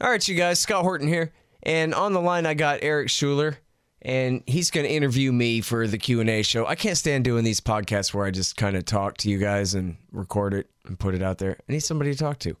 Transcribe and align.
All 0.00 0.10
right, 0.10 0.26
you 0.26 0.34
guys, 0.34 0.58
Scott 0.58 0.82
Horton 0.82 1.06
here, 1.06 1.32
and 1.62 1.94
on 1.94 2.12
the 2.12 2.20
line 2.20 2.44
I 2.44 2.54
got 2.54 2.80
Eric 2.82 3.08
Schuler, 3.08 3.58
and 4.00 4.42
he's 4.46 4.70
going 4.70 4.84
to 4.84 4.92
interview 4.92 5.30
me 5.30 5.60
for 5.60 5.86
the 5.86 5.98
Q 5.98 6.20
and 6.20 6.28
A 6.28 6.42
show. 6.42 6.66
I 6.66 6.74
can't 6.74 6.96
stand 6.96 7.24
doing 7.24 7.44
these 7.44 7.60
podcasts 7.60 8.12
where 8.12 8.26
I 8.26 8.32
just 8.32 8.56
kind 8.56 8.76
of 8.76 8.84
talk 8.84 9.16
to 9.18 9.30
you 9.30 9.38
guys 9.38 9.74
and 9.74 9.96
record 10.10 10.54
it 10.54 10.68
and 10.86 10.98
put 10.98 11.14
it 11.14 11.22
out 11.22 11.38
there. 11.38 11.56
I 11.68 11.72
need 11.72 11.80
somebody 11.80 12.12
to 12.12 12.18
talk 12.18 12.40
to, 12.40 12.56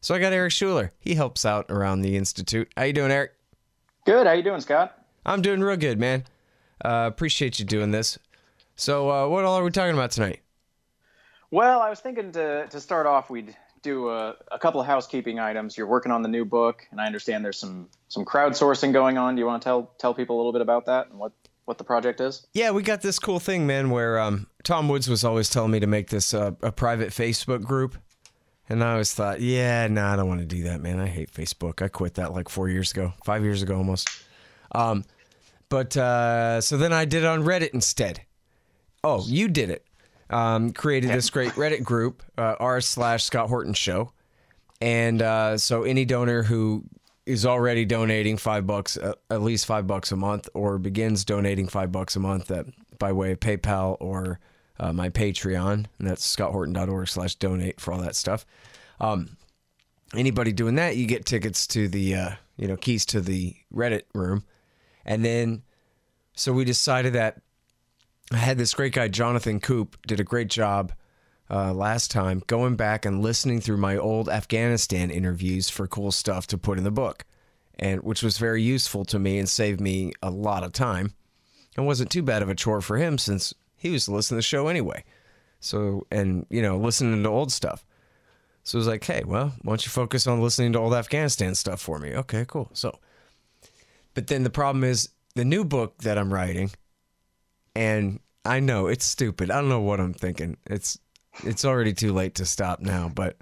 so 0.00 0.14
I 0.14 0.18
got 0.18 0.32
Eric 0.32 0.52
Schuler. 0.52 0.92
He 0.98 1.14
helps 1.14 1.44
out 1.44 1.66
around 1.68 2.02
the 2.02 2.16
institute. 2.16 2.68
How 2.76 2.82
you 2.82 2.92
doing, 2.92 3.12
Eric? 3.12 3.32
Good. 4.04 4.26
How 4.26 4.32
you 4.32 4.42
doing, 4.42 4.60
Scott? 4.60 4.98
I'm 5.24 5.40
doing 5.42 5.60
real 5.60 5.76
good, 5.76 6.00
man. 6.00 6.24
Uh, 6.84 7.04
appreciate 7.12 7.60
you 7.60 7.64
doing 7.64 7.92
this. 7.92 8.18
So, 8.74 9.08
uh, 9.08 9.28
what 9.28 9.44
all 9.44 9.56
are 9.56 9.62
we 9.62 9.70
talking 9.70 9.94
about 9.94 10.10
tonight? 10.10 10.40
Well, 11.52 11.80
I 11.80 11.90
was 11.90 12.00
thinking 12.00 12.32
to 12.32 12.66
to 12.66 12.80
start 12.80 13.06
off, 13.06 13.30
we'd 13.30 13.54
do 13.82 14.08
a, 14.08 14.36
a 14.50 14.58
couple 14.58 14.80
of 14.80 14.86
housekeeping 14.86 15.38
items. 15.38 15.76
You're 15.76 15.86
working 15.86 16.12
on 16.12 16.22
the 16.22 16.28
new 16.28 16.44
book, 16.44 16.86
and 16.90 17.00
I 17.00 17.06
understand 17.06 17.44
there's 17.44 17.58
some 17.58 17.88
some 18.08 18.24
crowdsourcing 18.24 18.92
going 18.92 19.18
on. 19.18 19.34
Do 19.34 19.40
you 19.40 19.46
want 19.46 19.62
to 19.62 19.66
tell 19.66 19.90
tell 19.98 20.14
people 20.14 20.36
a 20.36 20.38
little 20.38 20.52
bit 20.52 20.62
about 20.62 20.86
that 20.86 21.08
and 21.10 21.18
what 21.18 21.32
what 21.64 21.78
the 21.78 21.84
project 21.84 22.20
is? 22.20 22.46
Yeah, 22.54 22.70
we 22.70 22.82
got 22.82 23.02
this 23.02 23.18
cool 23.18 23.40
thing, 23.40 23.66
man, 23.66 23.90
where 23.90 24.18
um, 24.18 24.46
Tom 24.64 24.88
Woods 24.88 25.08
was 25.08 25.24
always 25.24 25.50
telling 25.50 25.70
me 25.70 25.80
to 25.80 25.86
make 25.86 26.10
this 26.10 26.34
uh, 26.34 26.52
a 26.62 26.72
private 26.72 27.10
Facebook 27.10 27.62
group. 27.62 27.96
And 28.68 28.82
I 28.82 28.92
always 28.92 29.12
thought, 29.12 29.40
yeah, 29.40 29.86
no, 29.88 30.00
nah, 30.00 30.12
I 30.12 30.16
don't 30.16 30.28
want 30.28 30.40
to 30.40 30.46
do 30.46 30.62
that, 30.64 30.80
man. 30.80 30.98
I 30.98 31.06
hate 31.06 31.32
Facebook. 31.32 31.82
I 31.82 31.88
quit 31.88 32.14
that 32.14 32.32
like 32.32 32.48
four 32.48 32.68
years 32.68 32.92
ago, 32.92 33.12
five 33.24 33.42
years 33.42 33.62
ago 33.62 33.76
almost. 33.76 34.08
Um, 34.72 35.04
but 35.68 35.96
uh, 35.96 36.60
so 36.60 36.76
then 36.76 36.92
I 36.92 37.04
did 37.04 37.24
it 37.24 37.26
on 37.26 37.42
Reddit 37.42 37.70
instead. 37.74 38.22
Oh, 39.04 39.24
you 39.26 39.48
did 39.48 39.68
it. 39.68 39.84
Um, 40.30 40.72
created 40.72 41.10
this 41.10 41.28
great 41.28 41.52
Reddit 41.52 41.82
group, 41.82 42.22
uh, 42.38 42.54
r 42.58 42.80
slash 42.80 43.24
Scott 43.24 43.48
Horton 43.48 43.74
Show, 43.74 44.12
and 44.80 45.20
uh, 45.20 45.58
so 45.58 45.82
any 45.82 46.04
donor 46.04 46.42
who 46.42 46.84
is 47.26 47.46
already 47.46 47.84
donating 47.84 48.36
five 48.36 48.66
bucks, 48.66 48.96
uh, 48.96 49.12
at 49.30 49.42
least 49.42 49.66
five 49.66 49.86
bucks 49.86 50.10
a 50.10 50.16
month, 50.16 50.48
or 50.54 50.78
begins 50.78 51.24
donating 51.24 51.68
five 51.68 51.92
bucks 51.92 52.16
a 52.16 52.20
month 52.20 52.50
uh, 52.50 52.64
by 52.98 53.12
way 53.12 53.32
of 53.32 53.40
PayPal 53.40 53.96
or 54.00 54.40
uh, 54.80 54.92
my 54.92 55.08
Patreon, 55.08 55.72
and 55.72 55.86
that's 55.98 56.36
scotthorton.org 56.36 57.08
slash 57.08 57.34
donate 57.36 57.80
for 57.80 57.92
all 57.92 58.00
that 58.00 58.16
stuff. 58.16 58.44
Um, 59.00 59.36
anybody 60.14 60.52
doing 60.52 60.76
that, 60.76 60.96
you 60.96 61.06
get 61.06 61.26
tickets 61.26 61.66
to 61.68 61.88
the, 61.88 62.14
uh, 62.14 62.30
you 62.56 62.66
know, 62.68 62.76
keys 62.76 63.06
to 63.06 63.20
the 63.20 63.54
Reddit 63.72 64.02
room. 64.14 64.44
And 65.04 65.24
then, 65.24 65.62
so 66.34 66.52
we 66.52 66.64
decided 66.64 67.12
that 67.12 67.40
I 68.30 68.36
had 68.36 68.58
this 68.58 68.74
great 68.74 68.94
guy, 68.94 69.08
Jonathan 69.08 69.60
Coop, 69.60 69.96
did 70.06 70.20
a 70.20 70.24
great 70.24 70.48
job 70.48 70.92
uh, 71.50 71.72
last 71.72 72.10
time 72.10 72.42
going 72.46 72.76
back 72.76 73.04
and 73.04 73.22
listening 73.22 73.60
through 73.60 73.76
my 73.76 73.96
old 73.96 74.28
Afghanistan 74.28 75.10
interviews 75.10 75.68
for 75.68 75.86
cool 75.86 76.12
stuff 76.12 76.46
to 76.48 76.58
put 76.58 76.78
in 76.78 76.84
the 76.84 76.90
book, 76.90 77.24
and 77.78 78.02
which 78.02 78.22
was 78.22 78.38
very 78.38 78.62
useful 78.62 79.04
to 79.06 79.18
me 79.18 79.38
and 79.38 79.48
saved 79.48 79.80
me 79.80 80.12
a 80.22 80.30
lot 80.30 80.64
of 80.64 80.72
time. 80.72 81.14
And 81.76 81.86
wasn't 81.86 82.10
too 82.10 82.22
bad 82.22 82.42
of 82.42 82.48
a 82.48 82.54
chore 82.54 82.82
for 82.82 82.98
him 82.98 83.16
since 83.18 83.54
he 83.76 83.90
was 83.90 84.08
listening 84.08 84.36
to 84.36 84.38
the 84.38 84.42
show 84.42 84.68
anyway. 84.68 85.04
So, 85.60 86.06
and 86.10 86.46
you 86.50 86.62
know, 86.62 86.76
listening 86.76 87.22
to 87.22 87.28
old 87.28 87.52
stuff. 87.52 87.84
So 88.64 88.76
it 88.76 88.80
was 88.80 88.86
like, 88.86 89.04
hey, 89.04 89.22
well, 89.26 89.52
why 89.62 89.72
don't 89.72 89.84
you 89.84 89.90
focus 89.90 90.26
on 90.26 90.40
listening 90.40 90.72
to 90.74 90.78
old 90.78 90.94
Afghanistan 90.94 91.54
stuff 91.54 91.80
for 91.80 91.98
me? 91.98 92.14
Okay, 92.14 92.44
cool. 92.46 92.70
So, 92.74 92.98
but 94.14 94.28
then 94.28 94.44
the 94.44 94.50
problem 94.50 94.84
is 94.84 95.08
the 95.34 95.44
new 95.44 95.64
book 95.64 95.98
that 95.98 96.18
I'm 96.18 96.32
writing, 96.32 96.70
and 97.74 98.20
I 98.44 98.60
know 98.60 98.86
it's 98.86 99.04
stupid. 99.04 99.50
I 99.50 99.60
don't 99.60 99.68
know 99.68 99.80
what 99.80 100.00
I'm 100.00 100.14
thinking. 100.14 100.56
It's 100.66 100.98
it's 101.44 101.64
already 101.64 101.92
too 101.92 102.12
late 102.12 102.34
to 102.36 102.44
stop 102.44 102.80
now, 102.80 103.10
but 103.14 103.36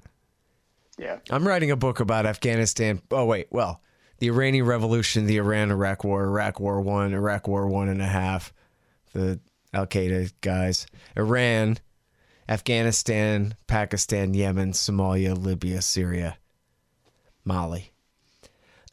yeah, 0.98 1.18
I'm 1.30 1.46
writing 1.46 1.70
a 1.70 1.76
book 1.76 2.00
about 2.00 2.26
Afghanistan. 2.26 3.00
Oh 3.10 3.24
wait, 3.24 3.48
well, 3.50 3.82
the 4.18 4.28
Iranian 4.28 4.66
Revolution, 4.66 5.26
the 5.26 5.38
Iran-Iraq 5.38 6.04
War, 6.04 6.24
Iraq 6.24 6.60
War 6.60 6.80
One, 6.80 7.14
Iraq 7.14 7.48
War 7.48 7.66
One 7.66 7.88
and 7.88 8.02
a 8.02 8.06
half, 8.06 8.52
the 9.12 9.40
Al 9.72 9.86
Qaeda 9.86 10.32
guys, 10.40 10.86
Iran, 11.16 11.78
Afghanistan, 12.48 13.54
Pakistan, 13.66 14.34
Yemen, 14.34 14.72
Somalia, 14.72 15.36
Libya, 15.36 15.80
Syria, 15.80 16.36
Mali. 17.44 17.92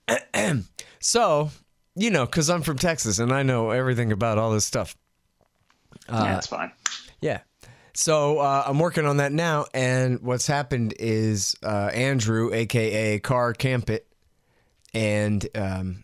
so, 1.00 1.50
you 1.96 2.10
know, 2.10 2.26
because 2.26 2.50
I'm 2.50 2.62
from 2.62 2.78
Texas 2.78 3.20
and 3.20 3.32
I 3.32 3.44
know 3.44 3.72
everything 3.72 4.12
about 4.12 4.38
all 4.38 4.52
this 4.52 4.66
stuff. 4.66 4.96
Uh, 6.10 6.22
yeah, 6.24 6.34
that's 6.34 6.48
fine. 6.48 6.72
Yeah. 7.22 7.42
So 7.94 8.40
uh, 8.40 8.64
I'm 8.68 8.78
working 8.78 9.06
on 9.08 9.18
that 9.18 9.32
now, 9.32 9.66
and 9.74 10.22
what's 10.22 10.46
happened 10.46 10.94
is 11.00 11.56
uh, 11.64 11.90
Andrew, 11.94 12.54
aka 12.54 13.20
Car 13.20 13.54
Campit, 13.54 14.08
and 14.94 15.48
um, 15.56 16.04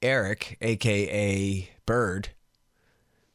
Eric, 0.00 0.56
aka 0.60 1.68
Bird. 1.84 2.28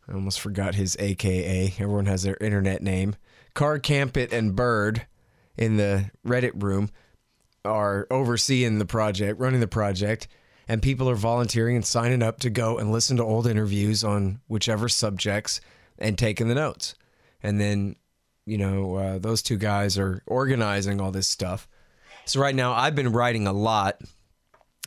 I 0.08 0.14
almost 0.14 0.40
forgot 0.40 0.76
his 0.76 0.96
AKA. 1.00 1.74
Everyone 1.80 2.06
has 2.06 2.24
their 2.24 2.38
internet 2.40 2.82
name. 2.82 3.18
Car 3.54 3.78
Campit 3.78 4.32
and 4.32 4.56
Bird 4.56 5.06
in 5.58 5.76
the 5.76 6.12
Reddit 6.26 6.64
room 6.64 6.90
are 7.66 8.08
overseeing 8.10 8.80
the 8.80 8.86
project, 8.86 9.40
running 9.40 9.60
the 9.60 9.68
project, 9.68 10.30
and 10.68 10.82
people 10.82 11.10
are 11.10 11.16
volunteering 11.16 11.76
and 11.76 11.86
signing 11.86 12.24
up 12.24 12.40
to 12.40 12.50
go 12.50 12.78
and 12.78 12.92
listen 12.92 13.18
to 13.18 13.24
old 13.24 13.48
interviews 13.48 14.04
on 14.04 14.40
whichever 14.48 14.88
subjects 14.88 15.60
and 16.00 16.18
taking 16.18 16.48
the 16.48 16.56
notes. 16.56 16.96
And 17.42 17.60
then, 17.60 17.96
you 18.46 18.58
know, 18.58 18.96
uh, 18.96 19.20
those 19.20 19.42
two 19.42 19.58
guys 19.58 19.98
are 19.98 20.24
organizing 20.26 21.02
all 21.02 21.12
this 21.12 21.28
stuff. 21.28 21.68
So 22.26 22.42
right 22.42 22.56
now, 22.56 22.74
I've 22.74 22.96
been 22.96 23.12
writing 23.12 23.48
a 23.48 23.54
lot, 23.54 24.02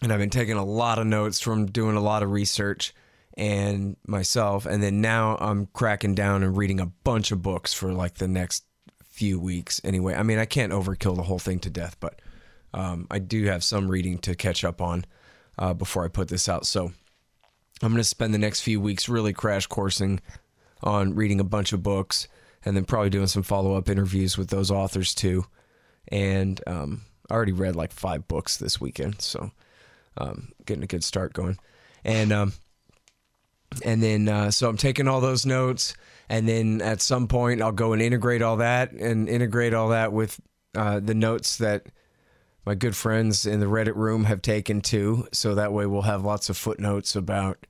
and 0.02 0.12
I've 0.12 0.18
been 0.18 0.30
taking 0.30 0.56
a 0.56 0.64
lot 0.64 0.98
of 0.98 1.06
notes 1.06 1.40
from 1.40 1.66
doing 1.66 1.96
a 1.96 2.00
lot 2.00 2.22
of 2.22 2.30
research 2.30 2.94
and 3.36 3.96
myself. 4.06 4.66
And 4.66 4.82
then 4.82 5.00
now 5.00 5.36
I'm 5.40 5.66
cracking 5.66 6.14
down 6.14 6.42
and 6.42 6.56
reading 6.56 6.80
a 6.80 6.86
bunch 6.86 7.32
of 7.32 7.42
books 7.42 7.72
for 7.72 7.92
like 7.92 8.14
the 8.14 8.28
next 8.28 8.64
few 9.04 9.38
weeks. 9.38 9.80
Anyway, 9.84 10.14
I 10.14 10.22
mean, 10.22 10.38
I 10.38 10.44
can't 10.44 10.72
overkill 10.72 11.16
the 11.16 11.22
whole 11.22 11.38
thing 11.38 11.58
to 11.60 11.70
death, 11.70 11.96
but 12.00 12.20
um, 12.74 13.06
I 13.10 13.18
do 13.18 13.44
have 13.44 13.64
some 13.64 13.90
reading 13.90 14.18
to 14.18 14.34
catch 14.34 14.64
up 14.64 14.80
on 14.80 15.04
uh, 15.58 15.74
before 15.74 16.04
I 16.04 16.08
put 16.08 16.28
this 16.28 16.48
out. 16.48 16.66
So 16.66 16.92
I'm 17.82 17.92
going 17.92 17.96
to 17.96 18.04
spend 18.04 18.34
the 18.34 18.38
next 18.38 18.60
few 18.60 18.80
weeks 18.80 19.08
really 19.08 19.32
crash 19.32 19.66
coursing 19.66 20.20
on 20.82 21.14
reading 21.14 21.40
a 21.40 21.44
bunch 21.44 21.72
of 21.72 21.82
books 21.82 22.28
and 22.64 22.76
then 22.76 22.84
probably 22.84 23.10
doing 23.10 23.26
some 23.26 23.42
follow 23.42 23.74
up 23.74 23.88
interviews 23.88 24.36
with 24.36 24.48
those 24.48 24.70
authors 24.70 25.14
too. 25.14 25.44
And 26.08 26.60
um, 26.66 27.02
I 27.30 27.34
already 27.34 27.52
read 27.52 27.76
like 27.76 27.92
five 27.92 28.26
books 28.28 28.56
this 28.56 28.80
weekend, 28.80 29.20
so 29.20 29.50
um, 30.18 30.52
getting 30.66 30.82
a 30.82 30.88
good 30.88 31.04
start 31.04 31.32
going. 31.32 31.58
And 32.04 32.32
um, 32.32 32.52
and 33.84 34.02
then 34.02 34.28
uh, 34.28 34.50
so 34.50 34.68
I'm 34.68 34.76
taking 34.76 35.06
all 35.06 35.20
those 35.20 35.46
notes, 35.46 35.94
and 36.28 36.48
then 36.48 36.82
at 36.82 37.00
some 37.00 37.28
point 37.28 37.62
I'll 37.62 37.72
go 37.72 37.92
and 37.92 38.02
integrate 38.02 38.42
all 38.42 38.56
that 38.56 38.92
and 38.92 39.28
integrate 39.28 39.74
all 39.74 39.88
that 39.88 40.12
with 40.12 40.40
uh, 40.74 41.00
the 41.00 41.14
notes 41.14 41.58
that 41.58 41.86
my 42.66 42.74
good 42.74 42.96
friends 42.96 43.46
in 43.46 43.60
the 43.60 43.66
Reddit 43.66 43.96
room 43.96 44.24
have 44.24 44.42
taken 44.42 44.80
too. 44.80 45.26
So 45.32 45.54
that 45.54 45.72
way 45.72 45.86
we'll 45.86 46.02
have 46.02 46.24
lots 46.24 46.50
of 46.50 46.56
footnotes 46.56 47.16
about 47.16 47.66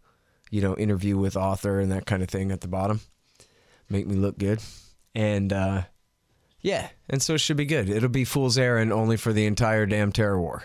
you 0.50 0.61
know, 0.61 0.77
interview 0.77 1.16
with 1.16 1.37
author 1.37 1.81
and 1.81 1.91
that 1.93 2.06
kind 2.06 2.22
of 2.22 2.28
thing 2.28 2.50
at 2.50 2.61
the 2.61 2.69
bottom. 2.69 3.00
Make 3.88 4.06
me 4.06 4.16
look 4.16 4.38
good. 4.38 4.61
And 5.15 5.53
uh, 5.53 5.83
yeah, 6.61 6.88
and 7.09 7.22
so 7.22 7.34
it 7.34 7.38
should 7.38 7.56
be 7.56 7.65
good. 7.65 7.88
It'll 7.88 8.09
be 8.09 8.25
Fool's 8.25 8.59
Errand 8.59 8.93
only 8.93 9.16
for 9.16 9.33
the 9.33 9.47
entire 9.47 9.87
damn 9.87 10.12
terror 10.12 10.41
war, 10.41 10.65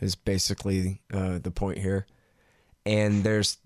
is 0.00 0.14
basically 0.14 1.00
uh, 1.12 1.38
the 1.38 1.50
point 1.50 1.78
here. 1.78 2.06
And 2.84 3.22
there's, 3.22 3.58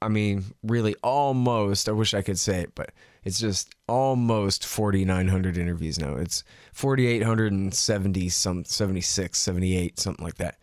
I 0.00 0.08
mean, 0.08 0.44
really 0.62 0.94
almost, 1.02 1.88
I 1.88 1.92
wish 1.92 2.14
I 2.14 2.22
could 2.22 2.38
say 2.38 2.60
it, 2.60 2.74
but 2.74 2.92
it's 3.24 3.40
just 3.40 3.74
almost 3.88 4.64
4,900 4.64 5.58
interviews 5.58 5.98
now. 5.98 6.16
It's 6.16 6.44
4,870, 6.72 8.28
some 8.28 8.64
76, 8.64 9.38
78, 9.38 9.98
something 9.98 10.24
like 10.24 10.36
that. 10.36 10.58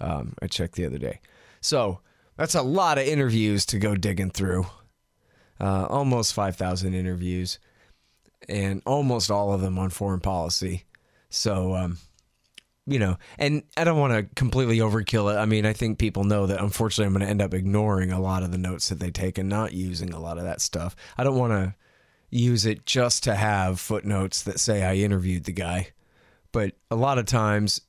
Um, 0.00 0.34
I 0.42 0.46
checked 0.46 0.74
the 0.74 0.86
other 0.86 0.98
day. 0.98 1.20
So, 1.60 2.00
that's 2.42 2.56
a 2.56 2.62
lot 2.62 2.98
of 2.98 3.06
interviews 3.06 3.64
to 3.64 3.78
go 3.78 3.94
digging 3.94 4.30
through. 4.30 4.66
Uh, 5.60 5.86
almost 5.88 6.34
5,000 6.34 6.92
interviews, 6.92 7.60
and 8.48 8.82
almost 8.84 9.30
all 9.30 9.52
of 9.52 9.60
them 9.60 9.78
on 9.78 9.90
foreign 9.90 10.18
policy. 10.18 10.82
So, 11.30 11.76
um, 11.76 11.98
you 12.84 12.98
know, 12.98 13.16
and 13.38 13.62
I 13.76 13.84
don't 13.84 14.00
want 14.00 14.14
to 14.14 14.34
completely 14.34 14.78
overkill 14.78 15.32
it. 15.32 15.38
I 15.38 15.46
mean, 15.46 15.64
I 15.64 15.72
think 15.72 16.00
people 16.00 16.24
know 16.24 16.48
that 16.48 16.60
unfortunately 16.60 17.06
I'm 17.06 17.12
going 17.12 17.24
to 17.24 17.30
end 17.30 17.42
up 17.42 17.54
ignoring 17.54 18.10
a 18.10 18.20
lot 18.20 18.42
of 18.42 18.50
the 18.50 18.58
notes 18.58 18.88
that 18.88 18.98
they 18.98 19.12
take 19.12 19.38
and 19.38 19.48
not 19.48 19.72
using 19.72 20.12
a 20.12 20.18
lot 20.18 20.36
of 20.36 20.42
that 20.42 20.60
stuff. 20.60 20.96
I 21.16 21.22
don't 21.22 21.38
want 21.38 21.52
to 21.52 21.76
use 22.28 22.66
it 22.66 22.86
just 22.86 23.22
to 23.22 23.36
have 23.36 23.78
footnotes 23.78 24.42
that 24.42 24.58
say 24.58 24.82
I 24.82 24.96
interviewed 24.96 25.44
the 25.44 25.52
guy. 25.52 25.90
But 26.50 26.72
a 26.90 26.96
lot 26.96 27.18
of 27.18 27.26
times, 27.26 27.82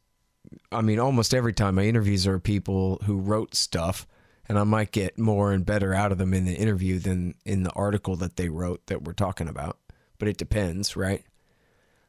I 0.72 0.82
mean, 0.82 1.00
almost 1.00 1.34
every 1.34 1.54
time 1.54 1.74
my 1.74 1.86
interviews 1.86 2.28
are 2.28 2.38
people 2.38 3.02
who 3.06 3.18
wrote 3.18 3.56
stuff 3.56 4.06
and 4.48 4.60
I 4.60 4.64
might 4.64 4.92
get 4.92 5.18
more 5.18 5.52
and 5.52 5.66
better 5.66 5.94
out 5.94 6.12
of 6.12 6.18
them 6.18 6.34
in 6.34 6.46
the 6.46 6.56
interview 6.56 7.00
than 7.00 7.36
in 7.46 7.64
the 7.64 7.72
article 7.72 8.16
that 8.18 8.36
they 8.36 8.50
wrote 8.50 8.86
that 8.88 9.04
we're 9.04 9.14
talking 9.14 9.48
about. 9.48 9.78
But 10.20 10.28
it 10.28 10.38
depends, 10.38 10.96
right? 10.96 11.24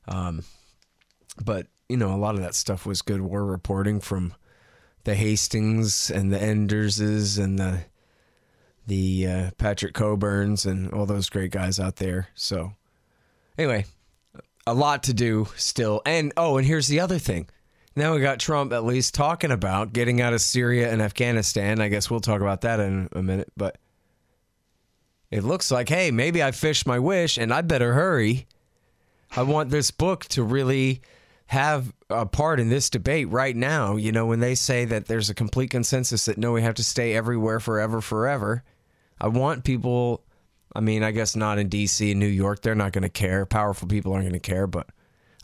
Um, 0.06 0.44
but 1.44 1.66
you 1.88 1.96
know, 1.96 2.14
a 2.14 2.16
lot 2.16 2.34
of 2.34 2.40
that 2.40 2.54
stuff 2.54 2.86
was 2.86 3.02
good 3.02 3.20
war 3.20 3.44
reporting 3.44 4.00
from 4.00 4.34
the 5.04 5.14
Hastings 5.14 6.10
and 6.10 6.32
the 6.32 6.38
Enderses 6.38 7.38
and 7.38 7.58
the 7.58 7.80
the 8.86 9.26
uh, 9.26 9.50
Patrick 9.56 9.94
Cockburns 9.94 10.66
and 10.66 10.92
all 10.92 11.06
those 11.06 11.30
great 11.30 11.50
guys 11.50 11.80
out 11.80 11.96
there. 11.96 12.28
So 12.34 12.72
anyway, 13.56 13.86
a 14.66 14.74
lot 14.74 15.04
to 15.04 15.14
do 15.14 15.48
still. 15.56 16.02
And 16.04 16.32
oh, 16.36 16.58
and 16.58 16.66
here's 16.66 16.88
the 16.88 17.00
other 17.00 17.18
thing. 17.18 17.48
Now 17.96 18.14
we 18.14 18.20
got 18.20 18.40
Trump 18.40 18.72
at 18.72 18.84
least 18.84 19.14
talking 19.14 19.52
about 19.52 19.92
getting 19.92 20.20
out 20.20 20.32
of 20.32 20.40
Syria 20.40 20.92
and 20.92 21.00
Afghanistan. 21.00 21.80
I 21.80 21.88
guess 21.88 22.10
we'll 22.10 22.20
talk 22.20 22.40
about 22.40 22.62
that 22.62 22.80
in 22.80 23.08
a 23.12 23.22
minute, 23.22 23.52
but 23.56 23.78
it 25.30 25.44
looks 25.44 25.70
like, 25.70 25.88
hey, 25.88 26.10
maybe 26.10 26.42
I 26.42 26.50
fished 26.50 26.86
my 26.86 26.98
wish 26.98 27.38
and 27.38 27.52
I 27.52 27.62
better 27.62 27.94
hurry. 27.94 28.46
I 29.36 29.42
want 29.42 29.70
this 29.70 29.90
book 29.90 30.24
to 30.26 30.42
really 30.42 31.02
have 31.46 31.92
a 32.10 32.26
part 32.26 32.58
in 32.58 32.68
this 32.68 32.90
debate 32.90 33.28
right 33.28 33.54
now. 33.54 33.96
You 33.96 34.12
know, 34.12 34.26
when 34.26 34.40
they 34.40 34.54
say 34.54 34.84
that 34.86 35.06
there's 35.06 35.30
a 35.30 35.34
complete 35.34 35.70
consensus 35.70 36.24
that 36.24 36.38
no, 36.38 36.52
we 36.52 36.62
have 36.62 36.74
to 36.74 36.84
stay 36.84 37.14
everywhere 37.14 37.60
forever, 37.60 38.00
forever. 38.00 38.64
I 39.20 39.28
want 39.28 39.64
people, 39.64 40.24
I 40.74 40.80
mean, 40.80 41.02
I 41.02 41.12
guess 41.12 41.36
not 41.36 41.58
in 41.58 41.68
DC 41.68 42.10
and 42.10 42.18
New 42.18 42.26
York, 42.26 42.62
they're 42.62 42.74
not 42.74 42.92
going 42.92 43.02
to 43.02 43.08
care. 43.08 43.46
Powerful 43.46 43.86
people 43.86 44.12
aren't 44.12 44.24
going 44.24 44.32
to 44.32 44.40
care, 44.40 44.66
but 44.66 44.88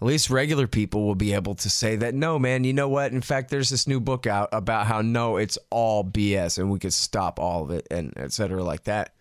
at 0.00 0.06
least 0.06 0.30
regular 0.30 0.66
people 0.66 1.04
will 1.04 1.14
be 1.14 1.34
able 1.34 1.54
to 1.54 1.68
say 1.68 1.96
that 1.96 2.14
no 2.14 2.38
man 2.38 2.64
you 2.64 2.72
know 2.72 2.88
what? 2.88 3.12
In 3.12 3.20
fact 3.20 3.50
there's 3.50 3.68
this 3.68 3.86
new 3.86 4.00
book 4.00 4.26
out 4.26 4.48
about 4.52 4.86
how 4.86 5.02
no 5.02 5.36
it's 5.36 5.58
all 5.70 6.04
bs 6.04 6.58
and 6.58 6.70
we 6.70 6.78
could 6.78 6.94
stop 6.94 7.38
all 7.38 7.62
of 7.62 7.70
it 7.70 7.86
and 7.90 8.16
etc 8.16 8.62
like 8.62 8.84
that. 8.84 9.14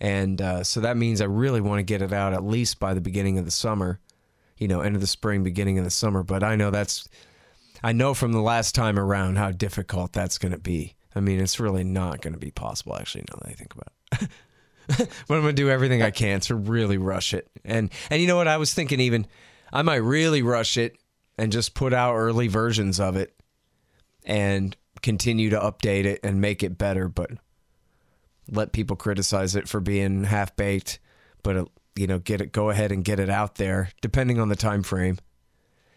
And 0.00 0.40
uh, 0.40 0.64
so 0.64 0.80
that 0.80 0.96
means 0.96 1.20
i 1.20 1.24
really 1.24 1.60
want 1.60 1.78
to 1.78 1.84
get 1.84 2.02
it 2.02 2.12
out 2.12 2.32
at 2.32 2.44
least 2.44 2.80
by 2.80 2.94
the 2.94 3.00
beginning 3.00 3.38
of 3.38 3.44
the 3.44 3.50
summer 3.50 4.00
you 4.56 4.66
know 4.68 4.80
end 4.80 4.94
of 4.94 5.00
the 5.00 5.06
spring 5.06 5.44
beginning 5.44 5.78
of 5.78 5.84
the 5.84 5.90
summer. 5.90 6.22
But 6.22 6.42
i 6.42 6.56
know 6.56 6.70
that's 6.70 7.08
i 7.82 7.92
know 7.92 8.12
from 8.14 8.32
the 8.32 8.40
last 8.40 8.74
time 8.74 8.98
around 8.98 9.38
how 9.38 9.52
difficult 9.52 10.12
that's 10.12 10.38
going 10.38 10.52
to 10.52 10.58
be. 10.58 10.96
I 11.14 11.20
mean 11.20 11.40
it's 11.40 11.60
really 11.60 11.84
not 11.84 12.20
going 12.22 12.34
to 12.34 12.40
be 12.40 12.50
possible 12.50 12.96
actually 12.96 13.24
now 13.30 13.38
that 13.40 13.50
i 13.50 13.52
think 13.52 13.74
about 13.74 13.92
it. 14.22 14.30
But 15.28 15.34
i'm 15.34 15.42
going 15.42 15.54
to 15.54 15.62
do 15.62 15.68
everything 15.68 16.02
i 16.02 16.10
can 16.10 16.40
to 16.40 16.54
really 16.54 16.98
rush 16.98 17.34
it. 17.34 17.48
And 17.64 17.90
and 18.10 18.20
you 18.20 18.26
know 18.26 18.36
what? 18.36 18.48
I 18.48 18.56
was 18.56 18.74
thinking 18.74 19.00
even 19.00 19.26
I 19.72 19.82
might 19.82 19.96
really 19.96 20.42
rush 20.42 20.76
it 20.76 20.96
and 21.36 21.52
just 21.52 21.74
put 21.74 21.92
out 21.92 22.14
early 22.14 22.48
versions 22.48 22.98
of 22.98 23.16
it 23.16 23.34
and 24.24 24.76
continue 25.02 25.50
to 25.50 25.58
update 25.58 26.04
it 26.04 26.20
and 26.22 26.40
make 26.40 26.62
it 26.62 26.76
better, 26.78 27.08
but 27.08 27.30
let 28.50 28.72
people 28.72 28.96
criticize 28.96 29.54
it 29.54 29.68
for 29.68 29.80
being 29.80 30.24
half 30.24 30.56
baked, 30.56 30.98
but 31.42 31.56
uh, 31.56 31.64
you 31.94 32.06
know, 32.06 32.18
get 32.18 32.40
it 32.40 32.52
go 32.52 32.70
ahead 32.70 32.92
and 32.92 33.04
get 33.04 33.20
it 33.20 33.30
out 33.30 33.56
there 33.56 33.90
depending 34.00 34.40
on 34.40 34.48
the 34.48 34.56
time 34.56 34.82
frame. 34.82 35.18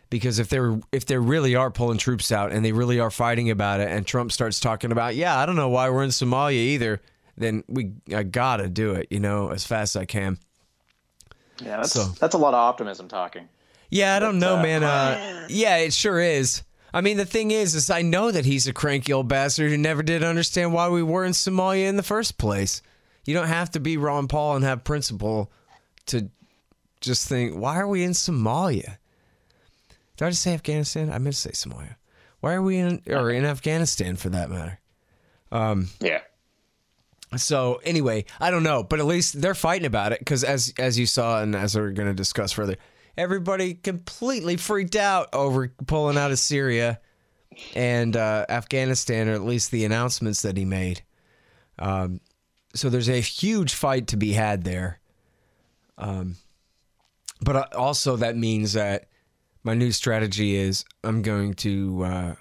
Because 0.09 0.39
if 0.39 0.49
they're 0.49 0.79
if 0.91 1.05
they 1.05 1.17
really 1.17 1.55
are 1.55 1.71
pulling 1.71 1.97
troops 1.97 2.31
out 2.31 2.51
and 2.51 2.65
they 2.65 2.73
really 2.73 2.99
are 2.99 3.11
fighting 3.11 3.49
about 3.49 3.79
it 3.79 3.89
and 3.89 4.05
Trump 4.05 4.31
starts 4.31 4.59
talking 4.59 4.91
about, 4.91 5.15
yeah, 5.15 5.37
I 5.37 5.45
don't 5.45 5.55
know 5.55 5.69
why 5.69 5.89
we're 5.89 6.03
in 6.03 6.09
Somalia 6.09 6.53
either, 6.53 7.01
then 7.37 7.63
we 7.67 7.93
I 8.13 8.23
got 8.23 8.57
to 8.57 8.67
do 8.67 8.91
it, 8.93 9.07
you 9.09 9.19
know, 9.19 9.49
as 9.49 9.65
fast 9.65 9.95
as 9.95 10.01
I 10.01 10.05
can. 10.05 10.37
Yeah, 11.63 11.77
that's 11.77 11.93
so. 11.93 12.05
that's 12.19 12.35
a 12.35 12.37
lot 12.37 12.53
of 12.53 12.59
optimism 12.59 13.07
talking. 13.07 13.47
Yeah, 13.91 14.15
I 14.15 14.19
don't 14.19 14.39
know, 14.39 14.55
man. 14.61 14.83
Uh, 14.83 15.45
yeah, 15.49 15.77
it 15.77 15.93
sure 15.93 16.19
is. 16.19 16.63
I 16.93 17.01
mean, 17.01 17.17
the 17.17 17.25
thing 17.25 17.51
is, 17.51 17.75
is 17.75 17.89
I 17.89 18.01
know 18.01 18.31
that 18.31 18.45
he's 18.45 18.65
a 18.65 18.73
cranky 18.73 19.13
old 19.13 19.27
bastard 19.27 19.69
who 19.69 19.77
never 19.77 20.01
did 20.01 20.23
understand 20.23 20.73
why 20.73 20.89
we 20.89 21.03
were 21.03 21.25
in 21.25 21.33
Somalia 21.33 21.87
in 21.87 21.97
the 21.97 22.03
first 22.03 22.37
place. 22.37 22.81
You 23.25 23.33
don't 23.33 23.47
have 23.47 23.69
to 23.71 23.79
be 23.79 23.97
Ron 23.97 24.27
Paul 24.27 24.55
and 24.55 24.65
have 24.65 24.83
principle 24.83 25.51
to 26.07 26.29
just 27.01 27.27
think, 27.27 27.55
why 27.55 27.77
are 27.79 27.87
we 27.87 28.03
in 28.03 28.11
Somalia? 28.11 28.97
Did 30.17 30.25
I 30.25 30.29
just 30.29 30.41
say 30.41 30.53
Afghanistan? 30.53 31.09
I 31.09 31.17
meant 31.17 31.35
to 31.35 31.41
say 31.41 31.51
Somalia. 31.51 31.95
Why 32.39 32.53
are 32.53 32.61
we 32.61 32.77
in 32.77 33.01
or 33.07 33.29
in 33.29 33.45
Afghanistan 33.45 34.15
for 34.15 34.29
that 34.29 34.49
matter? 34.49 34.79
Um, 35.51 35.89
yeah. 35.99 36.21
So 37.37 37.79
anyway, 37.83 38.25
I 38.39 38.51
don't 38.51 38.63
know, 38.63 38.83
but 38.83 38.99
at 38.99 39.05
least 39.05 39.41
they're 39.41 39.53
fighting 39.55 39.85
about 39.85 40.11
it 40.11 40.19
because 40.19 40.43
as 40.43 40.73
as 40.77 40.99
you 40.99 41.05
saw 41.05 41.41
and 41.41 41.55
as 41.55 41.75
we're 41.75 41.91
going 41.91 42.09
to 42.09 42.13
discuss 42.13 42.51
further, 42.51 42.75
everybody 43.21 43.75
completely 43.75 44.57
freaked 44.57 44.95
out 44.95 45.29
over 45.31 45.71
pulling 45.85 46.17
out 46.17 46.31
of 46.31 46.39
Syria 46.39 46.99
and 47.75 48.17
uh, 48.17 48.47
Afghanistan, 48.49 49.29
or 49.29 49.33
at 49.33 49.43
least 49.43 49.69
the 49.69 49.85
announcements 49.85 50.41
that 50.41 50.57
he 50.57 50.65
made. 50.65 51.03
Um, 51.77 52.19
so 52.73 52.89
there's 52.89 53.09
a 53.09 53.19
huge 53.19 53.75
fight 53.75 54.07
to 54.07 54.17
be 54.17 54.33
had 54.33 54.63
there. 54.63 54.99
Um, 55.99 56.37
but 57.41 57.55
uh, 57.55 57.65
also, 57.77 58.15
that 58.15 58.35
means 58.35 58.73
that 58.73 59.05
my 59.63 59.75
new 59.75 59.91
strategy 59.91 60.55
is 60.55 60.83
I'm 61.03 61.21
going 61.21 61.53
to 61.55 62.03
uh, 62.03 62.35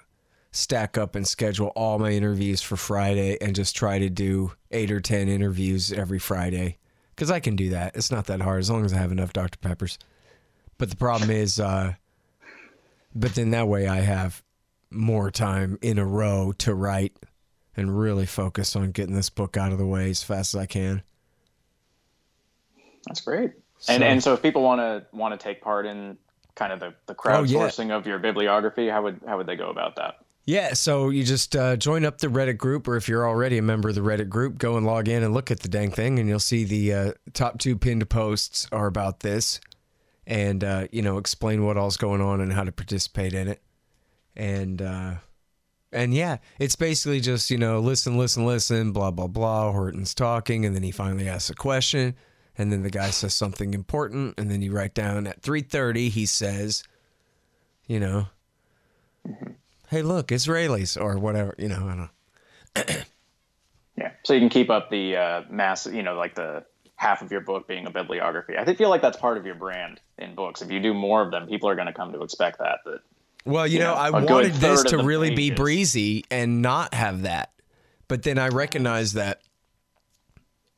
stack 0.51 0.97
up 0.97 1.15
and 1.15 1.27
schedule 1.27 1.67
all 1.75 1.99
my 1.99 2.11
interviews 2.11 2.61
for 2.63 2.75
Friday 2.75 3.37
and 3.39 3.55
just 3.55 3.75
try 3.75 3.99
to 3.99 4.09
do 4.09 4.53
eight 4.71 4.89
or 4.89 4.99
10 4.99 5.27
interviews 5.27 5.91
every 5.91 6.19
Friday. 6.19 6.79
Because 7.15 7.29
I 7.29 7.39
can 7.39 7.55
do 7.55 7.69
that. 7.69 7.95
It's 7.95 8.09
not 8.09 8.25
that 8.27 8.41
hard 8.41 8.61
as 8.61 8.71
long 8.71 8.83
as 8.83 8.93
I 8.93 8.97
have 8.97 9.11
enough 9.11 9.33
Dr. 9.33 9.59
Peppers. 9.59 9.99
But 10.81 10.89
the 10.89 10.95
problem 10.95 11.29
is, 11.29 11.59
uh, 11.59 11.93
but 13.13 13.35
then 13.35 13.51
that 13.51 13.67
way 13.67 13.87
I 13.87 13.97
have 13.97 14.41
more 14.89 15.29
time 15.29 15.77
in 15.83 15.99
a 15.99 16.05
row 16.07 16.53
to 16.57 16.73
write 16.73 17.15
and 17.77 17.99
really 17.99 18.25
focus 18.25 18.75
on 18.75 18.89
getting 18.89 19.13
this 19.13 19.29
book 19.29 19.57
out 19.57 19.71
of 19.71 19.77
the 19.77 19.85
way 19.85 20.09
as 20.09 20.23
fast 20.23 20.55
as 20.55 20.59
I 20.59 20.65
can. 20.65 21.03
That's 23.05 23.21
great. 23.21 23.51
So, 23.77 23.93
and 23.93 24.03
and 24.03 24.23
so 24.23 24.33
if 24.33 24.41
people 24.41 24.63
want 24.63 24.79
to 24.79 25.05
want 25.15 25.39
to 25.39 25.43
take 25.43 25.61
part 25.61 25.85
in 25.85 26.17
kind 26.55 26.73
of 26.73 26.79
the, 26.79 26.95
the 27.05 27.13
crowdsourcing 27.13 27.85
oh, 27.85 27.89
yeah. 27.89 27.97
of 27.97 28.07
your 28.07 28.17
bibliography, 28.17 28.89
how 28.89 29.03
would 29.03 29.21
how 29.27 29.37
would 29.37 29.45
they 29.45 29.57
go 29.57 29.69
about 29.69 29.97
that? 29.97 30.25
Yeah, 30.45 30.73
so 30.73 31.11
you 31.11 31.23
just 31.23 31.55
uh, 31.55 31.75
join 31.75 32.05
up 32.05 32.17
the 32.17 32.27
Reddit 32.27 32.57
group, 32.57 32.87
or 32.87 32.95
if 32.95 33.07
you're 33.07 33.29
already 33.29 33.59
a 33.59 33.61
member 33.61 33.89
of 33.89 33.93
the 33.93 34.01
Reddit 34.01 34.29
group, 34.29 34.57
go 34.57 34.77
and 34.77 34.85
log 34.87 35.07
in 35.07 35.21
and 35.21 35.31
look 35.31 35.51
at 35.51 35.59
the 35.59 35.69
dang 35.69 35.91
thing, 35.91 36.17
and 36.17 36.27
you'll 36.27 36.39
see 36.39 36.63
the 36.63 36.91
uh, 36.91 37.11
top 37.33 37.59
two 37.59 37.77
pinned 37.77 38.09
posts 38.09 38.67
are 38.71 38.87
about 38.87 39.19
this 39.19 39.59
and 40.25 40.63
uh, 40.63 40.87
you 40.91 41.01
know 41.01 41.17
explain 41.17 41.65
what 41.65 41.77
all's 41.77 41.97
going 41.97 42.21
on 42.21 42.41
and 42.41 42.53
how 42.53 42.63
to 42.63 42.71
participate 42.71 43.33
in 43.33 43.47
it. 43.47 43.61
And 44.35 44.81
uh, 44.81 45.15
and 45.91 46.13
yeah 46.13 46.37
it's 46.59 46.75
basically 46.75 47.19
just 47.19 47.49
you 47.49 47.57
know 47.57 47.79
listen 47.79 48.17
listen 48.17 48.45
listen 48.45 48.91
blah 48.91 49.11
blah 49.11 49.27
blah 49.27 49.71
horton's 49.71 50.13
talking 50.13 50.65
and 50.65 50.75
then 50.75 50.83
he 50.83 50.91
finally 50.91 51.27
asks 51.27 51.49
a 51.49 51.55
question 51.55 52.15
and 52.57 52.71
then 52.71 52.83
the 52.83 52.89
guy 52.89 53.09
says 53.09 53.33
something 53.33 53.73
important 53.73 54.33
and 54.37 54.49
then 54.49 54.61
you 54.61 54.71
write 54.71 54.93
down 54.93 55.27
at 55.27 55.41
3.30 55.41 56.09
he 56.09 56.25
says 56.25 56.83
you 57.87 57.99
know 57.99 58.27
hey 59.89 60.01
look 60.01 60.27
israelis 60.29 60.99
or 60.99 61.17
whatever 61.17 61.55
you 61.57 61.67
know 61.67 61.87
i 61.87 61.95
don't 61.95 61.97
know. 61.97 62.93
Yeah. 63.97 64.13
So 64.23 64.33
you 64.33 64.39
can 64.39 64.49
keep 64.49 64.69
up 64.69 64.89
the 64.89 65.17
uh, 65.17 65.43
mass 65.49 65.85
you 65.85 66.01
know 66.01 66.15
like 66.15 66.33
the 66.33 66.63
half 67.01 67.23
of 67.23 67.31
your 67.31 67.41
book 67.41 67.67
being 67.67 67.87
a 67.87 67.89
bibliography. 67.89 68.55
I 68.55 68.75
feel 68.75 68.89
like 68.89 69.01
that's 69.01 69.17
part 69.17 69.35
of 69.39 69.43
your 69.43 69.55
brand 69.55 69.99
in 70.19 70.35
books. 70.35 70.61
If 70.61 70.69
you 70.69 70.79
do 70.79 70.93
more 70.93 71.23
of 71.23 71.31
them, 71.31 71.47
people 71.47 71.67
are 71.67 71.73
going 71.73 71.87
to 71.87 71.93
come 71.93 72.13
to 72.13 72.21
expect 72.21 72.59
that. 72.59 72.77
That 72.85 72.99
well, 73.43 73.65
you, 73.65 73.73
you 73.73 73.79
know, 73.79 73.95
know, 73.95 73.99
I 73.99 74.09
wanted 74.11 74.53
this 74.53 74.83
to 74.83 74.99
really 74.99 75.33
be 75.33 75.49
breezy 75.49 76.25
and 76.29 76.61
not 76.61 76.93
have 76.93 77.23
that, 77.23 77.53
but 78.07 78.21
then 78.21 78.37
I 78.37 78.49
recognize 78.49 79.13
that 79.13 79.41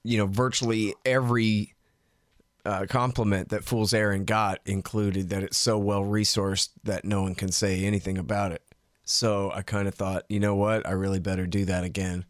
you 0.05 0.17
know 0.17 0.25
virtually 0.25 0.95
every 1.03 1.73
uh, 2.63 2.85
compliment 2.89 3.49
that 3.49 3.65
Fool's 3.65 3.93
Errand 3.93 4.25
got 4.25 4.59
included 4.65 5.27
that 5.27 5.43
it's 5.43 5.57
so 5.57 5.77
well 5.77 6.03
resourced 6.05 6.69
that 6.85 7.03
no 7.03 7.21
one 7.23 7.35
can 7.35 7.51
say 7.51 7.83
anything 7.83 8.17
about 8.17 8.53
it. 8.53 8.61
So 9.03 9.51
I 9.53 9.61
kind 9.61 9.89
of 9.89 9.93
thought, 9.93 10.23
you 10.29 10.39
know 10.39 10.55
what, 10.55 10.87
I 10.87 10.91
really 10.91 11.19
better 11.19 11.45
do 11.45 11.65
that 11.65 11.83
again. 11.83 12.23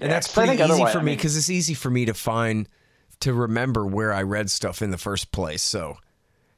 And 0.00 0.10
that's 0.10 0.28
pretty 0.28 0.62
easy 0.62 0.86
for 0.86 1.02
me 1.02 1.14
because 1.14 1.34
I 1.34 1.36
mean, 1.36 1.38
it's 1.38 1.50
easy 1.50 1.74
for 1.74 1.90
me 1.90 2.06
to 2.06 2.14
find 2.14 2.68
to 3.20 3.32
remember 3.32 3.86
where 3.86 4.12
I 4.12 4.22
read 4.22 4.50
stuff 4.50 4.82
in 4.82 4.90
the 4.90 4.98
first 4.98 5.30
place. 5.32 5.62
So, 5.62 5.98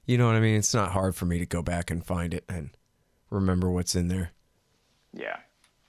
you 0.06 0.16
know 0.18 0.26
what 0.26 0.36
I 0.36 0.40
mean? 0.40 0.56
It's 0.56 0.74
not 0.74 0.92
hard 0.92 1.14
for 1.14 1.26
me 1.26 1.38
to 1.38 1.46
go 1.46 1.62
back 1.62 1.90
and 1.90 2.04
find 2.04 2.32
it 2.32 2.44
and 2.48 2.70
remember 3.30 3.70
what's 3.70 3.94
in 3.94 4.08
there. 4.08 4.30
Yeah. 5.12 5.36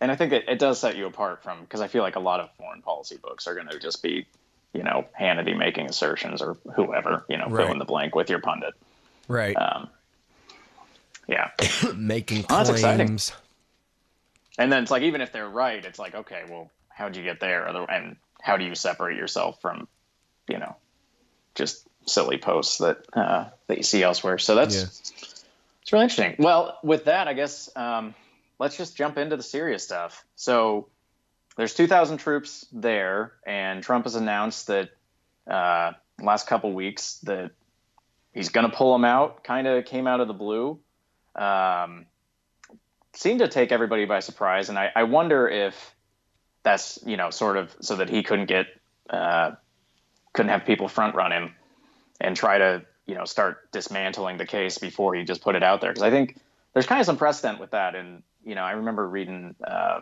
And 0.02 0.12
I 0.12 0.16
think 0.16 0.34
it, 0.34 0.46
it 0.50 0.60
does 0.60 0.80
set 0.80 0.98
you 0.98 1.06
apart 1.06 1.44
from 1.44 1.62
because 1.62 1.82
I 1.82 1.88
feel 1.88 2.04
like 2.04 2.16
a 2.16 2.20
lot 2.20 2.40
of 2.40 2.50
foreign 2.58 2.82
policy 2.82 3.18
books 3.18 3.48
are 3.48 3.56
going 3.56 3.68
to 3.68 3.80
just 3.80 4.04
be, 4.04 4.28
you 4.74 4.84
know, 4.84 5.06
Hannity 5.20 5.58
making 5.58 5.86
assertions 5.90 6.42
or 6.42 6.58
whoever, 6.76 7.26
you 7.30 7.38
know, 7.38 7.48
right. 7.48 7.64
fill 7.64 7.72
in 7.72 7.80
the 7.80 7.86
blank 7.86 8.16
with 8.16 8.30
your 8.30 8.40
pundit. 8.40 8.74
Right. 9.28 9.56
Um, 9.56 9.90
yeah. 11.28 11.52
making 11.96 12.44
claims. 12.44 12.68
that's 12.68 12.70
exciting. 12.70 13.20
And 14.58 14.72
then 14.72 14.84
it's 14.84 14.92
like, 14.92 15.04
even 15.04 15.22
if 15.22 15.32
they're 15.32 15.50
right, 15.50 15.84
it's 15.84 16.00
like, 16.00 16.16
okay, 16.16 16.44
well, 16.50 16.70
how'd 16.96 17.16
you 17.16 17.24
get 17.24 17.40
there? 17.40 17.66
And 17.66 18.16
how 18.42 18.58
do 18.58 18.66
you 18.66 18.74
separate 18.74 19.18
yourself 19.18 19.62
from, 19.62 19.88
you 20.48 20.58
know, 20.58 20.76
just 21.54 21.88
silly 22.06 22.38
posts 22.38 22.80
that 22.80 23.06
uh, 23.14 23.46
that 23.68 23.78
you 23.78 23.84
see 23.84 24.02
elsewhere? 24.02 24.38
So 24.38 24.56
that's 24.56 24.76
yeah. 24.76 24.84
it's 25.82 25.92
really 25.92 26.06
interesting. 26.06 26.36
Well, 26.40 26.80
with 26.84 27.06
that, 27.06 27.28
I 27.28 27.34
guess 27.34 27.70
um, 27.76 28.16
let's 28.58 28.78
just 28.78 28.96
jump 28.96 29.18
into 29.18 29.36
the 29.38 29.44
serious 29.44 29.84
stuff. 29.84 30.26
So 30.36 30.88
there's 31.58 31.74
2,000 31.74 32.18
troops 32.18 32.66
there, 32.72 33.34
and 33.46 33.84
Trump 33.84 34.06
has 34.06 34.16
announced 34.16 34.68
that 34.68 34.90
uh, 35.48 35.92
last 36.22 36.48
couple 36.48 36.74
weeks 36.74 37.20
that 37.24 37.52
he's 38.34 38.50
going 38.50 38.70
to 38.70 38.76
pull 38.76 38.94
them 38.94 39.06
out. 39.06 39.44
Kind 39.44 39.68
of 39.68 39.86
came 39.86 40.08
out 40.08 40.22
of 40.22 40.28
the 40.28 40.34
blue. 40.34 40.80
Um, 41.36 42.06
seemed 43.14 43.40
to 43.40 43.48
take 43.48 43.72
everybody 43.72 44.06
by 44.06 44.22
surprise, 44.22 44.70
and 44.70 44.78
I, 44.78 44.92
I 44.96 45.04
wonder 45.04 45.48
if 45.48 45.95
that's 46.66 47.00
you 47.06 47.16
know 47.16 47.30
sort 47.30 47.56
of 47.56 47.74
so 47.80 47.96
that 47.96 48.10
he 48.10 48.24
couldn't 48.24 48.48
get 48.48 48.68
uh, 49.10 49.52
couldn't 50.34 50.50
have 50.50 50.66
people 50.66 50.90
front 50.90 51.16
run 51.16 51.32
him 51.32 51.56
and 52.20 52.36
try 52.36 52.58
to 52.58 52.84
you 53.06 53.16
know 53.16 53.24
start 53.24 53.72
dismantling 53.72 54.36
the 54.36 54.46
case 54.46 54.80
before 54.80 55.16
he 55.16 55.24
just 55.24 55.42
put 55.42 55.56
it 55.56 55.64
out 55.64 55.80
there 55.80 55.92
because 55.92 56.04
I 56.04 56.10
think 56.10 56.38
there's 56.74 56.88
kind 56.88 57.00
of 57.00 57.06
some 57.06 57.18
precedent 57.18 57.62
with 57.62 57.72
that, 57.72 57.96
and 57.96 58.24
you 58.44 58.56
know 58.56 58.64
I 58.64 58.72
remember 58.72 59.08
reading. 59.08 59.56
Uh, 59.64 60.02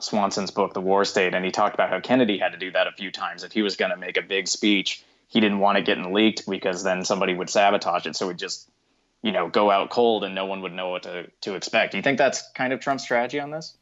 Swanson's 0.00 0.52
book, 0.52 0.74
The 0.74 0.80
War 0.80 1.04
State, 1.04 1.34
and 1.34 1.44
he 1.44 1.50
talked 1.50 1.74
about 1.74 1.90
how 1.90 1.98
Kennedy 1.98 2.38
had 2.38 2.52
to 2.52 2.56
do 2.56 2.70
that 2.70 2.86
a 2.86 2.92
few 2.92 3.10
times. 3.10 3.42
If 3.42 3.50
he 3.50 3.62
was 3.62 3.74
going 3.74 3.90
to 3.90 3.96
make 3.96 4.16
a 4.16 4.22
big 4.22 4.46
speech, 4.46 5.02
he 5.26 5.40
didn't 5.40 5.58
want 5.58 5.76
it 5.76 5.86
getting 5.86 6.12
leaked 6.12 6.48
because 6.48 6.84
then 6.84 7.04
somebody 7.04 7.34
would 7.34 7.50
sabotage 7.50 8.06
it. 8.06 8.14
So 8.14 8.28
he'd 8.28 8.38
just, 8.38 8.70
you 9.22 9.32
know, 9.32 9.48
go 9.48 9.72
out 9.72 9.90
cold 9.90 10.22
and 10.22 10.36
no 10.36 10.46
one 10.46 10.62
would 10.62 10.72
know 10.72 10.90
what 10.90 11.02
to, 11.02 11.28
to 11.40 11.56
expect. 11.56 11.90
Do 11.90 11.96
you 11.96 12.02
think 12.04 12.16
that's 12.16 12.48
kind 12.52 12.72
of 12.72 12.78
Trump's 12.78 13.02
strategy 13.02 13.40
on 13.40 13.50
this? 13.50 13.76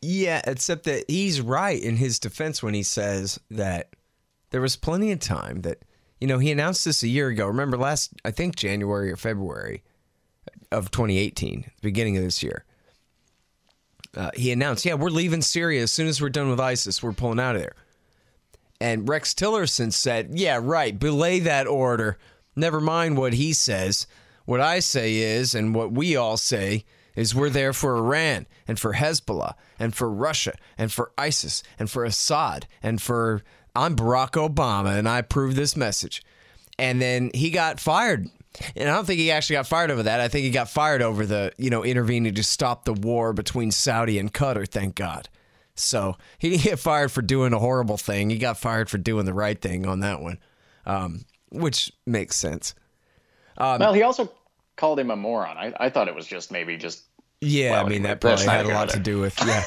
Yeah, 0.00 0.40
except 0.46 0.84
that 0.84 1.04
he's 1.08 1.40
right 1.40 1.80
in 1.80 1.96
his 1.96 2.18
defense 2.18 2.62
when 2.62 2.74
he 2.74 2.82
says 2.82 3.40
that 3.50 3.90
there 4.50 4.60
was 4.60 4.76
plenty 4.76 5.10
of 5.12 5.18
time 5.18 5.62
that, 5.62 5.78
you 6.20 6.26
know, 6.26 6.38
he 6.38 6.52
announced 6.52 6.84
this 6.84 7.02
a 7.02 7.08
year 7.08 7.28
ago. 7.28 7.46
Remember 7.46 7.76
last, 7.76 8.12
I 8.24 8.30
think 8.30 8.56
January 8.56 9.10
or 9.10 9.16
February 9.16 9.82
of 10.70 10.90
2018, 10.90 11.62
the 11.62 11.70
beginning 11.82 12.16
of 12.16 12.22
this 12.22 12.42
year 12.42 12.64
uh, 14.16 14.30
he 14.34 14.50
announced, 14.50 14.84
"Yeah, 14.84 14.94
we're 14.94 15.10
leaving 15.10 15.42
Syria 15.42 15.82
as 15.82 15.92
soon 15.92 16.08
as 16.08 16.20
we're 16.20 16.28
done 16.28 16.48
with 16.48 16.60
ISIS. 16.60 17.02
We're 17.02 17.12
pulling 17.12 17.40
out 17.40 17.56
of 17.56 17.62
there." 17.62 17.76
And 18.80 19.08
Rex 19.08 19.34
Tillerson 19.34 19.92
said, 19.92 20.30
"Yeah, 20.32 20.58
right. 20.62 20.98
Belay 20.98 21.40
that 21.40 21.66
order. 21.66 22.18
Never 22.56 22.80
mind 22.80 23.16
what 23.16 23.34
he 23.34 23.52
says. 23.52 24.06
What 24.44 24.60
I 24.60 24.80
say 24.80 25.16
is, 25.16 25.54
and 25.54 25.74
what 25.74 25.92
we 25.92 26.16
all 26.16 26.36
say." 26.36 26.84
Is 27.14 27.34
we're 27.34 27.50
there 27.50 27.72
for 27.72 27.96
Iran 27.96 28.46
and 28.68 28.78
for 28.78 28.92
Hezbollah 28.92 29.54
and 29.78 29.94
for 29.94 30.10
Russia 30.10 30.54
and 30.76 30.92
for 30.92 31.12
ISIS 31.16 31.62
and 31.78 31.90
for 31.90 32.04
Assad 32.04 32.66
and 32.82 33.00
for 33.00 33.42
I'm 33.74 33.96
Barack 33.96 34.32
Obama 34.32 34.98
and 34.98 35.08
I 35.08 35.18
approve 35.18 35.54
this 35.54 35.76
message. 35.76 36.22
And 36.78 37.00
then 37.00 37.30
he 37.34 37.50
got 37.50 37.80
fired 37.80 38.28
and 38.76 38.88
I 38.88 38.94
don't 38.94 39.04
think 39.04 39.20
he 39.20 39.30
actually 39.30 39.54
got 39.54 39.66
fired 39.66 39.90
over 39.90 40.02
that. 40.04 40.20
I 40.20 40.28
think 40.28 40.44
he 40.44 40.50
got 40.50 40.68
fired 40.68 41.02
over 41.02 41.26
the, 41.26 41.52
you 41.58 41.70
know, 41.70 41.84
intervening 41.84 42.34
to 42.34 42.42
stop 42.42 42.84
the 42.84 42.92
war 42.92 43.32
between 43.32 43.70
Saudi 43.70 44.18
and 44.18 44.32
Qatar, 44.32 44.68
thank 44.68 44.94
God. 44.94 45.28
So 45.74 46.16
he 46.38 46.50
didn't 46.50 46.64
get 46.64 46.78
fired 46.78 47.12
for 47.12 47.22
doing 47.22 47.52
a 47.52 47.58
horrible 47.58 47.96
thing. 47.96 48.30
He 48.30 48.38
got 48.38 48.58
fired 48.58 48.90
for 48.90 48.98
doing 48.98 49.26
the 49.26 49.34
right 49.34 49.60
thing 49.60 49.86
on 49.86 50.00
that 50.00 50.20
one, 50.20 50.38
um, 50.86 51.24
which 51.50 51.92
makes 52.04 52.36
sense. 52.36 52.74
Um, 53.56 53.78
well, 53.78 53.92
he 53.92 54.02
also 54.02 54.32
called 54.76 54.98
him 54.98 55.10
a 55.10 55.16
moron. 55.16 55.56
I, 55.56 55.72
I 55.78 55.90
thought 55.90 56.08
it 56.08 56.14
was 56.14 56.26
just 56.26 56.50
maybe 56.50 56.76
just. 56.76 57.04
Yeah, 57.40 57.72
well, 57.72 57.86
I 57.86 57.88
mean, 57.88 58.02
that 58.02 58.20
probably 58.20 58.44
had 58.44 58.66
a 58.66 58.68
lot 58.68 58.90
to 58.90 58.98
do 58.98 59.20
with, 59.20 59.38
yeah, 59.46 59.64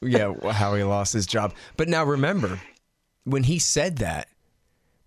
yeah, 0.00 0.52
how 0.52 0.74
he 0.74 0.82
lost 0.82 1.12
his 1.12 1.26
job. 1.26 1.54
But 1.76 1.88
now 1.88 2.04
remember, 2.04 2.60
when 3.24 3.44
he 3.44 3.58
said 3.58 3.98
that, 3.98 4.28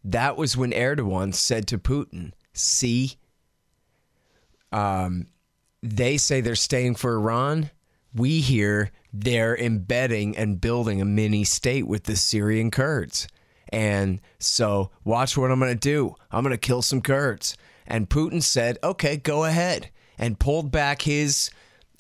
that 0.05 0.38
was 0.38 0.55
when 0.55 0.72
Erdogan 0.72 1.34
said 1.34 1.67
to 1.67 1.77
Putin, 1.77 2.32
see. 2.53 3.17
Um, 4.72 5.27
they 5.82 6.17
say 6.17 6.41
they're 6.41 6.55
staying 6.55 6.96
for 6.96 7.15
Iran. 7.15 7.72
We 8.13 8.41
hear 8.41 8.91
they're 9.13 9.55
embedding 9.55 10.38
and 10.38 10.60
building 10.62 11.01
a 11.01 11.05
mini 11.05 11.44
state 11.44 11.88
with 11.88 12.03
the 12.03 12.15
Syrian 12.15 12.72
Kurds. 12.72 13.27
And 13.70 14.22
so, 14.39 14.91
watch 15.03 15.38
what 15.38 15.51
I'm 15.51 15.60
going 15.60 15.74
to 15.74 15.79
do. 15.79 16.15
I'm 16.32 16.44
going 16.44 16.51
to 16.51 16.58
kill 16.58 16.82
some 16.82 17.01
Kurds. 17.01 17.58
And 17.88 18.10
Putin 18.10 18.41
said, 18.41 18.77
okay, 18.84 19.17
go 19.17 19.44
ahead. 19.44 19.89
And 20.17 20.39
pulled 20.39 20.72
back 20.72 21.01
his 21.01 21.50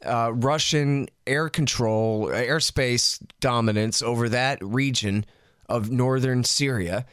uh, 0.05 0.31
Russian 0.33 1.07
air 1.27 1.49
control, 1.49 2.27
airspace 2.27 3.21
dominance 3.39 4.01
over 4.01 4.29
that 4.29 4.59
region 4.61 5.25
of 5.67 5.91
northern 5.91 6.43
Syria. 6.43 7.05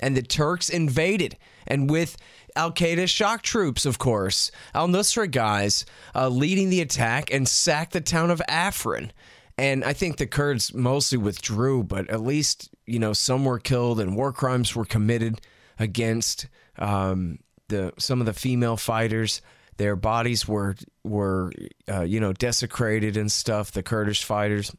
And 0.00 0.16
the 0.16 0.22
Turks 0.22 0.68
invaded. 0.68 1.36
And 1.66 1.90
with 1.90 2.16
Al 2.56 2.72
Qaeda 2.72 3.08
shock 3.08 3.42
troops, 3.42 3.84
of 3.86 3.98
course, 3.98 4.50
Al 4.74 4.88
Nusra 4.88 5.30
guys 5.30 5.84
uh, 6.14 6.28
leading 6.28 6.70
the 6.70 6.80
attack 6.80 7.32
and 7.32 7.46
sacked 7.46 7.92
the 7.92 8.00
town 8.00 8.30
of 8.30 8.42
Afrin. 8.48 9.10
And 9.58 9.84
I 9.84 9.92
think 9.92 10.16
the 10.16 10.26
Kurds 10.26 10.72
mostly 10.72 11.18
withdrew, 11.18 11.84
but 11.84 12.08
at 12.08 12.22
least, 12.22 12.70
you 12.86 12.98
know, 12.98 13.12
some 13.12 13.44
were 13.44 13.58
killed 13.58 14.00
and 14.00 14.16
war 14.16 14.32
crimes 14.32 14.74
were 14.74 14.86
committed 14.86 15.42
against 15.78 16.46
um, 16.78 17.40
the 17.68 17.92
some 17.98 18.20
of 18.20 18.26
the 18.26 18.32
female 18.32 18.76
fighters. 18.76 19.42
Their 19.80 19.96
bodies 19.96 20.46
were 20.46 20.76
were 21.04 21.52
uh, 21.90 22.02
you 22.02 22.20
know 22.20 22.34
desecrated 22.34 23.16
and 23.16 23.32
stuff. 23.32 23.72
The 23.72 23.82
Kurdish 23.82 24.24
fighters 24.24 24.76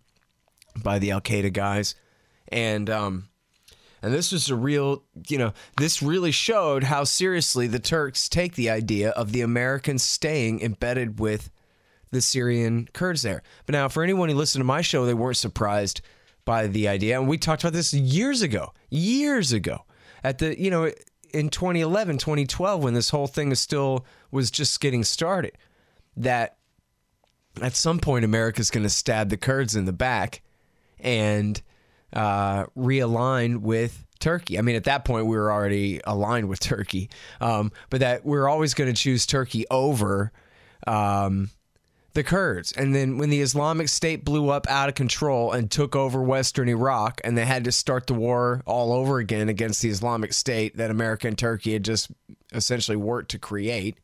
by 0.76 1.00
the 1.00 1.10
Al 1.10 1.22
Qaeda 1.22 1.52
guys, 1.52 1.96
and 2.50 2.88
um, 2.88 3.30
and 4.04 4.14
this 4.14 4.32
was 4.32 4.48
a 4.52 4.56
real, 4.56 5.02
you 5.28 5.40
know, 5.40 5.54
this 5.78 6.04
really 6.04 6.30
showed 6.30 6.84
how 6.84 7.04
seriously 7.04 7.66
the 7.66 7.80
Turks 7.80 8.30
take 8.30 8.54
the 8.54 8.70
idea 8.70 9.10
of 9.10 9.32
the 9.32 9.42
Americans 9.42 10.04
staying 10.04 10.62
embedded 10.62 11.20
with 11.20 11.50
the 12.12 12.22
Syrian 12.22 12.88
Kurds 12.94 13.24
there. 13.24 13.42
But 13.66 13.74
now, 13.74 13.88
for 13.88 14.04
anyone 14.04 14.30
who 14.30 14.36
listened 14.36 14.60
to 14.60 14.66
my 14.66 14.82
show, 14.82 15.08
they 15.08 15.16
weren't 15.16 15.38
surprised 15.38 16.02
by 16.46 16.68
the 16.68 16.88
idea. 16.88 17.20
And 17.20 17.28
we 17.28 17.40
talked 17.40 17.64
about 17.64 17.74
this 17.74 17.92
years 17.92 18.44
ago, 18.44 18.72
years 18.92 19.52
ago, 19.52 19.80
at 20.24 20.38
the, 20.38 20.62
you 20.62 20.70
know, 20.70 20.92
in 21.34 21.50
2011, 21.50 22.20
2012, 22.20 22.84
when 22.84 22.94
this 22.94 23.10
whole 23.10 23.26
thing 23.26 23.52
is 23.52 23.60
still 23.60 24.06
was 24.32 24.50
just 24.50 24.80
getting 24.80 25.04
started, 25.04 25.58
that 26.18 26.58
at 27.62 27.76
some 27.76 28.00
point 28.00 28.26
America's 28.26 28.70
going 28.70 28.84
to 28.84 28.90
stab 28.90 29.30
the 29.30 29.38
Kurds 29.38 29.76
in 29.76 29.86
the 29.86 29.94
back 29.94 30.42
and 31.00 31.62
uh, 32.14 32.66
realign 32.78 33.62
with 33.62 34.06
Turkey. 34.20 34.58
I 34.58 34.62
mean, 34.62 34.76
at 34.76 34.86
that 34.86 35.04
point, 35.04 35.26
we 35.26 35.36
were 35.36 35.52
already 35.52 36.00
aligned 36.06 36.48
with 36.48 36.60
Turkey, 36.60 37.10
um, 37.42 37.72
but 37.90 38.00
that 38.00 38.26
we're 38.26 38.48
always 38.48 38.74
going 38.74 38.94
to 38.94 38.96
choose 38.96 39.26
Turkey 39.26 39.66
over 39.70 40.32
um, 40.88 41.50
the 42.14 42.24
Kurds. 42.24 42.72
And 42.72 42.94
then 42.94 43.18
when 43.18 43.30
the 43.30 43.42
Islamic 43.42 43.90
State 43.90 44.24
blew 44.24 44.50
up 44.50 44.68
out 44.70 44.90
of 44.90 44.96
control 44.96 45.52
and 45.52 45.70
took 45.72 45.96
over 45.96 46.22
Western 46.22 46.70
Iraq, 46.70 47.20
and 47.24 47.38
they 47.38 47.46
had 47.46 47.64
to 47.64 47.72
start 47.72 48.08
the 48.08 48.14
war 48.14 48.62
all 48.66 48.94
over 48.94 49.18
again 49.18 49.50
against 49.50 49.82
the 49.82 49.90
Islamic 49.90 50.34
State 50.34 50.78
that 50.78 50.92
America 50.92 51.28
and 51.28 51.38
Turkey 51.38 51.74
had 51.74 51.84
just 51.84 52.12
essentially 52.54 52.98
worked 52.98 53.32
to 53.32 53.40
create, 53.40 53.98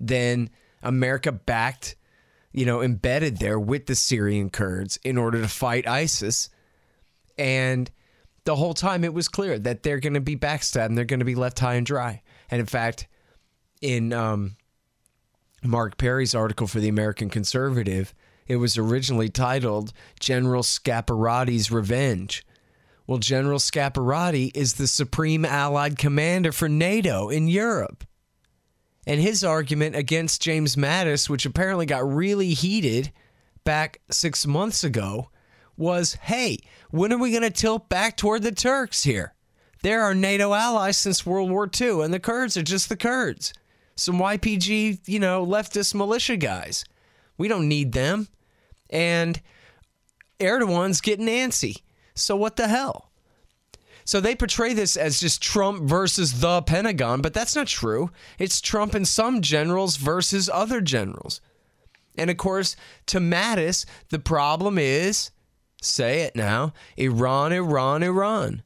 then 0.00 0.50
America 0.82 1.32
backed, 1.32 1.96
you 2.52 2.64
know, 2.64 2.82
embedded 2.82 3.38
there 3.38 3.58
with 3.58 3.86
the 3.86 3.94
Syrian 3.94 4.50
Kurds 4.50 4.98
in 5.04 5.18
order 5.18 5.40
to 5.40 5.48
fight 5.48 5.86
ISIS 5.86 6.50
and 7.38 7.90
the 8.44 8.56
whole 8.56 8.74
time 8.74 9.04
it 9.04 9.14
was 9.14 9.28
clear 9.28 9.58
that 9.58 9.82
they're 9.82 10.00
going 10.00 10.14
to 10.14 10.20
be 10.20 10.36
backstabbed 10.36 10.86
and 10.86 10.98
they're 10.98 11.04
going 11.04 11.20
to 11.20 11.26
be 11.26 11.34
left 11.34 11.58
high 11.60 11.74
and 11.74 11.86
dry. 11.86 12.22
And 12.50 12.60
in 12.60 12.66
fact, 12.66 13.06
in 13.80 14.12
um, 14.12 14.56
Mark 15.62 15.98
Perry's 15.98 16.34
article 16.34 16.66
for 16.66 16.80
the 16.80 16.88
American 16.88 17.30
Conservative, 17.30 18.14
it 18.46 18.56
was 18.56 18.78
originally 18.78 19.28
titled 19.28 19.92
General 20.18 20.62
Scaparotti's 20.62 21.70
Revenge. 21.70 22.44
Well, 23.06 23.18
General 23.18 23.58
Scaparotti 23.58 24.50
is 24.54 24.74
the 24.74 24.86
supreme 24.86 25.44
Allied 25.44 25.98
commander 25.98 26.52
for 26.52 26.68
NATO 26.68 27.28
in 27.28 27.48
Europe. 27.48 28.04
And 29.08 29.22
his 29.22 29.42
argument 29.42 29.96
against 29.96 30.42
James 30.42 30.76
Mattis, 30.76 31.30
which 31.30 31.46
apparently 31.46 31.86
got 31.86 32.06
really 32.06 32.50
heated 32.50 33.10
back 33.64 34.02
six 34.10 34.46
months 34.46 34.84
ago, 34.84 35.30
was 35.78 36.18
hey, 36.24 36.58
when 36.90 37.10
are 37.14 37.18
we 37.18 37.30
going 37.30 37.42
to 37.42 37.50
tilt 37.50 37.88
back 37.88 38.18
toward 38.18 38.42
the 38.42 38.52
Turks 38.52 39.04
here? 39.04 39.32
They're 39.82 40.02
our 40.02 40.14
NATO 40.14 40.52
allies 40.52 40.98
since 40.98 41.24
World 41.24 41.50
War 41.50 41.70
II, 41.80 42.02
and 42.02 42.12
the 42.12 42.20
Kurds 42.20 42.58
are 42.58 42.62
just 42.62 42.90
the 42.90 42.98
Kurds. 42.98 43.54
Some 43.96 44.18
YPG, 44.18 45.00
you 45.08 45.18
know, 45.18 45.44
leftist 45.44 45.94
militia 45.94 46.36
guys. 46.36 46.84
We 47.38 47.48
don't 47.48 47.66
need 47.66 47.92
them. 47.92 48.28
And 48.90 49.40
Erdogan's 50.38 51.00
getting 51.00 51.28
antsy. 51.28 51.80
So 52.14 52.36
what 52.36 52.56
the 52.56 52.68
hell? 52.68 53.07
So 54.08 54.20
they 54.20 54.34
portray 54.34 54.72
this 54.72 54.96
as 54.96 55.20
just 55.20 55.42
Trump 55.42 55.82
versus 55.82 56.40
the 56.40 56.62
Pentagon, 56.62 57.20
but 57.20 57.34
that's 57.34 57.54
not 57.54 57.66
true. 57.66 58.10
It's 58.38 58.60
Trump 58.60 58.94
and 58.94 59.06
some 59.06 59.42
generals 59.42 59.96
versus 59.96 60.48
other 60.52 60.80
generals. 60.80 61.40
And 62.16 62.30
of 62.30 62.36
course, 62.38 62.74
to 63.06 63.18
Mattis, 63.18 63.84
the 64.08 64.18
problem 64.18 64.78
is 64.78 65.30
Say 65.80 66.22
it 66.22 66.34
now 66.34 66.72
Iran, 66.96 67.52
Iran, 67.52 68.02
Iran. 68.02 68.62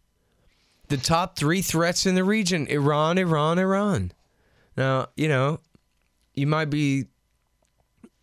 The 0.88 0.96
top 0.96 1.36
three 1.36 1.62
threats 1.62 2.06
in 2.06 2.14
the 2.14 2.24
region 2.24 2.66
Iran, 2.68 3.18
Iran, 3.18 3.58
Iran. 3.58 4.12
Now, 4.76 5.08
you 5.16 5.28
know, 5.28 5.60
you 6.34 6.46
might 6.46 6.70
be, 6.70 7.06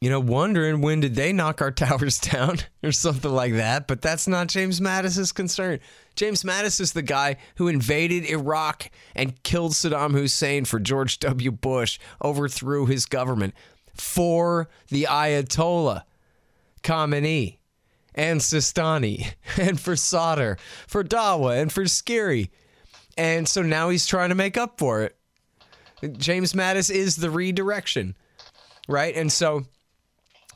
you 0.02 0.10
know, 0.10 0.20
wondering 0.20 0.82
when 0.82 1.00
did 1.00 1.16
they 1.16 1.34
knock 1.34 1.62
our 1.62 1.72
towers 1.72 2.18
down 2.20 2.60
or 2.82 2.92
something 2.92 3.32
like 3.32 3.54
that, 3.54 3.88
but 3.88 4.02
that's 4.02 4.28
not 4.28 4.48
James 4.48 4.82
Mattis's 4.82 5.32
concern. 5.32 5.80
James 6.16 6.44
Mattis 6.44 6.80
is 6.80 6.94
the 6.94 7.02
guy 7.02 7.38
who 7.56 7.68
invaded 7.68 8.26
Iraq 8.26 8.90
and 9.16 9.42
killed 9.44 9.74
Saddam 9.74 10.12
Hussein 10.12 10.66
for 10.66 10.80
George 10.80 11.20
W. 11.20 11.52
Bush, 11.52 12.00
overthrew 12.24 12.86
his 12.86 13.06
government 13.06 13.54
for 13.94 14.70
the 14.90 15.08
Ayatollah 15.10 16.04
Khamenei 16.84 17.58
and 18.16 18.42
Sistani 18.42 19.34
and 19.58 19.80
for 19.80 19.96
Sadr, 19.96 20.58
for 20.88 21.04
Dawa 21.04 21.62
and 21.62 21.72
for 21.72 21.84
SCIRI. 21.84 22.50
And 23.18 23.48
so 23.48 23.62
now 23.62 23.90
he's 23.90 24.06
trying 24.06 24.30
to 24.30 24.36
make 24.36 24.58
up 24.58 24.78
for 24.78 25.04
it. 25.04 25.16
James 26.18 26.54
Mattis 26.54 26.90
is 26.90 27.18
the 27.18 27.30
redirection, 27.30 28.16
right? 28.88 29.14
And 29.16 29.32
so 29.32 29.66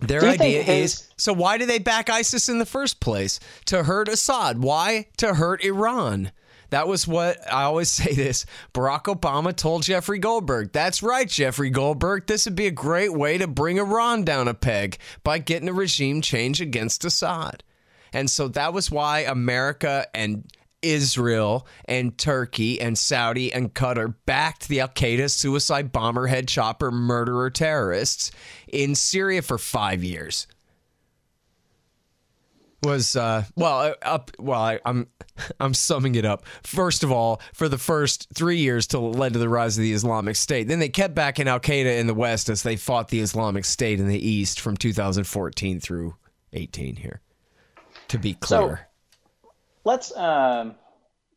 their 0.08 0.24
idea 0.24 0.64
is 0.64 1.08
so 1.18 1.34
why 1.34 1.58
do 1.58 1.66
they 1.66 1.80
back 1.80 2.10
ISIS 2.10 2.50
in 2.50 2.60
the 2.60 2.66
first 2.66 3.00
place? 3.00 3.40
To 3.66 3.84
hurt 3.84 4.08
Assad. 4.08 4.62
Why? 4.62 5.08
To 5.18 5.34
hurt 5.34 5.64
Iran. 5.64 6.32
That 6.70 6.88
was 6.88 7.08
what 7.08 7.38
I 7.52 7.64
always 7.64 7.90
say 7.92 8.14
this. 8.14 8.46
Barack 8.74 9.04
Obama 9.04 9.56
told 9.56 9.84
Jeffrey 9.84 10.18
Goldberg. 10.18 10.72
That's 10.72 11.04
right, 11.04 11.30
Jeffrey 11.30 11.70
Goldberg. 11.70 12.26
This 12.26 12.46
would 12.46 12.56
be 12.56 12.66
a 12.66 12.72
great 12.72 13.14
way 13.14 13.38
to 13.38 13.48
bring 13.48 13.78
Iran 13.78 14.24
down 14.24 14.48
a 14.48 14.56
peg 14.56 14.98
by 15.24 15.38
getting 15.38 15.70
a 15.70 15.74
regime 15.74 16.22
change 16.22 16.62
against 16.62 17.06
Assad. 17.06 17.64
And 18.12 18.30
so 18.30 18.48
that 18.50 18.74
was 18.74 18.90
why 18.90 19.20
America 19.20 20.08
and 20.16 20.46
Israel 20.84 21.66
and 21.86 22.18
Turkey 22.18 22.80
and 22.80 22.98
Saudi 22.98 23.52
and 23.52 23.74
Qatar 23.74 24.14
backed 24.26 24.68
the 24.68 24.82
Al 24.82 24.90
Qaeda 24.90 25.30
suicide 25.30 25.92
bomber, 25.92 26.28
head 26.28 26.48
chopper, 26.48 26.92
murderer 26.92 27.50
terrorists 27.50 28.32
in 28.68 28.96
Syria 28.96 29.42
for 29.42 29.58
five 29.58 30.04
years. 30.04 30.48
Was 32.84 33.16
uh, 33.16 33.46
well 33.56 33.80
uh, 33.80 33.94
up. 34.02 34.32
Well, 34.38 34.62
I, 34.62 34.80
I'm 34.86 35.08
I'm 35.60 35.74
summing 35.74 36.16
it 36.16 36.26
up. 36.26 36.46
First 36.64 37.04
of 37.04 37.12
all, 37.12 37.42
for 37.54 37.70
the 37.70 37.78
first 37.78 38.28
three 38.34 38.58
years 38.58 38.88
till 38.88 39.10
it 39.10 39.18
led 39.18 39.34
to 39.34 39.40
the 39.40 39.48
rise 39.48 39.78
of 39.78 39.84
the 39.84 39.94
Islamic 39.94 40.36
State. 40.36 40.68
Then 40.68 40.80
they 40.80 40.90
kept 40.90 41.16
backing 41.16 41.48
Al 41.48 41.62
Qaeda 41.62 41.98
in 41.98 42.08
the 42.08 42.14
West 42.14 42.50
as 42.50 42.64
they 42.64 42.76
fought 42.76 43.08
the 43.08 43.22
Islamic 43.22 43.64
State 43.64 44.02
in 44.02 44.08
the 44.10 44.20
East 44.20 44.60
from 44.60 44.76
2014 44.76 45.80
through 45.80 46.16
18. 46.52 46.98
Here, 46.98 47.22
to 48.10 48.18
be 48.18 48.34
clear. 48.34 48.90
Let's 49.84 50.16
um, 50.16 50.76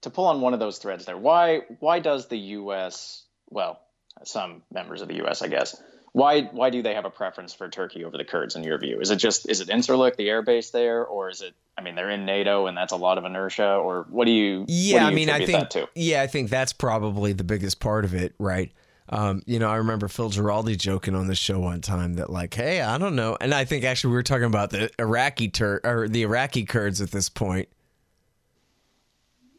to 0.03 0.11
pull 0.11 0.27
on 0.27 0.41
one 0.41 0.55
of 0.55 0.61
those 0.61 0.79
threads 0.79 1.05
there. 1.05 1.17
Why 1.17 1.63
why 1.81 2.01
does 2.01 2.29
the 2.29 2.39
U.S. 2.39 3.25
well 3.51 3.81
some 4.25 4.63
members 4.73 5.03
of 5.03 5.09
the 5.09 5.17
U.S. 5.17 5.43
I 5.43 5.49
guess 5.49 5.81
why 6.17 6.45
why 6.45 6.71
do 6.71 6.83
they 6.83 6.95
have 6.95 7.05
a 7.05 7.11
preference 7.11 7.53
for 7.53 7.69
Turkey 7.69 8.03
over 8.03 8.17
the 8.17 8.25
Kurds 8.25 8.57
in 8.57 8.65
your 8.65 8.79
view? 8.79 9.01
Is 9.01 9.11
it 9.11 9.17
just 9.17 9.47
is 9.51 9.61
it 9.61 9.69
Incirlik, 9.69 10.17
the 10.17 10.31
air 10.31 10.41
base 10.41 10.71
there, 10.71 11.05
or 11.05 11.29
is 11.29 11.43
it? 11.43 11.53
I 11.77 11.83
mean, 11.83 11.95
they're 11.95 12.09
in 12.09 12.25
NATO 12.25 12.67
and 12.67 12.75
that's 12.75 12.93
a 12.93 12.97
lot 12.97 13.19
of 13.19 13.27
inertia. 13.27 13.75
Or 13.75 14.07
what 14.09 14.25
do 14.25 14.31
you? 14.31 14.65
Yeah, 14.67 15.01
do 15.01 15.07
I 15.07 15.11
mean, 15.11 15.29
I 15.29 15.45
think 15.45 15.69
yeah, 15.95 16.23
I 16.23 16.27
think 16.27 16.49
that's 16.49 16.73
probably 16.73 17.35
the 17.35 17.45
biggest 17.45 17.81
part 17.81 18.07
of 18.07 18.15
it, 18.15 18.35
right? 18.39 18.73
Um, 19.11 19.43
you 19.45 19.59
know, 19.59 19.69
I 19.69 19.77
remember 19.77 20.09
Phil 20.09 20.31
Giraldi 20.31 20.79
joking 20.79 21.15
on 21.15 21.27
the 21.27 21.35
show 21.35 21.61
one 21.61 21.83
time 21.83 22.15
that 22.15 22.31
like, 22.31 22.55
hey, 22.55 22.81
I 22.81 22.97
don't 22.97 23.15
know, 23.15 23.37
and 23.39 23.53
I 23.53 23.67
think 23.67 23.85
actually 23.85 24.13
we 24.13 24.17
were 24.17 24.23
talking 24.23 24.45
about 24.45 24.71
the 24.71 24.91
Iraqi 24.99 25.49
Tur- 25.49 25.83
or 25.85 26.09
the 26.09 26.23
Iraqi 26.23 26.65
Kurds 26.65 27.03
at 27.03 27.11
this 27.11 27.29
point, 27.29 27.69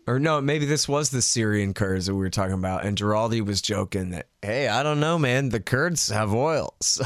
or 0.07 0.19
no, 0.19 0.39
maybe 0.39 0.65
this 0.65 0.87
was 0.87 1.09
the 1.09 1.21
Syrian 1.21 1.73
Kurds 1.73 2.05
that 2.05 2.15
we 2.15 2.21
were 2.21 2.29
talking 2.29 2.53
about, 2.53 2.85
and 2.85 2.97
Giraldi 2.97 3.45
was 3.45 3.61
joking 3.61 4.11
that, 4.11 4.27
hey, 4.41 4.69
I 4.69 4.81
don't 4.81 5.01
know, 5.01 5.19
man, 5.19 5.49
the 5.49 5.59
Kurds 5.59 6.09
have 6.09 6.33
oil, 6.33 6.73
so 6.81 7.05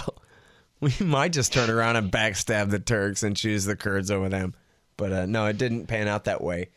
we 0.79 0.93
might 0.99 1.33
just 1.33 1.51
turn 1.51 1.69
around 1.69 1.95
and 1.95 2.11
backstab 2.11 2.69
the 2.69 2.79
Turks 2.79 3.23
and 3.23 3.35
choose 3.35 3.65
the 3.65 3.75
Kurds 3.75 4.11
over 4.11 4.29
them, 4.29 4.53
but 4.97 5.11
uh, 5.11 5.25
no, 5.25 5.47
it 5.47 5.57
didn't 5.57 5.87
pan 5.87 6.07
out 6.07 6.25
that 6.25 6.41
way. 6.41 6.69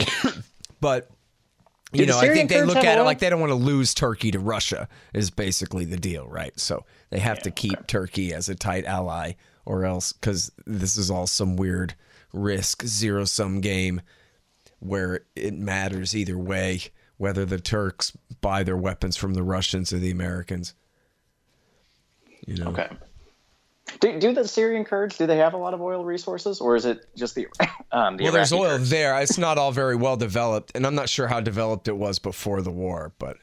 but 0.80 1.10
you 1.92 2.06
know, 2.06 2.18
I 2.18 2.28
think 2.28 2.48
they 2.48 2.62
look 2.62 2.78
at 2.78 2.98
it 2.98 3.02
like 3.02 3.18
they 3.18 3.28
don't 3.28 3.40
want 3.40 3.50
to 3.50 3.54
lose 3.54 3.92
Turkey 3.92 4.30
to 4.30 4.38
Russia 4.38 4.88
is 5.12 5.30
basically 5.30 5.84
the 5.84 5.98
deal, 5.98 6.26
right? 6.26 6.58
So 6.58 6.86
they 7.10 7.18
have 7.18 7.40
to 7.42 7.50
keep 7.50 7.86
Turkey 7.86 8.32
as 8.32 8.48
a 8.48 8.54
tight 8.54 8.86
ally, 8.86 9.32
or 9.66 9.84
else 9.84 10.14
because 10.14 10.50
this 10.66 10.96
is 10.96 11.10
all 11.10 11.26
some 11.26 11.56
weird 11.56 11.94
risk 12.32 12.82
zero 12.86 13.26
sum 13.26 13.60
game 13.60 14.00
where 14.82 15.20
it 15.36 15.54
matters 15.54 16.14
either 16.14 16.36
way 16.38 16.80
whether 17.22 17.44
the 17.44 17.60
Turks 17.60 18.12
buy 18.40 18.64
their 18.64 18.76
weapons 18.76 19.16
from 19.16 19.34
the 19.34 19.44
Russians 19.44 19.92
or 19.92 19.98
the 20.00 20.10
Americans. 20.10 20.74
You 22.46 22.56
know, 22.56 22.70
Okay. 22.70 22.88
Do, 24.00 24.18
do 24.18 24.32
the 24.32 24.48
Syrian 24.48 24.84
Kurds 24.84 25.18
do 25.18 25.26
they 25.26 25.36
have 25.36 25.54
a 25.54 25.56
lot 25.56 25.74
of 25.74 25.80
oil 25.80 26.04
resources, 26.04 26.60
or 26.60 26.74
is 26.74 26.84
it 26.84 27.06
just 27.14 27.34
the 27.34 27.46
um, 27.92 28.16
the 28.16 28.24
well, 28.24 28.32
there's 28.32 28.52
oil 28.52 28.78
Kurds? 28.78 28.90
there. 28.90 29.20
It's 29.20 29.38
not 29.38 29.58
all 29.58 29.70
very 29.70 29.94
well 29.94 30.16
developed, 30.16 30.72
and 30.74 30.86
I'm 30.86 30.94
not 30.94 31.08
sure 31.08 31.28
how 31.28 31.40
developed 31.40 31.86
it 31.88 31.96
was 31.96 32.18
before 32.18 32.62
the 32.62 32.70
war, 32.70 33.12
but 33.18 33.36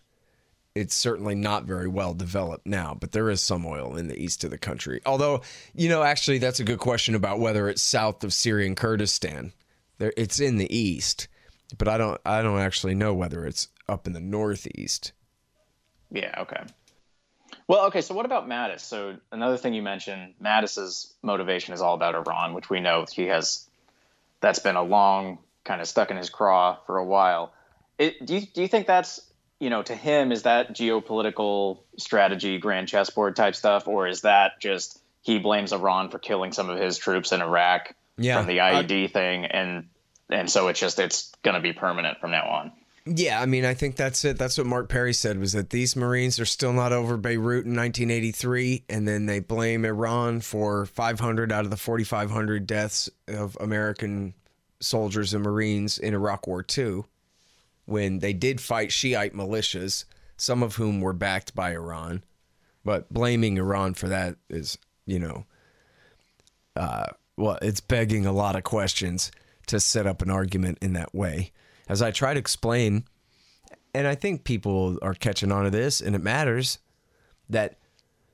it's 0.76 0.96
certainly 0.96 1.36
not 1.36 1.64
very 1.64 1.88
well 1.88 2.14
developed 2.14 2.66
now. 2.66 2.98
But 3.00 3.12
there 3.12 3.30
is 3.30 3.42
some 3.42 3.66
oil 3.66 3.96
in 3.96 4.08
the 4.08 4.18
east 4.22 4.44
of 4.44 4.50
the 4.50 4.58
country. 4.58 5.02
Although, 5.06 5.42
you 5.74 5.88
know, 5.88 6.04
actually, 6.04 6.40
that's 6.40 6.60
a 6.60 6.66
good 6.66 6.80
question 6.80 7.16
about 7.16 7.40
whether 7.40 7.70
it's 7.70 7.84
south 7.84 8.24
of 8.24 8.34
Syrian 8.34 8.76
Kurdistan. 8.76 9.54
There, 10.00 10.14
it's 10.18 10.40
in 10.40 10.58
the 10.58 10.76
east, 10.76 11.28
but 11.78 11.88
I 11.88 11.98
don't, 11.98 12.20
I 12.26 12.42
don't 12.42 12.60
actually 12.60 12.96
know 12.96 13.14
whether 13.14 13.46
it's 13.46 13.68
up 13.88 14.08
in 14.08 14.14
the 14.14 14.20
northeast. 14.20 15.12
Yeah. 16.12 16.34
Okay. 16.40 16.64
Well, 17.68 17.86
okay. 17.88 18.02
So 18.02 18.16
what 18.16 18.26
about 18.26 18.48
Mattis? 18.48 18.80
So 18.80 19.18
another 19.32 19.58
thing 19.58 19.74
you 19.74 19.84
mentioned, 19.84 20.34
Mattis's 20.42 21.14
motivation 21.22 21.74
is 21.74 21.82
all 21.82 21.94
about 21.94 22.16
Iran, 22.16 22.54
which 22.54 22.70
we 22.70 22.80
know 22.80 23.06
he 23.12 23.28
has. 23.28 23.68
That's 24.42 24.60
been 24.60 24.76
a 24.76 24.84
long 24.84 25.40
kind 25.66 25.82
of 25.82 25.88
stuck 25.88 26.12
in 26.12 26.18
his 26.18 26.30
craw 26.30 26.78
for 26.86 26.98
a 26.98 27.06
while. 27.06 27.54
It, 27.98 28.26
do 28.26 28.36
you 28.36 28.42
do 28.42 28.62
you 28.62 28.68
think 28.68 28.88
that's 28.88 29.20
you 29.60 29.70
know 29.70 29.84
to 29.84 29.96
him 29.96 30.32
is 30.32 30.44
that 30.44 30.74
geopolitical 30.74 31.80
strategy, 31.98 32.58
grand 32.58 32.88
chessboard 32.88 33.36
type 33.36 33.56
stuff, 33.56 33.88
or 33.88 34.08
is 34.08 34.22
that 34.22 34.60
just 34.62 35.00
he 35.22 35.38
blames 35.38 35.74
Iran 35.74 36.10
for 36.10 36.18
killing 36.18 36.54
some 36.54 36.70
of 36.70 36.80
his 36.80 36.98
troops 36.98 37.34
in 37.34 37.42
Iraq 37.42 37.94
Yeah, 38.20 38.38
from 38.38 38.48
the 38.48 38.58
IED 38.58 39.12
thing, 39.12 39.46
and 39.46 39.88
and 40.30 40.50
so 40.50 40.68
it's 40.68 40.80
just 40.80 41.00
it's 41.00 41.32
going 41.44 41.56
to 41.56 41.62
be 41.62 41.74
permanent 41.74 42.20
from 42.20 42.32
now 42.32 42.48
on. 42.48 42.72
Yeah, 43.06 43.42
I 43.42 43.46
mean, 43.48 43.66
I 43.66 43.74
think 43.74 43.96
that's 43.96 44.24
it. 44.24 44.38
That's 44.38 44.58
what 44.58 44.68
Mark 44.68 44.90
Perry 44.90 45.14
said 45.14 45.40
was 45.40 45.54
that 45.54 45.72
these 45.72 45.96
Marines 45.96 46.40
are 46.40 46.46
still 46.46 46.74
not 46.74 46.92
over 46.92 47.18
Beirut 47.18 47.66
in 47.66 47.76
1983, 47.76 48.84
and 48.88 49.08
then 49.08 49.26
they 49.26 49.40
blame 49.40 49.84
Iran 49.84 50.42
for 50.42 50.86
500 50.86 51.52
out 51.52 51.66
of 51.66 51.72
the 51.72 51.78
4,500 51.78 52.68
deaths 52.68 53.10
of 53.28 53.58
American 53.60 54.36
soldiers 54.80 55.34
and 55.34 55.44
Marines 55.44 55.98
in 55.98 56.14
Iraq 56.14 56.46
War 56.46 56.64
II, 56.78 57.04
when 57.86 58.20
they 58.20 58.34
did 58.34 58.62
fight 58.62 58.92
Shiite 58.92 59.34
militias, 59.34 60.06
some 60.38 60.62
of 60.62 60.76
whom 60.76 61.02
were 61.02 61.14
backed 61.14 61.56
by 61.56 61.72
Iran. 61.72 62.24
But 62.86 63.12
blaming 63.12 63.58
Iran 63.58 63.94
for 63.94 64.08
that 64.10 64.36
is, 64.50 64.78
you 65.06 65.20
know, 65.20 65.46
uh, 66.76 67.08
well, 67.40 67.58
it's 67.62 67.80
begging 67.80 68.26
a 68.26 68.32
lot 68.32 68.56
of 68.56 68.64
questions 68.64 69.32
to 69.68 69.80
set 69.80 70.06
up 70.06 70.22
an 70.22 70.30
argument 70.30 70.78
in 70.82 70.94
that 70.94 71.16
way. 71.16 71.52
As 71.88 72.02
I 72.02 72.12
try 72.12 72.34
to 72.34 72.40
explain, 72.40 73.06
and 73.94 74.08
I 74.08 74.16
think 74.16 74.44
people 74.44 74.98
are 75.02 75.14
catching 75.14 75.52
on 75.52 75.64
to 75.64 75.70
this, 75.70 76.02
and 76.02 76.16
it 76.16 76.22
matters 76.22 76.80
that 77.50 77.78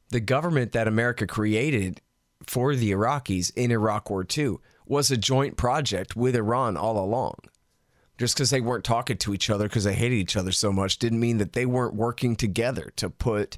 the 0.10 0.20
government 0.20 0.72
that 0.72 0.88
America 0.88 1.28
created 1.28 2.02
for 2.48 2.76
the 2.76 2.92
Iraqis 2.92 3.52
in 3.56 3.72
Iraq 3.72 4.10
War 4.10 4.26
II 4.38 4.58
was 4.86 5.12
a 5.12 5.18
joint 5.18 5.56
project 5.56 6.16
with 6.16 6.36
Iran 6.36 6.76
all 6.76 6.98
along. 6.98 7.36
Just 8.18 8.36
because 8.36 8.50
they 8.50 8.62
weren't 8.62 8.86
talking 8.86 9.18
to 9.18 9.34
each 9.34 9.50
other 9.50 9.68
because 9.68 9.84
they 9.84 9.94
hated 9.94 10.16
each 10.16 10.38
other 10.38 10.52
so 10.52 10.72
much 10.72 11.00
didn't 11.00 11.20
mean 11.20 11.38
that 11.38 11.54
they 11.54 11.66
weren't 11.66 11.96
working 11.96 12.36
together 12.36 12.92
to 12.96 13.10
put 13.10 13.58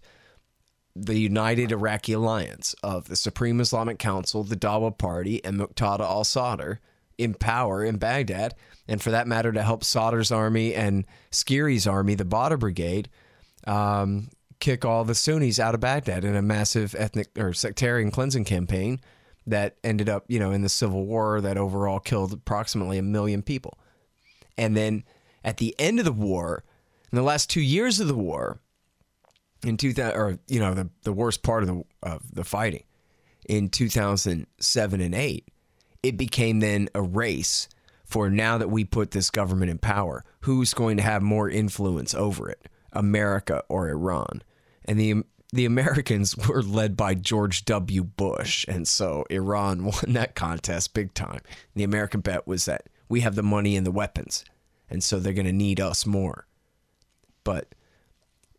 the 1.05 1.17
United 1.17 1.71
Iraqi 1.71 2.13
Alliance 2.13 2.75
of 2.83 3.07
the 3.07 3.15
Supreme 3.15 3.59
Islamic 3.59 3.99
Council, 3.99 4.43
the 4.43 4.55
Dawa 4.55 4.97
Party, 4.97 5.43
and 5.43 5.59
Muqtada 5.59 6.01
al 6.01 6.23
Sadr 6.23 6.73
in 7.17 7.33
power 7.33 7.83
in 7.83 7.97
Baghdad, 7.97 8.55
and 8.87 9.01
for 9.01 9.11
that 9.11 9.27
matter, 9.27 9.51
to 9.51 9.63
help 9.63 9.83
Sadr's 9.83 10.31
army 10.31 10.73
and 10.73 11.05
SCIRI's 11.31 11.87
army, 11.87 12.15
the 12.15 12.25
Badr 12.25 12.55
Brigade, 12.55 13.09
um, 13.65 14.29
kick 14.59 14.85
all 14.85 15.03
the 15.03 15.15
Sunnis 15.15 15.59
out 15.59 15.75
of 15.75 15.81
Baghdad 15.81 16.23
in 16.23 16.35
a 16.35 16.41
massive 16.41 16.95
ethnic 16.97 17.27
or 17.37 17.53
sectarian 17.53 18.11
cleansing 18.11 18.45
campaign 18.45 18.99
that 19.45 19.77
ended 19.83 20.09
up, 20.09 20.25
you 20.27 20.39
know, 20.39 20.51
in 20.51 20.61
the 20.61 20.69
civil 20.69 21.05
war 21.05 21.41
that 21.41 21.57
overall 21.57 21.99
killed 21.99 22.33
approximately 22.33 22.97
a 22.97 23.03
million 23.03 23.41
people. 23.41 23.77
And 24.57 24.75
then 24.75 25.03
at 25.43 25.57
the 25.57 25.75
end 25.79 25.99
of 25.99 26.05
the 26.05 26.11
war, 26.11 26.63
in 27.11 27.15
the 27.15 27.23
last 27.23 27.49
two 27.49 27.61
years 27.61 27.99
of 27.99 28.07
the 28.07 28.15
war, 28.15 28.59
in 29.65 29.77
2000 29.77 30.17
or 30.17 30.39
you 30.47 30.59
know 30.59 30.73
the 30.73 30.89
the 31.03 31.13
worst 31.13 31.43
part 31.43 31.63
of 31.63 31.69
the 31.69 31.83
of 32.03 32.35
the 32.35 32.43
fighting. 32.43 32.83
In 33.47 33.69
2007 33.69 35.01
and 35.01 35.15
8 35.15 35.47
it 36.03 36.17
became 36.17 36.59
then 36.59 36.89
a 36.93 37.01
race 37.01 37.69
for 38.03 38.29
now 38.29 38.57
that 38.57 38.69
we 38.69 38.83
put 38.83 39.11
this 39.11 39.29
government 39.29 39.71
in 39.71 39.77
power 39.77 40.25
who's 40.41 40.73
going 40.73 40.97
to 40.97 41.03
have 41.03 41.21
more 41.21 41.49
influence 41.49 42.13
over 42.13 42.49
it 42.49 42.67
America 42.91 43.63
or 43.69 43.89
Iran? 43.89 44.43
And 44.85 44.99
the 44.99 45.23
the 45.53 45.65
Americans 45.65 46.35
were 46.47 46.61
led 46.61 46.97
by 46.97 47.13
George 47.13 47.63
W. 47.65 48.03
Bush 48.03 48.65
and 48.67 48.87
so 48.87 49.25
Iran 49.29 49.85
won 49.85 50.13
that 50.13 50.35
contest 50.35 50.93
big 50.93 51.13
time. 51.13 51.41
The 51.75 51.83
American 51.83 52.21
bet 52.21 52.47
was 52.47 52.65
that 52.65 52.87
we 53.09 53.21
have 53.21 53.35
the 53.35 53.43
money 53.43 53.77
and 53.77 53.85
the 53.85 53.91
weapons 53.91 54.43
and 54.89 55.03
so 55.03 55.19
they're 55.19 55.33
going 55.33 55.45
to 55.45 55.53
need 55.53 55.79
us 55.79 56.05
more. 56.05 56.47
But 57.43 57.73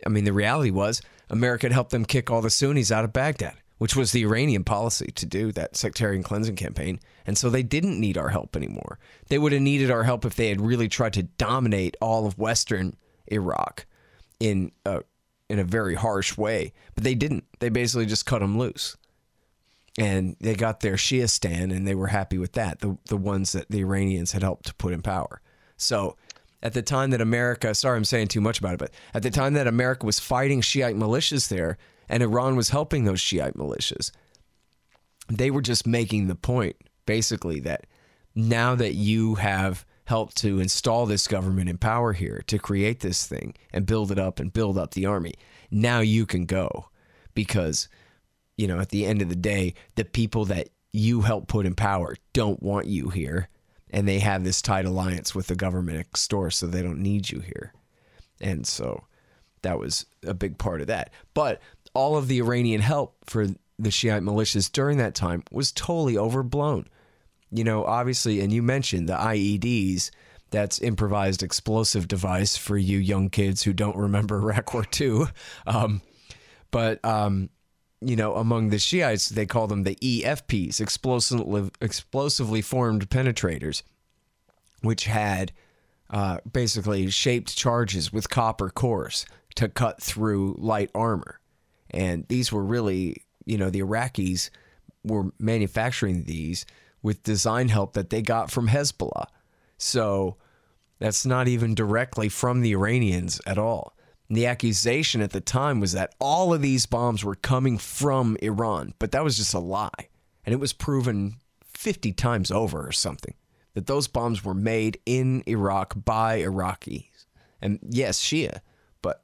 I 0.06 0.08
mean, 0.08 0.24
the 0.24 0.32
reality 0.32 0.70
was 0.70 1.02
America 1.30 1.66
had 1.66 1.72
helped 1.72 1.90
them 1.90 2.04
kick 2.04 2.30
all 2.30 2.40
the 2.40 2.50
Sunnis 2.50 2.92
out 2.92 3.04
of 3.04 3.12
Baghdad. 3.12 3.56
which 3.78 3.96
was 3.96 4.12
the 4.12 4.24
Iranian 4.24 4.64
policy 4.64 5.06
to 5.14 5.24
do 5.24 5.52
that 5.52 5.76
sectarian 5.76 6.22
cleansing 6.22 6.56
campaign. 6.56 7.00
And 7.26 7.38
so 7.38 7.48
they 7.48 7.62
didn't 7.62 8.00
need 8.00 8.18
our 8.18 8.28
help 8.28 8.56
anymore. 8.56 8.98
They 9.28 9.38
would 9.38 9.52
have 9.52 9.62
needed 9.62 9.90
our 9.90 10.02
help 10.02 10.24
if 10.24 10.34
they 10.34 10.48
had 10.48 10.60
really 10.60 10.88
tried 10.88 11.12
to 11.14 11.22
dominate 11.22 11.96
all 12.00 12.26
of 12.26 12.38
Western 12.38 12.96
Iraq 13.28 13.86
in 14.40 14.72
a, 14.84 15.02
in 15.48 15.58
a 15.58 15.64
very 15.64 15.94
harsh 15.94 16.36
way. 16.36 16.72
But 16.94 17.04
they 17.04 17.14
didn't. 17.14 17.44
They 17.60 17.68
basically 17.68 18.06
just 18.06 18.26
cut 18.26 18.40
them 18.40 18.58
loose. 18.58 18.96
And 19.96 20.36
they 20.40 20.54
got 20.54 20.80
their 20.80 20.96
Shiastan 20.96 21.70
and 21.70 21.86
they 21.86 21.94
were 21.94 22.08
happy 22.08 22.38
with 22.38 22.52
that, 22.52 22.80
the, 22.80 22.98
the 23.06 23.16
ones 23.16 23.52
that 23.52 23.68
the 23.68 23.80
Iranians 23.80 24.32
had 24.32 24.42
helped 24.42 24.66
to 24.66 24.74
put 24.74 24.92
in 24.92 25.02
power. 25.02 25.40
So 25.76 26.16
at 26.62 26.74
the 26.74 26.82
time 26.82 27.10
that 27.10 27.20
America, 27.20 27.74
sorry, 27.74 27.96
I'm 27.96 28.04
saying 28.04 28.28
too 28.28 28.40
much 28.40 28.58
about 28.58 28.74
it, 28.74 28.78
but 28.78 28.90
at 29.14 29.22
the 29.22 29.30
time 29.30 29.54
that 29.54 29.66
America 29.66 30.04
was 30.04 30.18
fighting 30.18 30.60
Shiite 30.60 30.96
militias 30.96 31.48
there 31.48 31.78
and 32.08 32.22
Iran 32.22 32.56
was 32.56 32.70
helping 32.70 33.04
those 33.04 33.20
Shiite 33.20 33.54
militias, 33.54 34.10
they 35.28 35.50
were 35.50 35.62
just 35.62 35.86
making 35.86 36.26
the 36.26 36.34
point, 36.34 36.76
basically, 37.06 37.60
that 37.60 37.86
now 38.34 38.74
that 38.74 38.94
you 38.94 39.36
have 39.36 39.84
helped 40.06 40.36
to 40.38 40.58
install 40.58 41.04
this 41.06 41.28
government 41.28 41.68
in 41.68 41.76
power 41.76 42.12
here 42.12 42.42
to 42.46 42.58
create 42.58 43.00
this 43.00 43.26
thing 43.26 43.54
and 43.72 43.86
build 43.86 44.10
it 44.10 44.18
up 44.18 44.40
and 44.40 44.52
build 44.52 44.78
up 44.78 44.94
the 44.94 45.06
army, 45.06 45.34
now 45.70 46.00
you 46.00 46.24
can 46.24 46.46
go. 46.46 46.88
Because, 47.34 47.88
you 48.56 48.66
know, 48.66 48.80
at 48.80 48.88
the 48.88 49.06
end 49.06 49.22
of 49.22 49.28
the 49.28 49.36
day, 49.36 49.74
the 49.94 50.04
people 50.04 50.46
that 50.46 50.70
you 50.92 51.20
help 51.20 51.46
put 51.46 51.66
in 51.66 51.74
power 51.74 52.16
don't 52.32 52.62
want 52.62 52.86
you 52.86 53.10
here 53.10 53.48
and 53.90 54.06
they 54.06 54.18
have 54.18 54.44
this 54.44 54.62
tight 54.62 54.84
alliance 54.84 55.34
with 55.34 55.46
the 55.46 55.54
government 55.54 56.06
door, 56.28 56.50
so 56.50 56.66
they 56.66 56.82
don't 56.82 57.00
need 57.00 57.30
you 57.30 57.40
here. 57.40 57.72
And 58.40 58.66
so 58.66 59.04
that 59.62 59.78
was 59.78 60.06
a 60.26 60.34
big 60.34 60.58
part 60.58 60.80
of 60.80 60.86
that. 60.88 61.10
But 61.34 61.60
all 61.94 62.16
of 62.16 62.28
the 62.28 62.38
Iranian 62.38 62.80
help 62.80 63.16
for 63.24 63.46
the 63.78 63.90
Shiite 63.90 64.22
militias 64.22 64.70
during 64.70 64.98
that 64.98 65.14
time 65.14 65.42
was 65.50 65.72
totally 65.72 66.18
overblown. 66.18 66.86
You 67.50 67.64
know, 67.64 67.84
obviously, 67.84 68.40
and 68.40 68.52
you 68.52 68.62
mentioned 68.62 69.08
the 69.08 69.16
IEDs, 69.16 70.10
that's 70.50 70.80
improvised 70.80 71.42
explosive 71.42 72.08
device 72.08 72.56
for 72.56 72.76
you 72.76 72.98
young 72.98 73.28
kids 73.28 73.62
who 73.62 73.72
don't 73.72 73.96
remember 73.96 74.38
Iraq 74.42 74.74
War 74.74 74.84
II. 74.98 75.24
Um, 75.66 76.02
but 76.70 77.04
um, 77.04 77.50
you 78.00 78.16
know, 78.16 78.34
among 78.36 78.68
the 78.70 78.78
Shiites, 78.78 79.28
they 79.28 79.46
call 79.46 79.66
them 79.66 79.82
the 79.82 79.96
EFPs, 79.96 80.80
explosively, 80.80 81.70
explosively 81.80 82.62
formed 82.62 83.10
penetrators, 83.10 83.82
which 84.82 85.04
had 85.04 85.52
uh, 86.10 86.38
basically 86.50 87.10
shaped 87.10 87.56
charges 87.56 88.12
with 88.12 88.30
copper 88.30 88.70
cores 88.70 89.26
to 89.56 89.68
cut 89.68 90.00
through 90.00 90.54
light 90.58 90.90
armor. 90.94 91.40
And 91.90 92.26
these 92.28 92.52
were 92.52 92.64
really, 92.64 93.24
you 93.44 93.58
know, 93.58 93.70
the 93.70 93.82
Iraqis 93.82 94.50
were 95.02 95.32
manufacturing 95.38 96.24
these 96.24 96.64
with 97.02 97.22
design 97.22 97.68
help 97.68 97.94
that 97.94 98.10
they 98.10 98.22
got 98.22 98.50
from 98.50 98.68
Hezbollah. 98.68 99.26
So 99.76 100.36
that's 100.98 101.26
not 101.26 101.48
even 101.48 101.74
directly 101.74 102.28
from 102.28 102.60
the 102.60 102.72
Iranians 102.72 103.40
at 103.46 103.58
all. 103.58 103.96
And 104.28 104.36
the 104.36 104.46
accusation 104.46 105.20
at 105.20 105.30
the 105.30 105.40
time 105.40 105.80
was 105.80 105.92
that 105.92 106.14
all 106.18 106.52
of 106.52 106.62
these 106.62 106.86
bombs 106.86 107.24
were 107.24 107.34
coming 107.34 107.78
from 107.78 108.36
Iran, 108.42 108.94
but 108.98 109.12
that 109.12 109.24
was 109.24 109.36
just 109.36 109.54
a 109.54 109.58
lie. 109.58 110.08
And 110.44 110.52
it 110.52 110.60
was 110.60 110.72
proven 110.72 111.36
50 111.64 112.12
times 112.12 112.50
over 112.50 112.86
or 112.86 112.92
something 112.92 113.34
that 113.74 113.86
those 113.86 114.08
bombs 114.08 114.44
were 114.44 114.54
made 114.54 114.98
in 115.06 115.42
Iraq 115.46 115.94
by 116.04 116.40
Iraqis. 116.40 117.26
And 117.62 117.78
yes, 117.88 118.20
Shia, 118.20 118.60
but 119.02 119.22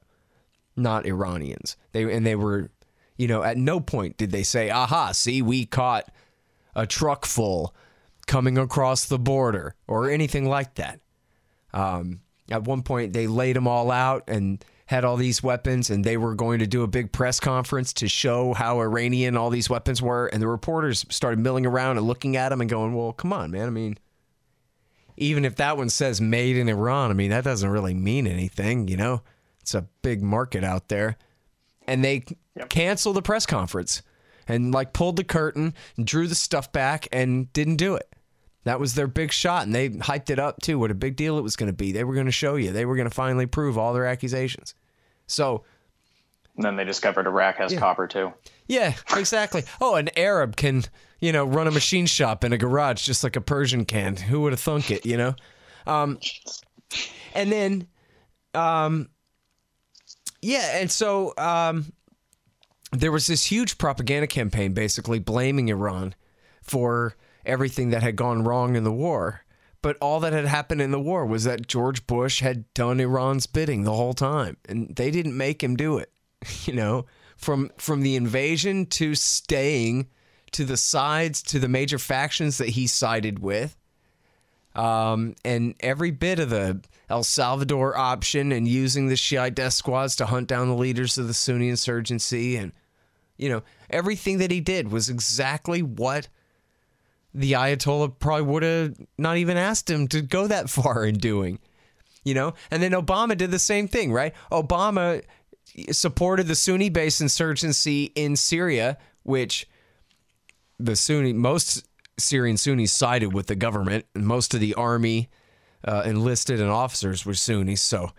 not 0.75 1.05
Iranians. 1.05 1.77
They 1.91 2.03
and 2.03 2.25
they 2.25 2.35
were, 2.35 2.71
you 3.17 3.27
know, 3.27 3.43
at 3.43 3.57
no 3.57 3.79
point 3.79 4.17
did 4.17 4.31
they 4.31 4.43
say, 4.43 4.69
"Aha, 4.69 5.11
see, 5.11 5.41
we 5.41 5.65
caught 5.65 6.09
a 6.75 6.85
truck 6.85 7.25
full 7.25 7.75
coming 8.27 8.57
across 8.57 9.05
the 9.05 9.19
border" 9.19 9.75
or 9.87 10.09
anything 10.09 10.47
like 10.47 10.75
that. 10.75 10.99
Um, 11.73 12.21
at 12.49 12.63
one 12.63 12.83
point, 12.83 13.13
they 13.13 13.27
laid 13.27 13.55
them 13.55 13.67
all 13.67 13.91
out 13.91 14.23
and 14.27 14.63
had 14.87 15.03
all 15.03 15.17
these 15.17 15.41
weapons 15.41 15.89
and 15.89 16.03
they 16.03 16.17
were 16.17 16.35
going 16.35 16.59
to 16.59 16.67
do 16.67 16.83
a 16.83 16.87
big 16.87 17.11
press 17.11 17.39
conference 17.39 17.91
to 17.93 18.07
show 18.07 18.53
how 18.53 18.79
Iranian 18.79 19.35
all 19.35 19.49
these 19.49 19.69
weapons 19.69 20.01
were. 20.01 20.27
And 20.27 20.41
the 20.41 20.47
reporters 20.47 21.05
started 21.09 21.39
milling 21.39 21.65
around 21.65 21.97
and 21.97 22.05
looking 22.05 22.37
at 22.37 22.49
them 22.49 22.61
and 22.61 22.69
going, 22.69 22.93
well, 22.93 23.11
come 23.11 23.33
on, 23.33 23.51
man. 23.51 23.67
I 23.67 23.71
mean, 23.71 23.97
even 25.17 25.43
if 25.43 25.55
that 25.55 25.77
one 25.77 25.89
says 25.89 26.21
made 26.21 26.55
in 26.55 26.69
Iran, 26.69 27.09
I 27.09 27.13
mean, 27.13 27.31
that 27.31 27.43
doesn't 27.43 27.69
really 27.69 27.93
mean 27.93 28.27
anything, 28.27 28.87
you 28.87 28.97
know? 28.97 29.21
It's 29.61 29.73
a 29.73 29.87
big 30.03 30.21
market 30.21 30.63
out 30.63 30.89
there. 30.89 31.17
And 31.87 32.03
they 32.03 32.23
yep. 32.55 32.69
canceled 32.69 33.15
the 33.15 33.21
press 33.23 33.47
conference 33.47 34.03
and 34.47 34.71
like 34.71 34.93
pulled 34.93 35.15
the 35.15 35.23
curtain 35.23 35.73
and 35.97 36.05
drew 36.05 36.27
the 36.27 36.35
stuff 36.35 36.71
back 36.71 37.07
and 37.11 37.51
didn't 37.53 37.77
do 37.77 37.95
it. 37.95 38.14
That 38.65 38.79
was 38.79 38.95
their 38.95 39.07
big 39.07 39.31
shot, 39.31 39.63
and 39.63 39.73
they 39.73 39.89
hyped 39.89 40.31
it 40.31 40.39
up 40.39 40.59
too. 40.59 40.79
What 40.79 40.89
a 40.89 40.95
big 40.95 41.15
deal 41.15 41.37
it 41.37 41.43
was 41.43 41.55
going 41.55 41.67
to 41.67 41.73
be. 41.73 41.91
They 41.91 42.03
were 42.03 42.15
going 42.15 42.25
to 42.25 42.31
show 42.31 42.55
you. 42.55 42.71
They 42.71 42.85
were 42.85 42.95
going 42.95 43.07
to 43.07 43.13
finally 43.13 43.45
prove 43.45 43.77
all 43.77 43.93
their 43.93 44.07
accusations. 44.07 44.73
So, 45.27 45.63
and 46.55 46.65
then 46.65 46.75
they 46.75 46.83
discovered 46.83 47.27
Iraq 47.27 47.57
has 47.57 47.73
yeah. 47.73 47.79
copper 47.79 48.07
too. 48.07 48.33
Yeah, 48.67 48.95
exactly. 49.15 49.63
oh, 49.79 49.95
an 49.95 50.09
Arab 50.17 50.55
can, 50.55 50.83
you 51.19 51.31
know, 51.31 51.45
run 51.45 51.67
a 51.67 51.71
machine 51.71 52.07
shop 52.07 52.43
in 52.43 52.53
a 52.53 52.57
garage 52.57 53.03
just 53.03 53.23
like 53.23 53.35
a 53.35 53.41
Persian 53.41 53.85
can. 53.85 54.15
Who 54.15 54.41
would 54.41 54.53
have 54.53 54.59
thunk 54.59 54.89
it? 54.89 55.05
You 55.05 55.17
know, 55.17 55.35
um, 55.85 56.17
and 57.35 57.51
then, 57.51 57.87
um, 58.55 59.09
yeah, 60.41 60.79
and 60.79 60.89
so 60.89 61.35
um, 61.37 61.93
there 62.91 63.11
was 63.11 63.27
this 63.27 63.45
huge 63.45 63.77
propaganda 63.77 64.25
campaign, 64.25 64.73
basically 64.73 65.19
blaming 65.19 65.69
Iran 65.69 66.15
for 66.63 67.15
everything 67.45 67.89
that 67.91 68.03
had 68.03 68.15
gone 68.15 68.43
wrong 68.43 68.75
in 68.75 68.83
the 68.83 68.91
war. 68.91 69.41
But 69.81 69.97
all 70.01 70.19
that 70.21 70.33
had 70.33 70.45
happened 70.45 70.81
in 70.81 70.91
the 70.91 70.99
war 70.99 71.25
was 71.25 71.43
that 71.43 71.67
George 71.67 72.07
Bush 72.07 72.39
had 72.39 72.73
done 72.73 72.99
Iran's 72.99 73.45
bidding 73.45 73.83
the 73.83 73.93
whole 73.93 74.13
time, 74.15 74.57
and 74.67 74.95
they 74.95 75.11
didn't 75.11 75.37
make 75.37 75.63
him 75.63 75.75
do 75.75 75.97
it. 75.97 76.11
You 76.65 76.73
know, 76.73 77.05
from 77.37 77.71
from 77.77 78.01
the 78.01 78.15
invasion 78.15 78.85
to 78.87 79.15
staying 79.15 80.07
to 80.51 80.63
the 80.63 80.77
sides 80.77 81.41
to 81.43 81.59
the 81.59 81.67
major 81.67 81.97
factions 81.97 82.57
that 82.59 82.69
he 82.69 82.87
sided 82.87 83.39
with, 83.39 83.77
um, 84.75 85.35
and 85.43 85.75
every 85.79 86.11
bit 86.11 86.39
of 86.39 86.49
the 86.49 86.81
El 87.09 87.23
Salvador 87.23 87.97
option 87.97 88.51
and 88.51 88.67
using 88.67 89.07
the 89.07 89.15
Shiite 89.15 89.55
death 89.55 89.73
squads 89.73 90.15
to 90.17 90.25
hunt 90.25 90.47
down 90.47 90.67
the 90.67 90.75
leaders 90.75 91.17
of 91.17 91.27
the 91.27 91.33
Sunni 91.33 91.69
insurgency 91.69 92.57
and 92.57 92.71
you 93.37 93.49
know 93.49 93.63
everything 93.89 94.37
that 94.39 94.51
he 94.51 94.59
did 94.59 94.91
was 94.91 95.09
exactly 95.09 95.81
what 95.81 96.27
the 97.35 97.51
Ayatollah 97.51 98.17
probably 98.17 98.43
would 98.43 98.63
have 98.63 98.95
not 99.17 99.37
even 99.37 99.57
asked 99.57 99.89
him 99.89 100.07
to 100.07 100.21
go 100.21 100.47
that 100.47 100.69
far 100.69 101.05
in 101.05 101.15
doing. 101.15 101.59
You 102.23 102.33
know? 102.33 102.53
And 102.71 102.81
then 102.81 102.91
Obama 102.91 103.37
did 103.37 103.51
the 103.51 103.59
same 103.59 103.87
thing, 103.87 104.11
right? 104.11 104.33
Obama 104.51 105.21
supported 105.91 106.47
the 106.47 106.55
Sunni 106.55 106.89
based 106.89 107.21
insurgency 107.21 108.05
in 108.15 108.35
Syria, 108.35 108.97
which 109.23 109.67
the 110.79 110.95
Sunni, 110.95 111.33
most 111.33 111.85
Syrian 112.17 112.57
Sunnis 112.57 112.93
sided 112.93 113.33
with 113.33 113.47
the 113.47 113.55
government, 113.55 114.05
and 114.15 114.25
most 114.25 114.53
of 114.53 114.59
the 114.59 114.73
army 114.75 115.29
uh, 115.83 116.03
enlisted 116.05 116.61
and 116.61 116.69
officers 116.69 117.25
were 117.25 117.33
Sunnis. 117.33 117.81
So 117.81 118.11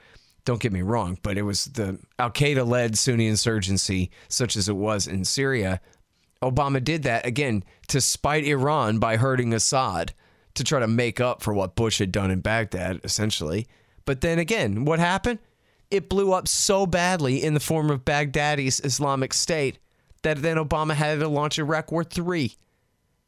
don't 0.45 0.61
get 0.61 0.73
me 0.73 0.83
wrong, 0.83 1.19
but 1.23 1.39
it 1.39 1.43
was 1.43 1.65
the 1.65 1.99
Al 2.19 2.31
Qaeda 2.31 2.67
led 2.67 2.99
Sunni 2.99 3.27
insurgency, 3.27 4.11
such 4.29 4.57
as 4.57 4.69
it 4.69 4.77
was 4.77 5.07
in 5.07 5.25
Syria, 5.25 5.81
Obama 6.43 6.83
did 6.83 7.03
that 7.05 7.27
again 7.27 7.65
to 7.89 8.01
spite 8.01 8.45
Iran 8.45 8.99
by 8.99 9.17
hurting 9.17 9.53
Assad 9.53 10.15
to 10.55 10.65
try 10.65 10.81
to 10.81 10.89
make 10.89 11.21
up 11.21 11.43
for 11.43 11.55
what 11.55 11.77
Bush 11.77 11.99
had 11.99 12.13
done 12.13 12.31
in 12.31 12.41
Baghdad, 12.41 13.01
essentially. 13.05 13.67
But 14.05 14.21
then 14.21 14.39
again, 14.39 14.85
what 14.85 14.99
happened? 14.99 15.39
It 15.91 16.09
blew 16.09 16.33
up 16.33 16.49
so 16.49 16.87
badly 16.87 17.43
in 17.43 17.55
the 17.55 17.61
form 17.61 17.91
of 17.91 18.05
Baghdadi's 18.05 18.81
Islamic 18.81 19.33
State 19.33 19.79
that 20.23 20.43
then 20.43 20.57
Obama 20.57 20.95
had 20.95 21.21
to 21.21 21.29
launch 21.29 21.59
Iraq 21.59 21.93
War 21.93 22.05
III, 22.05 22.53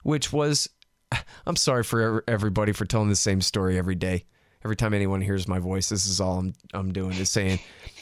which 0.02 0.32
was. 0.32 0.68
I'm 1.46 1.56
sorry 1.56 1.84
for 1.84 2.24
everybody 2.26 2.72
for 2.72 2.84
telling 2.84 3.08
the 3.08 3.16
same 3.16 3.40
story 3.40 3.78
every 3.78 3.94
day. 3.94 4.24
Every 4.64 4.76
time 4.76 4.92
anyone 4.92 5.20
hears 5.20 5.46
my 5.46 5.60
voice, 5.60 5.88
this 5.88 6.06
is 6.06 6.20
all 6.20 6.40
I'm, 6.40 6.52
I'm 6.74 6.92
doing 6.92 7.12
is 7.12 7.30
saying. 7.30 7.60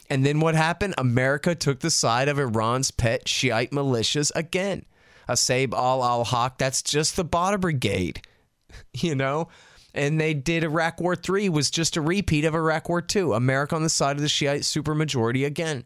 And 0.09 0.25
then 0.25 0.39
what 0.39 0.55
happened? 0.55 0.95
America 0.97 1.53
took 1.53 1.79
the 1.79 1.91
side 1.91 2.29
of 2.29 2.39
Iran's 2.39 2.91
pet 2.91 3.27
Shiite 3.27 3.71
militias 3.71 4.31
again. 4.35 4.85
Asaib 5.27 5.73
Ahl 5.73 6.03
al 6.03 6.25
Haq, 6.25 6.57
that's 6.57 6.81
just 6.81 7.15
the 7.15 7.23
Badr 7.23 7.57
Brigade, 7.57 8.21
you 8.93 9.15
know? 9.15 9.49
And 9.93 10.21
they 10.21 10.33
did 10.33 10.63
Iraq 10.63 11.01
War 11.01 11.15
Three 11.15 11.49
was 11.49 11.71
just 11.71 11.97
a 11.97 12.01
repeat 12.01 12.45
of 12.45 12.53
Iraq 12.53 12.87
War 12.87 13.01
Two. 13.01 13.33
America 13.33 13.75
on 13.75 13.83
the 13.83 13.89
side 13.89 14.15
of 14.15 14.21
the 14.21 14.29
Shiite 14.29 14.61
supermajority 14.61 15.45
again 15.45 15.85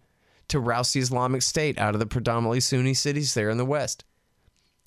to 0.50 0.60
rouse 0.60 0.92
the 0.92 1.00
Islamic 1.00 1.42
State 1.42 1.80
out 1.80 1.94
of 1.94 2.00
the 2.00 2.06
predominantly 2.06 2.60
Sunni 2.60 2.94
cities 2.94 3.34
there 3.34 3.50
in 3.50 3.58
the 3.58 3.66
West 3.66 4.04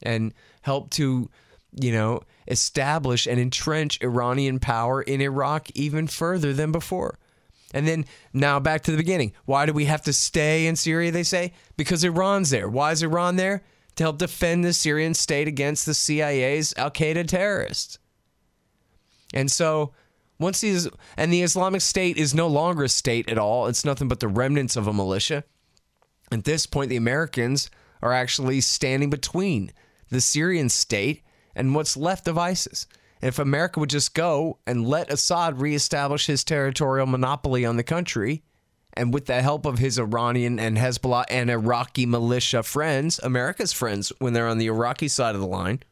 and 0.03 0.35
help 0.61 0.91
to, 0.91 1.31
you 1.81 1.93
know, 1.93 2.21
establish 2.47 3.27
and 3.27 3.41
entrench 3.41 3.99
Iranian 4.03 4.59
power 4.59 5.01
in 5.01 5.23
Iraq 5.23 5.69
even 5.75 6.07
further 6.07 6.53
than 6.53 6.71
before. 6.71 7.19
And 7.73 7.89
then 7.89 8.05
now 8.33 8.61
back 8.61 8.83
to 8.83 8.91
the 8.91 8.97
beginning. 8.97 9.33
Why 9.47 9.67
do 9.67 9.73
we 9.73 9.87
have 9.87 10.03
to 10.03 10.13
stay 10.13 10.67
in 10.67 10.77
Syria? 10.77 11.11
They 11.11 11.25
say 11.25 11.53
because 11.77 12.05
Iran's 12.05 12.51
there. 12.51 12.69
Why 12.69 12.93
is 12.93 13.03
Iran 13.03 13.37
there? 13.37 13.65
To 13.97 14.05
help 14.05 14.19
defend 14.19 14.65
the 14.65 14.73
Syrian 14.73 15.15
state 15.15 15.49
against 15.49 15.87
the 15.87 15.95
CIA's 15.95 16.75
Al 16.77 16.91
Qaeda 16.91 17.27
terrorists. 17.27 17.99
And 19.33 19.51
so, 19.51 19.93
once 20.39 20.61
these, 20.61 20.89
and 21.17 21.33
the 21.33 21.43
Islamic 21.43 21.81
State 21.81 22.17
is 22.17 22.35
no 22.35 22.49
longer 22.49 22.85
a 22.85 22.89
state 22.89 23.29
at 23.29 23.39
all, 23.39 23.67
it's 23.67 23.85
nothing 23.85 24.09
but 24.09 24.21
the 24.21 24.29
remnants 24.29 24.77
of 24.77 24.87
a 24.87 24.93
militia. 24.93 25.45
At 26.33 26.45
this 26.45 26.67
point, 26.67 26.91
the 26.91 26.97
Americans 26.97 27.71
are 28.03 28.13
actually 28.13 28.61
standing 28.61 29.11
between 29.11 29.73
the 30.11 30.21
Syrian 30.21 30.69
state 30.69 31.23
and 31.55 31.75
what's 31.75 31.97
left 31.97 32.29
of 32.29 32.37
ISIS. 32.37 32.87
And 33.23 33.29
if 33.29 33.39
America 33.39 33.81
would 33.81 33.91
just 33.91 34.15
go 34.15 34.59
and 34.67 34.87
let 34.87 35.13
Assad 35.13 35.61
reestablish 35.61 36.27
his 36.27 36.45
territorial 36.45 37.07
monopoly 37.07 37.65
on 37.65 37.77
the 37.77 37.83
country, 37.83 38.43
and 38.95 39.13
with 39.13 39.27
the 39.27 39.43
help 39.43 39.67
of 39.67 39.79
his 39.79 39.99
Iranian 39.99 40.59
and 40.59 40.77
Hezbollah 40.77 41.25
and 41.29 41.51
Iraqi 41.51 42.07
militia 42.07 42.63
friends, 42.63 43.21
America's 43.23 43.73
friends, 43.73 44.13
when 44.19 44.33
they're 44.33 44.49
on 44.49 44.59
the 44.59 44.67
Iraqi 44.69 45.09
side 45.09 45.35
of 45.35 45.41
the 45.41 45.47
line, 45.47 45.83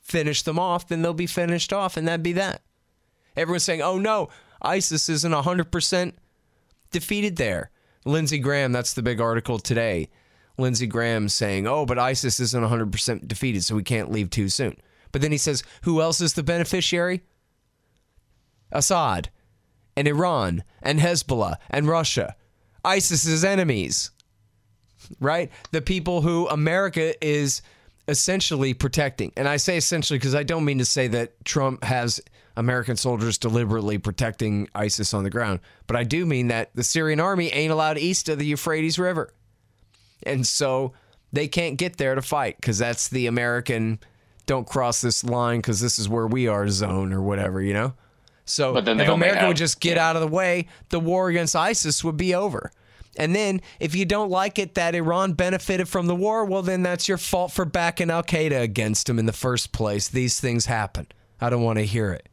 finish 0.00 0.42
them 0.42 0.58
off, 0.58 0.88
then 0.88 1.02
they'll 1.02 1.14
be 1.14 1.26
finished 1.26 1.72
off, 1.72 1.96
and 1.96 2.06
that'd 2.06 2.22
be 2.22 2.32
that. 2.32 2.62
Everyone's 3.36 3.62
saying, 3.62 3.80
oh 3.80 3.98
no, 3.98 4.28
ISIS 4.60 5.08
isn't 5.08 5.32
100% 5.32 6.12
defeated 6.90 7.36
there. 7.36 7.70
Lindsey 8.04 8.38
Graham, 8.38 8.72
that's 8.72 8.94
the 8.94 9.02
big 9.02 9.20
article 9.20 9.58
today. 9.58 10.10
Lindsey 10.58 10.86
Graham 10.86 11.28
saying, 11.28 11.66
oh, 11.66 11.86
but 11.86 11.98
ISIS 11.98 12.40
isn't 12.40 12.64
100% 12.64 13.28
defeated, 13.28 13.64
so 13.64 13.76
we 13.76 13.82
can't 13.82 14.10
leave 14.10 14.30
too 14.30 14.48
soon. 14.48 14.76
But 15.12 15.22
then 15.22 15.32
he 15.32 15.38
says, 15.38 15.62
who 15.82 16.00
else 16.00 16.20
is 16.20 16.34
the 16.34 16.42
beneficiary? 16.42 17.22
Assad 18.72 19.30
and 20.00 20.08
Iran 20.08 20.64
and 20.80 20.98
Hezbollah 20.98 21.56
and 21.68 21.86
Russia, 21.86 22.34
ISIS's 22.86 23.44
enemies, 23.44 24.10
right? 25.20 25.50
The 25.72 25.82
people 25.82 26.22
who 26.22 26.48
America 26.48 27.12
is 27.22 27.60
essentially 28.08 28.72
protecting. 28.72 29.30
And 29.36 29.46
I 29.46 29.58
say 29.58 29.76
essentially 29.76 30.18
because 30.18 30.34
I 30.34 30.42
don't 30.42 30.64
mean 30.64 30.78
to 30.78 30.86
say 30.86 31.06
that 31.08 31.44
Trump 31.44 31.84
has 31.84 32.18
American 32.56 32.96
soldiers 32.96 33.36
deliberately 33.36 33.98
protecting 33.98 34.70
ISIS 34.74 35.12
on 35.12 35.22
the 35.22 35.28
ground, 35.28 35.60
but 35.86 35.96
I 35.96 36.04
do 36.04 36.24
mean 36.24 36.48
that 36.48 36.74
the 36.74 36.82
Syrian 36.82 37.20
army 37.20 37.52
ain't 37.52 37.70
allowed 37.70 37.98
east 37.98 38.30
of 38.30 38.38
the 38.38 38.46
Euphrates 38.46 38.98
River. 38.98 39.34
And 40.22 40.46
so 40.46 40.94
they 41.30 41.46
can't 41.46 41.76
get 41.76 41.98
there 41.98 42.14
to 42.14 42.22
fight 42.22 42.56
because 42.56 42.78
that's 42.78 43.08
the 43.08 43.26
American 43.26 43.98
don't 44.46 44.66
cross 44.66 45.02
this 45.02 45.22
line 45.22 45.58
because 45.58 45.80
this 45.80 45.98
is 45.98 46.08
where 46.08 46.26
we 46.26 46.48
are 46.48 46.68
zone 46.70 47.12
or 47.12 47.20
whatever, 47.20 47.60
you 47.60 47.74
know? 47.74 47.92
So 48.52 48.76
if 48.76 48.86
America 48.86 49.40
have, 49.40 49.48
would 49.48 49.56
just 49.56 49.80
get 49.80 49.98
out 49.98 50.16
of 50.16 50.22
the 50.22 50.28
way, 50.28 50.68
the 50.88 51.00
war 51.00 51.28
against 51.28 51.56
ISIS 51.56 52.02
would 52.04 52.16
be 52.16 52.34
over. 52.34 52.72
And 53.16 53.34
then 53.34 53.60
if 53.80 53.94
you 53.94 54.04
don't 54.04 54.30
like 54.30 54.58
it 54.58 54.74
that 54.74 54.94
Iran 54.94 55.32
benefited 55.32 55.88
from 55.88 56.06
the 56.06 56.14
war, 56.14 56.44
well, 56.44 56.62
then 56.62 56.82
that's 56.82 57.08
your 57.08 57.18
fault 57.18 57.52
for 57.52 57.64
backing 57.64 58.10
Al 58.10 58.22
Qaeda 58.22 58.60
against 58.62 59.06
them 59.06 59.18
in 59.18 59.26
the 59.26 59.32
first 59.32 59.72
place. 59.72 60.08
These 60.08 60.40
things 60.40 60.66
happen. 60.66 61.06
I 61.40 61.50
don't 61.50 61.62
want 61.62 61.78
to 61.78 61.84
hear 61.84 62.12
it. 62.12 62.28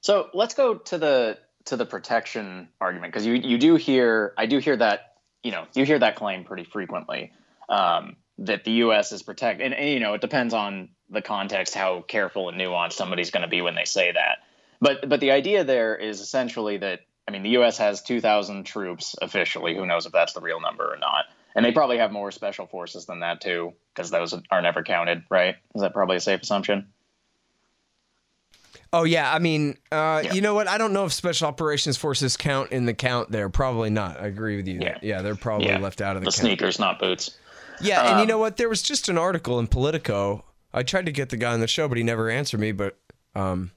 So 0.00 0.28
let's 0.34 0.54
go 0.54 0.74
to 0.76 0.98
the 0.98 1.38
to 1.66 1.76
the 1.76 1.86
protection 1.86 2.68
argument 2.80 3.12
because 3.12 3.26
you 3.26 3.34
you 3.34 3.58
do 3.58 3.76
hear 3.76 4.32
I 4.36 4.46
do 4.46 4.58
hear 4.58 4.76
that 4.76 5.14
you 5.42 5.52
know 5.52 5.66
you 5.74 5.84
hear 5.84 5.98
that 5.98 6.16
claim 6.16 6.44
pretty 6.44 6.64
frequently 6.64 7.32
um, 7.68 8.16
that 8.38 8.64
the 8.64 8.72
U.S. 8.72 9.12
is 9.12 9.22
protect 9.22 9.60
and, 9.60 9.74
and 9.74 9.90
you 9.90 10.00
know 10.00 10.14
it 10.14 10.20
depends 10.20 10.54
on 10.54 10.88
the 11.10 11.20
context 11.22 11.74
how 11.74 12.02
careful 12.02 12.48
and 12.48 12.58
nuanced 12.58 12.94
somebody's 12.94 13.30
going 13.30 13.42
to 13.42 13.48
be 13.48 13.60
when 13.60 13.74
they 13.74 13.84
say 13.84 14.12
that. 14.12 14.38
But 14.80 15.08
but 15.08 15.20
the 15.20 15.30
idea 15.30 15.64
there 15.64 15.94
is 15.96 16.20
essentially 16.20 16.78
that 16.78 17.00
I 17.28 17.32
mean 17.32 17.42
the 17.42 17.50
U.S. 17.50 17.78
has 17.78 18.02
2,000 18.02 18.64
troops 18.64 19.14
officially. 19.20 19.76
Who 19.76 19.86
knows 19.86 20.06
if 20.06 20.12
that's 20.12 20.32
the 20.32 20.40
real 20.40 20.60
number 20.60 20.84
or 20.84 20.96
not? 20.96 21.26
And 21.54 21.64
they 21.64 21.72
probably 21.72 21.98
have 21.98 22.12
more 22.12 22.30
special 22.30 22.66
forces 22.66 23.06
than 23.06 23.20
that 23.20 23.40
too, 23.40 23.74
because 23.94 24.10
those 24.10 24.34
are 24.50 24.62
never 24.62 24.82
counted, 24.82 25.24
right? 25.30 25.56
Is 25.74 25.82
that 25.82 25.92
probably 25.92 26.16
a 26.16 26.20
safe 26.20 26.42
assumption? 26.42 26.86
Oh 28.92 29.04
yeah, 29.04 29.32
I 29.32 29.38
mean, 29.38 29.76
uh, 29.92 30.22
yeah. 30.24 30.32
you 30.32 30.40
know 30.40 30.54
what? 30.54 30.66
I 30.66 30.76
don't 30.76 30.92
know 30.92 31.04
if 31.04 31.12
special 31.12 31.46
operations 31.46 31.96
forces 31.96 32.36
count 32.36 32.72
in 32.72 32.86
the 32.86 32.94
count 32.94 33.30
there. 33.30 33.48
Probably 33.48 33.90
not. 33.90 34.20
I 34.20 34.26
agree 34.26 34.56
with 34.56 34.66
you. 34.66 34.80
Yeah, 34.80 34.98
yeah 35.00 35.22
they're 35.22 35.36
probably 35.36 35.68
yeah. 35.68 35.78
left 35.78 36.00
out 36.00 36.16
of 36.16 36.22
the, 36.22 36.26
the 36.26 36.32
sneakers, 36.32 36.78
not 36.78 36.98
boots. 36.98 37.36
Yeah, 37.80 38.00
um, 38.00 38.06
and 38.06 38.16
you 38.16 38.22
um, 38.22 38.28
know 38.28 38.38
what? 38.38 38.56
There 38.56 38.68
was 38.68 38.82
just 38.82 39.08
an 39.08 39.16
article 39.16 39.60
in 39.60 39.68
Politico. 39.68 40.44
I 40.72 40.82
tried 40.82 41.06
to 41.06 41.12
get 41.12 41.30
the 41.30 41.36
guy 41.36 41.52
on 41.52 41.60
the 41.60 41.68
show, 41.68 41.86
but 41.88 41.98
he 41.98 42.04
never 42.04 42.30
answered 42.30 42.58
me. 42.58 42.72
But 42.72 42.98
um, 43.36 43.70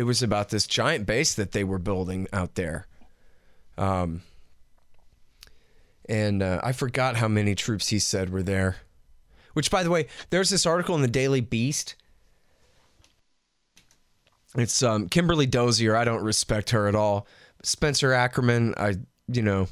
it 0.00 0.04
was 0.04 0.22
about 0.22 0.48
this 0.48 0.66
giant 0.66 1.04
base 1.04 1.34
that 1.34 1.52
they 1.52 1.62
were 1.62 1.78
building 1.78 2.26
out 2.32 2.54
there. 2.54 2.86
Um, 3.76 4.22
and 6.08 6.42
uh, 6.42 6.58
I 6.64 6.72
forgot 6.72 7.16
how 7.16 7.28
many 7.28 7.54
troops 7.54 7.88
he 7.88 7.98
said 7.98 8.30
were 8.30 8.42
there. 8.42 8.76
Which, 9.52 9.70
by 9.70 9.82
the 9.82 9.90
way, 9.90 10.06
there's 10.30 10.48
this 10.48 10.64
article 10.64 10.94
in 10.94 11.02
the 11.02 11.06
Daily 11.06 11.42
Beast. 11.42 11.96
It's 14.56 14.82
um, 14.82 15.06
Kimberly 15.06 15.44
Dozier. 15.44 15.94
I 15.94 16.04
don't 16.04 16.24
respect 16.24 16.70
her 16.70 16.88
at 16.88 16.94
all. 16.94 17.26
Spencer 17.62 18.14
Ackerman. 18.14 18.72
I, 18.78 18.94
you 19.28 19.42
know, 19.42 19.68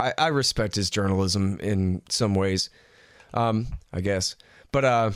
I, 0.00 0.12
I 0.18 0.26
respect 0.26 0.74
his 0.74 0.90
journalism 0.90 1.60
in 1.60 2.02
some 2.08 2.34
ways. 2.34 2.68
Um, 3.32 3.68
I 3.92 4.00
guess, 4.00 4.34
but 4.72 4.84
uh, 4.84 5.12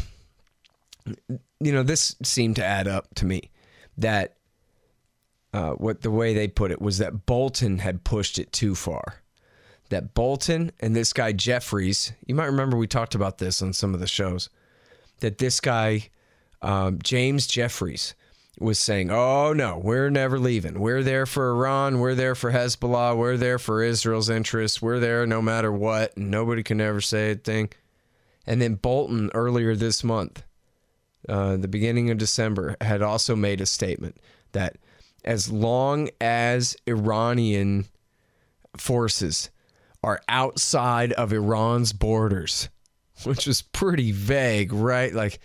you 1.59 1.73
know, 1.73 1.83
this 1.83 2.15
seemed 2.23 2.55
to 2.57 2.65
add 2.65 2.87
up 2.87 3.13
to 3.17 3.27
me 3.27 3.51
that 3.99 4.37
uh, 5.53 5.73
what 5.73 6.03
the 6.03 6.11
way 6.11 6.35
they 6.35 6.49
put 6.49 6.71
it 6.71 6.81
was 6.81 6.99
that 6.99 7.27
Bolton 7.27 7.79
had 7.79 8.05
pushed 8.05 8.39
it 8.39 8.53
too 8.53 8.75
far. 8.75 9.23
That 9.91 10.15
Bolton 10.15 10.73
and 10.81 10.95
this 10.95 11.13
guy 11.13 11.33
Jeffries, 11.33 12.13
you 12.27 12.35
might 12.35 12.47
remember 12.47 12.77
we 12.77 12.87
talked 12.87 13.15
about 13.15 13.39
this 13.39 13.63
on 13.63 13.73
some 13.73 13.95
of 13.95 14.01
the 14.01 14.07
shows, 14.07 14.51
that 15.21 15.39
this 15.39 15.61
guy, 15.61 16.11
um, 16.61 16.99
James 17.03 17.47
Jeffries, 17.47 18.15
was 18.61 18.79
saying, 18.79 19.11
Oh, 19.11 19.53
no, 19.53 19.79
we're 19.79 20.11
never 20.11 20.39
leaving. 20.39 20.81
We're 20.81 21.03
there 21.03 21.27
for 21.27 21.51
Iran. 21.51 22.01
We're 22.01 22.15
there 22.15 22.35
for 22.35 22.53
Hezbollah. 22.53 23.17
We're 23.17 23.37
there 23.37 23.59
for 23.59 23.83
Israel's 23.83 24.29
interests. 24.29 24.83
We're 24.83 24.99
there 24.99 25.27
no 25.27 25.41
matter 25.41 25.73
what. 25.73 26.17
And 26.17 26.31
nobody 26.31 26.63
can 26.63 26.81
ever 26.81 27.01
say 27.01 27.33
a 27.33 27.35
thing. 27.37 27.71
And 28.47 28.61
then 28.61 28.75
Bolton 28.75 29.31
earlier 29.33 29.77
this 29.77 30.03
month 30.03 30.43
uh, 31.29 31.57
the 31.57 31.69
beginning 31.69 32.11
of 32.11 32.19
December, 32.19 32.77
had 32.81 33.03
also 33.03 33.35
made 33.35 33.61
a 33.61 33.67
statement 33.67 34.17
that 34.53 34.77
as 35.25 35.51
long 35.51 36.09
as 36.21 36.77
Iranian 36.87 37.87
forces 38.77 39.51
are 40.03 40.21
outside 40.29 41.13
of 41.13 41.33
Iran's 41.33 41.93
borders, 41.93 42.69
which 43.25 43.47
is 43.47 43.63
pretty 43.63 44.13
vague, 44.13 44.73
right? 44.73 45.13
Like, 45.13 45.41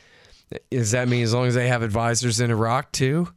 does 0.69 0.91
that 0.91 1.07
mean 1.07 1.23
as 1.23 1.33
long 1.33 1.47
as 1.47 1.55
they 1.55 1.67
have 1.67 1.81
advisors 1.81 2.39
in 2.39 2.51
Iraq 2.51 2.91
too? 2.91 3.27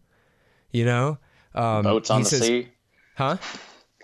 You 0.71 0.85
know, 0.85 1.19
um, 1.55 1.85
boats 1.85 2.11
on 2.11 2.23
the 2.23 2.29
says, 2.29 2.43
sea, 2.43 2.69
huh? 3.17 3.39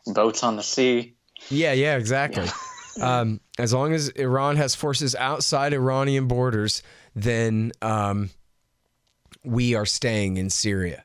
Boats 0.07 0.43
on 0.43 0.57
the 0.57 0.63
sea. 0.63 1.15
Yeah, 1.51 1.73
yeah, 1.73 1.97
exactly. 1.97 2.49
um, 3.01 3.41
as 3.59 3.75
long 3.75 3.93
as 3.93 4.09
Iran 4.11 4.57
has 4.57 4.75
forces 4.75 5.15
outside 5.15 5.75
Iranian 5.75 6.29
borders, 6.29 6.83
then 7.15 7.73
um, 7.83 8.31
we 9.45 9.75
are 9.75 9.87
staying 9.87 10.37
in 10.37 10.51
Syria. 10.51 11.05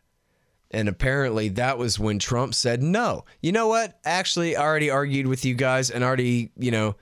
And 0.70 0.90
apparently 0.90 1.50
that 1.50 1.78
was 1.78 1.98
when 1.98 2.20
Trump 2.20 2.54
said, 2.54 2.84
no, 2.84 3.26
you 3.42 3.52
know 3.52 3.68
what? 3.68 4.00
Actually, 4.04 4.56
I 4.56 4.64
already 4.64 4.90
argued 4.90 5.28
with 5.28 5.46
you 5.46 5.56
guys 5.56 5.90
and 5.90 6.04
already, 6.04 6.52
you 6.58 6.72
know, 6.72 6.96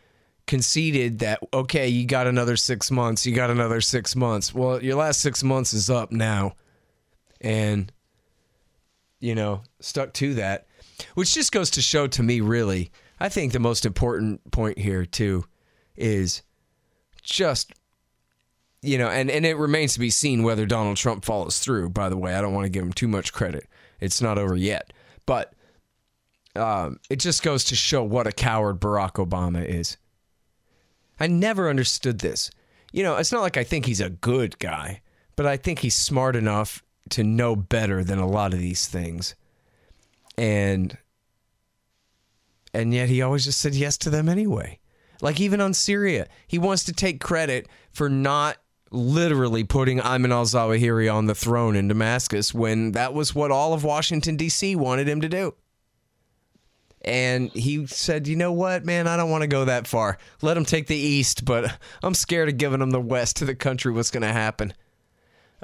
conceded 0.45 1.19
that, 1.19 1.39
okay, 1.51 1.87
you 1.87 2.05
got 2.05 2.27
another 2.27 2.55
six 2.55 2.91
months. 2.91 3.25
You 3.25 3.35
got 3.35 3.49
another 3.49 3.81
six 3.81 4.15
months. 4.15 4.53
Well, 4.53 4.83
your 4.83 4.95
last 4.95 5.19
six 5.19 5.43
months 5.43 5.73
is 5.73 5.89
up 5.89 6.11
now. 6.11 6.53
And, 7.41 7.91
you 9.19 9.33
know, 9.33 9.63
stuck 9.79 10.13
to 10.13 10.35
that, 10.35 10.67
which 11.15 11.33
just 11.33 11.51
goes 11.51 11.71
to 11.71 11.81
show 11.81 12.05
to 12.05 12.21
me, 12.21 12.41
really, 12.41 12.91
I 13.19 13.29
think 13.29 13.51
the 13.51 13.59
most 13.59 13.85
important 13.85 14.51
point 14.51 14.77
here, 14.77 15.05
too, 15.05 15.45
is 15.95 16.43
just 17.23 17.73
you 18.85 18.97
know, 18.97 19.09
and, 19.09 19.29
and 19.31 19.45
it 19.45 19.57
remains 19.57 19.93
to 19.93 19.99
be 19.99 20.09
seen 20.09 20.43
whether 20.43 20.65
Donald 20.65 20.97
Trump 20.97 21.25
follows 21.25 21.59
through, 21.59 21.89
by 21.89 22.09
the 22.09 22.17
way. 22.17 22.35
I 22.35 22.41
don't 22.41 22.53
want 22.53 22.65
to 22.65 22.69
give 22.69 22.83
him 22.83 22.93
too 22.93 23.07
much 23.07 23.33
credit. 23.33 23.67
It's 23.99 24.21
not 24.21 24.37
over 24.37 24.55
yet. 24.55 24.93
But 25.25 25.53
um, 26.55 26.99
it 27.09 27.17
just 27.17 27.43
goes 27.43 27.63
to 27.65 27.75
show 27.75 28.03
what 28.03 28.27
a 28.27 28.31
coward 28.31 28.79
Barack 28.79 29.13
Obama 29.13 29.65
is. 29.65 29.97
I 31.19 31.27
never 31.27 31.69
understood 31.69 32.19
this. 32.19 32.51
You 32.91 33.03
know, 33.03 33.17
it's 33.17 33.31
not 33.31 33.41
like 33.41 33.57
I 33.57 33.63
think 33.63 33.85
he's 33.85 34.01
a 34.01 34.09
good 34.09 34.57
guy, 34.59 35.01
but 35.35 35.45
I 35.45 35.57
think 35.57 35.79
he's 35.79 35.95
smart 35.95 36.35
enough 36.35 36.83
to 37.09 37.23
know 37.23 37.55
better 37.55 38.03
than 38.03 38.19
a 38.19 38.27
lot 38.27 38.53
of 38.53 38.59
these 38.59 38.87
things. 38.87 39.35
And 40.37 40.97
and 42.73 42.93
yet 42.93 43.07
he 43.07 43.21
always 43.21 43.45
just 43.45 43.61
said 43.61 43.73
yes 43.73 43.97
to 43.99 44.09
them 44.09 44.27
anyway. 44.27 44.79
Like 45.21 45.39
even 45.39 45.61
on 45.61 45.73
Syria, 45.73 46.27
he 46.45 46.57
wants 46.57 46.83
to 46.85 46.93
take 46.93 47.21
credit 47.21 47.67
for 47.93 48.09
not 48.09 48.57
literally 48.91 49.63
putting 49.63 49.99
Ayman 49.99 50.31
al 50.31 50.45
Zawahiri 50.45 51.13
on 51.13 51.25
the 51.25 51.35
throne 51.35 51.75
in 51.75 51.87
Damascus 51.87 52.53
when 52.53 52.91
that 52.93 53.13
was 53.13 53.35
what 53.35 53.51
all 53.51 53.73
of 53.73 53.83
Washington, 53.83 54.37
D.C. 54.37 54.75
wanted 54.75 55.07
him 55.07 55.21
to 55.21 55.29
do. 55.29 55.53
And 57.01 57.51
he 57.51 57.85
said, 57.85 58.27
"You 58.27 58.35
know 58.35 58.51
what, 58.51 58.83
man? 58.83 59.07
I 59.07 59.15
don't 59.15 59.29
want 59.29 59.43
to 59.43 59.47
go 59.47 59.65
that 59.65 59.87
far. 59.87 60.17
Let 60.41 60.57
him 60.57 60.65
take 60.65 60.87
the 60.87 60.95
east, 60.95 61.45
but 61.45 61.77
I'm 62.01 62.15
scared 62.15 62.49
of 62.49 62.57
giving 62.57 62.81
him 62.81 62.89
the 62.89 63.01
west 63.01 63.37
to 63.37 63.45
the 63.45 63.53
country. 63.53 63.91
What's 63.91 64.09
going 64.09 64.23
to 64.23 64.33
happen? 64.33 64.73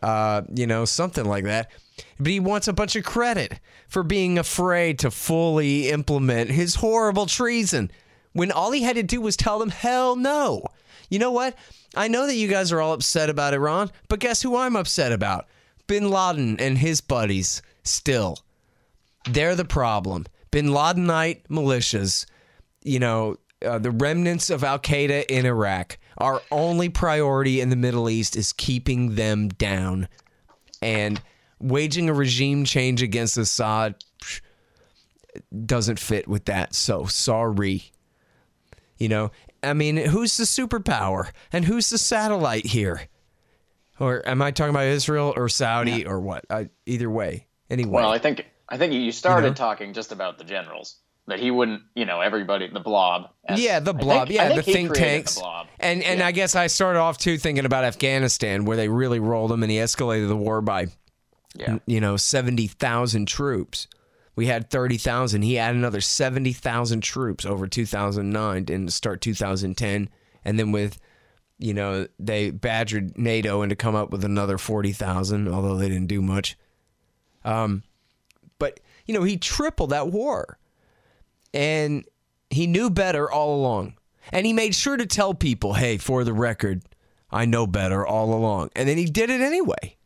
Uh, 0.03 0.43
you 0.53 0.67
know, 0.67 0.85
something 0.85 1.25
like 1.25 1.45
that." 1.45 1.71
But 2.19 2.27
he 2.27 2.39
wants 2.39 2.67
a 2.67 2.73
bunch 2.73 2.95
of 2.95 3.03
credit 3.03 3.59
for 3.87 4.03
being 4.03 4.37
afraid 4.37 4.99
to 4.99 5.09
fully 5.09 5.89
implement 5.89 6.51
his 6.51 6.75
horrible 6.75 7.25
treason 7.25 7.91
when 8.33 8.51
all 8.51 8.71
he 8.71 8.83
had 8.83 8.95
to 8.95 9.03
do 9.03 9.19
was 9.19 9.35
tell 9.35 9.57
them, 9.57 9.69
"Hell 9.69 10.15
no." 10.15 10.65
You 11.11 11.19
know 11.19 11.31
what? 11.31 11.55
I 11.93 12.07
know 12.07 12.25
that 12.25 12.35
you 12.35 12.47
guys 12.47 12.71
are 12.71 12.81
all 12.81 12.93
upset 12.93 13.29
about 13.29 13.53
Iran, 13.53 13.91
but 14.07 14.19
guess 14.19 14.41
who 14.41 14.55
I'm 14.55 14.77
upset 14.77 15.11
about? 15.11 15.45
Bin 15.85 16.09
Laden 16.09 16.57
and 16.59 16.77
his 16.77 17.01
buddies 17.01 17.61
still. 17.83 18.37
They're 19.29 19.57
the 19.57 19.65
problem. 19.65 20.25
Bin 20.51 20.67
Ladenite 20.67 21.43
militias, 21.49 22.25
you 22.81 22.97
know, 22.97 23.35
uh, 23.63 23.77
the 23.77 23.91
remnants 23.91 24.49
of 24.49 24.63
Al 24.63 24.79
Qaeda 24.79 25.25
in 25.25 25.45
Iraq. 25.45 25.97
Our 26.17 26.41
only 26.49 26.87
priority 26.87 27.59
in 27.59 27.69
the 27.69 27.75
Middle 27.75 28.09
East 28.09 28.37
is 28.37 28.53
keeping 28.53 29.15
them 29.15 29.49
down. 29.49 30.07
And 30.81 31.21
waging 31.59 32.09
a 32.09 32.13
regime 32.13 32.63
change 32.63 33.01
against 33.03 33.37
Assad 33.37 33.95
doesn't 35.65 35.99
fit 35.99 36.29
with 36.29 36.45
that. 36.45 36.73
So 36.73 37.05
sorry. 37.05 37.91
You 38.97 39.09
know, 39.09 39.31
I 39.63 39.73
mean, 39.73 39.97
who's 39.97 40.37
the 40.37 40.43
superpower 40.45 41.31
and 41.51 41.65
who's 41.65 41.89
the 41.89 41.97
satellite 41.97 42.65
here? 42.65 43.07
Or 43.99 44.27
am 44.27 44.41
I 44.41 44.51
talking 44.51 44.71
about 44.71 44.85
Israel 44.85 45.33
or 45.35 45.47
Saudi 45.49 46.05
or 46.05 46.19
what? 46.19 46.45
I, 46.49 46.69
either 46.85 47.09
way. 47.09 47.45
Anyway. 47.69 47.91
Well, 48.01 48.09
I 48.11 48.17
think 48.17 48.45
I 48.67 48.77
think 48.77 48.93
you 48.93 49.11
started 49.11 49.43
You 49.47 49.51
know? 49.51 49.55
talking 49.55 49.93
just 49.93 50.11
about 50.11 50.37
the 50.37 50.43
generals 50.43 50.95
that 51.27 51.39
he 51.39 51.51
wouldn't, 51.51 51.83
you 51.93 52.05
know, 52.05 52.19
everybody 52.21 52.67
the 52.67 52.79
blob. 52.79 53.29
as- 53.45 53.59
Yeah, 53.59 53.79
the 53.79 53.93
blob. 53.93 54.27
think- 54.27 54.37
yeah, 54.37 54.55
the 54.55 54.63
think 54.63 54.93
tanks. 54.93 55.35
The 55.35 55.41
blob. 55.41 55.67
And 55.79 56.01
and 56.03 56.19
Yeah. 56.19 56.25
I 56.27 56.31
guess 56.31 56.55
I 56.55 56.67
started 56.67 56.99
off 56.99 57.17
too 57.19 57.37
thinking 57.37 57.65
about 57.65 57.83
Afghanistan, 57.83 58.65
where 58.65 58.75
they 58.77 58.89
really 58.89 59.19
rolled 59.19 59.51
him, 59.51 59.61
and 59.61 59.71
he 59.71 59.77
escalated 59.77 60.27
the 60.27 60.35
war 60.35 60.61
by, 60.61 60.87
Yeah. 61.55 61.77
you 61.85 62.01
know, 62.01 62.17
seventy 62.17 62.65
thousand 62.67 63.27
troops. 63.27 63.87
We 64.35 64.47
had 64.47 64.69
thirty 64.69 64.97
thousand. 64.97 65.41
He 65.41 65.55
had 65.55 65.75
another 65.75 66.01
seventy 66.01 66.53
thousand 66.53 67.01
troops 67.01 67.45
over 67.45 67.67
two 67.67 67.85
thousand 67.85 68.31
nine 68.31 68.65
and 68.69 68.91
start 68.91 69.21
two 69.21 69.33
thousand 69.33 69.77
ten, 69.77 70.09
and 70.45 70.57
then 70.57 70.71
with, 70.71 70.99
you 71.57 71.73
know, 71.73 72.07
they 72.17 72.49
badgered 72.49 73.17
NATO 73.17 73.61
into 73.61 73.75
come 73.75 73.95
up 73.95 74.09
with 74.11 74.23
another 74.23 74.57
forty 74.57 74.93
thousand, 74.93 75.47
although 75.47 75.75
they 75.75 75.89
didn't 75.89 76.07
do 76.07 76.21
much. 76.21 76.57
Um, 77.43 77.83
but 78.57 78.79
you 79.05 79.13
know, 79.13 79.23
he 79.23 79.37
tripled 79.37 79.89
that 79.89 80.07
war 80.07 80.57
and 81.53 82.05
he 82.49 82.67
knew 82.67 82.89
better 82.89 83.29
all 83.29 83.55
along. 83.55 83.95
And 84.31 84.45
he 84.45 84.53
made 84.53 84.75
sure 84.75 84.97
to 84.97 85.05
tell 85.05 85.33
people, 85.33 85.73
hey, 85.73 85.97
for 85.97 86.23
the 86.23 86.33
record, 86.33 86.83
I 87.31 87.45
know 87.45 87.65
better 87.65 88.05
all 88.05 88.33
along. 88.33 88.69
And 88.75 88.87
then 88.87 88.97
he 88.97 89.05
did 89.05 89.29
it 89.29 89.41
anyway. 89.41 89.97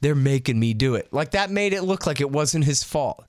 They're 0.00 0.14
making 0.14 0.58
me 0.60 0.74
do 0.74 0.94
it. 0.94 1.12
Like 1.12 1.32
that 1.32 1.50
made 1.50 1.72
it 1.72 1.82
look 1.82 2.06
like 2.06 2.20
it 2.20 2.30
wasn't 2.30 2.64
his 2.64 2.82
fault. 2.82 3.24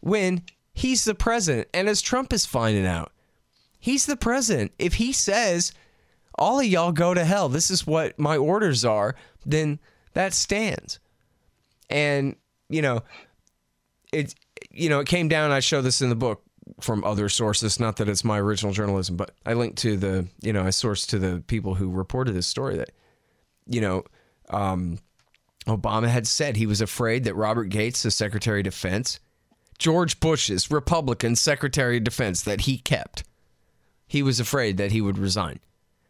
When 0.00 0.42
he's 0.72 1.04
the 1.04 1.14
president, 1.14 1.68
and 1.74 1.88
as 1.88 2.00
Trump 2.00 2.32
is 2.32 2.46
finding 2.46 2.86
out, 2.86 3.12
he's 3.78 4.06
the 4.06 4.16
president. 4.16 4.72
If 4.78 4.94
he 4.94 5.12
says, 5.12 5.72
all 6.36 6.60
of 6.60 6.66
y'all 6.66 6.92
go 6.92 7.14
to 7.14 7.24
hell, 7.24 7.48
this 7.48 7.70
is 7.70 7.86
what 7.86 8.18
my 8.18 8.36
orders 8.36 8.84
are, 8.84 9.14
then 9.44 9.78
that 10.14 10.32
stands. 10.32 11.00
And, 11.90 12.36
you 12.68 12.82
know, 12.82 13.02
it 14.12 14.34
you 14.70 14.88
know 14.88 15.00
it 15.00 15.06
came 15.06 15.28
down 15.28 15.50
i 15.50 15.60
show 15.60 15.80
this 15.80 16.00
in 16.00 16.08
the 16.08 16.14
book 16.14 16.42
from 16.80 17.02
other 17.04 17.28
sources 17.28 17.80
not 17.80 17.96
that 17.96 18.08
it's 18.08 18.24
my 18.24 18.38
original 18.38 18.72
journalism 18.72 19.16
but 19.16 19.34
i 19.46 19.52
linked 19.52 19.78
to 19.78 19.96
the 19.96 20.26
you 20.40 20.52
know 20.52 20.62
i 20.62 20.68
sourced 20.68 21.06
to 21.06 21.18
the 21.18 21.42
people 21.46 21.74
who 21.74 21.90
reported 21.90 22.32
this 22.32 22.46
story 22.46 22.76
that 22.76 22.90
you 23.66 23.80
know 23.80 24.04
um, 24.50 24.98
obama 25.66 26.08
had 26.08 26.26
said 26.26 26.56
he 26.56 26.66
was 26.66 26.80
afraid 26.80 27.24
that 27.24 27.34
robert 27.34 27.68
gates 27.68 28.02
the 28.02 28.10
secretary 28.10 28.60
of 28.60 28.64
defense 28.64 29.20
george 29.78 30.20
bush's 30.20 30.70
republican 30.70 31.36
secretary 31.36 31.98
of 31.98 32.04
defense 32.04 32.42
that 32.42 32.62
he 32.62 32.78
kept 32.78 33.24
he 34.06 34.22
was 34.22 34.40
afraid 34.40 34.76
that 34.76 34.92
he 34.92 35.00
would 35.00 35.18
resign 35.18 35.60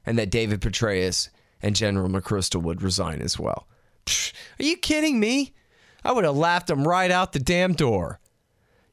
and 0.07 0.19
that 0.19 0.31
david 0.31 0.61
petraeus 0.61 1.29
and 1.63 1.77
general 1.77 2.09
mcchrystal 2.09 2.63
would 2.63 2.83
resign 2.83 3.21
as 3.21 3.39
well 3.39 3.67
Psh, 4.07 4.33
are 4.59 4.65
you 4.65 4.77
kidding 4.77 5.21
me 5.21 5.55
I 6.05 6.13
would 6.13 6.25
have 6.25 6.37
laughed 6.37 6.71
him 6.71 6.87
right 6.87 7.11
out 7.11 7.33
the 7.33 7.39
damn 7.39 7.73
door. 7.73 8.21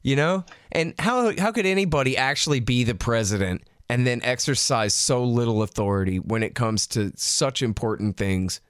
You 0.02 0.16
know? 0.16 0.44
And 0.72 0.94
how 0.98 1.32
how 1.38 1.52
could 1.52 1.66
anybody 1.66 2.16
actually 2.16 2.60
be 2.60 2.84
the 2.84 2.94
president 2.94 3.62
and 3.88 4.06
then 4.06 4.20
exercise 4.22 4.94
so 4.94 5.24
little 5.24 5.62
authority 5.62 6.18
when 6.18 6.42
it 6.42 6.54
comes 6.54 6.86
to 6.88 7.12
such 7.16 7.62
important 7.62 8.16
things? 8.16 8.60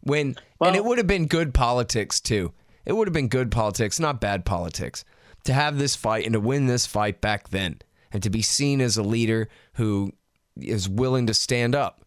When 0.00 0.36
and 0.60 0.76
it 0.76 0.84
would 0.84 0.98
have 0.98 1.06
been 1.06 1.26
good 1.26 1.54
politics 1.54 2.20
too. 2.20 2.52
It 2.84 2.94
would 2.94 3.06
have 3.06 3.14
been 3.14 3.28
good 3.28 3.50
politics, 3.50 4.00
not 4.00 4.20
bad 4.20 4.44
politics. 4.44 5.04
To 5.44 5.52
have 5.52 5.78
this 5.78 5.96
fight 5.96 6.26
and 6.26 6.34
to 6.34 6.40
win 6.40 6.66
this 6.66 6.86
fight 6.86 7.20
back 7.20 7.48
then 7.48 7.80
and 8.12 8.22
to 8.22 8.30
be 8.30 8.42
seen 8.42 8.80
as 8.80 8.96
a 8.96 9.02
leader 9.02 9.48
who 9.74 10.12
is 10.60 10.88
willing 10.88 11.26
to 11.26 11.34
stand 11.34 11.74
up 11.74 12.04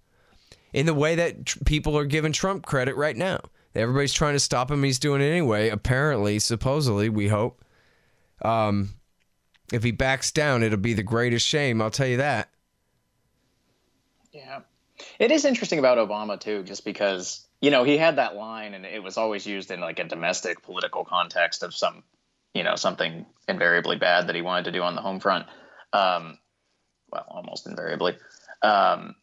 in 0.71 0.85
the 0.85 0.93
way 0.93 1.15
that 1.15 1.45
tr- 1.45 1.59
people 1.65 1.97
are 1.97 2.05
giving 2.05 2.31
Trump 2.31 2.65
credit 2.65 2.95
right 2.95 3.17
now. 3.17 3.39
Everybody's 3.75 4.13
trying 4.13 4.33
to 4.33 4.39
stop 4.39 4.69
him. 4.69 4.83
He's 4.83 4.99
doing 4.99 5.21
it 5.21 5.25
anyway. 5.25 5.69
Apparently, 5.69 6.37
supposedly, 6.39 7.09
we 7.09 7.27
hope. 7.27 7.63
Um, 8.43 8.89
if 9.71 9.83
he 9.83 9.91
backs 9.91 10.31
down, 10.31 10.61
it'll 10.61 10.77
be 10.77 10.93
the 10.93 11.03
greatest 11.03 11.47
shame. 11.47 11.81
I'll 11.81 11.89
tell 11.89 12.07
you 12.07 12.17
that. 12.17 12.49
Yeah. 14.31 14.59
It 15.19 15.31
is 15.31 15.45
interesting 15.45 15.79
about 15.79 15.97
Obama 15.97 16.39
too, 16.39 16.63
just 16.63 16.85
because, 16.85 17.47
you 17.61 17.71
know, 17.71 17.83
he 17.83 17.97
had 17.97 18.17
that 18.17 18.35
line 18.35 18.73
and 18.73 18.85
it 18.85 19.01
was 19.01 19.17
always 19.17 19.45
used 19.45 19.71
in 19.71 19.79
like 19.79 19.99
a 19.99 20.03
domestic 20.03 20.61
political 20.61 21.03
context 21.03 21.63
of 21.63 21.73
some, 21.73 22.03
you 22.53 22.63
know, 22.63 22.75
something 22.75 23.25
invariably 23.47 23.97
bad 23.97 24.27
that 24.27 24.35
he 24.35 24.41
wanted 24.41 24.65
to 24.65 24.71
do 24.71 24.81
on 24.81 24.95
the 24.95 25.01
home 25.01 25.19
front. 25.19 25.45
Um, 25.91 26.37
well, 27.11 27.25
almost 27.27 27.67
invariably. 27.67 28.17
Um, 28.61 29.15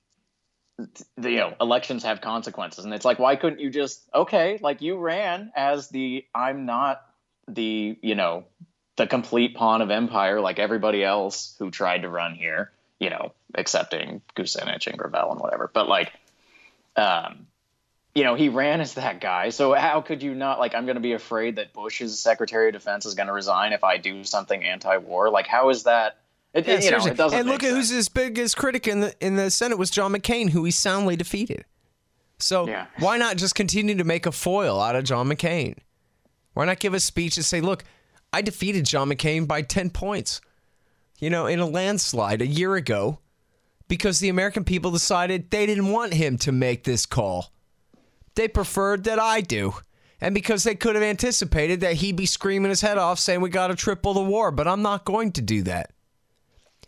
the, 1.17 1.31
you 1.31 1.39
know, 1.39 1.55
elections 1.61 2.05
have 2.05 2.21
consequences. 2.21 2.85
And 2.85 2.95
it's 2.95 3.05
like, 3.05 3.19
why 3.19 3.37
couldn't 3.37 3.61
you 3.61 3.71
just, 3.71 4.09
okay, 4.15 4.59
like 4.63 4.81
you 4.81 4.99
ran 4.99 5.53
as 5.55 5.89
the, 5.89 6.25
I'm 6.35 6.67
not 6.67 7.03
the, 7.49 7.99
you 8.03 8.15
know, 8.15 8.45
the 8.97 9.07
complete 9.07 9.55
pawn 9.55 9.83
of 9.83 9.91
empire 9.91 10.41
like 10.41 10.59
everybody 10.59 11.05
else 11.05 11.57
who 11.59 11.71
tried 11.71 12.03
to 12.03 12.09
run 12.09 12.35
here 12.35 12.71
you 13.01 13.09
know, 13.11 13.33
accepting 13.55 14.21
Kucinich 14.37 14.87
and 14.87 14.99
Gravel 14.99 15.33
and 15.33 15.41
whatever. 15.41 15.69
But 15.73 15.89
like, 15.89 16.13
um, 16.95 17.47
you 18.21 18.25
know, 18.25 18.35
he 18.35 18.51
ran 18.51 18.83
as 18.83 18.93
that 18.95 19.19
guy. 19.19 19.49
So 19.49 19.73
how 19.73 20.03
could 20.03 20.23
you 20.23 20.35
not 20.35 20.59
like? 20.59 20.75
I'm 20.75 20.85
going 20.85 20.97
to 20.97 21.01
be 21.01 21.15
afraid 21.15 21.57
that 21.57 21.73
Bush's 21.73 22.21
Secretary 22.21 22.67
of 22.69 22.75
Defense 22.75 23.07
is 23.07 23.15
going 23.15 23.29
to 23.29 23.33
resign 23.33 23.73
if 23.73 23.83
I 23.83 23.97
do 23.97 24.25
something 24.25 24.63
anti-war. 24.63 25.31
Like, 25.31 25.47
how 25.47 25.71
is 25.71 25.85
that? 25.85 26.19
It, 26.53 26.67
Yeah, 26.69 26.81
you 26.81 26.91
know, 26.91 27.07
it 27.07 27.17
doesn't. 27.17 27.39
and 27.39 27.49
look 27.49 27.63
at 27.65 27.71
who's 27.71 27.89
his 27.89 28.11
biggest 28.11 28.59
critic 28.59 28.87
in 28.87 29.01
the 29.01 29.15
in 29.27 29.37
the 29.37 29.51
Senate 29.51 29.79
was 29.79 29.89
John 29.91 30.13
McCain, 30.13 30.51
who 30.51 30.65
he 30.65 30.71
soundly 30.71 31.17
defeated. 31.17 31.65
So 32.39 32.67
Yeah. 32.69 32.89
why 32.99 33.17
not 33.17 33.39
just 33.39 33.55
continue 33.55 33.97
to 33.97 34.05
make 34.05 34.27
a 34.27 34.33
foil 34.33 34.79
out 34.83 34.97
of 34.97 35.05
John 35.05 35.27
McCain? 35.29 35.79
Why 36.53 36.67
not 36.67 36.79
give 36.79 36.93
a 36.93 37.01
speech 37.01 37.39
and 37.39 37.47
say, 37.47 37.63
"Look, 37.63 37.85
I 38.35 38.43
defeated 38.43 38.85
John 38.85 39.09
McCain 39.09 39.47
by 39.49 39.63
ten 39.63 39.89
points, 39.89 40.43
you 41.21 41.31
know, 41.31 41.47
in 41.47 41.59
a 41.59 41.67
landslide 41.67 42.43
a 42.43 42.47
year 42.47 42.75
ago, 42.75 43.21
because 43.89 44.21
the 44.21 44.29
American 44.29 44.65
people 44.65 44.91
decided 44.91 45.51
they 45.51 45.65
didn't 45.65 45.91
want 45.91 46.13
him 46.13 46.37
to 46.39 46.53
make 46.53 46.85
this 46.85 47.07
call. 47.07 47.51
They 48.41 48.49
preferred 48.49 49.05
that 49.05 49.19
I 49.19 49.43
do." 49.43 49.75
And 50.21 50.35
because 50.35 50.65
they 50.65 50.75
could 50.75 50.95
have 50.95 51.05
anticipated 51.05 51.81
that 51.81 51.95
he'd 51.95 52.17
be 52.17 52.27
screaming 52.27 52.69
his 52.69 52.81
head 52.81 52.99
off 52.99 53.19
saying, 53.19 53.41
We 53.41 53.49
got 53.49 53.69
to 53.69 53.75
triple 53.75 54.13
the 54.15 54.21
war, 54.21 54.51
but 54.51 54.69
I'm 54.69 54.83
not 54.83 55.05
going 55.05 55.33
to 55.33 55.41
do 55.41 55.63
that. 55.63 55.93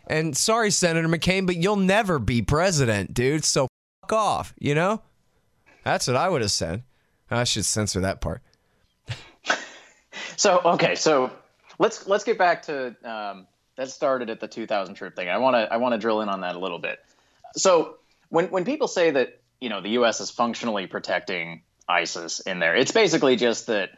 And 0.05 0.37
sorry, 0.37 0.69
Senator 0.69 1.07
McCain, 1.07 1.45
but 1.45 1.55
you'll 1.55 1.75
never 1.75 2.19
be 2.19 2.41
president, 2.41 3.13
dude. 3.13 3.43
So 3.43 3.67
fuck 4.01 4.13
off, 4.13 4.53
you 4.59 4.75
know? 4.75 5.01
That's 5.83 6.07
what 6.07 6.15
I 6.15 6.29
would 6.29 6.41
have 6.41 6.51
said. 6.51 6.83
I 7.31 7.43
should 7.45 7.65
censor 7.65 8.01
that 8.01 8.21
part. 8.21 8.41
So 10.35 10.61
okay, 10.65 10.95
so 10.95 11.31
let's 11.79 12.07
let's 12.07 12.23
get 12.23 12.37
back 12.37 12.63
to 12.63 12.95
um, 13.03 13.47
that 13.75 13.89
started 13.89 14.29
at 14.29 14.39
the 14.39 14.47
2000 14.47 14.95
trip 14.95 15.15
thing. 15.15 15.29
I 15.29 15.37
want 15.37 15.55
to 15.55 15.71
I 15.71 15.77
want 15.77 15.93
to 15.93 15.97
drill 15.97 16.21
in 16.21 16.29
on 16.29 16.41
that 16.41 16.55
a 16.55 16.59
little 16.59 16.79
bit. 16.79 16.99
So 17.55 17.97
when 18.29 18.47
when 18.47 18.65
people 18.65 18.87
say 18.87 19.11
that 19.11 19.39
you 19.63 19.69
know 19.69 19.81
the 19.81 19.91
U.S. 19.91 20.19
is 20.19 20.29
functionally 20.29 20.87
protecting 20.87 21.63
ISIS 21.87 22.41
in 22.41 22.59
there, 22.59 22.75
it's 22.75 22.91
basically 22.91 23.37
just 23.37 23.67
that 23.67 23.91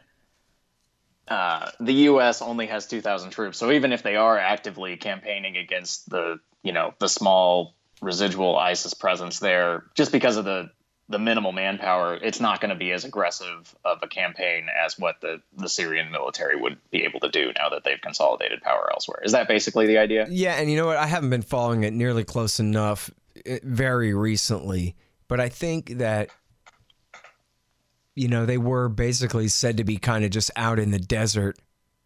uh, 1.26 1.70
the 1.80 1.92
U.S. 2.10 2.40
only 2.40 2.66
has 2.66 2.86
2,000 2.86 3.30
troops. 3.30 3.58
So 3.58 3.72
even 3.72 3.92
if 3.92 4.04
they 4.04 4.14
are 4.14 4.38
actively 4.38 4.96
campaigning 4.96 5.56
against 5.56 6.08
the 6.08 6.38
you 6.62 6.72
know 6.72 6.94
the 7.00 7.08
small 7.08 7.74
residual 8.00 8.56
ISIS 8.56 8.94
presence 8.94 9.40
there, 9.40 9.84
just 9.94 10.12
because 10.12 10.36
of 10.36 10.44
the 10.44 10.70
the 11.08 11.18
minimal 11.18 11.52
manpower, 11.52 12.14
it's 12.14 12.40
not 12.40 12.60
going 12.60 12.70
to 12.70 12.76
be 12.76 12.90
as 12.92 13.04
aggressive 13.04 13.74
of 13.84 13.98
a 14.02 14.08
campaign 14.08 14.66
as 14.84 14.98
what 14.98 15.20
the, 15.20 15.40
the 15.56 15.68
Syrian 15.68 16.10
military 16.10 16.60
would 16.60 16.78
be 16.90 17.04
able 17.04 17.20
to 17.20 17.28
do 17.28 17.52
now 17.56 17.68
that 17.70 17.84
they've 17.84 18.00
consolidated 18.00 18.60
power 18.60 18.88
elsewhere. 18.92 19.20
Is 19.24 19.30
that 19.32 19.46
basically 19.46 19.86
the 19.86 19.98
idea? 19.98 20.26
Yeah, 20.28 20.54
and 20.54 20.68
you 20.68 20.76
know 20.76 20.86
what? 20.86 20.96
I 20.96 21.06
haven't 21.06 21.30
been 21.30 21.42
following 21.42 21.84
it 21.84 21.92
nearly 21.92 22.24
close 22.24 22.58
enough 22.58 23.10
eh, 23.44 23.60
very 23.62 24.14
recently, 24.14 24.96
but 25.28 25.40
I 25.40 25.48
think 25.48 25.98
that 25.98 26.30
you 28.14 28.28
know 28.28 28.46
they 28.46 28.58
were 28.58 28.88
basically 28.88 29.48
said 29.48 29.76
to 29.76 29.84
be 29.84 29.98
kind 29.98 30.24
of 30.24 30.30
just 30.30 30.50
out 30.56 30.78
in 30.78 30.90
the 30.90 30.98
desert, 30.98 31.58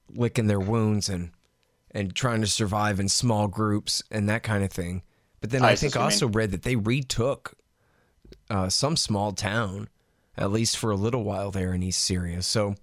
licking 0.08 0.46
their 0.46 0.60
wounds 0.60 1.08
and 1.08 1.30
and 1.90 2.14
trying 2.14 2.40
to 2.40 2.46
survive 2.46 3.00
in 3.00 3.08
small 3.08 3.48
groups 3.48 4.02
and 4.10 4.28
that 4.28 4.42
kind 4.42 4.62
of 4.62 4.70
thing. 4.70 5.02
But 5.40 5.50
then 5.50 5.64
I, 5.64 5.70
I 5.70 5.76
think 5.76 5.96
also 5.96 6.28
read 6.28 6.50
that 6.52 6.62
they 6.62 6.76
retook 6.76 7.54
uh, 8.48 8.68
some 8.68 8.96
small 8.96 9.32
town, 9.32 9.88
at 10.36 10.52
least 10.52 10.76
for 10.76 10.90
a 10.90 10.96
little 10.96 11.24
while 11.24 11.50
there 11.50 11.72
in 11.72 11.82
East 11.82 12.04
Syria. 12.04 12.42
So 12.42 12.74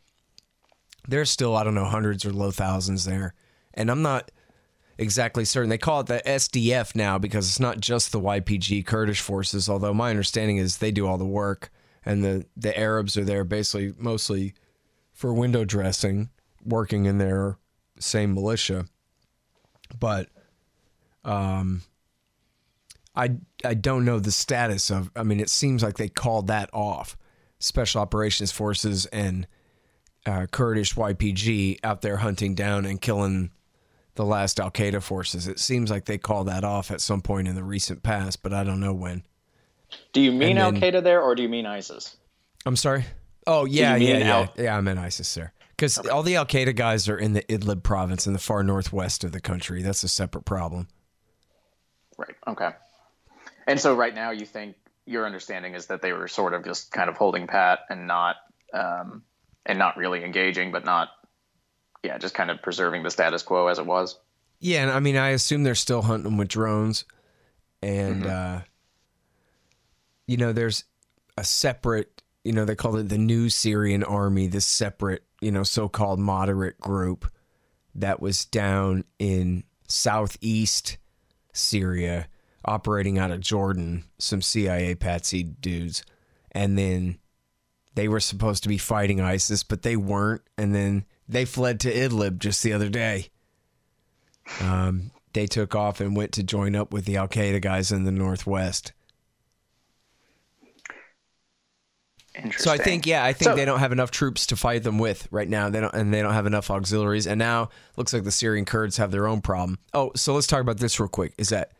there's 1.08 1.30
still, 1.30 1.56
I 1.56 1.64
don't 1.64 1.76
know, 1.76 1.86
hundreds 1.86 2.26
or 2.26 2.34
low 2.34 2.52
thousands 2.52 3.06
there. 3.06 3.34
And 3.74 3.90
I'm 3.90 4.02
not 4.02 4.32
exactly 4.98 5.46
certain. 5.46 5.70
They 5.70 5.78
call 5.78 6.02
it 6.02 6.08
the 6.08 6.22
SDF 6.26 6.96
now 6.96 7.18
because 7.18 7.48
it's 7.48 7.60
not 7.60 7.80
just 7.80 8.12
the 8.12 8.20
YPG 8.20 8.86
Kurdish 8.86 9.22
forces, 9.22 9.70
although 9.70 9.94
my 9.94 10.10
understanding 10.10 10.58
is 10.58 10.78
they 10.78 10.92
do 10.92 11.08
all 11.08 11.18
the 11.18 11.26
work 11.26 11.72
and 12.06 12.24
the, 12.24 12.46
the 12.56 12.78
Arabs 12.78 13.18
are 13.18 13.26
there 13.26 13.44
basically 13.44 13.94
mostly 13.98 14.54
for 15.12 15.34
window 15.34 15.66
dressing, 15.66 16.30
working 16.64 17.06
in 17.06 17.18
their 17.18 17.58
same 18.00 18.34
militia. 18.34 18.86
But 20.00 20.30
um, 21.26 21.82
I 23.16 23.38
I 23.66 23.74
don't 23.74 24.06
know 24.06 24.20
the 24.20 24.32
status 24.32 24.90
of. 24.90 25.12
I 25.16 25.24
mean, 25.24 25.40
it 25.40 25.50
seems 25.50 25.84
like 25.84 25.98
they 25.98 26.10
called 26.10 26.48
that 26.48 26.70
off. 26.74 27.18
Special 27.60 28.02
Operations 28.02 28.52
Forces 28.52 29.08
and 29.08 29.48
uh, 30.26 30.46
Kurdish 30.52 30.94
YPG 30.94 31.80
out 31.84 32.02
there 32.02 32.18
hunting 32.18 32.54
down 32.54 32.86
and 32.86 33.02
killing 33.02 33.50
the 34.18 34.26
last 34.26 34.60
Al 34.60 34.70
Qaeda 34.70 35.02
forces. 35.02 35.48
It 35.48 35.60
seems 35.60 35.90
like 35.90 36.06
they 36.06 36.18
called 36.18 36.50
that 36.50 36.64
off 36.64 36.92
at 36.92 37.00
some 37.00 37.22
point 37.22 37.48
in 37.48 37.56
the 37.56 37.64
recent 37.64 38.04
past, 38.04 38.44
but 38.44 38.54
I 38.54 38.64
don't 38.64 38.82
know 38.82 38.94
when. 38.94 39.24
Do 40.12 40.20
you 40.20 40.34
mean 40.34 40.58
Al 40.58 40.74
Qaeda 40.74 41.02
there, 41.02 41.22
or 41.22 41.34
do 41.34 41.44
you 41.44 41.50
mean 41.50 41.66
ISIS? 41.66 42.18
I'm 42.66 42.76
sorry. 42.76 43.06
Oh 43.46 43.66
yeah, 43.66 43.96
yeah, 43.96 44.18
yeah, 44.18 44.36
Al- 44.36 44.54
yeah. 44.58 44.78
I 44.78 44.82
meant 44.82 45.00
ISIS 45.00 45.34
there 45.34 45.54
because 45.70 45.98
okay. 45.98 46.10
all 46.10 46.24
the 46.24 46.36
Al 46.36 46.46
Qaeda 46.46 46.76
guys 46.76 47.08
are 47.08 47.18
in 47.18 47.32
the 47.32 47.44
Idlib 47.44 47.84
province 47.84 48.28
in 48.28 48.34
the 48.34 48.40
far 48.40 48.64
northwest 48.64 49.24
of 49.24 49.32
the 49.32 49.40
country. 49.40 49.82
That's 49.82 50.04
a 50.04 50.10
separate 50.10 50.44
problem. 50.44 50.90
Right. 52.18 52.36
Okay. 52.48 52.72
And 53.68 53.80
so 53.80 53.96
right 53.96 54.14
now, 54.14 54.32
you 54.32 54.46
think 54.46 54.76
your 55.06 55.26
understanding 55.26 55.76
is 55.76 55.86
that 55.86 56.02
they 56.02 56.12
were 56.12 56.28
sort 56.28 56.54
of 56.54 56.66
just 56.66 56.92
kind 56.92 57.10
of 57.10 57.16
holding 57.16 57.48
pat 57.48 57.80
and 57.90 58.08
not 58.08 58.36
um, 58.74 59.24
and 59.66 59.80
not 59.80 59.96
really 59.96 60.24
engaging, 60.24 60.72
but 60.72 60.84
not 60.84 61.10
yeah, 62.08 62.18
just 62.18 62.34
kind 62.34 62.50
of 62.50 62.62
preserving 62.62 63.04
the 63.04 63.12
status 63.12 63.44
quo 63.44 63.68
as 63.68 63.80
it 63.80 63.86
was. 63.86 64.18
Yeah, 64.60 64.84
and 64.84 64.92
I 64.92 65.00
mean, 65.00 65.18
I 65.18 65.30
assume 65.30 65.64
they're 65.64 65.76
still 65.76 66.02
hunting 66.02 66.38
with 66.38 66.48
drones, 66.48 67.04
and 67.84 68.24
mm-hmm. 68.24 68.58
uh, 68.58 68.62
you 70.26 70.38
know, 70.38 70.54
there's 70.54 70.86
a 71.38 71.44
separate, 71.44 72.24
you 72.44 72.54
know, 72.54 72.64
they 72.64 72.76
call 72.76 72.96
it 72.96 73.10
the 73.10 73.18
new 73.18 73.50
Syrian 73.50 74.04
army, 74.04 74.48
this 74.48 74.66
separate, 74.66 75.24
you 75.42 75.52
know, 75.52 75.64
so-called 75.64 76.20
moderate 76.20 76.80
group 76.80 77.30
that 77.94 78.22
was 78.22 78.46
down 78.46 79.04
in 79.20 79.64
southeast 79.88 80.98
Syria 81.54 82.28
operating 82.66 83.20
out 83.20 83.32
of 83.32 83.42
Jordan, 83.42 84.06
some 84.18 84.42
CIA 84.42 84.96
patsy 84.96 85.44
dudes, 85.44 86.04
and 86.52 86.78
then 86.78 87.20
they 87.96 88.08
were 88.08 88.20
supposed 88.20 88.64
to 88.64 88.70
be 88.70 88.78
fighting 88.78 89.20
ISIS, 89.20 89.64
but 89.64 89.82
they 89.82 89.98
weren't, 89.98 90.42
and 90.58 90.74
then 90.74 91.06
they 91.28 91.46
fled 91.46 91.80
to 91.82 91.94
Idlib 91.94 92.40
just 92.40 92.64
the 92.64 92.74
other 92.74 92.90
day. 92.90 93.30
Um, 94.62 95.12
they 95.34 95.46
took 95.46 95.76
off 95.76 96.00
and 96.00 96.16
went 96.16 96.32
to 96.34 96.44
join 96.44 96.76
up 96.76 96.94
with 96.94 97.06
the 97.06 97.18
Al 97.18 97.28
Qaeda 97.28 97.62
guys 97.62 97.92
in 97.92 98.04
the 98.04 98.12
northwest. 98.12 98.94
So 102.58 102.72
I 102.72 102.78
think, 102.78 103.08
yeah, 103.08 103.26
I 103.26 103.34
think 103.34 103.50
so, 103.50 103.56
they 103.56 103.66
don't 103.66 103.80
have 103.80 103.92
enough 103.92 104.12
troops 104.12 104.46
to 104.48 104.56
fight 104.56 104.84
them 104.84 105.00
with 105.00 105.28
right 105.32 105.50
now. 105.50 105.70
They 105.70 105.80
don't, 105.80 105.94
and 105.94 106.14
they 106.14 106.22
don't 106.22 106.34
have 106.34 106.46
enough 106.46 106.70
auxiliaries. 106.70 107.26
And 107.26 107.40
now 107.40 107.70
looks 107.96 108.14
like 108.14 108.24
the 108.24 108.32
Syrian 108.32 108.66
Kurds 108.66 108.98
have 108.98 109.12
their 109.12 109.28
own 109.28 109.42
problem. 109.42 109.80
Oh, 109.94 110.12
so 110.16 110.36
let's 110.36 110.46
talk 110.46 110.62
about 110.62 110.78
this 110.78 111.00
real 111.00 111.10
quick. 111.10 111.34
Is 111.40 111.50
that 111.50 111.72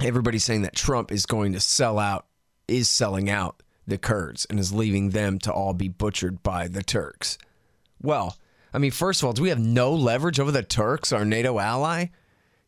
everybody's 0.00 0.44
saying 0.44 0.62
that 0.62 0.76
Trump 0.76 1.10
is 1.10 1.26
going 1.26 1.52
to 1.52 1.60
sell 1.60 1.98
out, 1.98 2.26
is 2.68 2.88
selling 2.88 3.28
out 3.28 3.62
the 3.86 3.98
Kurds 3.98 4.46
and 4.46 4.60
is 4.60 4.72
leaving 4.72 5.10
them 5.10 5.38
to 5.40 5.52
all 5.52 5.74
be 5.74 5.88
butchered 5.88 6.42
by 6.42 6.68
the 6.68 6.82
Turks. 6.82 7.36
Well, 8.04 8.36
I 8.72 8.78
mean, 8.78 8.90
first 8.90 9.22
of 9.22 9.26
all, 9.26 9.32
do 9.32 9.42
we 9.42 9.48
have 9.48 9.58
no 9.58 9.92
leverage 9.92 10.38
over 10.38 10.50
the 10.50 10.62
Turks, 10.62 11.12
our 11.12 11.24
NATO 11.24 11.58
ally? 11.58 12.06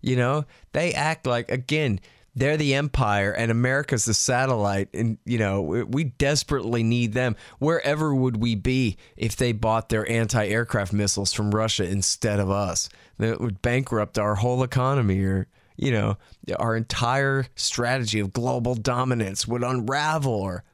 You 0.01 0.17
know, 0.17 0.45
they 0.73 0.93
act 0.93 1.27
like, 1.27 1.51
again, 1.51 2.01
they're 2.35 2.57
the 2.57 2.75
empire 2.75 3.33
and 3.33 3.51
America's 3.51 4.05
the 4.05 4.15
satellite. 4.15 4.89
And, 4.93 5.19
you 5.25 5.39
know, 5.39 5.63
we 5.63 6.05
desperately 6.05 6.83
need 6.83 7.13
them. 7.13 7.35
Wherever 7.59 8.15
would 8.15 8.37
we 8.37 8.55
be 8.55 8.99
if 9.17 9.37
they 9.37 9.53
bought 9.53 9.89
their 9.89 10.09
anti 10.11 10.47
aircraft 10.47 10.93
missiles 10.93 11.33
from 11.33 11.55
Russia 11.55 11.85
instead 11.85 12.41
of 12.41 12.51
us? 12.51 12.89
That 13.19 13.41
would 13.41 13.63
bankrupt 13.63 14.19
our 14.19 14.35
whole 14.35 14.63
economy 14.63 15.23
or 15.23 15.49
you 15.77 15.93
know, 15.93 16.17
our 16.59 16.75
entire 16.75 17.47
strategy 17.55 18.21
of 18.21 18.33
global 18.33 18.75
dominance 18.75 19.47
would 19.47 19.63
unravel 19.63 20.33
or, 20.33 20.65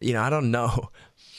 you 0.00 0.14
know, 0.14 0.22
I 0.22 0.30
don't 0.30 0.50
know. 0.50 0.90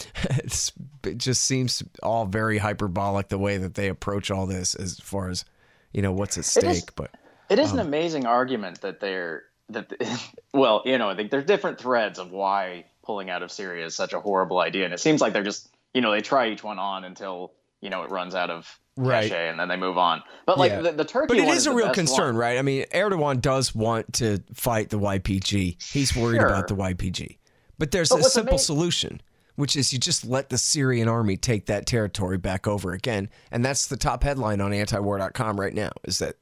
It 1.04 1.20
just 1.20 1.46
seems 1.46 1.84
all 2.04 2.26
very 2.26 2.58
hyperbolic 2.58 3.30
the 3.30 3.38
way 3.38 3.58
that 3.58 3.76
they 3.76 3.88
approach 3.88 4.30
all 4.30 4.46
this 4.46 4.76
as 4.76 5.00
far 5.00 5.30
as, 5.30 5.46
you 5.94 6.02
know, 6.02 6.12
what's 6.12 6.38
at 6.38 6.44
stake. 6.44 6.64
It 6.66 6.70
is, 6.70 6.86
but 6.96 7.12
it 7.50 7.60
is 7.60 7.72
um, 7.72 7.80
an 7.80 7.88
amazing 7.88 8.26
argument 8.26 8.82
that 8.82 9.00
they're, 9.00 9.44
that, 9.70 9.94
well, 10.54 10.82
you 10.86 10.98
know, 10.98 11.10
I 11.10 11.16
think 11.16 11.32
there's 11.32 11.46
different 11.46 11.80
threads 11.80 12.20
of 12.20 12.32
why 12.32 12.86
pulling 13.04 13.30
out 13.30 13.42
of 13.42 13.52
Syria 13.52 13.86
is 13.86 13.96
such 13.96 14.12
a 14.14 14.20
horrible 14.20 14.60
idea. 14.60 14.84
And 14.84 14.94
it 14.94 15.00
seems 15.00 15.22
like 15.22 15.32
they're 15.32 15.44
just, 15.44 15.70
you 15.94 16.02
know, 16.02 16.12
they 16.12 16.22
try 16.22 16.50
each 16.50 16.64
one 16.64 16.78
on 16.78 17.06
until, 17.06 17.54
you 17.80 17.90
know, 17.90 18.04
it 18.04 18.12
runs 18.12 18.36
out 18.36 18.50
of 18.50 18.78
right. 18.98 19.32
and 19.32 19.60
then 19.60 19.68
they 19.70 19.78
move 19.78 19.98
on. 19.98 20.24
But 20.46 20.58
like 20.58 20.72
yeah. 20.72 20.82
the, 20.82 20.92
the 20.92 21.06
Turkey, 21.06 21.28
but 21.28 21.38
it 21.38 21.48
is, 21.48 21.60
is 21.60 21.68
a 21.68 21.74
real 21.74 21.94
concern, 21.94 22.36
one. 22.36 22.38
right? 22.38 22.58
I 22.58 22.62
mean, 22.62 22.86
Erdogan 22.94 23.42
does 23.42 23.74
want 23.74 24.14
to 24.16 24.44
fight 24.54 24.90
the 24.90 25.00
YPG. 25.00 25.82
He's 25.82 26.16
worried 26.16 26.40
sure. 26.40 26.48
about 26.48 26.68
the 26.68 26.76
YPG, 26.76 27.38
but 27.78 27.92
there's 27.92 28.10
but 28.10 28.20
a 28.20 28.24
simple 28.24 28.56
amazing- 28.56 28.66
solution. 28.66 29.22
Which 29.58 29.76
is 29.76 29.92
you 29.92 30.00
just 30.00 30.26
let 30.26 30.48
the 30.48 30.58
Syrian 30.58 31.10
army 31.10 31.36
take 31.36 31.66
that 31.66 31.86
territory 31.86 32.38
back 32.38 32.66
over 32.66 32.94
again. 32.94 33.28
And 33.52 33.66
that's 33.66 33.88
the 33.88 33.98
top 33.98 34.24
headline 34.24 34.62
on 34.62 34.72
antiwar.com 34.72 35.60
right 35.60 35.74
now 35.74 35.92
is 36.06 36.20
that 36.20 36.36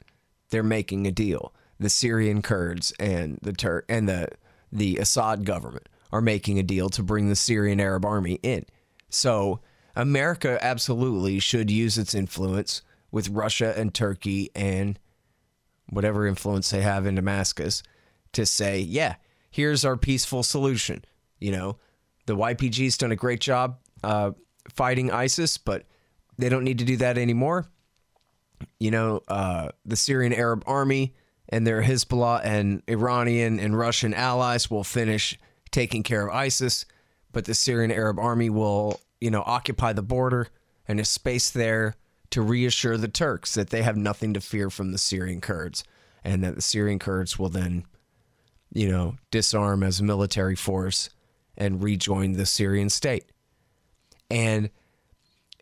they're 0.51 0.61
making 0.61 1.07
a 1.07 1.11
deal. 1.11 1.53
The 1.79 1.89
Syrian 1.89 2.43
Kurds 2.43 2.93
and 2.99 3.39
the 3.41 3.53
Turk 3.53 3.85
and 3.89 4.07
the 4.07 4.27
the 4.71 4.97
Assad 4.97 5.45
government 5.45 5.87
are 6.11 6.21
making 6.21 6.59
a 6.59 6.63
deal 6.63 6.89
to 6.89 7.01
bring 7.03 7.29
the 7.29 7.35
Syrian 7.35 7.79
Arab 7.79 8.05
army 8.05 8.39
in. 8.43 8.65
So 9.09 9.61
America 9.95 10.57
absolutely 10.61 11.39
should 11.39 11.71
use 11.71 11.97
its 11.97 12.13
influence 12.13 12.81
with 13.11 13.29
Russia 13.29 13.73
and 13.77 13.93
Turkey 13.93 14.51
and 14.53 14.99
whatever 15.89 16.27
influence 16.27 16.69
they 16.69 16.81
have 16.81 17.05
in 17.05 17.15
Damascus 17.15 17.81
to 18.33 18.45
say, 18.45 18.79
yeah, 18.79 19.15
here's 19.49 19.85
our 19.85 19.95
peaceful 19.95 20.43
solution. 20.43 21.05
You 21.39 21.53
know, 21.53 21.77
the 22.25 22.35
YPG's 22.35 22.97
done 22.97 23.11
a 23.11 23.15
great 23.15 23.39
job 23.39 23.79
uh, 24.03 24.31
fighting 24.73 25.11
ISIS, 25.11 25.57
but 25.57 25.83
they 26.37 26.49
don't 26.49 26.63
need 26.63 26.79
to 26.79 26.85
do 26.85 26.97
that 26.97 27.17
anymore. 27.17 27.67
You 28.79 28.91
know, 28.91 29.21
uh, 29.27 29.69
the 29.85 29.95
Syrian 29.95 30.33
Arab 30.33 30.63
Army 30.65 31.13
and 31.49 31.65
their 31.65 31.83
Hezbollah 31.83 32.41
and 32.43 32.81
Iranian 32.87 33.59
and 33.59 33.77
Russian 33.77 34.13
allies 34.13 34.71
will 34.71 34.83
finish 34.83 35.37
taking 35.71 36.03
care 36.03 36.27
of 36.27 36.33
ISIS, 36.33 36.85
but 37.31 37.45
the 37.45 37.53
Syrian 37.53 37.91
Arab 37.91 38.17
Army 38.17 38.49
will 38.49 39.01
you 39.25 39.31
know, 39.31 39.43
occupy 39.45 39.93
the 39.93 40.03
border 40.03 40.49
and 40.87 40.99
a 40.99 41.05
space 41.05 41.49
there 41.49 41.95
to 42.29 42.41
reassure 42.41 42.97
the 42.97 43.07
Turks 43.07 43.53
that 43.53 43.69
they 43.69 43.81
have 43.81 43.97
nothing 43.97 44.33
to 44.33 44.41
fear 44.41 44.69
from 44.69 44.91
the 44.91 44.97
Syrian 44.97 45.41
Kurds 45.41 45.83
and 46.23 46.43
that 46.43 46.55
the 46.55 46.61
Syrian 46.61 46.99
Kurds 46.99 47.39
will 47.39 47.49
then, 47.49 47.85
you 48.71 48.89
know, 48.89 49.15
disarm 49.31 49.83
as 49.83 49.99
a 49.99 50.03
military 50.03 50.55
force 50.55 51.09
and 51.57 51.83
rejoin 51.83 52.33
the 52.33 52.45
Syrian 52.45 52.89
state. 52.89 53.25
And 54.29 54.69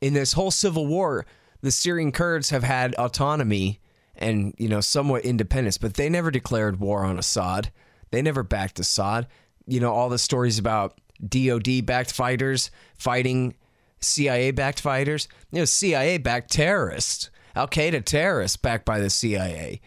in 0.01 0.13
this 0.13 0.33
whole 0.33 0.51
civil 0.51 0.87
war, 0.87 1.25
the 1.61 1.71
Syrian 1.71 2.11
Kurds 2.11 2.49
have 2.49 2.63
had 2.63 2.93
autonomy 2.95 3.79
and, 4.15 4.53
you 4.57 4.67
know, 4.67 4.81
somewhat 4.81 5.25
independence, 5.25 5.77
but 5.77 5.95
they 5.95 6.09
never 6.09 6.29
declared 6.29 6.79
war 6.79 7.03
on 7.03 7.17
Assad. 7.17 7.71
They 8.11 8.21
never 8.21 8.43
backed 8.43 8.79
Assad. 8.79 9.27
You 9.65 9.79
know, 9.79 9.93
all 9.93 10.09
the 10.09 10.19
stories 10.19 10.59
about 10.59 10.99
DOD 11.27 11.85
backed 11.85 12.11
fighters 12.11 12.69
fighting 12.97 13.55
CIA 13.99 14.51
backed 14.51 14.81
fighters. 14.81 15.27
You 15.51 15.59
know, 15.59 15.65
CIA 15.65 16.17
backed 16.17 16.51
terrorists, 16.51 17.29
Al 17.55 17.67
Qaeda 17.67 18.03
terrorists 18.03 18.57
backed 18.57 18.85
by 18.85 18.99
the 18.99 19.09
CIA 19.09 19.81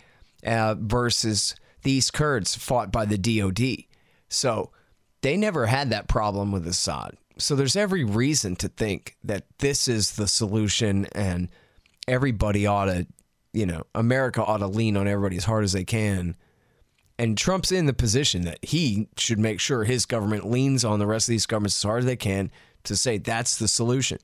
uh, 0.47 0.75
versus 0.79 1.55
these 1.83 2.11
Kurds 2.11 2.57
fought 2.57 2.91
by 2.91 3.05
the 3.05 3.19
DOD. 3.19 3.85
So 4.29 4.71
they 5.23 5.37
never 5.37 5.67
had 5.67 5.91
that 5.91 6.09
problem 6.09 6.53
with 6.53 6.67
Assad. 6.67 7.17
So 7.39 7.55
there's 7.55 7.77
every 7.77 8.05
reason 8.05 8.57
to 8.57 8.69
think 8.69 9.17
that 9.25 9.45
this 9.59 9.89
is 9.89 10.17
the 10.17 10.27
solution 10.29 11.07
and 11.13 11.49
everybody 12.09 12.67
ought 12.67 12.87
to, 12.87 13.07
you 13.53 13.67
know, 13.67 13.83
America 13.95 14.45
ought 14.45 14.59
to 14.59 14.67
lean 14.67 14.97
on 14.97 15.07
everybody 15.07 15.37
as 15.37 15.45
hard 15.45 15.65
as 15.65 15.73
they 15.73 15.85
can. 15.85 16.37
And 17.19 17.37
Trump's 17.37 17.73
in 17.73 17.87
the 17.87 17.95
position 17.95 18.43
that 18.43 18.59
he 18.63 19.09
should 19.17 19.39
make 19.39 19.61
sure 19.61 19.85
his 19.85 20.07
government 20.07 20.51
leans 20.51 20.85
on 20.85 20.99
the 20.99 21.07
rest 21.07 21.29
of 21.29 21.33
these 21.33 21.47
governments 21.47 21.79
as 21.79 21.83
hard 21.83 22.01
as 22.01 22.07
they 22.07 22.17
can 22.17 22.51
to 22.85 22.97
say 22.97 23.19
that's 23.19 23.57
the 23.57 23.69
solution. 23.69 24.19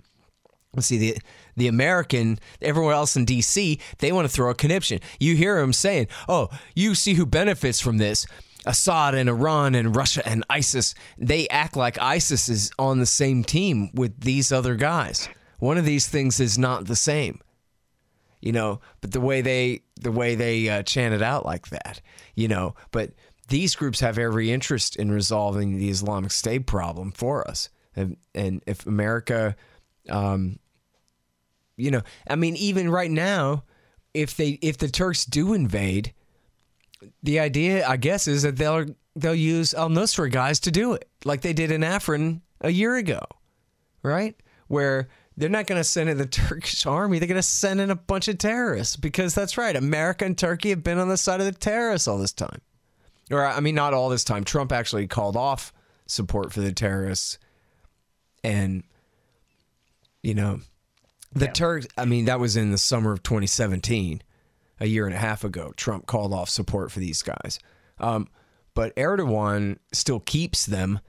See 0.79 0.97
the 0.97 1.19
the 1.55 1.69
American, 1.69 2.39
everyone 2.63 2.95
else 2.95 3.15
in 3.15 3.27
D.C. 3.27 3.79
They 3.99 4.11
want 4.11 4.27
to 4.27 4.33
throw 4.33 4.51
a 4.51 4.55
conniption. 4.55 5.01
You 5.21 5.37
hear 5.37 5.61
them 5.61 5.75
saying, 5.75 6.07
"Oh, 6.31 6.49
you 6.75 6.95
see 6.95 7.13
who 7.13 7.27
benefits 7.27 7.79
from 7.79 7.99
this." 7.99 8.25
Assad 8.65 9.15
and 9.15 9.29
Iran 9.29 9.75
and 9.75 9.95
Russia 9.95 10.27
and 10.27 10.45
ISIS, 10.49 10.95
they 11.19 11.49
act 11.49 11.77
like 11.77 11.99
ISIS 12.01 12.49
is 12.49 12.71
on 12.79 12.99
the 12.99 13.07
same 13.07 13.43
team 13.45 13.91
with 13.95 14.21
these 14.21 14.53
other 14.53 14.77
guys. 14.77 15.29
One 15.59 15.79
of 15.79 15.85
these 15.85 16.09
things 16.09 16.41
is 16.41 16.59
not 16.59 16.87
the 16.87 16.97
same, 16.97 17.41
you 18.41 18.53
know. 18.53 18.81
But 19.01 19.13
the 19.13 19.21
way 19.21 19.41
they 19.41 19.83
the 20.01 20.13
way 20.13 20.35
they 20.35 20.69
uh, 20.69 20.83
chant 20.83 21.15
it 21.15 21.23
out 21.23 21.45
like 21.45 21.69
that, 21.69 22.01
you 22.35 22.49
know. 22.49 22.75
But 22.91 23.13
these 23.49 23.75
groups 23.75 24.01
have 24.01 24.19
every 24.19 24.51
interest 24.51 24.97
in 24.97 25.11
resolving 25.11 25.79
the 25.79 25.91
Islamic 25.91 26.33
State 26.33 26.67
problem 26.67 27.13
for 27.13 27.47
us, 27.47 27.69
and, 27.95 28.17
and 28.35 28.63
if 28.67 28.87
America, 28.87 29.57
um, 30.09 30.59
you 31.77 31.91
know, 31.91 32.03
I 32.29 32.37
mean, 32.37 32.57
even 32.57 32.91
right 32.91 33.11
now, 33.11 33.65
if 34.15 34.37
they 34.37 34.59
if 34.63 34.79
the 34.79 34.89
Turks 34.89 35.25
do 35.25 35.53
invade 35.53 36.13
the 37.23 37.41
idea, 37.41 37.87
I 37.87 37.97
guess, 37.97 38.29
is 38.29 38.43
that 38.43 38.57
they'll 38.57 38.87
they'll 39.17 39.35
use 39.35 39.75
Al 39.75 39.89
Nusra 39.89 40.31
guys 40.31 40.61
to 40.61 40.71
do 40.71 40.93
it, 40.95 41.09
like 41.25 41.43
they 41.43 41.53
did 41.53 41.71
in 41.71 41.83
Afrin 41.83 42.41
a 42.61 42.71
year 42.71 42.97
ago, 42.97 43.21
right? 44.03 44.37
Where 44.69 45.09
they're 45.37 45.49
not 45.49 45.67
going 45.67 45.81
to 45.81 45.85
send 45.85 46.09
in 46.11 46.19
the 46.19 46.27
Turkish 46.27 46.87
army; 46.87 47.19
they're 47.19 47.29
going 47.29 47.37
to 47.37 47.43
send 47.43 47.81
in 47.81 47.91
a 47.91 47.97
bunch 47.97 48.29
of 48.29 48.39
terrorists 48.39 48.97
because 48.97 49.35
that's 49.35 49.59
right. 49.59 49.77
America 49.77 50.25
and 50.25 50.37
Turkey 50.37 50.71
have 50.71 50.85
been 50.85 50.99
on 50.99 51.09
the 51.09 51.17
side 51.17 51.41
of 51.41 51.47
the 51.47 51.53
terrorists 51.53 52.09
all 52.09 52.19
this 52.19 52.33
time, 52.33 52.61
or 53.31 53.45
I 53.45 53.61
mean, 53.61 53.75
not 53.75 53.95
all 53.95 54.09
this 54.09 54.25
time. 54.25 54.45
Trump 54.45 54.73
actually 54.73 55.07
called 55.07 55.37
off 55.37 55.73
support 56.07 56.53
for 56.53 56.61
the 56.61 56.73
terrorists, 56.73 57.39
and 58.45 58.85
you 60.23 60.35
know, 60.35 60.61
the 61.33 61.47
yeah. 61.47 61.53
Turks. 61.53 61.87
I 61.99 62.05
mean, 62.05 62.27
that 62.27 62.41
was 62.41 62.57
in 62.57 62.71
the 62.71 62.79
summer 62.79 63.13
of 63.13 63.23
2017 63.23 64.23
a 64.81 64.87
year 64.87 65.07
and 65.07 65.15
a 65.15 65.19
half 65.19 65.45
ago. 65.45 65.73
Trump 65.77 66.07
called 66.07 66.33
off 66.33 66.49
support 66.49 66.91
for 66.91 67.01
these 67.01 67.23
guys. 67.23 67.59
Um, 67.99 68.29
but 68.75 68.95
Erdogan 68.97 69.79
still 69.93 70.21
keeps 70.21 70.67
them, 70.67 71.01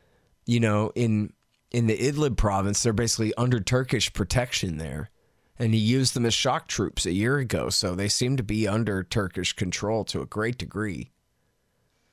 you 0.45 0.59
know, 0.59 0.91
in 0.95 1.33
in 1.71 1.87
the 1.87 1.97
Idlib 1.97 2.37
province. 2.37 2.83
They're 2.83 2.93
basically 2.93 3.33
under 3.35 3.59
Turkish 3.59 4.13
protection 4.13 4.77
there. 4.77 5.09
And 5.57 5.73
he 5.73 5.79
used 5.79 6.13
them 6.13 6.25
as 6.25 6.33
shock 6.33 6.67
troops 6.67 7.05
a 7.05 7.11
year 7.11 7.37
ago. 7.37 7.69
So 7.69 7.95
they 7.95 8.07
seem 8.07 8.37
to 8.37 8.43
be 8.43 8.67
under 8.67 9.03
Turkish 9.03 9.53
control 9.53 10.03
to 10.05 10.21
a 10.21 10.25
great 10.25 10.57
degree. 10.57 11.11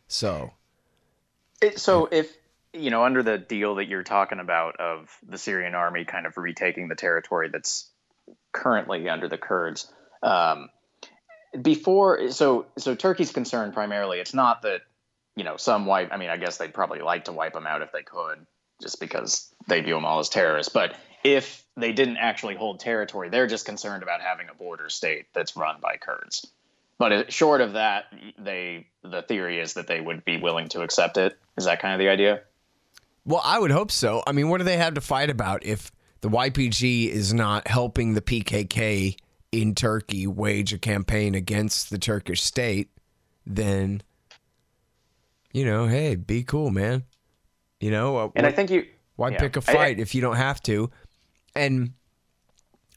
So. 0.08 0.52
It, 1.62 1.78
so 1.78 2.08
if, 2.10 2.34
you 2.72 2.90
know, 2.90 3.04
under 3.04 3.22
the 3.22 3.38
deal 3.38 3.76
that 3.76 3.88
you're 3.88 4.02
talking 4.02 4.40
about 4.40 4.76
of 4.78 5.08
the 5.26 5.38
Syrian 5.38 5.74
army 5.74 6.04
kind 6.04 6.26
of 6.26 6.36
retaking 6.36 6.88
the 6.88 6.94
territory 6.94 7.48
that's 7.50 7.90
currently 8.52 9.08
under 9.08 9.28
the 9.28 9.38
Kurds, 9.38 9.90
um, 10.22 10.68
before 11.62 12.30
so 12.30 12.66
so 12.78 12.94
Turkey's 12.94 13.32
concerned 13.32 13.74
primarily 13.74 14.20
it's 14.20 14.34
not 14.34 14.62
that 14.62 14.82
you 15.36 15.44
know 15.44 15.56
some 15.56 15.86
wipe 15.86 16.12
I 16.12 16.16
mean 16.16 16.30
I 16.30 16.36
guess 16.36 16.58
they'd 16.58 16.74
probably 16.74 17.00
like 17.00 17.24
to 17.24 17.32
wipe 17.32 17.54
them 17.54 17.66
out 17.66 17.82
if 17.82 17.92
they 17.92 18.02
could 18.02 18.46
just 18.80 19.00
because 19.00 19.52
they 19.66 19.80
view 19.80 19.94
them 19.94 20.04
all 20.04 20.20
as 20.20 20.28
terrorists 20.28 20.72
but 20.72 20.94
if 21.24 21.64
they 21.76 21.92
didn't 21.92 22.18
actually 22.18 22.54
hold 22.54 22.78
territory 22.78 23.28
they're 23.30 23.48
just 23.48 23.66
concerned 23.66 24.02
about 24.02 24.20
having 24.20 24.48
a 24.48 24.54
border 24.54 24.88
state 24.88 25.26
that's 25.34 25.56
run 25.56 25.76
by 25.80 25.96
Kurds. 25.96 26.46
But 26.98 27.32
short 27.32 27.62
of 27.62 27.72
that 27.72 28.04
they 28.38 28.86
the 29.02 29.22
theory 29.22 29.58
is 29.58 29.74
that 29.74 29.86
they 29.86 30.00
would 30.00 30.24
be 30.24 30.36
willing 30.36 30.68
to 30.68 30.82
accept 30.82 31.16
it. 31.16 31.36
Is 31.56 31.64
that 31.64 31.80
kind 31.80 31.94
of 31.94 31.98
the 31.98 32.08
idea? 32.08 32.42
Well 33.24 33.42
I 33.44 33.58
would 33.58 33.70
hope 33.72 33.90
so. 33.90 34.22
I 34.26 34.32
mean 34.32 34.48
what 34.50 34.58
do 34.58 34.64
they 34.64 34.76
have 34.76 34.94
to 34.94 35.00
fight 35.00 35.30
about 35.30 35.64
if 35.64 35.90
the 36.20 36.28
YPG 36.28 37.08
is 37.08 37.34
not 37.34 37.66
helping 37.66 38.14
the 38.14 38.20
PKK 38.20 39.16
in 39.52 39.74
Turkey 39.74 40.26
wage 40.26 40.72
a 40.72 40.78
campaign 40.78 41.34
against 41.34 41.90
the 41.90 41.98
Turkish 41.98 42.42
state, 42.42 42.90
then 43.46 44.02
you 45.52 45.64
know, 45.64 45.86
hey, 45.86 46.14
be 46.14 46.44
cool, 46.44 46.70
man. 46.70 47.04
You 47.80 47.90
know, 47.90 48.16
uh, 48.16 48.28
and 48.34 48.44
what, 48.44 48.52
I 48.52 48.52
think 48.52 48.70
you 48.70 48.86
why 49.16 49.30
yeah, 49.30 49.38
pick 49.38 49.56
a 49.56 49.60
fight 49.60 49.98
I, 49.98 50.00
if 50.00 50.14
you 50.14 50.20
don't 50.20 50.36
have 50.36 50.62
to? 50.62 50.90
And 51.54 51.94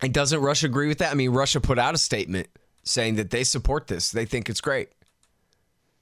and 0.02 0.14
doesn't 0.14 0.42
Russia 0.42 0.68
agree 0.68 0.88
with 0.88 1.00
that? 1.00 1.12
I 1.12 1.16
mean, 1.16 1.32
Russia 1.32 1.60
put 1.62 1.80
out 1.80 1.96
a 1.96 1.98
statement 1.98 2.48
saying 2.84 3.16
that 3.16 3.30
they 3.30 3.44
support 3.44 3.88
this. 3.88 4.12
They 4.12 4.26
think 4.26 4.50
it's 4.50 4.62
great 4.62 4.90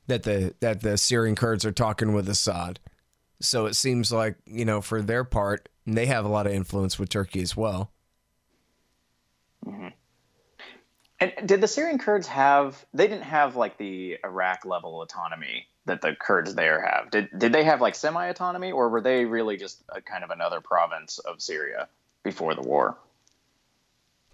that 0.08 0.24
the 0.24 0.54
that 0.60 0.82
the 0.82 0.98
Syrian 0.98 1.36
Kurds 1.36 1.66
are 1.66 1.72
talking 1.72 2.14
with 2.14 2.28
Assad. 2.28 2.80
So 3.40 3.66
it 3.66 3.76
seems 3.76 4.12
like 4.12 4.36
you 4.46 4.66
know, 4.66 4.82
for 4.82 5.02
their 5.02 5.24
part, 5.24 5.70
they 5.88 6.06
have 6.08 6.26
a 6.26 6.30
lot 6.30 6.48
of 6.48 6.54
influence 6.54 7.00
with 7.00 7.10
Turkey 7.10 7.42
as 7.42 7.56
well. 7.56 7.92
Mm-hmm. 9.66 9.88
And 11.22 11.32
did 11.46 11.62
the 11.62 11.68
Syrian 11.68 12.00
Kurds 12.00 12.28
have? 12.28 12.84
They 12.96 13.08
didn't 13.08 13.26
have 13.26 13.56
like 13.56 13.78
the 13.78 14.18
Iraq 14.26 14.66
level 14.66 15.04
autonomy 15.04 15.68
that 15.86 16.02
the 16.02 16.16
Kurds 16.20 16.56
there 16.56 16.82
have. 16.82 17.12
Did 17.12 17.30
did 17.38 17.54
they 17.54 17.64
have 17.64 17.80
like 17.80 17.94
semi 17.94 18.26
autonomy, 18.26 18.72
or 18.72 18.90
were 18.90 19.02
they 19.02 19.26
really 19.26 19.56
just 19.56 19.84
a, 19.90 20.02
kind 20.02 20.24
of 20.24 20.32
another 20.32 20.62
province 20.62 21.20
of 21.20 21.40
Syria 21.40 21.88
before 22.24 22.56
the 22.56 22.64
war? 22.64 22.98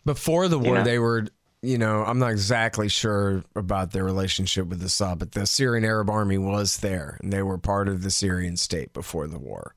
Before 0.06 0.48
the 0.48 0.58
war, 0.58 0.68
you 0.68 0.74
know? 0.76 0.84
they 0.84 0.98
were. 0.98 1.28
You 1.64 1.80
know, 1.80 2.04
I'm 2.06 2.20
not 2.20 2.32
exactly 2.32 2.88
sure 2.88 3.44
about 3.56 3.92
their 3.92 4.04
relationship 4.04 4.68
with 4.68 4.82
Assad, 4.84 5.18
but 5.18 5.32
the 5.32 5.48
Syrian 5.48 5.84
Arab 5.84 6.10
Army 6.10 6.38
was 6.38 6.78
there, 6.78 7.18
and 7.22 7.34
they 7.34 7.42
were 7.42 7.58
part 7.58 7.88
of 7.88 8.04
the 8.04 8.12
Syrian 8.12 8.56
state 8.58 8.94
before 8.94 9.28
the 9.28 9.40
war. 9.40 9.74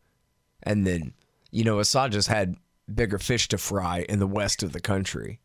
And 0.62 0.86
then, 0.86 1.14
you 1.50 1.64
know, 1.64 1.78
Assad 1.80 2.12
just 2.12 2.28
had 2.28 2.56
bigger 2.94 3.18
fish 3.18 3.48
to 3.48 3.58
fry 3.58 4.04
in 4.10 4.18
the 4.18 4.26
west 4.26 4.62
of 4.62 4.72
the 4.72 4.80
country 4.80 5.40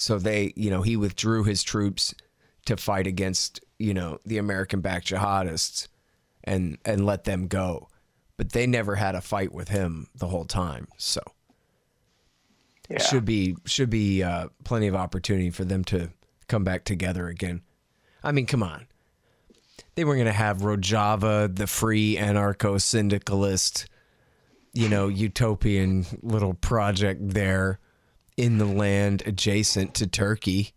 so 0.00 0.18
they, 0.18 0.54
you 0.56 0.70
know, 0.70 0.80
he 0.80 0.96
withdrew 0.96 1.44
his 1.44 1.62
troops 1.62 2.14
to 2.64 2.78
fight 2.78 3.06
against, 3.06 3.60
you 3.78 3.92
know, 3.92 4.18
the 4.24 4.38
American-backed 4.38 5.06
jihadists 5.06 5.88
and 6.42 6.78
and 6.86 7.04
let 7.04 7.24
them 7.24 7.48
go. 7.48 7.88
But 8.38 8.52
they 8.52 8.66
never 8.66 8.94
had 8.94 9.14
a 9.14 9.20
fight 9.20 9.52
with 9.52 9.68
him 9.68 10.06
the 10.14 10.28
whole 10.28 10.46
time. 10.46 10.88
So 10.96 11.20
yeah. 12.88 13.02
should 13.02 13.26
be 13.26 13.56
should 13.66 13.90
be 13.90 14.22
uh, 14.22 14.48
plenty 14.64 14.86
of 14.86 14.94
opportunity 14.94 15.50
for 15.50 15.66
them 15.66 15.84
to 15.84 16.10
come 16.48 16.64
back 16.64 16.84
together 16.84 17.28
again. 17.28 17.60
I 18.24 18.32
mean, 18.32 18.46
come 18.46 18.62
on. 18.62 18.86
They 19.96 20.04
were 20.04 20.14
going 20.14 20.26
to 20.26 20.32
have 20.32 20.58
Rojava, 20.58 21.54
the 21.54 21.66
free 21.66 22.16
anarcho 22.16 22.80
syndicalist, 22.80 23.86
you 24.72 24.88
know, 24.88 25.08
utopian 25.08 26.06
little 26.22 26.54
project 26.54 27.20
there 27.20 27.80
in 28.40 28.56
the 28.56 28.64
land 28.64 29.22
adjacent 29.26 29.92
to 29.92 30.06
Turkey, 30.06 30.72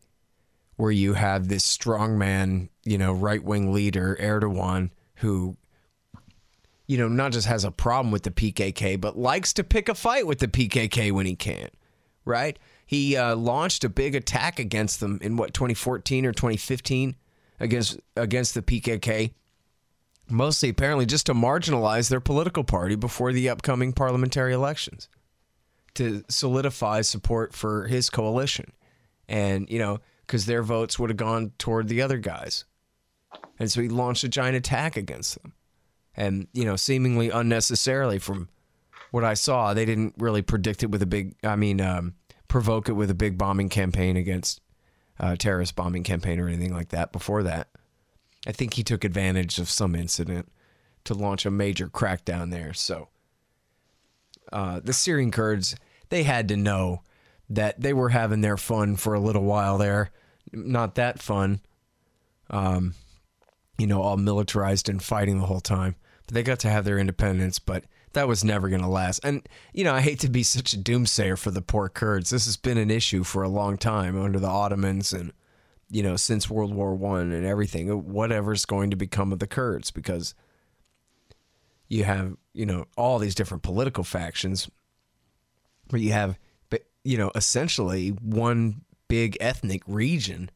where 0.75 0.91
you 0.91 1.13
have 1.13 1.47
this 1.47 1.65
strongman, 1.65 2.67
you 2.83 2.97
know, 2.97 3.13
right 3.13 3.41
wing 3.41 3.71
leader, 3.71 4.17
Erdogan, 4.19 4.89
who, 5.15 5.55
you 6.87 6.97
know, 6.97 7.07
not 7.07 7.31
just 7.31 7.47
has 7.47 7.63
a 7.63 7.71
problem 7.71 8.11
with 8.11 8.23
the 8.23 8.31
PKK, 8.31 8.99
but 8.99 9.17
likes 9.17 9.53
to 9.53 9.63
pick 9.63 9.87
a 9.87 9.95
fight 9.95 10.27
with 10.27 10.39
the 10.39 10.49
PKK 10.49 11.13
when 11.13 11.25
he 11.25 11.37
can, 11.37 11.69
right? 12.25 12.59
He 12.85 13.15
uh, 13.15 13.37
launched 13.37 13.85
a 13.85 13.89
big 13.89 14.13
attack 14.13 14.59
against 14.59 14.99
them 14.99 15.17
in 15.21 15.37
what 15.37 15.53
2014 15.53 16.25
or 16.25 16.33
2015 16.33 17.15
against 17.61 17.97
against 18.17 18.55
the 18.55 18.61
PKK, 18.61 19.31
mostly 20.29 20.67
apparently 20.67 21.05
just 21.05 21.27
to 21.27 21.33
marginalize 21.33 22.09
their 22.09 22.19
political 22.19 22.65
party 22.65 22.95
before 22.95 23.31
the 23.31 23.47
upcoming 23.47 23.93
parliamentary 23.93 24.51
elections 24.51 25.07
to 25.95 26.23
solidify 26.27 27.01
support 27.01 27.53
for 27.53 27.87
his 27.87 28.09
coalition. 28.09 28.71
And, 29.27 29.69
you 29.69 29.79
know, 29.79 29.99
because 30.25 30.45
their 30.45 30.63
votes 30.63 30.97
would 30.97 31.09
have 31.09 31.17
gone 31.17 31.51
toward 31.57 31.87
the 31.87 32.01
other 32.01 32.17
guys. 32.17 32.65
And 33.59 33.71
so 33.71 33.81
he 33.81 33.89
launched 33.89 34.23
a 34.23 34.29
giant 34.29 34.55
attack 34.55 34.97
against 34.97 35.41
them. 35.41 35.53
And, 36.15 36.47
you 36.53 36.65
know, 36.65 36.75
seemingly 36.75 37.29
unnecessarily 37.29 38.19
from 38.19 38.49
what 39.11 39.23
I 39.23 39.33
saw, 39.33 39.73
they 39.73 39.85
didn't 39.85 40.15
really 40.17 40.41
predict 40.41 40.83
it 40.83 40.91
with 40.91 41.01
a 41.01 41.07
big, 41.07 41.35
I 41.43 41.55
mean, 41.55 41.81
um, 41.81 42.15
provoke 42.47 42.89
it 42.89 42.93
with 42.93 43.09
a 43.09 43.15
big 43.15 43.37
bombing 43.37 43.69
campaign 43.69 44.17
against 44.17 44.61
uh, 45.19 45.35
terrorist 45.35 45.75
bombing 45.75 46.03
campaign 46.03 46.39
or 46.39 46.47
anything 46.47 46.73
like 46.73 46.89
that 46.89 47.11
before 47.11 47.43
that. 47.43 47.69
I 48.45 48.51
think 48.51 48.73
he 48.73 48.83
took 48.83 49.03
advantage 49.03 49.57
of 49.59 49.69
some 49.69 49.95
incident 49.95 50.51
to 51.05 51.13
launch 51.13 51.45
a 51.45 51.51
major 51.51 51.87
crackdown 51.87 52.51
there. 52.51 52.73
So 52.73 53.09
uh, 54.51 54.79
the 54.83 54.93
Syrian 54.93 55.31
Kurds, 55.31 55.75
they 56.09 56.23
had 56.23 56.47
to 56.49 56.57
know 56.57 57.01
that 57.49 57.79
they 57.79 57.93
were 57.93 58.09
having 58.09 58.41
their 58.41 58.57
fun 58.57 58.95
for 58.95 59.13
a 59.13 59.19
little 59.19 59.43
while 59.43 59.77
there. 59.77 60.11
Not 60.51 60.95
that 60.95 61.21
fun. 61.21 61.61
Um, 62.49 62.95
you 63.77 63.87
know, 63.87 64.01
all 64.01 64.17
militarized 64.17 64.89
and 64.89 65.01
fighting 65.01 65.39
the 65.39 65.45
whole 65.45 65.61
time. 65.61 65.95
But 66.27 66.35
They 66.35 66.43
got 66.43 66.59
to 66.59 66.69
have 66.69 66.85
their 66.85 66.99
independence, 66.99 67.59
but 67.59 67.85
that 68.13 68.27
was 68.27 68.43
never 68.43 68.69
going 68.69 68.81
to 68.81 68.87
last. 68.87 69.19
And 69.23 69.47
you 69.73 69.83
know, 69.83 69.93
I 69.93 70.01
hate 70.01 70.19
to 70.19 70.29
be 70.29 70.43
such 70.43 70.73
a 70.73 70.77
doomsayer 70.77 71.37
for 71.37 71.51
the 71.51 71.61
poor 71.61 71.89
Kurds. 71.89 72.29
This 72.29 72.45
has 72.45 72.57
been 72.57 72.77
an 72.77 72.91
issue 72.91 73.23
for 73.23 73.43
a 73.43 73.49
long 73.49 73.77
time 73.77 74.19
under 74.19 74.39
the 74.39 74.47
Ottomans 74.47 75.13
and 75.13 75.33
you 75.89 76.03
know 76.03 76.15
since 76.15 76.49
World 76.49 76.73
War 76.73 76.95
One 76.95 77.31
and 77.31 77.45
everything. 77.45 77.89
Whatever's 77.89 78.65
going 78.65 78.91
to 78.91 78.95
become 78.95 79.33
of 79.33 79.39
the 79.39 79.47
Kurds 79.47 79.91
because 79.91 80.35
you 81.87 82.03
have 82.03 82.37
you 82.53 82.65
know 82.65 82.85
all 82.97 83.19
these 83.19 83.35
different 83.35 83.63
political 83.63 84.03
factions, 84.03 84.69
but 85.89 85.99
you 85.99 86.11
have 86.11 86.37
but 86.69 86.83
you 87.03 87.17
know 87.17 87.31
essentially 87.35 88.09
one 88.09 88.81
big 89.07 89.37
ethnic 89.39 89.81
region 89.87 90.49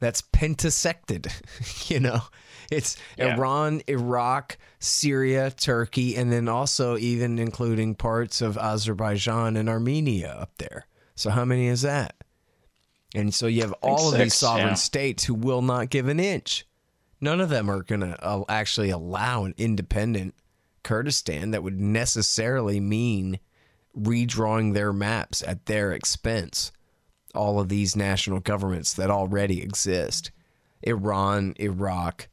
that's 0.00 0.22
pentasected. 0.22 1.30
you 1.90 2.00
know, 2.00 2.22
it's 2.70 2.96
yeah. 3.16 3.36
Iran, 3.36 3.82
Iraq, 3.86 4.58
Syria, 4.78 5.50
Turkey, 5.50 6.16
and 6.16 6.32
then 6.32 6.48
also 6.48 6.96
even 6.96 7.38
including 7.38 7.94
parts 7.94 8.40
of 8.40 8.58
Azerbaijan 8.58 9.56
and 9.56 9.68
Armenia 9.68 10.30
up 10.30 10.56
there. 10.58 10.86
So 11.14 11.30
how 11.30 11.44
many 11.44 11.66
is 11.66 11.82
that? 11.82 12.14
And 13.14 13.34
so 13.34 13.46
you 13.46 13.62
have 13.62 13.74
all 13.82 14.12
of 14.12 14.18
these 14.18 14.34
sovereign 14.34 14.68
yeah. 14.68 14.74
states 14.74 15.24
who 15.24 15.34
will 15.34 15.62
not 15.62 15.90
give 15.90 16.08
an 16.08 16.20
inch. 16.20 16.64
None 17.20 17.40
of 17.40 17.50
them 17.50 17.70
are 17.70 17.82
going 17.82 18.00
to 18.00 18.24
uh, 18.24 18.44
actually 18.48 18.90
allow 18.90 19.44
an 19.44 19.54
independent 19.58 20.34
Kurdistan 20.82 21.50
that 21.50 21.62
would 21.62 21.80
necessarily 21.80 22.80
mean 22.80 23.38
redrawing 23.98 24.74
their 24.74 24.92
maps 24.92 25.42
at 25.46 25.66
their 25.66 25.92
expense 25.92 26.72
all 27.34 27.60
of 27.60 27.68
these 27.68 27.96
national 27.96 28.40
governments 28.40 28.94
that 28.94 29.10
already 29.10 29.62
exist. 29.62 30.30
Iran, 30.82 31.54
Iraq, 31.58 32.28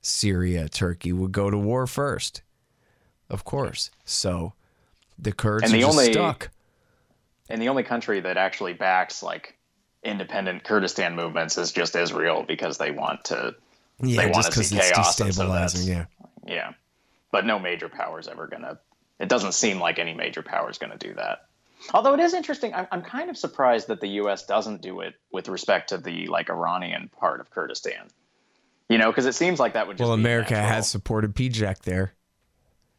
Syria, 0.00 0.68
Turkey 0.68 1.12
would 1.12 1.32
go 1.32 1.50
to 1.50 1.58
war 1.58 1.86
first, 1.86 2.42
of 3.30 3.44
course. 3.44 3.90
So 4.04 4.52
the 5.18 5.32
Kurds 5.32 5.64
and 5.64 5.72
the 5.72 5.84
are 5.84 5.90
only, 5.90 6.12
stuck. 6.12 6.50
And 7.48 7.60
the 7.62 7.68
only 7.68 7.82
country 7.82 8.20
that 8.20 8.36
actually 8.36 8.72
backs 8.72 9.22
like 9.22 9.56
independent 10.02 10.64
Kurdistan 10.64 11.16
movements 11.16 11.56
is 11.58 11.72
just 11.72 11.96
Israel 11.96 12.44
because 12.46 12.78
they 12.78 12.90
want 12.90 13.24
to. 13.26 13.54
Yeah, 14.02 14.26
they 14.26 14.32
just 14.32 14.50
because 14.50 14.72
it's 14.72 14.90
destabilizing. 14.90 15.86
So 15.86 15.90
yeah, 15.90 16.04
yeah, 16.46 16.72
but 17.36 17.44
no 17.44 17.58
major 17.58 17.90
power 17.90 18.18
is 18.18 18.28
ever 18.28 18.46
gonna. 18.46 18.78
It 19.20 19.28
doesn't 19.28 19.52
seem 19.52 19.78
like 19.78 19.98
any 19.98 20.14
major 20.14 20.40
power 20.40 20.70
is 20.70 20.78
going 20.78 20.96
to 20.96 20.96
do 20.96 21.12
that. 21.16 21.40
Although 21.92 22.14
it 22.14 22.20
is 22.20 22.32
interesting, 22.32 22.72
I'm, 22.72 22.86
I'm 22.90 23.02
kind 23.02 23.28
of 23.28 23.36
surprised 23.36 23.88
that 23.88 24.00
the 24.00 24.08
U.S. 24.20 24.46
doesn't 24.46 24.80
do 24.80 25.00
it 25.00 25.16
with 25.30 25.50
respect 25.50 25.90
to 25.90 25.98
the 25.98 26.28
like 26.28 26.48
Iranian 26.48 27.10
part 27.20 27.40
of 27.40 27.50
Kurdistan. 27.50 28.08
You 28.88 28.96
know, 28.96 29.10
because 29.10 29.26
it 29.26 29.34
seems 29.34 29.60
like 29.60 29.74
that 29.74 29.86
would. 29.86 29.98
well, 29.98 30.14
America 30.14 30.56
has 30.56 30.88
supported 30.88 31.34
PJAK 31.34 31.80
there, 31.80 32.14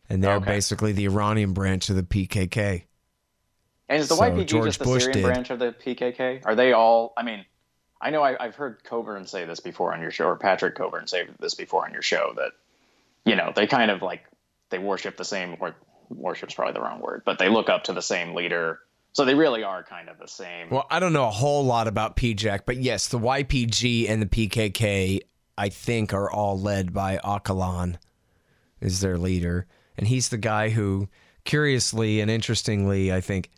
and 0.07 0.23
they're 0.23 0.35
okay. 0.35 0.45
basically 0.45 0.91
the 0.91 1.05
Iranian 1.05 1.53
branch 1.53 1.89
of 1.89 1.95
the 1.95 2.03
PKK. 2.03 2.83
And 3.89 3.99
is 3.99 4.07
the 4.07 4.17
so 4.17 4.21
YPG 4.21 4.45
George 4.45 4.65
just 4.65 4.77
the 4.77 4.85
Bush 4.85 5.05
Syrian 5.05 5.17
did. 5.17 5.25
branch 5.25 5.49
of 5.49 5.57
the 5.57 5.71
PKK? 5.71 6.45
Are 6.45 6.53
they 6.53 6.73
all? 6.73 7.13
I 7.17 7.23
mean, 7.23 7.43
I 7.99 8.11
know 8.11 8.21
I, 8.21 8.35
have 8.39 8.55
heard 8.55 8.83
Cockburn 8.83 9.25
say 9.25 9.45
this 9.45 9.61
before 9.61 9.95
on 9.95 9.99
your 9.99 10.11
show, 10.11 10.27
or 10.27 10.35
Patrick 10.35 10.75
Cockburn 10.75 11.07
say 11.07 11.27
this 11.39 11.55
before 11.55 11.87
on 11.87 11.91
your 11.91 12.03
show 12.03 12.33
that, 12.35 12.51
you 13.27 13.35
know, 13.35 13.51
they 13.53 13.67
kind 13.67 13.91
of 13.91 14.01
like 14.01 14.23
they 14.71 14.79
worship 14.79 15.17
the 15.17 15.25
same, 15.25 15.57
or 15.59 15.75
worship's 16.09 16.53
probably 16.53 16.73
the 16.73 16.81
wrong 16.81 17.01
word, 17.01 17.23
but 17.25 17.37
they 17.37 17.49
look 17.49 17.69
up 17.69 17.83
to 17.83 17.93
the 17.93 18.01
same 18.01 18.33
leader. 18.33 18.79
So 19.11 19.25
they 19.25 19.35
really 19.35 19.63
are 19.63 19.83
kind 19.83 20.07
of 20.09 20.17
the 20.17 20.27
same. 20.27 20.69
Well, 20.69 20.87
I 20.89 20.99
don't 21.01 21.11
know 21.11 21.27
a 21.27 21.31
whole 21.31 21.65
lot 21.65 21.87
about 21.87 22.15
PJAK, 22.15 22.61
but 22.65 22.77
yes, 22.77 23.09
the 23.09 23.19
YPG 23.19 24.09
and 24.09 24.21
the 24.21 24.27
PKK, 24.27 25.19
I 25.57 25.69
think, 25.69 26.13
are 26.13 26.31
all 26.31 26.57
led 26.57 26.93
by 26.93 27.17
Öcalan, 27.17 27.97
is 28.79 29.01
their 29.01 29.17
leader, 29.17 29.67
and 29.97 30.07
he's 30.07 30.29
the 30.29 30.37
guy 30.37 30.69
who, 30.69 31.09
curiously 31.43 32.21
and 32.21 32.31
interestingly, 32.31 33.11
I 33.11 33.19
think, 33.19 33.49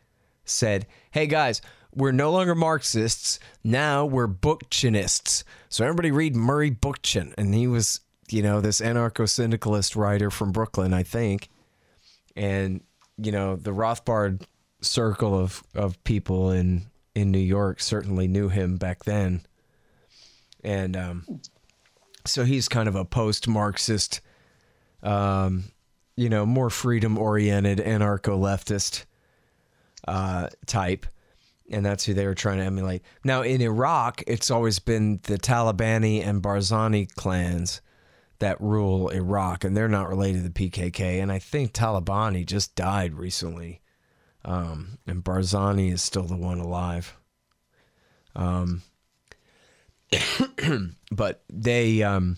said, 0.46 0.88
"Hey 1.12 1.28
guys." 1.28 1.62
We're 1.92 2.12
no 2.12 2.32
longer 2.32 2.54
Marxists. 2.54 3.40
Now 3.64 4.06
we're 4.06 4.28
Bookchinists. 4.28 5.44
So 5.70 5.84
everybody 5.84 6.12
read 6.12 6.36
Murray 6.36 6.70
Bookchin. 6.70 7.34
And 7.36 7.52
he 7.56 7.66
was, 7.66 8.02
you 8.32 8.42
know, 8.42 8.62
this 8.62 8.82
anarcho 8.82 9.28
syndicalist 9.28 9.96
writer 9.96 10.30
from 10.30 10.52
Brooklyn, 10.52 10.94
I 10.94 11.04
think 11.04 11.50
and 12.40 12.82
you 13.18 13.32
know 13.32 13.58
the 13.58 13.72
Rothbard 13.72 14.44
circle 14.82 15.38
of 15.38 15.62
of 15.76 16.02
people 16.04 16.52
in 16.52 16.86
in 17.14 17.32
New 17.32 17.38
York 17.38 17.82
certainly 17.82 18.28
knew 18.28 18.48
him 18.50 18.78
back 18.78 19.04
then, 19.04 19.42
and 20.64 20.96
um, 20.96 21.42
so 22.26 22.46
he's 22.46 22.70
kind 22.70 22.88
of 22.88 22.96
a 22.96 23.06
post 23.06 23.48
Marxist, 23.48 24.22
um, 25.04 25.66
you 26.16 26.30
know, 26.30 26.46
more 26.46 26.70
freedom 26.70 27.18
oriented 27.18 27.80
anarcho 27.80 28.40
leftist 28.40 29.06
uh, 30.08 30.48
type. 30.66 31.06
And 31.72 31.86
that's 31.86 32.04
who 32.04 32.16
they 32.16 32.26
were 32.26 32.34
trying 32.34 32.58
to 32.58 32.64
emulate. 32.64 33.04
Now, 33.24 33.44
in 33.44 33.62
Iraq, 33.62 34.24
it's 34.26 34.50
always 34.50 34.80
been 34.80 35.20
the 35.22 35.38
Talabani 35.38 36.26
and 36.26 36.42
Barzani 36.42 37.14
clans 37.14 37.82
that 38.40 38.60
rule 38.62 39.10
Iraq, 39.10 39.64
and 39.64 39.76
they're 39.76 39.88
not 39.88 40.10
related 40.10 40.44
to 40.44 40.50
the 40.50 40.70
PKK. 40.70 41.22
And 41.22 41.32
I 41.32 41.40
think 41.40 41.74
Talabani 41.74 42.46
just 42.46 42.76
died 42.76 43.14
recently, 43.14 43.82
um, 44.44 44.98
and 45.06 45.24
Barzani 45.24 45.92
is 45.92 46.02
still 46.02 46.24
the 46.24 46.38
one 46.38 46.60
alive. 46.60 47.16
Um, 48.36 48.82
but 51.12 51.44
they, 51.50 52.02
um, 52.04 52.38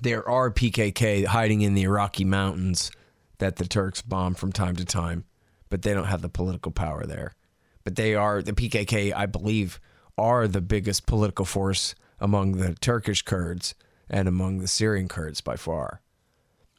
there 0.00 0.28
are 0.28 0.50
PKK 0.50 1.26
hiding 1.26 1.62
in 1.62 1.74
the 1.74 1.84
Iraqi 1.84 2.24
mountains 2.24 2.90
that 3.38 3.56
the 3.56 3.66
Turks 3.66 4.02
bomb 4.02 4.34
from 4.34 4.52
time 4.52 4.76
to 4.76 4.84
time, 4.84 5.24
but 5.70 5.82
they 5.82 5.94
don't 5.94 6.06
have 6.06 6.22
the 6.22 6.28
political 6.28 6.72
power 6.72 7.06
there. 7.06 7.34
But 7.84 7.96
they 7.96 8.14
are 8.14 8.42
the 8.42 8.52
PKK, 8.52 9.14
I 9.14 9.26
believe, 9.26 9.80
are 10.16 10.48
the 10.48 10.60
biggest 10.60 11.06
political 11.06 11.44
force 11.44 11.94
among 12.18 12.52
the 12.52 12.74
Turkish 12.74 13.22
Kurds 13.22 13.74
and 14.08 14.28
among 14.28 14.58
the 14.58 14.68
Syrian 14.68 15.08
Kurds 15.08 15.40
by 15.40 15.56
far. 15.56 16.00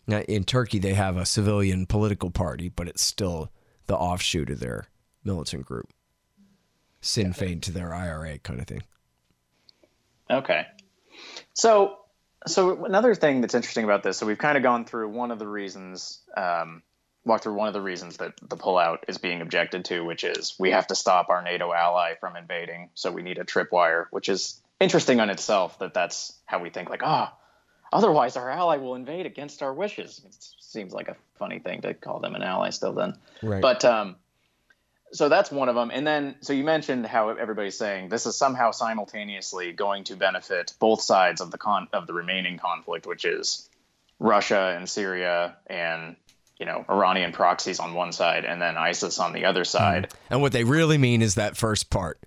Now, 0.07 0.19
in 0.21 0.43
Turkey, 0.43 0.79
they 0.79 0.93
have 0.93 1.17
a 1.17 1.25
civilian 1.25 1.85
political 1.85 2.29
party, 2.29 2.69
but 2.69 2.87
it's 2.87 3.01
still 3.01 3.51
the 3.87 3.97
offshoot 3.97 4.49
of 4.49 4.59
their 4.59 4.87
militant 5.23 5.65
group. 5.65 5.89
Sinn 7.01 7.33
Féin 7.33 7.61
to 7.61 7.71
their 7.71 7.93
IRA 7.93 8.39
kind 8.39 8.59
of 8.59 8.67
thing. 8.67 8.83
Okay. 10.29 10.65
So, 11.53 11.97
so 12.47 12.85
another 12.85 13.15
thing 13.15 13.41
that's 13.41 13.55
interesting 13.55 13.83
about 13.83 14.03
this, 14.03 14.17
so 14.17 14.25
we've 14.25 14.37
kind 14.37 14.57
of 14.57 14.63
gone 14.63 14.85
through 14.85 15.09
one 15.09 15.31
of 15.31 15.39
the 15.39 15.47
reasons, 15.47 16.19
um, 16.35 16.81
walked 17.23 17.43
through 17.43 17.53
one 17.53 17.67
of 17.67 17.73
the 17.73 17.81
reasons 17.81 18.17
that 18.17 18.33
the 18.41 18.57
pullout 18.57 18.99
is 19.07 19.17
being 19.17 19.41
objected 19.41 19.85
to, 19.85 20.03
which 20.03 20.23
is 20.23 20.55
we 20.59 20.71
have 20.71 20.87
to 20.87 20.95
stop 20.95 21.29
our 21.29 21.43
NATO 21.43 21.73
ally 21.73 22.13
from 22.19 22.35
invading, 22.35 22.89
so 22.93 23.11
we 23.11 23.21
need 23.21 23.37
a 23.37 23.43
tripwire, 23.43 24.05
which 24.11 24.29
is 24.29 24.61
interesting 24.79 25.19
on 25.19 25.29
itself 25.29 25.79
that 25.79 25.93
that's 25.93 26.33
how 26.45 26.59
we 26.59 26.69
think 26.69 26.89
like 26.89 27.01
ah 27.03 27.33
oh, 27.33 27.97
otherwise 27.97 28.35
our 28.37 28.49
ally 28.49 28.77
will 28.77 28.95
invade 28.95 29.25
against 29.25 29.61
our 29.63 29.73
wishes. 29.73 30.21
It 30.25 30.35
seems 30.59 30.93
like 30.93 31.07
a 31.07 31.15
funny 31.37 31.59
thing 31.59 31.81
to 31.81 31.93
call 31.93 32.19
them 32.19 32.35
an 32.35 32.43
ally 32.43 32.69
still 32.69 32.93
then. 32.93 33.15
Right. 33.41 33.61
but 33.61 33.85
um 33.85 34.15
so 35.11 35.29
that's 35.29 35.51
one 35.51 35.69
of 35.69 35.75
them 35.75 35.91
and 35.93 36.05
then 36.05 36.35
so 36.41 36.51
you 36.51 36.63
mentioned 36.63 37.05
how 37.05 37.29
everybody's 37.29 37.77
saying 37.77 38.09
this 38.09 38.25
is 38.25 38.35
somehow 38.35 38.71
simultaneously 38.71 39.71
going 39.71 40.03
to 40.05 40.15
benefit 40.15 40.73
both 40.79 41.01
sides 41.01 41.41
of 41.41 41.51
the 41.51 41.57
con 41.57 41.87
of 41.93 42.07
the 42.07 42.13
remaining 42.13 42.57
conflict 42.57 43.05
which 43.05 43.23
is 43.23 43.69
russia 44.19 44.73
and 44.75 44.89
syria 44.89 45.55
and 45.67 46.15
you 46.59 46.65
know 46.65 46.83
iranian 46.89 47.31
proxies 47.31 47.79
on 47.79 47.93
one 47.93 48.11
side 48.11 48.45
and 48.45 48.61
then 48.61 48.77
isis 48.77 49.19
on 49.19 49.33
the 49.33 49.45
other 49.45 49.63
side. 49.63 50.11
And 50.29 50.41
what 50.41 50.51
they 50.51 50.63
really 50.63 50.97
mean 50.97 51.21
is 51.21 51.35
that 51.35 51.57
first 51.57 51.89
part 51.89 52.19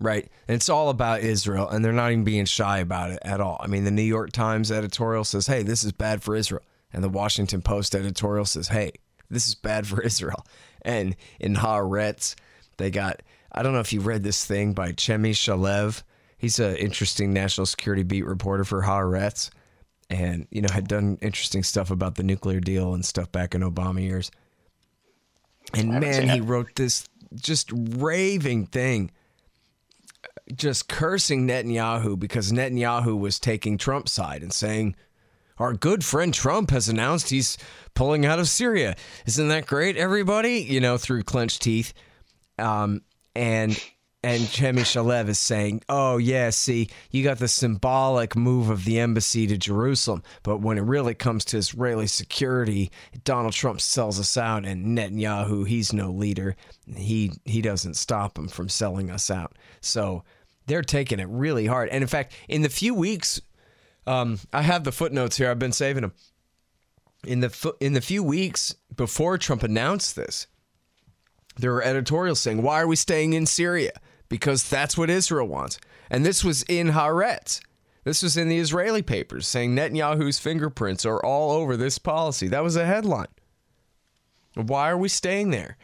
right? 0.00 0.28
And 0.46 0.54
it's 0.54 0.68
all 0.68 0.90
about 0.90 1.20
Israel, 1.20 1.68
and 1.68 1.84
they're 1.84 1.92
not 1.92 2.12
even 2.12 2.24
being 2.24 2.44
shy 2.44 2.78
about 2.78 3.10
it 3.10 3.18
at 3.22 3.40
all. 3.40 3.58
I 3.60 3.66
mean, 3.66 3.84
the 3.84 3.90
New 3.90 4.02
York 4.02 4.32
Times 4.32 4.70
editorial 4.70 5.24
says, 5.24 5.46
hey, 5.46 5.62
this 5.62 5.84
is 5.84 5.92
bad 5.92 6.22
for 6.22 6.36
Israel. 6.36 6.62
And 6.92 7.02
the 7.02 7.08
Washington 7.08 7.62
Post 7.62 7.94
editorial 7.94 8.44
says, 8.44 8.68
hey, 8.68 8.92
this 9.30 9.46
is 9.48 9.54
bad 9.54 9.86
for 9.86 10.00
Israel. 10.04 10.46
And 10.82 11.16
in 11.40 11.56
Haaretz, 11.56 12.34
they 12.76 12.90
got, 12.90 13.22
I 13.52 13.62
don't 13.62 13.72
know 13.72 13.80
if 13.80 13.92
you 13.92 14.00
read 14.00 14.22
this 14.22 14.44
thing 14.44 14.72
by 14.72 14.92
Chemi 14.92 15.30
Shalev. 15.30 16.02
He's 16.38 16.58
an 16.60 16.76
interesting 16.76 17.32
national 17.32 17.66
security 17.66 18.04
beat 18.04 18.24
reporter 18.24 18.64
for 18.64 18.82
Haaretz 18.82 19.50
and, 20.08 20.46
you 20.50 20.62
know, 20.62 20.72
had 20.72 20.88
done 20.88 21.18
interesting 21.20 21.62
stuff 21.62 21.90
about 21.90 22.14
the 22.14 22.22
nuclear 22.22 22.60
deal 22.60 22.94
and 22.94 23.04
stuff 23.04 23.30
back 23.32 23.54
in 23.54 23.62
Obama 23.62 24.00
years. 24.00 24.30
And 25.74 26.00
man, 26.00 26.28
he 26.28 26.40
wrote 26.40 26.76
this 26.76 27.08
just 27.34 27.70
raving 27.74 28.66
thing 28.66 29.10
just 30.54 30.88
cursing 30.88 31.46
Netanyahu 31.46 32.18
because 32.18 32.52
Netanyahu 32.52 33.18
was 33.18 33.38
taking 33.38 33.78
Trump's 33.78 34.12
side 34.12 34.42
and 34.42 34.52
saying, 34.52 34.96
our 35.58 35.72
good 35.72 36.04
friend 36.04 36.32
Trump 36.32 36.70
has 36.70 36.88
announced 36.88 37.30
he's 37.30 37.58
pulling 37.94 38.24
out 38.24 38.38
of 38.38 38.48
Syria. 38.48 38.96
Isn't 39.26 39.48
that 39.48 39.66
great, 39.66 39.96
everybody? 39.96 40.60
You 40.60 40.80
know, 40.80 40.98
through 40.98 41.24
clenched 41.24 41.62
teeth. 41.62 41.92
Um, 42.58 43.02
and 43.34 43.80
And 44.28 44.42
Chemi 44.42 44.80
Shalev 44.80 45.28
is 45.28 45.38
saying, 45.38 45.84
oh, 45.88 46.18
yeah, 46.18 46.50
see, 46.50 46.90
you 47.10 47.24
got 47.24 47.38
the 47.38 47.48
symbolic 47.48 48.36
move 48.36 48.68
of 48.68 48.84
the 48.84 49.00
embassy 49.00 49.46
to 49.46 49.56
Jerusalem. 49.56 50.22
But 50.42 50.58
when 50.60 50.76
it 50.76 50.82
really 50.82 51.14
comes 51.14 51.46
to 51.46 51.56
Israeli 51.56 52.06
security, 52.06 52.90
Donald 53.24 53.54
Trump 53.54 53.80
sells 53.80 54.20
us 54.20 54.36
out, 54.36 54.66
and 54.66 54.98
Netanyahu, 54.98 55.66
he's 55.66 55.94
no 55.94 56.10
leader. 56.10 56.56
He, 56.94 57.32
he 57.46 57.62
doesn't 57.62 57.94
stop 57.94 58.36
him 58.36 58.48
from 58.48 58.68
selling 58.68 59.10
us 59.10 59.30
out. 59.30 59.56
So 59.80 60.24
they're 60.66 60.82
taking 60.82 61.20
it 61.20 61.28
really 61.30 61.64
hard. 61.64 61.88
And 61.88 62.02
in 62.02 62.08
fact, 62.08 62.34
in 62.48 62.60
the 62.60 62.68
few 62.68 62.92
weeks, 62.92 63.40
um, 64.06 64.40
I 64.52 64.60
have 64.60 64.84
the 64.84 64.92
footnotes 64.92 65.38
here, 65.38 65.50
I've 65.50 65.58
been 65.58 65.72
saving 65.72 66.02
them. 66.02 66.12
In 67.26 67.40
the, 67.40 67.74
in 67.80 67.94
the 67.94 68.02
few 68.02 68.22
weeks 68.22 68.74
before 68.94 69.38
Trump 69.38 69.62
announced 69.62 70.16
this, 70.16 70.48
there 71.56 71.72
were 71.72 71.82
editorials 71.82 72.42
saying, 72.42 72.60
Why 72.60 72.82
are 72.82 72.86
we 72.86 72.94
staying 72.94 73.32
in 73.32 73.46
Syria? 73.46 73.92
Because 74.28 74.68
that's 74.68 74.98
what 74.98 75.10
Israel 75.10 75.48
wants. 75.48 75.78
And 76.10 76.24
this 76.24 76.44
was 76.44 76.62
in 76.64 76.88
Haaretz. 76.88 77.60
This 78.04 78.22
was 78.22 78.36
in 78.36 78.48
the 78.48 78.58
Israeli 78.58 79.02
papers 79.02 79.46
saying 79.46 79.74
Netanyahu's 79.74 80.38
fingerprints 80.38 81.04
are 81.04 81.22
all 81.22 81.52
over 81.52 81.76
this 81.76 81.98
policy. 81.98 82.48
That 82.48 82.62
was 82.62 82.76
a 82.76 82.86
headline. 82.86 83.28
Why 84.54 84.90
are 84.90 84.96
we 84.96 85.08
staying 85.08 85.50
there? 85.50 85.76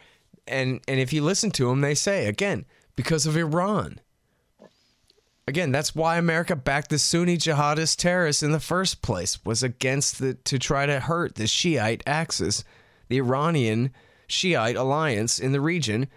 And 0.47 0.81
and 0.87 0.99
if 0.99 1.13
you 1.13 1.23
listen 1.23 1.51
to 1.51 1.67
them, 1.67 1.81
they 1.81 1.95
say 1.95 2.27
again 2.27 2.65
because 2.95 3.25
of 3.25 3.37
Iran. 3.37 3.99
Again, 5.47 5.71
that's 5.71 5.93
why 5.93 6.17
America 6.17 6.55
backed 6.55 6.89
the 6.89 6.97
Sunni 6.97 7.37
jihadist 7.37 7.97
terrorists 7.97 8.41
in 8.41 8.51
the 8.51 8.59
first 8.59 9.03
place 9.03 9.43
was 9.45 9.61
against 9.61 10.19
the 10.19 10.33
to 10.33 10.57
try 10.57 10.87
to 10.87 10.99
hurt 10.99 11.35
the 11.35 11.45
Shiite 11.45 12.01
axis, 12.07 12.63
the 13.07 13.17
Iranian 13.17 13.91
Shiite 14.27 14.75
alliance 14.75 15.37
in 15.39 15.51
the 15.51 15.61
region 15.61 16.07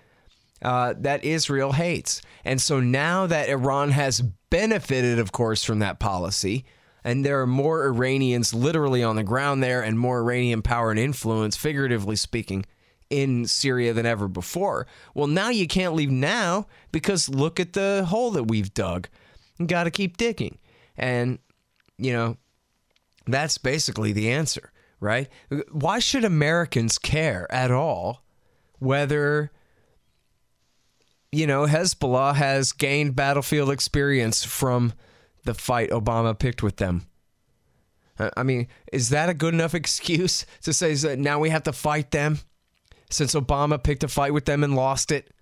uh, 0.63 0.95
that 0.99 1.25
Israel 1.25 1.73
hates. 1.73 2.23
And 2.45 2.61
so 2.61 2.81
now 2.81 3.27
that 3.27 3.49
Iran 3.49 3.91
has 3.91 4.21
benefited, 4.51 5.19
of 5.19 5.33
course, 5.33 5.65
from 5.65 5.79
that 5.81 5.99
policy, 5.99 6.65
and 7.05 7.25
there 7.25 7.41
are 7.41 7.47
more 7.47 7.87
Iranians 7.87 8.53
literally 8.53 9.03
on 9.03 9.17
the 9.17 9.23
ground 9.23 9.63
there 9.63 9.83
and 9.83 9.99
more 9.99 10.21
Iranian 10.21 10.63
power 10.63 10.91
and 10.91 10.99
influence, 10.99 11.57
figuratively 11.57 12.17
speaking, 12.17 12.65
in 13.09 13.47
Syria 13.47 13.93
than 13.93 14.05
ever 14.05 14.29
before. 14.29 14.87
Well, 15.15 15.29
now 15.29 15.49
you 15.49 15.67
can't 15.67 15.95
leave 15.95 16.11
now 16.11 16.67
because 16.93 17.29
look 17.29 17.59
at 17.59 17.73
the 17.73 18.05
hole 18.09 18.31
that 18.33 18.45
we've 18.45 18.75
dug. 18.75 19.09
Got 19.65 19.85
to 19.85 19.91
keep 19.91 20.17
digging. 20.17 20.59
And, 20.97 21.39
you 21.97 22.13
know, 22.13 22.37
that's 23.27 23.59
basically 23.59 24.13
the 24.13 24.31
answer 24.31 24.73
right? 25.01 25.29
Why 25.71 25.99
should 25.99 26.25
Americans 26.25 26.99
care 26.99 27.51
at 27.53 27.71
all 27.71 28.25
whether 28.79 29.51
you 31.33 31.47
know 31.47 31.67
Hezbollah 31.67 32.35
has 32.35 32.73
gained 32.73 33.17
battlefield 33.17 33.71
experience 33.71 34.45
from 34.45 34.93
the 35.45 35.55
fight 35.55 35.91
Obama 35.91 36.39
picked 36.39 36.63
with 36.63 36.77
them? 36.77 37.07
Uh, 38.19 38.31
I 38.37 38.43
mean, 38.43 38.69
is 38.93 39.11
that 39.11 39.29
a 39.29 39.35
good 39.35 39.55
enough 39.55 39.75
excuse 39.75 40.47
to 40.63 40.73
say 40.73 40.95
that 40.95 41.19
now 41.19 41.39
we 41.39 41.51
have 41.51 41.65
to 41.65 41.73
fight 41.73 42.11
them 42.11 42.39
since 43.11 43.35
Obama 43.35 43.83
picked 43.83 44.05
a 44.05 44.09
fight 44.09 44.33
with 44.33 44.45
them 44.45 44.65
and 44.65 44.75
lost 44.75 45.13
it? 45.13 45.33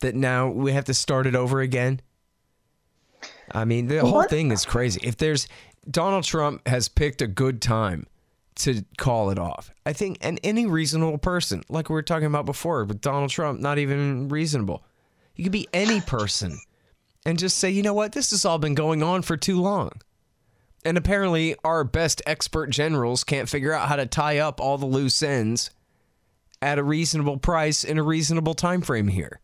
That 0.00 0.14
now 0.16 0.48
we 0.48 0.72
have 0.72 0.86
to 0.86 0.94
start 0.94 1.26
it 1.26 1.36
over 1.36 1.60
again? 1.60 2.00
I 3.52 3.64
mean, 3.64 3.86
the 3.86 4.00
whole 4.00 4.24
thing 4.24 4.50
is 4.50 4.64
crazy. 4.64 5.00
If 5.04 5.16
there's 5.16 5.46
Donald 5.88 6.24
Trump 6.24 6.66
has 6.66 6.88
picked 6.88 7.22
a 7.22 7.26
good 7.26 7.60
time 7.60 8.06
to 8.54 8.84
call 8.98 9.30
it 9.30 9.38
off. 9.38 9.72
I 9.86 9.92
think, 9.92 10.18
and 10.20 10.38
any 10.44 10.66
reasonable 10.66 11.18
person, 11.18 11.62
like 11.68 11.88
we 11.88 11.94
were 11.94 12.02
talking 12.02 12.26
about 12.26 12.46
before 12.46 12.84
but 12.84 13.00
Donald 13.00 13.30
Trump, 13.30 13.60
not 13.60 13.78
even 13.78 14.28
reasonable. 14.28 14.84
You 15.34 15.44
could 15.44 15.52
be 15.52 15.68
any 15.72 16.00
person 16.00 16.58
and 17.24 17.38
just 17.38 17.58
say, 17.58 17.70
you 17.70 17.82
know 17.82 17.94
what, 17.94 18.12
this 18.12 18.30
has 18.30 18.44
all 18.44 18.58
been 18.58 18.74
going 18.74 19.02
on 19.02 19.22
for 19.22 19.36
too 19.36 19.60
long. 19.60 19.92
And 20.84 20.98
apparently, 20.98 21.54
our 21.64 21.84
best 21.84 22.20
expert 22.26 22.70
generals 22.70 23.22
can't 23.22 23.48
figure 23.48 23.72
out 23.72 23.88
how 23.88 23.96
to 23.96 24.06
tie 24.06 24.38
up 24.38 24.60
all 24.60 24.78
the 24.78 24.86
loose 24.86 25.22
ends 25.22 25.70
at 26.60 26.78
a 26.78 26.82
reasonable 26.82 27.38
price 27.38 27.84
in 27.84 27.98
a 27.98 28.02
reasonable 28.02 28.54
time 28.54 28.82
frame 28.82 29.08
here. 29.08 29.40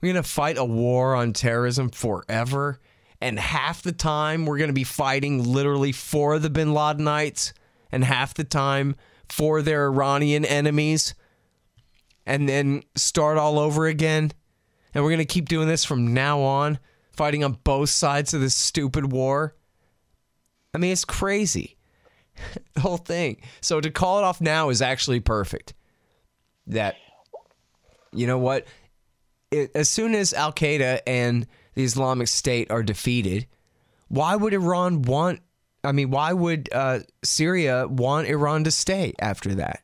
We're 0.00 0.12
going 0.12 0.22
to 0.22 0.28
fight 0.28 0.58
a 0.58 0.64
war 0.64 1.14
on 1.14 1.32
terrorism 1.32 1.90
forever. 1.90 2.80
And 3.20 3.38
half 3.38 3.82
the 3.82 3.92
time, 3.92 4.46
we're 4.46 4.58
going 4.58 4.70
to 4.70 4.74
be 4.74 4.84
fighting 4.84 5.44
literally 5.44 5.92
for 5.92 6.40
the 6.40 6.50
bin 6.50 6.68
Ladenites 6.68 7.52
and 7.92 8.04
half 8.04 8.34
the 8.34 8.44
time 8.44 8.96
for 9.28 9.62
their 9.62 9.86
Iranian 9.86 10.44
enemies 10.44 11.14
and 12.26 12.48
then 12.48 12.82
start 12.96 13.38
all 13.38 13.58
over 13.58 13.86
again. 13.86 14.32
And 14.94 15.02
we're 15.02 15.10
going 15.10 15.18
to 15.18 15.24
keep 15.24 15.48
doing 15.48 15.68
this 15.68 15.84
from 15.84 16.14
now 16.14 16.40
on, 16.40 16.78
fighting 17.12 17.44
on 17.44 17.58
both 17.64 17.90
sides 17.90 18.34
of 18.34 18.40
this 18.40 18.54
stupid 18.54 19.12
war. 19.12 19.54
I 20.74 20.78
mean, 20.78 20.92
it's 20.92 21.04
crazy. 21.04 21.76
the 22.74 22.80
whole 22.80 22.96
thing. 22.96 23.40
So 23.60 23.80
to 23.80 23.90
call 23.90 24.18
it 24.18 24.24
off 24.24 24.40
now 24.40 24.68
is 24.68 24.82
actually 24.82 25.20
perfect. 25.20 25.74
That, 26.66 26.96
you 28.12 28.26
know 28.26 28.38
what? 28.38 28.66
It, 29.50 29.70
as 29.74 29.88
soon 29.88 30.14
as 30.14 30.32
Al 30.32 30.52
Qaeda 30.52 31.00
and 31.06 31.46
the 31.74 31.84
Islamic 31.84 32.28
State 32.28 32.70
are 32.70 32.82
defeated, 32.82 33.46
why 34.08 34.36
would 34.36 34.54
Iran 34.54 35.02
want 35.02 35.40
I 35.84 35.92
mean, 35.92 36.10
why 36.10 36.32
would 36.32 36.68
uh, 36.72 37.00
Syria 37.24 37.86
want 37.88 38.28
Iran 38.28 38.64
to 38.64 38.70
stay 38.70 39.14
after 39.18 39.54
that? 39.56 39.82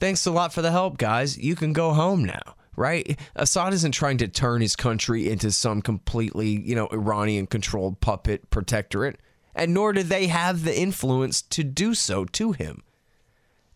Thanks 0.00 0.26
a 0.26 0.30
lot 0.30 0.52
for 0.52 0.62
the 0.62 0.70
help, 0.70 0.98
guys. 0.98 1.36
You 1.38 1.56
can 1.56 1.72
go 1.72 1.92
home 1.92 2.24
now, 2.24 2.54
right? 2.76 3.18
Assad 3.36 3.72
isn't 3.72 3.92
trying 3.92 4.18
to 4.18 4.28
turn 4.28 4.60
his 4.60 4.76
country 4.76 5.28
into 5.28 5.50
some 5.50 5.82
completely, 5.82 6.48
you 6.48 6.74
know, 6.74 6.88
Iranian 6.92 7.46
controlled 7.46 8.00
puppet 8.00 8.50
protectorate, 8.50 9.20
and 9.54 9.74
nor 9.74 9.92
do 9.92 10.02
they 10.02 10.26
have 10.26 10.64
the 10.64 10.78
influence 10.78 11.42
to 11.42 11.64
do 11.64 11.94
so 11.94 12.24
to 12.24 12.52
him. 12.52 12.82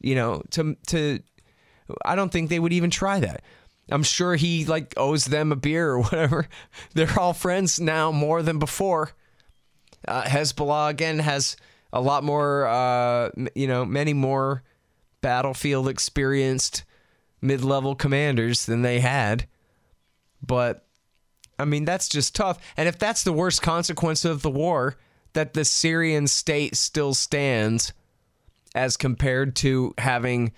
You 0.01 0.15
know, 0.15 0.43
to 0.51 0.77
to 0.89 1.21
I 2.05 2.15
don't 2.15 2.31
think 2.31 2.51
they 2.51 2.59
would 2.59 2.73
even 2.73 2.91
try 2.91 3.21
that. 3.21 3.43
I'm 3.91 4.03
sure 4.03 4.37
he 4.37 4.65
like 4.65 4.95
owes 4.97 5.25
them 5.25 5.53
a 5.53 5.57
beer 5.57 5.93
or 5.93 6.03
whatever. 6.03 6.49
They're 6.95 7.19
all 7.19 7.35
friends 7.35 7.81
now 7.81 8.13
more 8.13 8.43
than 8.43 8.59
before. 8.59 9.13
Uh, 10.07 10.23
Hezbollah 10.23 10.91
again 10.91 11.19
has 11.19 11.57
a 11.93 12.01
lot 12.01 12.23
more, 12.23 12.67
uh, 12.67 13.31
you 13.55 13.67
know, 13.67 13.85
many 13.85 14.13
more 14.13 14.63
battlefield 15.21 15.89
experienced 15.89 16.85
mid-level 17.41 17.95
commanders 17.95 18.67
than 18.67 18.83
they 18.83 19.01
had. 19.01 19.47
But 20.45 20.87
I 21.59 21.65
mean, 21.65 21.85
that's 21.85 22.09
just 22.09 22.35
tough. 22.35 22.59
And 22.77 22.89
if 22.89 22.99
that's 22.99 23.25
the 23.25 23.33
worst 23.33 23.63
consequence 23.63 24.25
of 24.25 24.43
the 24.43 24.51
war, 24.51 24.97
that 25.33 25.55
the 25.55 25.65
Syrian 25.65 26.27
state 26.27 26.77
still 26.77 27.15
stands 27.15 27.93
as 28.75 28.97
compared 28.97 29.57
to 29.57 29.95
having 29.99 30.53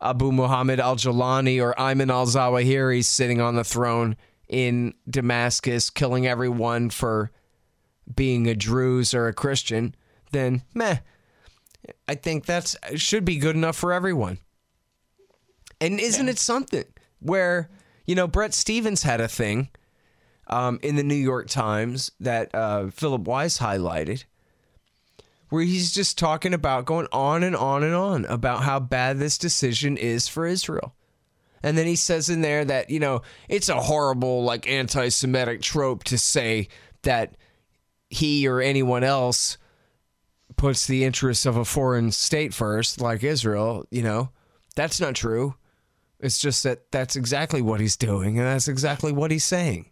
Abu 0.00 0.32
Muhammad 0.32 0.80
al 0.80 0.96
Jalani 0.96 1.62
or 1.62 1.74
Ayman 1.74 2.10
al 2.10 2.26
Zawahiri 2.26 3.04
sitting 3.04 3.40
on 3.40 3.56
the 3.56 3.64
throne 3.64 4.16
in 4.48 4.94
Damascus, 5.08 5.90
killing 5.90 6.26
everyone 6.26 6.90
for 6.90 7.30
being 8.14 8.46
a 8.46 8.54
Druze 8.54 9.14
or 9.14 9.26
a 9.26 9.32
Christian, 9.32 9.94
then 10.32 10.62
meh. 10.74 10.98
I 12.08 12.14
think 12.14 12.46
that's 12.46 12.76
should 12.94 13.24
be 13.24 13.36
good 13.38 13.56
enough 13.56 13.76
for 13.76 13.92
everyone. 13.92 14.38
And 15.80 16.00
isn't 16.00 16.26
yeah. 16.26 16.32
it 16.32 16.38
something 16.38 16.84
where 17.20 17.68
you 18.06 18.14
know 18.14 18.26
Bret 18.26 18.54
Stephens 18.54 19.02
had 19.02 19.20
a 19.20 19.28
thing 19.28 19.70
um, 20.48 20.78
in 20.82 20.96
the 20.96 21.02
New 21.02 21.14
York 21.14 21.48
Times 21.48 22.12
that 22.20 22.54
uh, 22.54 22.88
Philip 22.88 23.22
Weiss 23.22 23.58
highlighted, 23.58 24.24
where 25.48 25.64
he's 25.64 25.92
just 25.92 26.18
talking 26.18 26.54
about 26.54 26.86
going 26.86 27.08
on 27.12 27.42
and 27.42 27.56
on 27.56 27.82
and 27.82 27.94
on 27.94 28.24
about 28.26 28.62
how 28.62 28.80
bad 28.80 29.18
this 29.18 29.38
decision 29.38 29.96
is 29.96 30.28
for 30.28 30.46
Israel. 30.46 30.94
And 31.62 31.76
then 31.76 31.86
he 31.86 31.96
says 31.96 32.28
in 32.28 32.42
there 32.42 32.64
that, 32.64 32.90
you 32.90 33.00
know, 33.00 33.22
it's 33.48 33.68
a 33.68 33.80
horrible, 33.80 34.44
like, 34.44 34.68
anti 34.68 35.08
Semitic 35.08 35.62
trope 35.62 36.04
to 36.04 36.18
say 36.18 36.68
that 37.02 37.36
he 38.08 38.46
or 38.46 38.60
anyone 38.60 39.02
else 39.02 39.58
puts 40.56 40.86
the 40.86 41.04
interests 41.04 41.44
of 41.44 41.56
a 41.56 41.64
foreign 41.64 42.12
state 42.12 42.54
first, 42.54 43.00
like 43.00 43.24
Israel, 43.24 43.84
you 43.90 44.02
know, 44.02 44.30
that's 44.76 45.00
not 45.00 45.14
true. 45.14 45.54
It's 46.20 46.38
just 46.38 46.62
that 46.62 46.90
that's 46.90 47.16
exactly 47.16 47.60
what 47.60 47.80
he's 47.80 47.96
doing, 47.96 48.38
and 48.38 48.46
that's 48.46 48.68
exactly 48.68 49.12
what 49.12 49.30
he's 49.30 49.44
saying. 49.44 49.90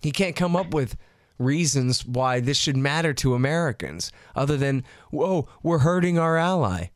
He 0.00 0.12
can't 0.12 0.36
come 0.36 0.56
up 0.56 0.72
with 0.72 0.96
reasons 1.38 2.06
why 2.06 2.40
this 2.40 2.56
should 2.56 2.76
matter 2.76 3.12
to 3.14 3.34
Americans 3.34 4.12
other 4.34 4.56
than, 4.56 4.84
whoa, 5.10 5.48
we're 5.62 5.78
hurting 5.78 6.18
our 6.18 6.36
ally. 6.36 6.86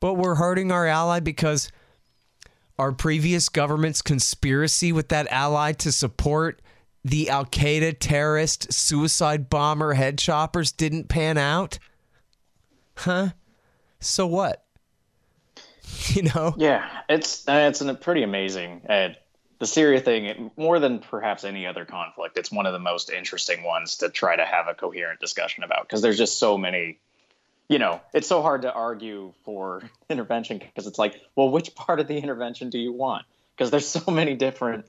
But 0.00 0.14
we're 0.14 0.36
hurting 0.36 0.72
our 0.72 0.86
ally 0.86 1.20
because 1.20 1.70
our 2.78 2.92
previous 2.92 3.50
government's 3.50 4.00
conspiracy 4.00 4.92
with 4.92 5.08
that 5.08 5.30
ally 5.30 5.72
to 5.72 5.92
support 5.92 6.62
the 7.04 7.28
Al 7.28 7.44
Qaeda 7.44 7.98
terrorist 7.98 8.72
suicide 8.72 9.50
bomber 9.50 9.94
head 9.94 10.18
choppers 10.18 10.72
didn't 10.72 11.08
pan 11.08 11.36
out? 11.36 11.78
Huh? 12.96 13.30
So 13.98 14.26
what? 14.26 14.59
You 16.10 16.22
know? 16.22 16.54
Yeah, 16.56 16.88
it's 17.08 17.46
uh, 17.46 17.68
it's 17.70 17.80
a 17.80 17.94
pretty 17.94 18.24
amazing. 18.24 18.82
Uh, 18.88 19.10
the 19.60 19.66
Syria 19.66 20.00
thing, 20.00 20.50
more 20.56 20.80
than 20.80 20.98
perhaps 20.98 21.44
any 21.44 21.66
other 21.66 21.84
conflict, 21.84 22.36
it's 22.36 22.50
one 22.50 22.66
of 22.66 22.72
the 22.72 22.78
most 22.80 23.10
interesting 23.10 23.62
ones 23.62 23.98
to 23.98 24.08
try 24.08 24.34
to 24.34 24.44
have 24.44 24.66
a 24.68 24.74
coherent 24.74 25.20
discussion 25.20 25.62
about 25.62 25.82
because 25.82 26.02
there's 26.02 26.18
just 26.18 26.38
so 26.38 26.58
many. 26.58 26.98
You 27.68 27.78
know, 27.78 28.00
it's 28.12 28.26
so 28.26 28.42
hard 28.42 28.62
to 28.62 28.72
argue 28.72 29.32
for 29.44 29.82
intervention 30.10 30.58
because 30.58 30.88
it's 30.88 30.98
like, 30.98 31.20
well, 31.36 31.50
which 31.50 31.74
part 31.76 32.00
of 32.00 32.08
the 32.08 32.16
intervention 32.16 32.70
do 32.70 32.78
you 32.78 32.92
want? 32.92 33.24
Because 33.56 33.70
there's 33.70 33.86
so 33.86 34.10
many 34.10 34.34
different 34.34 34.86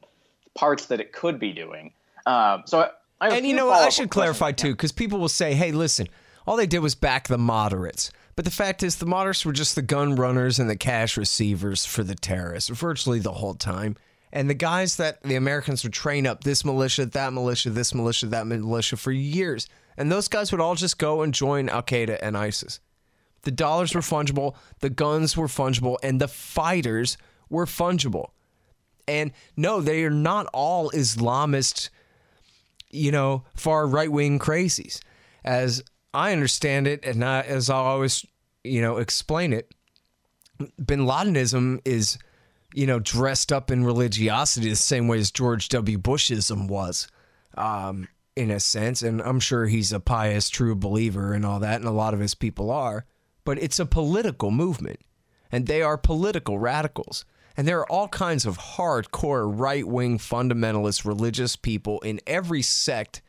parts 0.56 0.88
that 0.88 1.00
it 1.00 1.12
could 1.12 1.40
be 1.40 1.52
doing. 1.52 1.94
Um, 2.26 2.64
so, 2.66 2.90
I 3.20 3.30
and 3.36 3.46
you 3.46 3.54
know, 3.54 3.70
I 3.70 3.90
should 3.90 4.10
clarify 4.10 4.54
too, 4.54 4.72
because 4.72 4.92
people 4.92 5.20
will 5.20 5.30
say, 5.30 5.54
"Hey, 5.54 5.72
listen, 5.72 6.08
all 6.48 6.56
they 6.56 6.66
did 6.66 6.80
was 6.80 6.96
back 6.96 7.28
the 7.28 7.38
moderates." 7.38 8.12
But 8.42 8.46
the 8.46 8.52
fact 8.52 8.82
is, 8.82 8.96
the 8.96 9.06
moderates 9.06 9.46
were 9.46 9.54
just 9.54 9.76
the 9.76 9.84
gun 9.84 10.16
runners 10.16 10.58
and 10.58 10.68
the 10.68 10.76
cash 10.76 11.16
receivers 11.16 11.86
for 11.86 12.04
the 12.04 12.16
terrorists 12.16 12.72
virtually 12.72 13.20
the 13.20 13.34
whole 13.34 13.54
time. 13.54 13.96
And 14.34 14.50
the 14.50 14.56
guys 14.56 14.98
that 14.98 15.22
the 15.22 15.36
Americans 15.36 15.84
would 15.84 15.94
train 15.94 16.26
up 16.26 16.44
this 16.44 16.66
militia, 16.66 17.06
that 17.06 17.34
militia, 17.34 17.70
this 17.70 17.94
militia, 17.94 18.26
that 18.26 18.48
militia 18.48 18.98
for 18.98 19.12
years. 19.12 19.68
And 19.96 20.12
those 20.12 20.28
guys 20.28 20.52
would 20.52 20.60
all 20.60 20.74
just 20.74 20.98
go 20.98 21.22
and 21.22 21.36
join 21.36 21.70
Al 21.70 21.84
Qaeda 21.84 22.18
and 22.20 22.36
ISIS. 22.36 22.80
The 23.44 23.52
dollars 23.52 23.94
were 23.94 24.02
fungible, 24.02 24.56
the 24.80 24.90
guns 24.90 25.38
were 25.38 25.46
fungible, 25.46 25.98
and 26.02 26.20
the 26.20 26.28
fighters 26.28 27.20
were 27.48 27.68
fungible. 27.68 28.32
And 29.08 29.34
no, 29.56 29.82
they 29.82 30.04
are 30.04 30.10
not 30.10 30.48
all 30.52 30.90
Islamist, 30.90 31.90
you 32.90 33.12
know, 33.12 33.44
far 33.56 33.86
right 33.86 34.12
wing 34.12 34.40
crazies. 34.40 35.00
As 35.46 35.84
I 36.14 36.34
understand 36.34 36.88
it, 36.88 37.06
and 37.06 37.24
I, 37.24 37.42
as 37.42 37.70
I 37.70 37.76
always, 37.76 38.26
you 38.64 38.82
know, 38.82 38.98
explain 38.98 39.54
it, 39.54 39.74
Bin 40.84 41.02
Ladenism 41.02 41.80
is, 41.86 42.18
you 42.74 42.86
know, 42.86 43.00
dressed 43.00 43.52
up 43.52 43.72
in 43.72 43.84
religiosity 43.84 44.70
the 44.70 44.76
same 44.76 45.08
way 45.08 45.18
as 45.18 45.32
George 45.32 45.70
W. 45.70 45.98
Bushism 45.98 46.68
was, 46.68 47.08
um, 47.56 48.08
in 48.36 48.52
a 48.52 48.60
sense. 48.60 49.02
And 49.02 49.22
I'm 49.22 49.40
sure 49.40 49.66
he's 49.66 49.92
a 49.92 50.00
pious, 50.00 50.50
true 50.50 50.76
believer 50.76 51.34
and 51.34 51.46
all 51.46 51.60
that, 51.60 51.80
and 51.80 51.86
a 51.86 51.92
lot 51.92 52.14
of 52.14 52.20
his 52.20 52.36
people 52.36 52.70
are. 52.72 53.06
But 53.44 53.62
it's 53.62 53.80
a 53.80 53.86
political 53.86 54.52
movement, 54.52 55.00
and 55.52 55.66
they 55.66 55.82
are 55.82 55.98
political 55.98 56.60
radicals. 56.60 57.26
And 57.58 57.68
there 57.68 57.80
are 57.80 57.92
all 57.92 58.08
kinds 58.08 58.46
of 58.46 58.58
hardcore 58.58 59.52
right 59.52 59.86
wing 59.86 60.20
fundamentalist 60.20 61.06
religious 61.06 61.56
people 61.56 62.00
in 62.00 62.22
every 62.26 62.62
sect, 62.62 63.22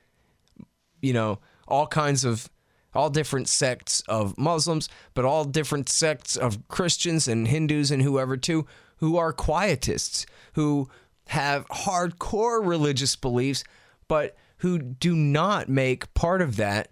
you 1.01 1.13
know, 1.13 1.41
all 1.67 1.87
kinds 1.87 2.25
of, 2.25 2.49
all 2.95 3.11
different 3.11 3.49
sects 3.49 4.03
of 4.09 4.37
Muslims, 4.39 4.89
but 5.15 5.25
all 5.25 5.45
different 5.45 5.89
sects 5.89 6.37
of 6.37 6.67
Christians 6.69 7.27
and 7.29 7.49
Hindus 7.49 7.91
and 7.91 8.03
whoever 8.03 8.37
too, 8.37 8.67
who 8.99 9.17
are 9.17 9.33
quietists, 9.33 10.27
who 10.55 10.89
have 11.29 11.67
hardcore 11.69 12.65
religious 12.67 13.17
beliefs, 13.17 13.65
but 14.09 14.37
who 14.59 14.79
do 14.79 15.15
not 15.17 15.69
make 15.69 16.13
part 16.15 16.43
of 16.43 16.57
that 16.57 16.89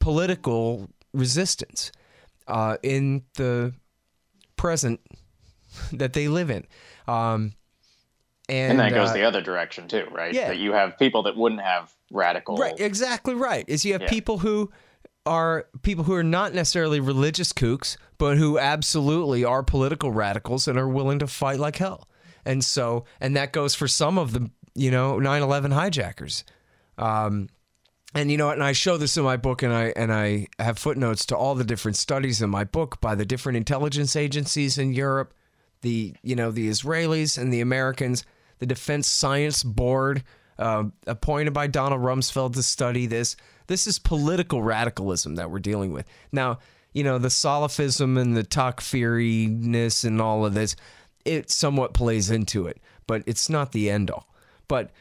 political 0.00 0.90
resistance 1.12 1.92
uh, 2.46 2.76
in 2.82 3.22
the 3.36 3.72
present 4.56 5.00
that 5.92 6.12
they 6.12 6.28
live 6.28 6.50
in. 6.50 6.66
Um, 7.06 7.52
and, 8.48 8.72
and 8.72 8.80
that 8.80 8.92
goes 8.92 9.10
uh, 9.10 9.14
the 9.14 9.22
other 9.22 9.40
direction 9.40 9.88
too, 9.88 10.06
right? 10.10 10.34
yeah. 10.34 10.48
That 10.48 10.58
you 10.58 10.72
have 10.72 10.98
people 10.98 11.22
that 11.22 11.36
wouldn't 11.36 11.62
have 11.62 11.90
radical. 12.10 12.56
Right, 12.56 12.78
exactly 12.78 13.34
right. 13.34 13.64
Is 13.68 13.84
you 13.84 13.92
have 13.94 14.02
Yeah. 14.02 14.08
people 14.08 14.38
who 14.38 14.70
are 15.26 15.66
people 15.82 16.04
who 16.04 16.14
are 16.14 16.22
not 16.22 16.54
necessarily 16.54 17.00
religious 17.00 17.52
kooks, 17.52 17.96
but 18.18 18.36
who 18.36 18.58
absolutely 18.58 19.44
are 19.44 19.62
political 19.62 20.10
radicals 20.10 20.68
and 20.68 20.78
are 20.78 20.88
willing 20.88 21.18
to 21.18 21.26
fight 21.26 21.58
like 21.58 21.76
hell. 21.76 22.08
And 22.44 22.62
so, 22.64 23.04
and 23.20 23.34
that 23.36 23.52
goes 23.52 23.74
for 23.74 23.88
some 23.88 24.18
of 24.18 24.32
the, 24.32 24.50
you 24.74 24.90
know, 24.90 25.18
9/11 25.18 25.72
hijackers. 25.72 26.44
Um, 26.98 27.48
and 28.14 28.30
you 28.30 28.36
know, 28.36 28.50
and 28.50 28.62
I 28.62 28.72
show 28.72 28.96
this 28.96 29.16
in 29.16 29.24
my 29.24 29.36
book, 29.36 29.62
and 29.62 29.72
I 29.72 29.92
and 29.96 30.12
I 30.12 30.46
have 30.58 30.78
footnotes 30.78 31.26
to 31.26 31.36
all 31.36 31.54
the 31.54 31.64
different 31.64 31.96
studies 31.96 32.40
in 32.40 32.48
my 32.48 32.64
book 32.64 33.00
by 33.00 33.14
the 33.14 33.26
different 33.26 33.56
intelligence 33.56 34.14
agencies 34.14 34.78
in 34.78 34.92
Europe, 34.92 35.34
the 35.80 36.14
you 36.22 36.36
know 36.36 36.52
the 36.52 36.68
Israelis 36.68 37.36
and 37.36 37.52
the 37.52 37.60
Americans, 37.60 38.24
the 38.60 38.66
Defense 38.66 39.08
Science 39.08 39.64
Board, 39.64 40.22
uh, 40.60 40.84
appointed 41.08 41.52
by 41.52 41.66
Donald 41.66 42.02
Rumsfeld 42.02 42.54
to 42.54 42.62
study 42.62 43.06
this. 43.06 43.34
This 43.66 43.86
is 43.86 43.98
political 43.98 44.62
radicalism 44.62 45.36
that 45.36 45.50
we're 45.50 45.58
dealing 45.58 45.92
with 45.92 46.06
now. 46.32 46.58
You 46.92 47.02
know 47.02 47.18
the 47.18 47.26
Salafism 47.26 48.16
and 48.20 48.36
the 48.36 48.44
Takfiriness 48.44 50.04
and 50.04 50.20
all 50.20 50.46
of 50.46 50.54
this, 50.54 50.76
it 51.24 51.50
somewhat 51.50 51.92
plays 51.92 52.30
into 52.30 52.68
it, 52.68 52.80
but 53.08 53.24
it's 53.26 53.50
not 53.50 53.72
the 53.72 53.90
end 53.90 54.12
all. 54.12 54.32
But 54.68 54.92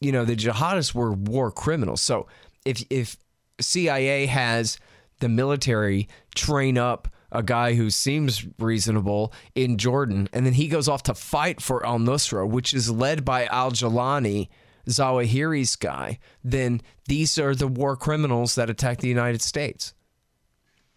you 0.00 0.12
know 0.12 0.24
the 0.24 0.36
jihadists 0.36 0.94
were 0.94 1.12
war 1.12 1.50
criminals. 1.50 2.00
So 2.00 2.28
if 2.64 2.84
if 2.88 3.16
CIA 3.60 4.26
has 4.26 4.78
the 5.20 5.28
military 5.28 6.08
train 6.34 6.78
up 6.78 7.08
a 7.30 7.42
guy 7.42 7.74
who 7.74 7.90
seems 7.90 8.46
reasonable 8.58 9.32
in 9.54 9.76
Jordan, 9.76 10.28
and 10.32 10.46
then 10.46 10.54
he 10.54 10.68
goes 10.68 10.88
off 10.88 11.02
to 11.04 11.14
fight 11.14 11.60
for 11.60 11.84
Al 11.84 11.98
Nusra, 11.98 12.48
which 12.48 12.72
is 12.72 12.90
led 12.90 13.24
by 13.24 13.46
Al 13.46 13.70
Jalani, 13.72 14.48
Zawahiri's 14.88 15.76
guy, 15.76 16.18
then 16.42 16.80
these 17.06 17.38
are 17.38 17.54
the 17.54 17.68
war 17.68 17.96
criminals 17.96 18.54
that 18.56 18.70
attack 18.70 18.98
the 18.98 19.08
United 19.08 19.42
States. 19.42 19.94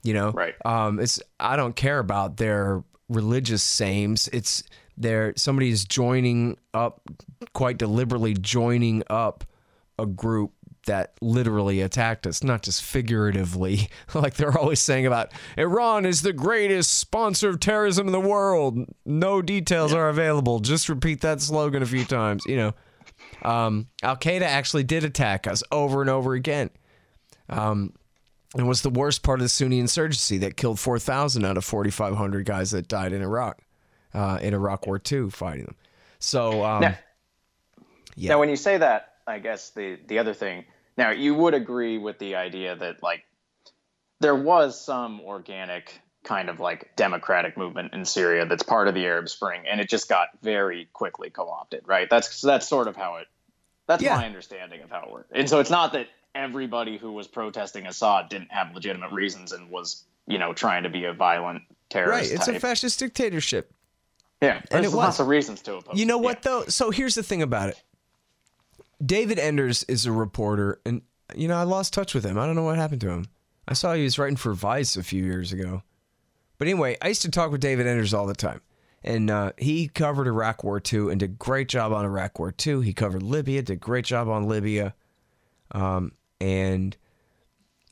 You 0.03 0.13
know, 0.13 0.31
Right. 0.31 0.55
Um, 0.65 0.99
it's 0.99 1.21
I 1.39 1.55
don't 1.55 1.75
care 1.75 1.99
about 1.99 2.37
their 2.37 2.83
religious 3.07 3.61
sames. 3.61 4.27
It's 4.33 4.63
they're 4.97 5.33
somebody 5.35 5.69
is 5.69 5.85
joining 5.85 6.57
up, 6.73 7.01
quite 7.53 7.77
deliberately 7.77 8.33
joining 8.33 9.03
up 9.09 9.43
a 9.99 10.05
group 10.05 10.53
that 10.87 11.13
literally 11.21 11.81
attacked 11.81 12.25
us, 12.25 12.43
not 12.43 12.63
just 12.63 12.81
figuratively, 12.81 13.89
like 14.13 14.35
they're 14.35 14.57
always 14.57 14.79
saying 14.79 15.05
about 15.05 15.31
Iran 15.57 16.05
is 16.05 16.21
the 16.21 16.33
greatest 16.33 16.97
sponsor 16.97 17.49
of 17.49 17.59
terrorism 17.59 18.07
in 18.07 18.13
the 18.13 18.19
world. 18.19 18.79
No 19.05 19.41
details 19.41 19.93
are 19.93 20.09
available. 20.09 20.59
Just 20.59 20.89
repeat 20.89 21.21
that 21.21 21.41
slogan 21.41 21.83
a 21.83 21.85
few 21.85 22.05
times. 22.05 22.43
You 22.47 22.55
know, 22.55 22.73
um, 23.41 23.87
Al 24.03 24.17
Qaeda 24.17 24.41
actually 24.43 24.83
did 24.83 25.03
attack 25.03 25.47
us 25.47 25.63
over 25.71 26.01
and 26.01 26.09
over 26.09 26.33
again. 26.33 26.69
Um, 27.49 27.93
and 28.55 28.67
was 28.67 28.81
the 28.81 28.89
worst 28.89 29.23
part 29.23 29.39
of 29.39 29.43
the 29.43 29.49
Sunni 29.49 29.79
insurgency 29.79 30.37
that 30.39 30.57
killed 30.57 30.79
4,000 30.79 31.45
out 31.45 31.57
of 31.57 31.63
4,500 31.63 32.45
guys 32.45 32.71
that 32.71 32.87
died 32.87 33.13
in 33.13 33.21
Iraq, 33.21 33.61
uh, 34.13 34.39
in 34.41 34.53
Iraq 34.53 34.87
War 34.87 34.99
II 35.09 35.29
fighting 35.29 35.65
them. 35.65 35.75
So, 36.19 36.63
um, 36.65 36.81
Now- 36.81 36.97
yeah. 38.15 38.29
Now, 38.29 38.39
when 38.39 38.49
you 38.49 38.57
say 38.57 38.77
that, 38.77 39.13
I 39.25 39.39
guess 39.39 39.69
the 39.69 39.97
the 40.07 40.19
other 40.19 40.33
thing. 40.33 40.65
Now, 40.97 41.11
you 41.11 41.33
would 41.35 41.53
agree 41.53 41.97
with 41.97 42.19
the 42.19 42.35
idea 42.35 42.75
that 42.75 43.01
like 43.01 43.23
there 44.19 44.35
was 44.35 44.79
some 44.79 45.21
organic 45.21 46.01
kind 46.23 46.49
of 46.49 46.59
like 46.59 46.95
democratic 46.95 47.57
movement 47.57 47.93
in 47.93 48.05
Syria 48.05 48.45
that's 48.45 48.63
part 48.63 48.87
of 48.87 48.93
the 48.93 49.05
Arab 49.05 49.27
Spring, 49.29 49.63
and 49.69 49.81
it 49.81 49.89
just 49.89 50.07
got 50.07 50.27
very 50.41 50.87
quickly 50.93 51.29
co-opted, 51.29 51.81
right? 51.87 52.09
That's 52.09 52.41
that's 52.41 52.67
sort 52.67 52.87
of 52.87 52.95
how 52.95 53.15
it. 53.17 53.27
That's 53.87 54.03
Yeah. 54.03 54.15
my 54.17 54.25
understanding 54.25 54.81
of 54.83 54.89
how 54.89 55.03
it 55.03 55.11
worked. 55.11 55.31
And 55.35 55.49
so 55.49 55.59
it's 55.59 55.71
not 55.71 55.93
that 55.93 56.07
everybody 56.35 56.97
who 56.97 57.11
was 57.11 57.27
protesting 57.27 57.87
Assad 57.87 58.29
didn't 58.29 58.51
have 58.51 58.73
legitimate 58.73 59.11
reasons 59.11 59.51
and 59.51 59.69
was 59.69 60.03
you 60.27 60.37
know 60.37 60.53
trying 60.53 60.83
to 60.83 60.89
be 60.89 61.05
a 61.05 61.13
violent 61.13 61.63
terrorist. 61.89 62.31
right. 62.31 62.39
It's 62.39 62.47
a 62.47 62.59
fascist 62.59 62.99
dictatorship. 62.99 63.73
yeah, 64.41 64.61
and 64.71 64.83
there's 64.83 64.93
it 64.93 64.95
lots 64.95 65.15
was. 65.17 65.21
of 65.21 65.27
reasons 65.27 65.61
to 65.63 65.75
oppose. 65.75 65.93
It. 65.95 65.99
You 65.99 66.05
know 66.05 66.17
what 66.19 66.43
though? 66.43 66.65
So 66.67 66.91
here's 66.91 67.15
the 67.15 67.23
thing 67.23 67.41
about 67.41 67.69
it. 67.69 67.81
David 69.03 69.39
Enders 69.39 69.83
is 69.85 70.05
a 70.05 70.11
reporter, 70.11 70.79
and 70.85 71.01
you 71.35 71.47
know 71.47 71.55
I 71.55 71.63
lost 71.63 71.93
touch 71.93 72.13
with 72.13 72.23
him. 72.23 72.37
I 72.37 72.45
don't 72.45 72.55
know 72.55 72.63
what 72.63 72.77
happened 72.77 73.01
to 73.01 73.09
him. 73.09 73.25
I 73.67 73.73
saw 73.73 73.93
he 73.93 74.03
was 74.03 74.19
writing 74.19 74.35
for 74.37 74.53
Vice 74.53 74.95
a 74.97 75.03
few 75.03 75.23
years 75.23 75.51
ago. 75.51 75.81
But 76.61 76.67
anyway, 76.67 76.95
I 77.01 77.07
used 77.07 77.23
to 77.23 77.31
talk 77.31 77.51
with 77.51 77.59
David 77.59 77.87
Enders 77.87 78.13
all 78.13 78.27
the 78.27 78.35
time, 78.35 78.61
and 79.03 79.31
uh, 79.31 79.51
he 79.57 79.87
covered 79.87 80.27
Iraq 80.27 80.63
War 80.63 80.79
II 80.79 81.09
and 81.09 81.19
did 81.19 81.39
great 81.39 81.67
job 81.67 81.91
on 81.91 82.05
Iraq 82.05 82.37
War 82.37 82.53
II. 82.63 82.83
He 82.83 82.93
covered 82.93 83.23
Libya, 83.23 83.63
did 83.63 83.79
great 83.79 84.05
job 84.05 84.29
on 84.29 84.47
Libya, 84.47 84.93
um, 85.71 86.11
and 86.39 86.95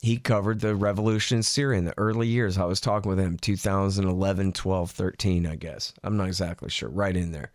he 0.03 0.17
covered 0.17 0.59
the 0.59 0.75
revolution 0.75 1.37
in 1.37 1.41
Syria 1.41 1.79
in 1.79 1.85
the 1.85 1.97
early 1.97 2.27
years. 2.27 2.59
I 2.59 2.65
was 2.65 2.79
talking 2.79 3.09
with 3.09 3.17
him 3.17 3.39
2011, 3.39 4.53
12, 4.53 4.91
13, 4.91 5.47
I 5.47 5.55
guess. 5.55 5.91
I'm 6.03 6.15
not 6.15 6.27
exactly 6.27 6.69
sure. 6.69 6.89
Right 6.89 7.17
in 7.17 7.31
there. 7.31 7.51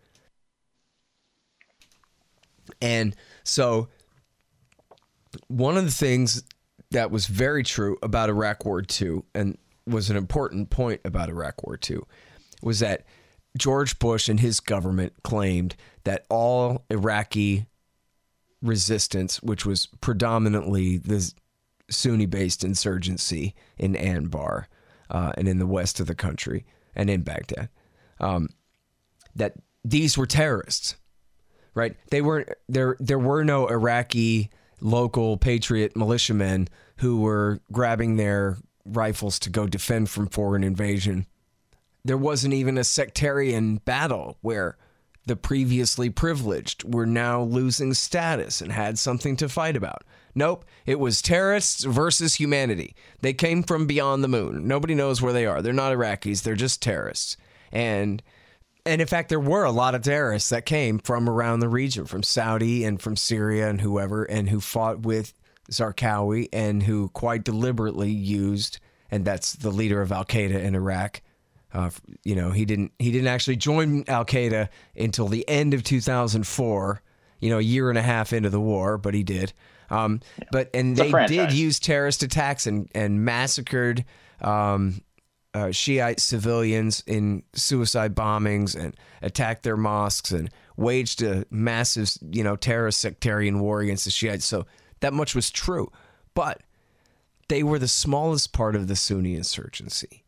And 2.81 3.15
so, 3.45 3.87
one 5.47 5.77
of 5.77 5.85
the 5.85 5.91
things 5.91 6.43
that 6.91 7.09
was 7.09 7.27
very 7.27 7.63
true 7.63 7.97
about 8.03 8.27
Iraq 8.27 8.65
War 8.65 8.83
II 9.01 9.21
and 9.33 9.57
was 9.87 10.09
an 10.09 10.17
important 10.17 10.69
point 10.69 11.01
about 11.05 11.29
Iraq 11.29 11.63
War 11.63 11.77
II 11.89 11.99
was 12.61 12.79
that 12.79 13.05
George 13.57 13.99
Bush 13.99 14.27
and 14.27 14.39
his 14.39 14.59
government 14.59 15.13
claimed 15.23 15.75
that 16.03 16.25
all 16.29 16.83
Iraqi 16.89 17.65
resistance, 18.61 19.41
which 19.43 19.65
was 19.65 19.87
predominantly 20.01 20.97
the 20.97 21.33
Sunni 21.89 22.25
based 22.25 22.63
insurgency 22.63 23.53
in 23.77 23.93
Anbar 23.93 24.65
uh, 25.09 25.31
and 25.37 25.47
in 25.47 25.59
the 25.59 25.67
west 25.67 25.99
of 25.99 26.07
the 26.07 26.15
country 26.15 26.65
and 26.95 27.09
in 27.09 27.21
Baghdad, 27.21 27.69
um, 28.19 28.49
that 29.35 29.53
these 29.83 30.17
were 30.17 30.25
terrorists 30.25 30.95
right? 31.75 31.95
They 32.09 32.21
weren't 32.21 32.49
there. 32.67 32.97
There 32.99 33.19
were 33.19 33.43
no 33.43 33.67
Iraqi 33.67 34.49
local 34.81 35.37
patriot 35.37 35.95
militiamen 35.95 36.67
who 36.97 37.21
were 37.21 37.59
grabbing 37.71 38.15
their 38.15 38.57
rifles 38.85 39.39
to 39.39 39.49
go 39.49 39.67
defend 39.67 40.09
from 40.09 40.27
foreign 40.27 40.63
invasion. 40.63 41.25
There 42.03 42.17
wasn't 42.17 42.53
even 42.53 42.77
a 42.77 42.83
sectarian 42.83 43.77
battle 43.77 44.37
where 44.41 44.77
the 45.25 45.35
previously 45.35 46.09
privileged 46.09 46.83
were 46.93 47.05
now 47.05 47.41
losing 47.41 47.93
status 47.93 48.61
and 48.61 48.71
had 48.71 48.99
something 48.99 49.35
to 49.37 49.49
fight 49.49 49.75
about. 49.75 50.03
Nope, 50.35 50.65
it 50.85 50.99
was 50.99 51.21
terrorists 51.21 51.83
versus 51.83 52.35
humanity. 52.35 52.95
They 53.21 53.33
came 53.33 53.63
from 53.63 53.87
beyond 53.87 54.23
the 54.23 54.27
moon. 54.27 54.67
Nobody 54.67 54.93
knows 54.93 55.21
where 55.21 55.33
they 55.33 55.45
are. 55.45 55.61
They're 55.61 55.73
not 55.73 55.93
Iraqis, 55.93 56.43
they're 56.43 56.55
just 56.55 56.81
terrorists. 56.81 57.37
And 57.71 58.21
and 58.85 59.01
in 59.01 59.07
fact 59.07 59.29
there 59.29 59.39
were 59.39 59.63
a 59.63 59.71
lot 59.71 59.95
of 59.95 60.03
terrorists 60.03 60.49
that 60.49 60.65
came 60.65 60.99
from 60.99 61.27
around 61.27 61.59
the 61.59 61.69
region, 61.69 62.05
from 62.05 62.21
Saudi 62.21 62.83
and 62.83 63.01
from 63.01 63.15
Syria 63.15 63.67
and 63.69 63.81
whoever 63.81 64.25
and 64.25 64.49
who 64.49 64.59
fought 64.59 64.99
with 64.99 65.33
Zarqawi 65.71 66.49
and 66.53 66.83
who 66.83 67.09
quite 67.09 67.43
deliberately 67.43 68.11
used 68.11 68.79
and 69.11 69.25
that's 69.25 69.53
the 69.53 69.71
leader 69.71 70.01
of 70.01 70.11
Al 70.11 70.25
Qaeda 70.25 70.61
in 70.61 70.75
Iraq. 70.75 71.21
Uh, 71.73 71.89
you 72.23 72.35
know, 72.35 72.51
he 72.51 72.65
didn't 72.65 72.91
he 72.99 73.11
didn't 73.11 73.27
actually 73.27 73.55
join 73.55 74.03
Al 74.07 74.25
Qaeda 74.25 74.69
until 74.95 75.27
the 75.27 75.47
end 75.47 75.73
of 75.73 75.83
2004. 75.83 77.01
You 77.39 77.49
know, 77.49 77.59
a 77.59 77.61
year 77.61 77.89
and 77.89 77.97
a 77.97 78.01
half 78.01 78.33
into 78.33 78.49
the 78.49 78.61
war, 78.61 78.97
but 78.97 79.13
he 79.13 79.23
did. 79.23 79.53
Um. 79.89 80.21
But 80.51 80.69
and 80.73 80.95
they 80.95 81.11
did 81.27 81.51
use 81.51 81.79
terrorist 81.79 82.23
attacks 82.23 82.65
and 82.65 82.89
and 82.95 83.23
massacred 83.23 84.05
um, 84.41 85.01
uh, 85.53 85.71
Shiite 85.71 86.19
civilians 86.19 87.03
in 87.07 87.43
suicide 87.53 88.15
bombings 88.15 88.75
and 88.75 88.95
attacked 89.21 89.63
their 89.63 89.77
mosques 89.77 90.31
and 90.31 90.49
waged 90.75 91.21
a 91.21 91.45
massive, 91.49 92.11
you 92.31 92.43
know, 92.43 92.55
terrorist 92.55 92.99
sectarian 92.99 93.59
war 93.59 93.79
against 93.81 94.05
the 94.05 94.11
Shiites. 94.11 94.45
So 94.45 94.65
that 94.99 95.13
much 95.13 95.35
was 95.35 95.51
true, 95.51 95.91
but 96.33 96.61
they 97.47 97.63
were 97.63 97.79
the 97.79 97.87
smallest 97.87 98.53
part 98.53 98.75
of 98.75 98.87
the 98.87 98.95
Sunni 98.95 99.35
insurgency. 99.35 100.23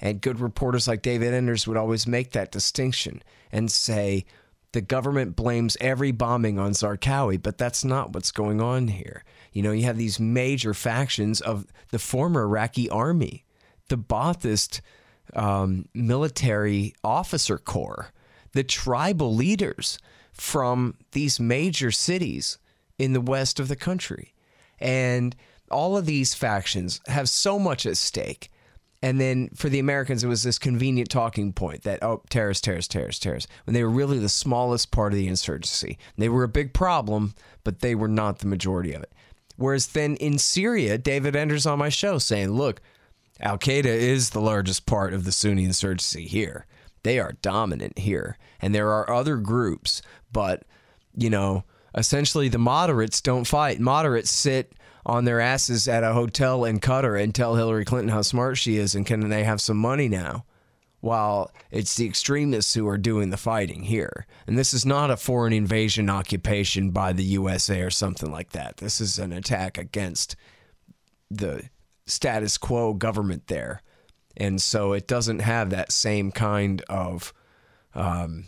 And 0.00 0.20
good 0.20 0.40
reporters 0.40 0.88
like 0.88 1.02
David 1.02 1.32
Enders 1.32 1.66
would 1.66 1.76
always 1.76 2.06
make 2.06 2.32
that 2.32 2.50
distinction 2.50 3.22
and 3.52 3.70
say 3.70 4.24
the 4.72 4.80
government 4.80 5.36
blames 5.36 5.76
every 5.80 6.12
bombing 6.12 6.58
on 6.58 6.72
Zarqawi, 6.72 7.40
but 7.40 7.58
that's 7.58 7.84
not 7.84 8.12
what's 8.12 8.32
going 8.32 8.60
on 8.60 8.88
here. 8.88 9.22
You 9.52 9.62
know, 9.62 9.72
you 9.72 9.84
have 9.84 9.98
these 9.98 10.18
major 10.18 10.74
factions 10.74 11.40
of 11.40 11.66
the 11.90 11.98
former 11.98 12.42
Iraqi 12.42 12.88
army, 12.88 13.44
the 13.88 13.98
Ba'athist 13.98 14.80
um, 15.34 15.88
military 15.94 16.94
officer 17.04 17.58
corps, 17.58 18.12
the 18.52 18.64
tribal 18.64 19.34
leaders 19.34 19.98
from 20.32 20.94
these 21.12 21.38
major 21.38 21.90
cities 21.90 22.58
in 23.02 23.12
the 23.12 23.20
west 23.20 23.60
of 23.60 23.68
the 23.68 23.76
country. 23.76 24.34
And 24.78 25.34
all 25.70 25.96
of 25.96 26.06
these 26.06 26.34
factions 26.34 27.00
have 27.06 27.28
so 27.28 27.58
much 27.58 27.86
at 27.86 27.96
stake 27.96 28.50
and 29.02 29.20
then 29.20 29.50
for 29.54 29.68
the 29.68 29.80
Americans, 29.80 30.22
it 30.22 30.28
was 30.28 30.44
this 30.44 30.58
convenient 30.58 31.10
talking 31.10 31.52
point 31.52 31.82
that, 31.82 32.02
oh, 32.04 32.22
terrorists, 32.30 32.62
terrorists, 32.62 32.92
terrorists, 32.92 33.20
terrorists, 33.20 33.50
when 33.64 33.74
they 33.74 33.82
were 33.82 33.90
really 33.90 34.20
the 34.20 34.28
smallest 34.28 34.92
part 34.92 35.12
of 35.12 35.18
the 35.18 35.26
insurgency. 35.26 35.98
They 36.16 36.28
were 36.28 36.44
a 36.44 36.48
big 36.48 36.72
problem, 36.72 37.34
but 37.64 37.80
they 37.80 37.96
were 37.96 38.08
not 38.08 38.38
the 38.38 38.46
majority 38.46 38.92
of 38.92 39.02
it. 39.02 39.12
Whereas 39.56 39.88
then 39.88 40.14
in 40.16 40.38
Syria, 40.38 40.98
David 40.98 41.34
Enders 41.34 41.66
on 41.66 41.80
my 41.80 41.88
show 41.88 42.18
saying, 42.18 42.50
look, 42.50 42.80
Al 43.40 43.58
Qaeda 43.58 43.86
is 43.86 44.30
the 44.30 44.40
largest 44.40 44.86
part 44.86 45.12
of 45.12 45.24
the 45.24 45.32
Sunni 45.32 45.64
insurgency 45.64 46.26
here. 46.26 46.66
They 47.02 47.18
are 47.18 47.32
dominant 47.42 47.98
here. 47.98 48.38
And 48.60 48.72
there 48.72 48.90
are 48.92 49.10
other 49.10 49.36
groups, 49.36 50.00
but, 50.32 50.62
you 51.16 51.28
know, 51.28 51.64
essentially 51.94 52.48
the 52.48 52.58
moderates 52.58 53.20
don't 53.20 53.46
fight. 53.46 53.80
Moderates 53.80 54.30
sit 54.30 54.72
on 55.04 55.24
their 55.24 55.40
asses 55.40 55.88
at 55.88 56.04
a 56.04 56.12
hotel 56.12 56.64
in 56.64 56.80
Qatar 56.80 57.20
and 57.20 57.34
tell 57.34 57.56
Hillary 57.56 57.84
Clinton 57.84 58.10
how 58.10 58.22
smart 58.22 58.58
she 58.58 58.76
is 58.76 58.94
and 58.94 59.06
can 59.06 59.28
they 59.28 59.44
have 59.44 59.60
some 59.60 59.76
money 59.76 60.08
now? 60.08 60.44
While 61.00 61.50
it's 61.72 61.96
the 61.96 62.06
extremists 62.06 62.74
who 62.74 62.86
are 62.86 62.98
doing 62.98 63.30
the 63.30 63.36
fighting 63.36 63.82
here. 63.82 64.24
And 64.46 64.56
this 64.56 64.72
is 64.72 64.86
not 64.86 65.10
a 65.10 65.16
foreign 65.16 65.52
invasion 65.52 66.08
occupation 66.08 66.90
by 66.90 67.12
the 67.12 67.24
USA 67.24 67.82
or 67.82 67.90
something 67.90 68.30
like 68.30 68.50
that. 68.50 68.76
This 68.76 69.00
is 69.00 69.18
an 69.18 69.32
attack 69.32 69.78
against 69.78 70.36
the 71.28 71.68
status 72.06 72.56
quo 72.56 72.94
government 72.94 73.48
there. 73.48 73.82
And 74.36 74.62
so 74.62 74.92
it 74.92 75.08
doesn't 75.08 75.40
have 75.40 75.70
that 75.70 75.90
same 75.90 76.30
kind 76.30 76.82
of 76.88 77.32
um, 77.94 78.46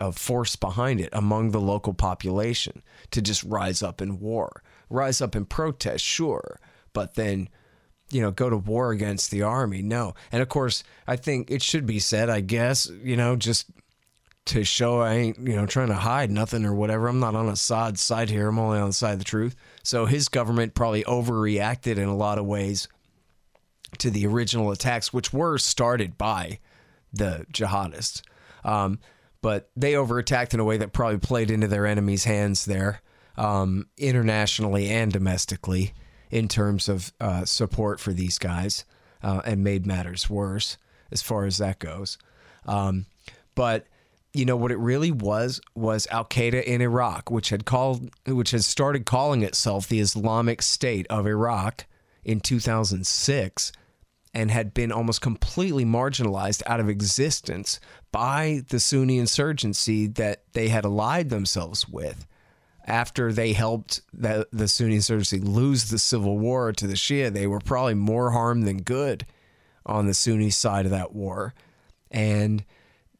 of 0.00 0.16
force 0.16 0.56
behind 0.56 1.00
it 1.00 1.10
among 1.12 1.50
the 1.50 1.60
local 1.60 1.94
population 1.94 2.82
to 3.10 3.22
just 3.22 3.42
rise 3.44 3.82
up 3.82 4.00
in 4.00 4.20
war 4.20 4.62
rise 4.90 5.20
up 5.20 5.36
in 5.36 5.44
protest, 5.44 6.04
sure, 6.04 6.58
but 6.92 7.14
then 7.14 7.48
you 8.10 8.20
know, 8.20 8.30
go 8.30 8.50
to 8.50 8.56
war 8.56 8.92
against 8.92 9.30
the 9.30 9.42
army. 9.42 9.82
No. 9.82 10.14
And 10.30 10.42
of 10.42 10.48
course, 10.48 10.84
I 11.06 11.16
think 11.16 11.50
it 11.50 11.62
should 11.62 11.86
be 11.86 11.98
said, 11.98 12.28
I 12.28 12.42
guess, 12.42 12.88
you 13.02 13.16
know, 13.16 13.34
just 13.34 13.66
to 14.44 14.62
show 14.62 15.00
I 15.00 15.14
ain't, 15.14 15.38
you 15.38 15.56
know, 15.56 15.64
trying 15.64 15.88
to 15.88 15.94
hide 15.94 16.30
nothing 16.30 16.66
or 16.66 16.74
whatever. 16.74 17.08
I'm 17.08 17.18
not 17.18 17.34
on 17.34 17.48
Assad's 17.48 18.02
side 18.02 18.28
here. 18.28 18.48
I'm 18.48 18.58
only 18.58 18.78
on 18.78 18.88
the 18.88 18.92
side 18.92 19.14
of 19.14 19.18
the 19.18 19.24
truth. 19.24 19.56
So 19.82 20.04
his 20.04 20.28
government 20.28 20.74
probably 20.74 21.02
overreacted 21.04 21.96
in 21.96 22.04
a 22.04 22.14
lot 22.14 22.38
of 22.38 22.44
ways 22.44 22.88
to 23.98 24.10
the 24.10 24.26
original 24.26 24.70
attacks, 24.70 25.12
which 25.12 25.32
were 25.32 25.56
started 25.56 26.18
by 26.18 26.60
the 27.10 27.46
jihadists. 27.52 28.20
Um, 28.64 28.98
but 29.44 29.68
they 29.76 29.92
overattacked 29.92 30.54
in 30.54 30.60
a 30.60 30.64
way 30.64 30.78
that 30.78 30.94
probably 30.94 31.18
played 31.18 31.50
into 31.50 31.68
their 31.68 31.84
enemy's 31.86 32.24
hands 32.24 32.64
there 32.64 33.02
um, 33.36 33.86
internationally 33.98 34.88
and 34.88 35.12
domestically 35.12 35.92
in 36.30 36.48
terms 36.48 36.88
of 36.88 37.12
uh, 37.20 37.44
support 37.44 38.00
for 38.00 38.14
these 38.14 38.38
guys 38.38 38.86
uh, 39.22 39.42
and 39.44 39.62
made 39.62 39.84
matters 39.84 40.30
worse 40.30 40.78
as 41.12 41.20
far 41.20 41.44
as 41.44 41.58
that 41.58 41.78
goes. 41.78 42.16
Um, 42.64 43.04
but 43.54 43.86
you 44.32 44.46
know 44.46 44.56
what 44.56 44.72
it 44.72 44.78
really 44.78 45.10
was 45.10 45.60
was 45.74 46.06
Al 46.10 46.24
Qaeda 46.24 46.64
in 46.64 46.80
Iraq, 46.80 47.30
which 47.30 47.50
had 47.50 47.66
called, 47.66 48.08
which 48.26 48.52
had 48.52 48.64
started 48.64 49.04
calling 49.04 49.42
itself 49.42 49.86
the 49.86 50.00
Islamic 50.00 50.62
State 50.62 51.06
of 51.10 51.26
Iraq 51.26 51.84
in 52.24 52.40
2006, 52.40 53.72
and 54.32 54.50
had 54.50 54.72
been 54.72 54.90
almost 54.90 55.20
completely 55.20 55.84
marginalized 55.84 56.62
out 56.66 56.80
of 56.80 56.88
existence 56.88 57.78
by 58.14 58.62
the 58.68 58.78
Sunni 58.78 59.18
insurgency 59.18 60.06
that 60.06 60.44
they 60.52 60.68
had 60.68 60.84
allied 60.84 61.30
themselves 61.30 61.88
with 61.88 62.28
after 62.86 63.32
they 63.32 63.52
helped 63.52 64.02
the, 64.12 64.46
the 64.52 64.68
Sunni 64.68 64.94
insurgency 64.94 65.40
lose 65.40 65.90
the 65.90 65.98
civil 65.98 66.38
war 66.38 66.72
to 66.72 66.86
the 66.86 66.94
Shia, 66.94 67.32
they 67.32 67.48
were 67.48 67.58
probably 67.58 67.94
more 67.94 68.30
harm 68.30 68.62
than 68.62 68.82
good 68.82 69.26
on 69.84 70.06
the 70.06 70.14
Sunni 70.14 70.50
side 70.50 70.84
of 70.84 70.92
that 70.92 71.12
war. 71.12 71.54
And 72.08 72.64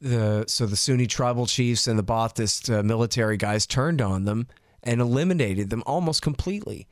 the 0.00 0.44
so 0.46 0.64
the 0.64 0.76
Sunni 0.76 1.08
tribal 1.08 1.46
chiefs 1.46 1.88
and 1.88 1.98
the 1.98 2.04
Ba'athist 2.04 2.72
uh, 2.72 2.84
military 2.84 3.36
guys 3.36 3.66
turned 3.66 4.00
on 4.00 4.26
them 4.26 4.46
and 4.84 5.00
eliminated 5.00 5.70
them 5.70 5.82
almost 5.86 6.22
completely. 6.22 6.86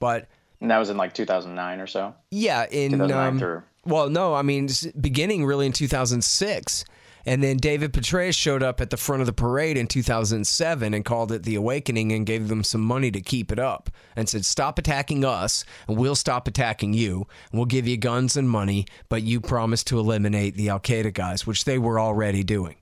But 0.00 0.28
and 0.62 0.70
that 0.70 0.78
was 0.78 0.88
in 0.88 0.96
like 0.96 1.12
2009 1.12 1.80
or 1.80 1.86
so. 1.86 2.14
Yeah, 2.30 2.64
in 2.70 2.98
um, 3.12 3.64
well, 3.84 4.08
no, 4.08 4.32
I 4.34 4.40
mean 4.40 4.70
beginning 4.98 5.44
really 5.44 5.66
in 5.66 5.72
2006 5.72 6.86
and 7.26 7.42
then 7.42 7.56
David 7.56 7.92
Petraeus 7.92 8.36
showed 8.36 8.62
up 8.62 8.80
at 8.80 8.90
the 8.90 8.96
front 8.96 9.22
of 9.22 9.26
the 9.26 9.32
parade 9.32 9.76
in 9.76 9.86
2007 9.86 10.94
and 10.94 11.04
called 11.04 11.32
it 11.32 11.42
the 11.44 11.54
Awakening 11.54 12.12
and 12.12 12.26
gave 12.26 12.48
them 12.48 12.62
some 12.62 12.82
money 12.82 13.10
to 13.10 13.20
keep 13.20 13.50
it 13.50 13.58
up 13.58 13.90
and 14.14 14.28
said, 14.28 14.44
Stop 14.44 14.78
attacking 14.78 15.24
us 15.24 15.64
and 15.88 15.96
we'll 15.96 16.14
stop 16.14 16.46
attacking 16.46 16.92
you. 16.92 17.26
We'll 17.52 17.64
give 17.64 17.88
you 17.88 17.96
guns 17.96 18.36
and 18.36 18.48
money, 18.48 18.86
but 19.08 19.22
you 19.22 19.40
promise 19.40 19.82
to 19.84 19.98
eliminate 19.98 20.56
the 20.56 20.68
Al 20.68 20.80
Qaeda 20.80 21.14
guys, 21.14 21.46
which 21.46 21.64
they 21.64 21.78
were 21.78 21.98
already 21.98 22.44
doing. 22.44 22.76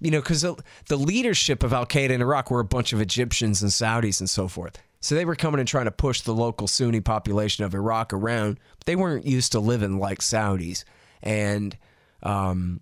You 0.00 0.10
know, 0.10 0.20
because 0.20 0.40
the 0.40 0.96
leadership 0.96 1.62
of 1.62 1.72
Al 1.72 1.86
Qaeda 1.86 2.10
in 2.10 2.22
Iraq 2.22 2.50
were 2.50 2.60
a 2.60 2.64
bunch 2.64 2.92
of 2.92 3.00
Egyptians 3.00 3.62
and 3.62 3.70
Saudis 3.70 4.20
and 4.20 4.30
so 4.30 4.48
forth. 4.48 4.78
So 5.00 5.14
they 5.14 5.24
were 5.24 5.36
coming 5.36 5.58
and 5.58 5.68
trying 5.68 5.84
to 5.86 5.90
push 5.90 6.20
the 6.20 6.34
local 6.34 6.68
Sunni 6.68 7.00
population 7.00 7.64
of 7.64 7.74
Iraq 7.74 8.12
around, 8.12 8.58
but 8.78 8.86
they 8.86 8.96
weren't 8.96 9.26
used 9.26 9.52
to 9.52 9.60
living 9.60 9.98
like 9.98 10.20
Saudis. 10.20 10.84
And 11.22 11.76
um, 12.22 12.80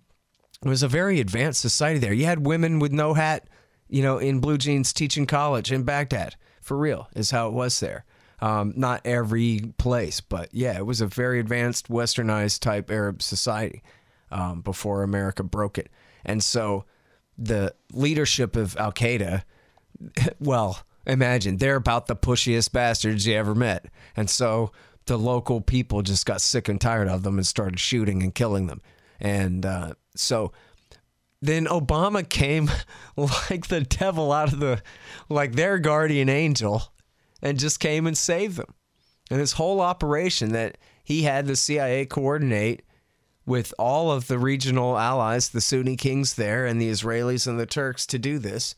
it 0.63 0.69
was 0.69 0.83
a 0.83 0.87
very 0.87 1.19
advanced 1.19 1.61
society 1.61 1.99
there. 1.99 2.13
You 2.13 2.25
had 2.25 2.45
women 2.45 2.79
with 2.79 2.91
no 2.91 3.13
hat, 3.13 3.47
you 3.89 4.01
know, 4.01 4.17
in 4.17 4.39
blue 4.39 4.57
jeans 4.57 4.93
teaching 4.93 5.25
college 5.25 5.71
in 5.71 5.83
Baghdad. 5.83 6.35
For 6.61 6.77
real, 6.77 7.07
is 7.15 7.31
how 7.31 7.47
it 7.47 7.53
was 7.53 7.79
there. 7.79 8.05
Um, 8.39 8.73
not 8.75 9.01
every 9.05 9.73
place, 9.77 10.21
but 10.21 10.49
yeah, 10.51 10.77
it 10.77 10.85
was 10.85 11.01
a 11.01 11.07
very 11.07 11.39
advanced, 11.39 11.89
westernized 11.89 12.59
type 12.59 12.91
Arab 12.91 13.21
society 13.21 13.81
um, 14.31 14.61
before 14.61 15.03
America 15.03 15.43
broke 15.43 15.77
it. 15.77 15.89
And 16.23 16.43
so 16.43 16.85
the 17.37 17.73
leadership 17.91 18.55
of 18.55 18.77
Al 18.77 18.91
Qaeda, 18.91 19.43
well, 20.39 20.79
imagine 21.05 21.57
they're 21.57 21.75
about 21.75 22.07
the 22.07 22.15
pushiest 22.15 22.71
bastards 22.71 23.25
you 23.25 23.35
ever 23.35 23.55
met. 23.55 23.87
And 24.15 24.29
so 24.29 24.71
the 25.05 25.17
local 25.17 25.61
people 25.61 26.01
just 26.01 26.25
got 26.25 26.41
sick 26.41 26.69
and 26.69 26.79
tired 26.79 27.07
of 27.07 27.23
them 27.23 27.37
and 27.37 27.47
started 27.47 27.79
shooting 27.79 28.21
and 28.21 28.33
killing 28.33 28.67
them. 28.67 28.81
And 29.19 29.65
uh, 29.65 29.93
so 30.15 30.51
then 31.41 31.65
Obama 31.65 32.27
came 32.27 32.69
like 33.15 33.67
the 33.67 33.81
devil 33.81 34.31
out 34.31 34.53
of 34.53 34.59
the, 34.59 34.81
like 35.29 35.53
their 35.53 35.79
guardian 35.79 36.29
angel, 36.29 36.93
and 37.41 37.59
just 37.59 37.79
came 37.79 38.05
and 38.05 38.17
saved 38.17 38.57
them. 38.57 38.73
And 39.29 39.39
this 39.39 39.53
whole 39.53 39.81
operation 39.81 40.51
that 40.51 40.77
he 41.03 41.23
had 41.23 41.47
the 41.47 41.55
CIA 41.55 42.05
coordinate 42.05 42.83
with 43.45 43.73
all 43.79 44.11
of 44.11 44.27
the 44.27 44.37
regional 44.37 44.97
allies, 44.97 45.49
the 45.49 45.61
Sunni 45.61 45.95
kings 45.95 46.35
there, 46.35 46.65
and 46.65 46.79
the 46.79 46.89
Israelis 46.89 47.47
and 47.47 47.59
the 47.59 47.65
Turks 47.65 48.05
to 48.07 48.19
do 48.19 48.37
this, 48.37 48.75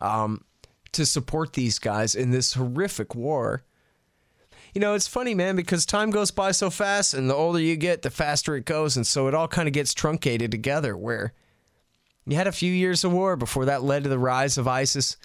um, 0.00 0.44
to 0.92 1.06
support 1.06 1.52
these 1.52 1.78
guys 1.78 2.14
in 2.14 2.30
this 2.30 2.54
horrific 2.54 3.14
war. 3.14 3.62
You 4.74 4.80
know, 4.80 4.94
it's 4.94 5.06
funny, 5.06 5.34
man, 5.34 5.54
because 5.54 5.86
time 5.86 6.10
goes 6.10 6.32
by 6.32 6.50
so 6.50 6.68
fast, 6.68 7.14
and 7.14 7.30
the 7.30 7.34
older 7.34 7.60
you 7.60 7.76
get, 7.76 8.02
the 8.02 8.10
faster 8.10 8.56
it 8.56 8.64
goes. 8.64 8.96
And 8.96 9.06
so 9.06 9.28
it 9.28 9.34
all 9.34 9.46
kind 9.46 9.68
of 9.68 9.72
gets 9.72 9.94
truncated 9.94 10.50
together, 10.50 10.96
where 10.96 11.32
you 12.26 12.36
had 12.36 12.48
a 12.48 12.52
few 12.52 12.72
years 12.72 13.04
of 13.04 13.12
war 13.12 13.36
before 13.36 13.66
that 13.66 13.84
led 13.84 14.02
to 14.02 14.08
the 14.08 14.18
rise 14.18 14.58
of 14.58 14.66
ISIS. 14.66 15.16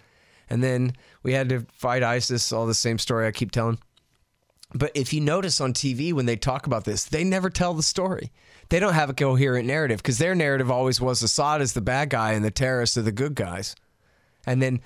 And 0.51 0.63
then 0.63 0.93
we 1.23 1.33
had 1.33 1.49
to 1.49 1.65
fight 1.73 2.03
ISIS, 2.03 2.51
all 2.51 2.67
the 2.67 2.75
same 2.75 2.99
story 2.99 3.25
I 3.25 3.31
keep 3.31 3.51
telling. 3.51 3.79
But 4.75 4.91
if 4.93 5.13
you 5.13 5.21
notice 5.21 5.59
on 5.59 5.73
TV 5.73 6.13
when 6.13 6.27
they 6.27 6.35
talk 6.35 6.67
about 6.67 6.85
this, 6.85 7.05
they 7.05 7.23
never 7.23 7.49
tell 7.49 7.73
the 7.73 7.81
story. 7.81 8.31
They 8.69 8.79
don't 8.79 8.93
have 8.93 9.09
a 9.09 9.15
coherent 9.15 9.65
narrative 9.65 9.97
because 9.97 10.19
their 10.19 10.35
narrative 10.35 10.69
always 10.69 11.01
was 11.01 11.23
Assad 11.23 11.61
is 11.61 11.73
the 11.73 11.81
bad 11.81 12.11
guy 12.11 12.33
and 12.33 12.45
the 12.45 12.51
terrorists 12.51 12.95
are 12.97 13.01
the 13.01 13.11
good 13.11 13.33
guys. 13.33 13.75
And 14.45 14.61
then 14.61 14.81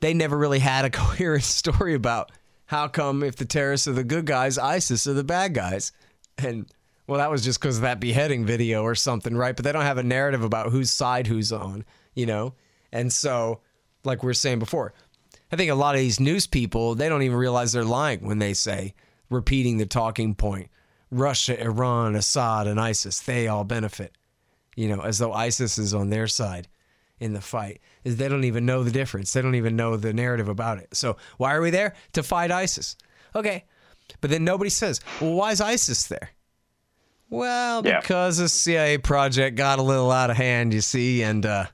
they 0.00 0.12
never 0.12 0.36
really 0.36 0.58
had 0.58 0.84
a 0.84 0.90
coherent 0.90 1.44
story 1.44 1.94
about 1.94 2.30
how 2.70 2.86
come 2.86 3.24
if 3.24 3.34
the 3.34 3.44
terrorists 3.44 3.88
are 3.88 3.92
the 3.92 4.04
good 4.04 4.24
guys, 4.24 4.56
ISIS 4.56 5.08
are 5.08 5.12
the 5.12 5.24
bad 5.24 5.54
guys. 5.54 5.90
And 6.38 6.72
well, 7.08 7.18
that 7.18 7.28
was 7.28 7.42
just 7.42 7.60
because 7.60 7.78
of 7.78 7.82
that 7.82 7.98
beheading 7.98 8.46
video 8.46 8.84
or 8.84 8.94
something, 8.94 9.36
right? 9.36 9.56
But 9.56 9.64
they 9.64 9.72
don't 9.72 9.82
have 9.82 9.98
a 9.98 10.04
narrative 10.04 10.44
about 10.44 10.70
whose 10.70 10.88
side 10.88 11.26
who's 11.26 11.50
on, 11.50 11.84
you 12.14 12.26
know? 12.26 12.54
And 12.92 13.12
so, 13.12 13.58
like 14.04 14.22
we 14.22 14.28
were 14.28 14.34
saying 14.34 14.60
before, 14.60 14.94
I 15.50 15.56
think 15.56 15.72
a 15.72 15.74
lot 15.74 15.96
of 15.96 16.00
these 16.00 16.20
news 16.20 16.46
people, 16.46 16.94
they 16.94 17.08
don't 17.08 17.22
even 17.22 17.36
realize 17.36 17.72
they're 17.72 17.82
lying 17.82 18.24
when 18.24 18.38
they 18.38 18.54
say, 18.54 18.94
repeating 19.30 19.78
the 19.78 19.86
talking 19.86 20.36
point 20.36 20.70
Russia, 21.10 21.60
Iran, 21.60 22.14
Assad, 22.14 22.68
and 22.68 22.78
ISIS, 22.78 23.18
they 23.18 23.48
all 23.48 23.64
benefit, 23.64 24.16
you 24.76 24.86
know, 24.86 25.00
as 25.00 25.18
though 25.18 25.32
ISIS 25.32 25.76
is 25.76 25.92
on 25.92 26.10
their 26.10 26.28
side 26.28 26.68
in 27.18 27.32
the 27.32 27.40
fight. 27.40 27.80
Is 28.04 28.16
they 28.16 28.28
don't 28.28 28.44
even 28.44 28.64
know 28.66 28.82
the 28.82 28.90
difference. 28.90 29.32
They 29.32 29.42
don't 29.42 29.54
even 29.56 29.76
know 29.76 29.96
the 29.96 30.12
narrative 30.12 30.48
about 30.48 30.78
it. 30.78 30.88
So 30.96 31.16
why 31.36 31.54
are 31.54 31.60
we 31.60 31.70
there? 31.70 31.94
To 32.14 32.22
fight 32.22 32.50
ISIS. 32.50 32.96
Okay. 33.34 33.64
But 34.20 34.30
then 34.30 34.42
nobody 34.44 34.70
says, 34.70 35.00
well, 35.20 35.34
why 35.34 35.52
is 35.52 35.60
ISIS 35.60 36.06
there? 36.08 36.30
Well, 37.28 37.86
Yeah. 37.86 38.00
because 38.00 38.38
the 38.38 38.48
CIA 38.48 38.98
project 38.98 39.56
got 39.56 39.78
a 39.78 39.82
little 39.82 40.10
out 40.10 40.30
of 40.30 40.36
hand, 40.36 40.74
you 40.74 40.80
see, 40.80 41.22
and 41.22 41.46
uh, 41.46 41.66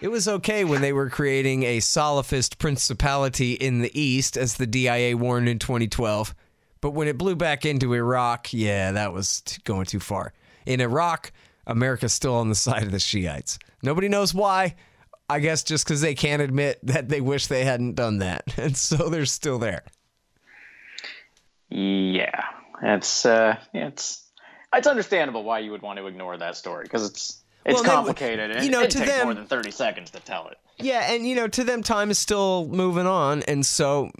it 0.00 0.08
was 0.08 0.26
okay 0.26 0.64
when 0.64 0.80
they 0.80 0.92
were 0.92 1.10
creating 1.10 1.64
a 1.64 1.78
Salafist 1.78 2.58
principality 2.58 3.52
in 3.54 3.80
the 3.80 3.98
East, 4.00 4.36
as 4.38 4.54
the 4.54 4.66
DIA 4.66 5.16
warned 5.16 5.48
in 5.48 5.58
2012. 5.58 6.34
But 6.80 6.92
when 6.92 7.08
it 7.08 7.18
blew 7.18 7.36
back 7.36 7.66
into 7.66 7.92
Iraq, 7.94 8.52
yeah, 8.52 8.92
that 8.92 9.12
was 9.12 9.42
t- 9.42 9.60
going 9.64 9.84
too 9.86 10.00
far. 10.00 10.32
In 10.64 10.80
Iraq, 10.80 11.30
America's 11.66 12.12
still 12.14 12.34
on 12.36 12.48
the 12.48 12.54
side 12.66 12.84
of 12.84 12.90
the 12.92 12.98
Shiites. 13.00 13.58
Nobody 13.82 14.08
knows 14.08 14.32
why. 14.32 14.76
I 15.28 15.40
guess 15.40 15.62
just 15.62 15.84
because 15.86 16.00
they 16.00 16.14
can't 16.14 16.42
admit 16.42 16.78
that 16.82 17.08
they 17.08 17.20
wish 17.20 17.46
they 17.46 17.64
hadn't 17.64 17.94
done 17.94 18.18
that. 18.18 18.44
And 18.58 18.76
so 18.76 19.08
they're 19.08 19.24
still 19.26 19.58
there. 19.58 19.82
Yeah, 21.70 22.42
it's 22.82 23.24
uh, 23.26 23.56
it's 23.72 24.22
it's 24.74 24.86
understandable 24.86 25.44
why 25.44 25.60
you 25.60 25.70
would 25.72 25.82
want 25.82 25.98
to 25.98 26.06
ignore 26.06 26.36
that 26.36 26.56
story 26.56 26.84
because 26.84 27.08
it's 27.08 27.42
it's 27.64 27.74
Well, 27.82 27.84
complicated 27.84 28.50
and 28.50 28.64
you 28.64 28.70
know, 28.70 28.82
it 28.82 28.90
to 28.90 28.98
takes 28.98 29.10
them- 29.10 29.26
more 29.26 29.34
than 29.34 29.46
thirty 29.46 29.70
seconds 29.70 30.10
to 30.10 30.20
tell 30.20 30.48
it. 30.48 30.58
Yeah, 30.78 31.12
and 31.12 31.26
you 31.26 31.34
know, 31.36 31.48
to 31.48 31.64
them, 31.64 31.82
time 31.82 32.10
is 32.10 32.18
still 32.18 32.66
moving 32.68 33.06
on, 33.06 33.42
and 33.44 33.64
so 33.64 34.10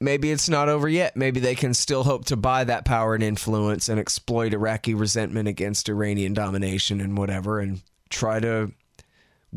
maybe 0.00 0.30
it's 0.30 0.48
not 0.48 0.68
over 0.68 0.88
yet. 0.88 1.16
Maybe 1.16 1.40
they 1.40 1.54
can 1.54 1.74
still 1.74 2.04
hope 2.04 2.24
to 2.26 2.36
buy 2.36 2.64
that 2.64 2.84
power 2.84 3.14
and 3.14 3.22
influence 3.24 3.88
and 3.88 3.98
exploit 4.00 4.54
Iraqi 4.54 4.94
resentment 4.94 5.48
against 5.48 5.88
Iranian 5.88 6.32
domination 6.32 7.00
and 7.00 7.18
whatever, 7.18 7.60
and 7.60 7.82
try 8.08 8.38
to 8.40 8.72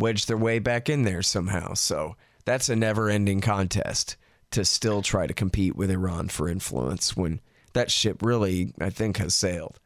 wedge 0.01 0.25
their 0.25 0.37
way 0.37 0.59
back 0.59 0.89
in 0.89 1.03
there 1.03 1.21
somehow. 1.21 1.73
So 1.73 2.15
that's 2.45 2.69
a 2.69 2.75
never-ending 2.75 3.41
contest 3.41 4.15
to 4.51 4.65
still 4.65 5.01
try 5.01 5.27
to 5.27 5.33
compete 5.33 5.75
with 5.75 5.91
Iran 5.91 6.29
for 6.29 6.49
influence 6.49 7.15
when 7.15 7.41
that 7.73 7.91
ship 7.91 8.21
really, 8.21 8.73
I 8.81 8.89
think, 8.89 9.17
has 9.17 9.35
sailed. 9.35 9.79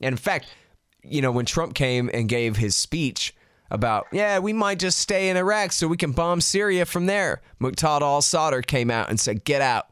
And 0.00 0.14
in 0.14 0.16
fact, 0.16 0.46
you 1.02 1.22
know, 1.22 1.32
when 1.32 1.46
Trump 1.46 1.74
came 1.74 2.10
and 2.12 2.28
gave 2.28 2.56
his 2.56 2.74
speech 2.74 3.34
about, 3.70 4.06
yeah, 4.12 4.38
we 4.40 4.52
might 4.52 4.78
just 4.78 4.98
stay 4.98 5.30
in 5.30 5.36
Iraq 5.36 5.72
so 5.72 5.86
we 5.86 5.96
can 5.96 6.12
bomb 6.12 6.40
Syria 6.40 6.84
from 6.84 7.06
there, 7.06 7.40
Muqtada 7.60 8.02
al 8.02 8.22
Sadr 8.22 8.60
came 8.60 8.90
out 8.90 9.10
and 9.10 9.20
said, 9.20 9.44
get 9.44 9.62
out. 9.62 9.86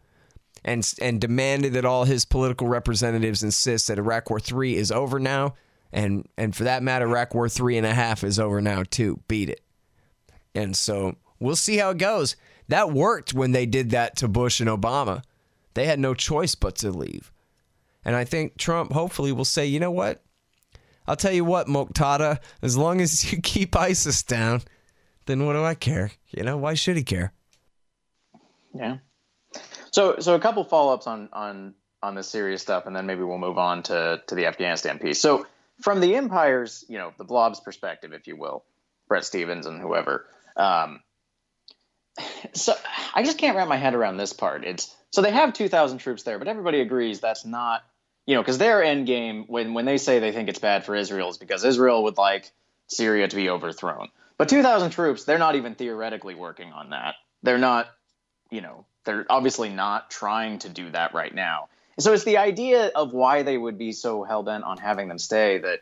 And, 0.65 0.93
and 1.01 1.21
demanded 1.21 1.75
that 1.75 1.85
all 1.85 2.05
his 2.05 2.25
political 2.25 2.67
representatives 2.67 3.45
insist 3.45 3.87
that 3.89 3.99
Iraq 3.99 4.29
War 4.29 4.41
Three 4.41 4.75
is 4.75 4.91
over 4.91 5.21
now, 5.21 5.55
and 5.93 6.29
and 6.37 6.55
for 6.55 6.65
that 6.65 6.83
matter, 6.83 7.07
Iraq 7.07 7.35
War 7.35 7.49
Three 7.49 7.77
and 7.77 7.87
a 7.87 7.95
half 7.95 8.25
is 8.25 8.39
over 8.39 8.61
now 8.61 8.83
too. 8.83 9.21
Beat 9.29 9.49
it. 9.49 9.63
And 10.55 10.77
so 10.77 11.17
we'll 11.39 11.57
see 11.57 11.77
how 11.77 11.91
it 11.91 11.99
goes. 11.99 12.37
That 12.69 12.93
worked 12.93 13.33
when 13.33 13.53
they 13.53 13.67
did 13.67 13.91
that 13.91 14.17
to 14.17 14.29
Bush 14.29 14.61
and 14.61 14.69
Obama. 14.69 15.23
They 15.75 15.87
had 15.87 15.99
no 15.99 16.15
choice 16.15 16.55
but 16.55 16.77
to 16.77 16.91
leave. 16.91 17.33
And 18.05 18.17
I 18.17 18.25
think 18.25 18.57
Trump 18.57 18.93
hopefully 18.93 19.33
will 19.33 19.45
say, 19.45 19.67
you 19.67 19.81
know 19.81 19.91
what? 19.91 20.23
I'll 21.07 21.17
tell 21.17 21.33
you 21.33 21.45
what, 21.45 21.69
Muqtada, 21.69 22.39
as 22.61 22.77
long 22.77 23.01
as 23.01 23.33
you 23.33 23.41
keep 23.41 23.75
ISIS 23.75 24.23
down, 24.23 24.63
then 25.27 25.45
what 25.47 25.55
do 25.55 25.65
I 25.65 25.75
care? 25.75 26.11
You 26.29 26.43
know, 26.43 26.57
why 26.57 26.75
should 26.75 26.97
he 26.97 27.03
care? 27.03 27.33
Yeah. 28.75 28.99
So 29.91 30.17
so 30.19 30.35
a 30.35 30.41
couple 30.41 30.65
follow 30.65 30.95
ups 30.95 31.07
on 31.07 31.31
on 31.33 31.75
on 32.03 32.15
this 32.15 32.29
serious 32.29 32.63
stuff, 32.63 32.87
and 32.87 32.95
then 32.95 33.07
maybe 33.07 33.23
we'll 33.23 33.39
move 33.39 33.59
on 33.59 33.83
to 33.85 34.23
to 34.27 34.35
the 34.35 34.47
Afghanistan 34.47 34.99
piece. 34.99 35.21
So 35.21 35.47
from 35.81 36.01
the 36.01 36.17
empire's, 36.17 36.85
you 36.89 36.99
know, 36.99 37.13
the 37.19 37.25
blob's 37.25 37.61
perspective, 37.61 38.13
if 38.13 38.27
you 38.27 38.37
will, 38.37 38.65
Bret 39.09 39.25
Stephens 39.25 39.67
and 39.67 39.81
whoever. 39.81 40.27
Um, 40.57 41.01
so 42.53 42.75
I 43.15 43.23
just 43.23 43.39
can't 43.39 43.57
wrap 43.57 43.69
my 43.69 43.77
head 43.77 43.95
around 43.95 44.17
this 44.17 44.33
part. 44.33 44.65
It's 44.65 44.95
so 45.11 45.23
they 45.23 45.31
have 45.31 45.53
two 45.53 45.69
thousand 45.69 45.99
troops 45.99 46.25
there, 46.25 46.39
but 46.39 46.49
everybody 46.49 46.81
agrees 46.81 47.21
that's 47.21 47.45
not 47.45 47.85
you 48.27 48.35
know 48.35 48.43
because 48.43 48.59
their 48.59 48.83
end 48.83 49.07
game 49.07 49.45
when 49.47 49.75
when 49.75 49.85
they 49.85 49.99
say 49.99 50.19
they 50.19 50.33
think 50.33 50.49
it's 50.49 50.59
bad 50.59 50.85
for 50.85 50.95
Israel 50.95 51.29
is 51.31 51.39
because 51.39 51.65
Israel 51.65 52.03
would 52.05 52.19
like 52.19 52.51
Syria 52.89 53.29
to 53.29 53.37
be 53.37 53.49
overthrown. 53.49 54.09
But 54.37 54.49
two 54.49 54.63
thousand 54.63 54.91
troops, 54.91 55.25
they're 55.25 55.39
not 55.39 55.55
even 55.55 55.75
theoretically 55.75 56.35
working 56.35 56.73
on 56.73 56.91
that. 56.91 57.15
They're 57.43 57.59
not, 57.59 57.89
you 58.51 58.61
know, 58.61 58.85
they're 59.05 59.27
obviously 59.31 59.69
not 59.69 60.11
trying 60.11 60.59
to 60.61 60.69
do 60.69 60.91
that 60.91 61.15
right 61.15 61.35
now. 61.35 61.69
So 61.99 62.13
it's 62.13 62.25
the 62.25 62.39
idea 62.39 62.93
of 62.95 63.13
why 63.13 63.43
they 63.43 63.59
would 63.59 63.77
be 63.77 63.93
so 63.93 64.23
hell 64.23 64.43
bent 64.43 64.65
on 64.65 64.79
having 64.79 65.09
them 65.09 65.19
stay 65.19 65.59
that, 65.59 65.81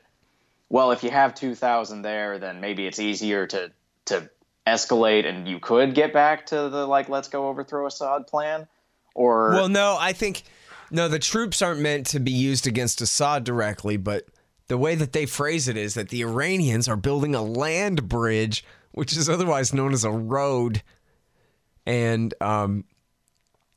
well, 0.69 0.91
if 0.91 1.05
you 1.05 1.11
have 1.11 1.35
two 1.35 1.55
thousand 1.55 2.03
there, 2.03 2.39
then 2.39 2.61
maybe 2.61 2.87
it's 2.87 2.99
easier 2.99 3.47
to 3.49 3.73
to 4.07 4.31
escalate 4.67 5.27
and 5.27 5.47
you 5.47 5.61
could 5.61 5.95
get 5.95 6.13
back 6.13 6.47
to 6.47 6.69
the 6.69 6.87
like 6.87 7.09
let's 7.09 7.29
go 7.29 7.49
overthrow 7.49 7.87
Assad 7.87 8.27
plan, 8.27 8.67
or 9.15 9.51
Well, 9.51 9.69
no, 9.69 9.97
I 9.99 10.13
think 10.13 10.43
no, 10.91 11.09
the 11.09 11.19
troops 11.19 11.63
aren't 11.63 11.81
meant 11.81 12.07
to 12.09 12.21
be 12.21 12.33
used 12.33 12.67
against 12.67 13.01
Assad 13.01 13.45
directly, 13.45 13.97
but 13.97 14.25
the 14.69 14.79
way 14.79 14.95
that 14.95 15.13
they 15.13 15.27
phrase 15.27 15.69
it 15.69 15.77
is 15.77 15.95
that 15.95 16.09
the 16.09 16.23
Iranians 16.23 16.89
are 16.89 16.97
building 16.97 17.35
a 17.35 17.43
land 17.43 18.09
bridge, 18.09 18.65
which 18.93 19.17
is 19.17 19.29
otherwise 19.29 19.73
known 19.73 19.93
as 19.93 20.03
a 20.03 20.11
road, 20.11 20.83
and 21.85 22.35
um, 22.41 22.85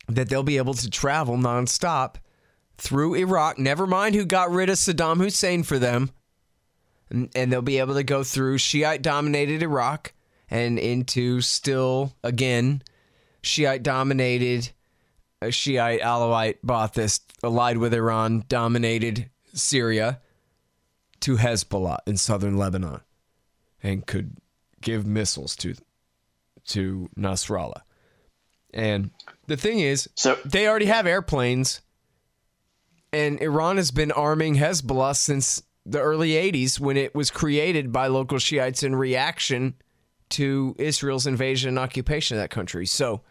that 0.08 0.30
they'll 0.30 0.42
be 0.42 0.58
able 0.58 0.74
to 0.74 0.90
travel 0.90 1.38
nonstop 1.38 2.16
through 2.80 3.16
Iraq. 3.16 3.60
Never 3.60 3.86
mind 3.86 4.16
who 4.16 4.26
got 4.26 4.52
rid 4.52 4.70
of 4.70 4.78
Saddam 4.78 5.18
Hussein 5.18 5.64
for 5.64 5.78
them. 5.80 6.12
And, 7.10 7.30
and 7.36 7.52
they'll 7.52 7.62
be 7.62 7.80
able 7.80 7.96
to 7.96 8.04
go 8.04 8.24
through 8.24 8.58
Shiite 8.60 9.02
dominated 9.02 9.64
Iraq 9.64 10.14
and 10.50 10.80
into 10.80 11.42
still, 11.42 12.16
again, 12.24 12.84
Shiite 13.42 13.84
dominated, 13.84 14.70
uh, 15.42 15.50
Shiite 15.50 16.02
Alawite 16.02 16.58
Baathist 16.66 17.22
allied 17.44 17.78
with 17.78 17.94
Iran 17.94 18.44
dominated 18.48 19.30
Syria 19.54 20.20
to 21.22 21.38
Hezbollah 21.38 22.00
in 22.06 22.18
southern 22.18 22.58
Lebanon 22.58 23.02
and 23.82 24.06
could 24.06 24.38
give 24.82 25.06
missiles 25.06 25.56
to 25.58 25.76
to 26.68 27.10
Nasrallah. 27.18 27.82
And 28.74 29.10
the 29.48 29.58
thing 29.58 29.80
is, 29.80 30.08
so 30.16 30.38
they 30.46 30.68
already 30.68 30.86
have 30.86 31.08
airplanes, 31.08 31.82
and 33.12 33.42
Iran 33.42 33.78
has 33.78 33.92
been 33.92 34.12
arming 34.12 34.56
Hezbollah 34.56 35.16
since 35.16 35.62
the 35.86 36.00
early 36.00 36.32
80s 36.32 36.80
when 36.80 36.98
it 36.98 37.16
was 37.16 37.32
created 37.32 37.92
by 37.92 38.08
local 38.08 38.38
Shiites 38.38 38.84
in 38.84 38.96
reaction 38.96 39.76
to 40.32 40.76
Israel's 40.78 41.26
invasion 41.26 41.70
and 41.70 41.80
occupation 41.80 42.38
of 42.38 42.44
that 42.44 42.50
country. 42.52 42.86
So, 42.86 43.22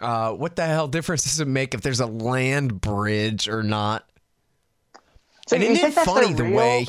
uh, 0.00 0.32
what 0.32 0.56
the 0.56 0.64
hell 0.64 0.88
difference 0.88 1.24
does 1.24 1.40
it 1.40 1.48
make 1.48 1.74
if 1.74 1.82
there's 1.82 2.00
a 2.00 2.06
land 2.06 2.80
bridge 2.80 3.48
or 3.48 3.62
not? 3.62 4.08
So 5.46 5.56
And 5.56 5.64
isn't 5.64 5.84
it 5.88 5.92
funny 5.92 6.32
the 6.32 6.44
real- 6.44 6.54
way- 6.56 6.86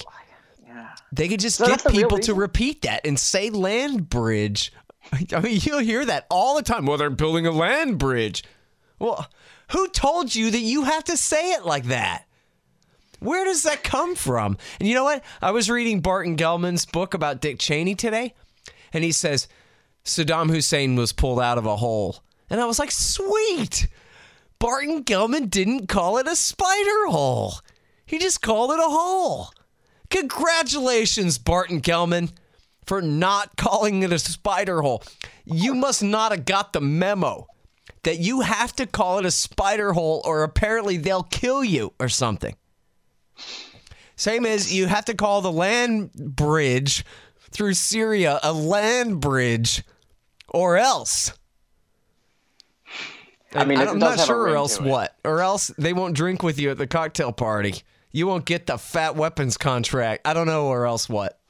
Yeah, 0.66 0.90
They 1.12 1.28
could 1.28 1.40
just 1.42 1.58
So 1.58 1.66
get 1.66 1.72
that's 1.72 1.84
the 1.84 1.90
real 1.90 2.04
people 2.04 2.20
to 2.20 2.34
repeat 2.34 2.84
that 2.84 3.06
and 3.06 3.20
say 3.20 3.50
land 3.50 4.08
bridge. 4.08 4.72
I 5.34 5.40
mean, 5.42 5.60
you'll 5.64 5.80
hear 5.80 6.06
that 6.06 6.28
all 6.30 6.56
the 6.56 6.62
time. 6.62 6.86
Well, 6.86 6.98
they're 6.98 7.10
building 7.10 7.46
a 7.46 7.52
land 7.52 7.98
bridge. 7.98 8.44
Well, 9.00 9.28
who 9.72 9.88
told 9.88 10.34
you 10.36 10.52
that 10.52 10.60
you 10.60 10.84
have 10.84 11.04
to 11.06 11.18
say 11.18 11.52
it 11.52 11.66
like 11.66 11.86
that? 11.86 12.26
Where 13.20 13.46
does 13.46 13.64
that 13.64 13.84
come 13.84 14.16
from? 14.16 14.58
And 14.80 14.90
you 14.90 14.96
know 14.96 15.04
what? 15.04 15.24
I 15.42 15.52
was 15.52 15.70
reading 15.70 16.02
Barton 16.02 16.36
Gellman's 16.36 16.86
book 16.86 17.14
about 17.14 17.40
Dick 17.40 17.60
Cheney 17.60 17.96
today, 17.96 18.34
and 18.92 19.04
he 19.04 19.12
says 19.12 19.48
Saddam 20.04 20.50
Hussein 20.50 20.96
was 20.96 21.14
pulled 21.14 21.40
out 21.40 21.58
of 21.58 21.66
a 21.66 21.76
hole. 21.76 22.24
And 22.50 22.60
I 22.60 22.66
was 22.66 22.80
like, 22.80 22.92
sweet. 22.92 23.88
Barton 24.60 25.04
Gellman 25.04 25.50
didn't 25.50 25.88
call 25.88 26.18
it 26.18 26.28
a 26.28 26.36
spider 26.36 27.08
hole, 27.08 27.54
he 28.06 28.20
just 28.20 28.42
called 28.42 28.72
it 28.72 28.80
a 28.80 28.90
hole. 28.90 29.52
Congratulations, 30.10 31.38
Barton 31.38 31.80
Gellman, 31.80 32.34
for 32.86 33.02
not 33.02 33.56
calling 33.56 34.04
it 34.04 34.12
a 34.12 34.20
spider 34.20 34.82
hole. 34.82 35.04
You 35.46 35.74
must 35.74 36.04
not 36.04 36.32
have 36.32 36.44
got 36.44 36.74
the 36.74 36.82
memo 36.82 37.48
that 38.04 38.20
you 38.20 38.42
have 38.42 38.74
to 38.78 38.86
call 38.86 39.20
it 39.20 39.26
a 39.26 39.32
spider 39.32 39.94
hole, 39.94 40.22
or 40.26 40.44
apparently 40.44 40.98
they'll 40.98 41.24
kill 41.24 41.64
you 41.64 41.94
or 42.00 42.10
something. 42.10 42.56
Same 44.16 44.46
as 44.46 44.74
you 44.74 44.88
have 44.88 45.06
to 45.06 45.14
call 45.14 45.42
the 45.42 45.52
land 45.52 46.14
bridge 46.14 47.06
through 47.52 47.74
Syria 47.74 48.40
a 48.44 48.54
land 48.54 49.20
bridge, 49.20 49.84
or 50.50 50.78
else. 50.78 51.34
I 53.54 53.66
mean, 53.66 53.80
I'm 53.80 54.00
not 54.00 54.20
sure, 54.20 54.44
or 54.44 54.56
else 54.56 54.80
what? 54.80 55.16
Or 55.26 55.42
else 55.42 55.68
they 55.78 55.92
won't 55.92 56.16
drink 56.16 56.42
with 56.42 56.58
you 56.60 56.72
at 56.72 56.78
the 56.78 56.88
cocktail 56.88 57.34
party. 57.34 57.76
You 58.12 58.28
won't 58.28 58.46
get 58.46 58.68
the 58.68 58.78
fat 58.78 59.16
weapons 59.16 59.58
contract. 59.58 60.26
I 60.26 60.34
don't 60.34 60.48
know, 60.48 60.68
or 60.68 60.86
else 60.86 61.10
what? 61.10 61.41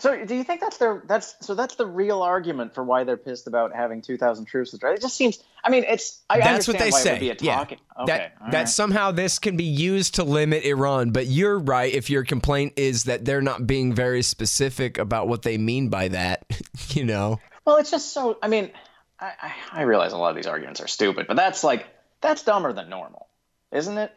So, 0.00 0.24
do 0.24 0.36
you 0.36 0.44
think 0.44 0.60
that's 0.60 0.78
their 0.78 1.02
that's 1.06 1.34
so 1.40 1.56
that's 1.56 1.74
the 1.74 1.86
real 1.86 2.22
argument 2.22 2.72
for 2.72 2.84
why 2.84 3.02
they're 3.02 3.16
pissed 3.16 3.48
about 3.48 3.74
having 3.74 4.00
two 4.00 4.16
thousand 4.16 4.44
troops? 4.44 4.72
It 4.72 5.00
just 5.00 5.16
seems. 5.16 5.42
I 5.64 5.70
mean, 5.70 5.84
it's. 5.88 6.22
I 6.30 6.38
That's 6.38 6.68
what 6.68 6.78
they 6.78 6.92
say. 6.92 7.36
Yeah. 7.40 7.62
Okay. 7.62 7.78
that 8.06 8.34
that 8.38 8.52
right. 8.52 8.68
somehow 8.68 9.10
this 9.10 9.40
can 9.40 9.56
be 9.56 9.64
used 9.64 10.14
to 10.14 10.22
limit 10.22 10.64
Iran, 10.64 11.10
but 11.10 11.26
you're 11.26 11.58
right 11.58 11.92
if 11.92 12.10
your 12.10 12.22
complaint 12.22 12.74
is 12.76 13.04
that 13.04 13.24
they're 13.24 13.42
not 13.42 13.66
being 13.66 13.92
very 13.92 14.22
specific 14.22 14.98
about 14.98 15.26
what 15.26 15.42
they 15.42 15.58
mean 15.58 15.88
by 15.88 16.06
that, 16.08 16.44
you 16.90 17.04
know. 17.04 17.40
Well, 17.64 17.76
it's 17.76 17.90
just 17.90 18.12
so. 18.12 18.38
I 18.40 18.46
mean, 18.46 18.70
I 19.18 19.52
I 19.72 19.82
realize 19.82 20.12
a 20.12 20.16
lot 20.16 20.30
of 20.30 20.36
these 20.36 20.46
arguments 20.46 20.80
are 20.80 20.86
stupid, 20.86 21.26
but 21.26 21.36
that's 21.36 21.64
like 21.64 21.88
that's 22.20 22.44
dumber 22.44 22.72
than 22.72 22.88
normal, 22.88 23.26
isn't 23.72 23.98
it? 23.98 24.12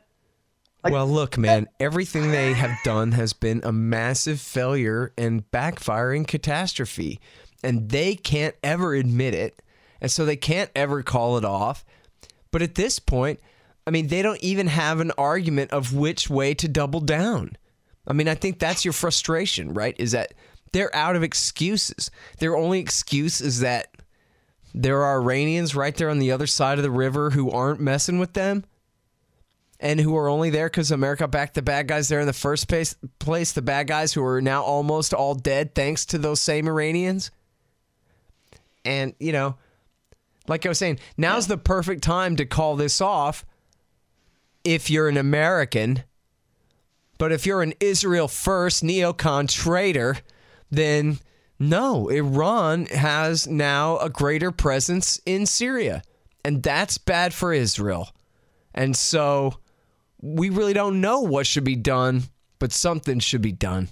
Like- 0.84 0.94
well, 0.94 1.08
look, 1.08 1.38
man, 1.38 1.68
everything 1.80 2.32
they 2.32 2.54
have 2.54 2.78
done 2.84 3.12
has 3.12 3.34
been 3.34 3.62
a 3.64 3.72
massive 3.72 4.40
failure 4.40 5.14
and 5.18 5.50
backfiring 5.52 6.28
catastrophe. 6.28 7.20
And 7.64 7.90
they 7.90 8.16
can't 8.16 8.56
ever 8.64 8.96
admit 8.96 9.36
it. 9.36 9.62
And 10.02 10.12
so 10.12 10.26
they 10.26 10.36
can't 10.36 10.72
ever 10.76 11.04
call 11.04 11.38
it 11.38 11.46
off. 11.46 11.86
But 12.50 12.64
at 12.64 12.76
this 12.76 12.98
point, 12.98 13.40
I 13.86 13.92
mean, 13.92 14.08
they 14.08 14.22
don't 14.22 14.44
even 14.44 14.68
have 14.68 15.00
an 15.00 15.12
argument 15.18 15.72
of 15.72 15.94
which 15.94 16.30
way 16.30 16.54
to 16.56 16.68
double 16.68 17.00
down. 17.00 17.56
I 18.08 18.14
mean, 18.14 18.28
I 18.28 18.36
think 18.36 18.58
that's 18.58 18.84
your 18.84 18.94
frustration, 18.94 19.74
right? 19.74 19.96
Is 20.00 20.12
that 20.12 20.34
they're 20.72 20.96
out 20.96 21.16
of 21.16 21.24
excuses. 21.24 22.10
Their 22.40 22.58
only 22.58 22.80
excuse 22.80 23.42
is 23.42 23.60
that 23.60 23.94
there 24.74 25.04
are 25.04 25.22
Iranians 25.22 25.76
right 25.76 25.96
there 25.96 26.10
on 26.10 26.20
the 26.20 26.32
other 26.32 26.48
side 26.48 26.80
of 26.80 26.84
the 26.84 26.92
river 26.92 27.32
who 27.32 27.52
aren't 27.52 27.80
messing 27.80 28.20
with 28.20 28.34
them 28.34 28.64
and 29.82 30.00
who 30.00 30.16
are 30.16 30.30
only 30.30 30.52
there 30.52 30.68
because 30.68 30.92
America 30.92 31.28
backed 31.28 31.56
the 31.56 31.62
bad 31.64 31.88
guys 31.88 32.08
there 32.08 32.20
in 32.20 32.28
the 32.28 32.34
first 32.34 32.70
place, 32.70 32.96
place, 33.18 33.52
the 33.52 33.64
bad 33.64 33.88
guys 33.88 34.14
who 34.14 34.24
are 34.24 34.40
now 34.40 34.62
almost 34.62 35.12
all 35.12 35.34
dead 35.34 35.74
thanks 35.74 36.06
to 36.06 36.20
those 36.20 36.40
same 36.40 36.68
Iranians. 36.68 37.32
And, 38.86 39.16
you 39.20 39.32
know, 39.32 39.58
like 40.48 40.66
I 40.66 40.70
was 40.70 40.78
saying, 40.78 41.00
now's 41.18 41.48
the 41.48 41.58
perfect 41.58 42.04
time 42.04 42.36
to 42.36 42.46
call 42.46 42.76
this 42.76 43.02
off 43.02 43.44
if 44.64 44.92
you're 44.92 45.10
an 45.10 45.18
American. 45.18 46.04
But 47.18 47.32
if 47.32 47.48
you're 47.48 47.64
an 47.64 47.74
Israel 47.80 48.28
first 48.28 48.84
neocon 48.84 49.50
traitor, 49.50 50.18
then 50.70 51.20
no, 51.58 52.08
Iran 52.10 52.86
has 52.86 53.48
now 53.48 53.98
a 53.98 54.10
greater 54.10 54.52
presence 54.52 55.20
in 55.26 55.48
Syria. 55.48 56.04
And 56.46 56.62
that's 56.62 57.00
bad 57.00 57.34
for 57.34 57.52
Israel. 57.52 58.10
And 58.74 58.96
so 58.96 59.61
we 60.22 60.50
really 60.50 60.74
don't 60.74 61.02
know 61.02 61.22
what 61.22 61.48
should 61.48 61.64
be 61.64 61.76
done, 61.76 62.24
but 62.60 62.72
something 62.72 63.20
should 63.20 63.42
be 63.42 63.52
done. 63.52 63.90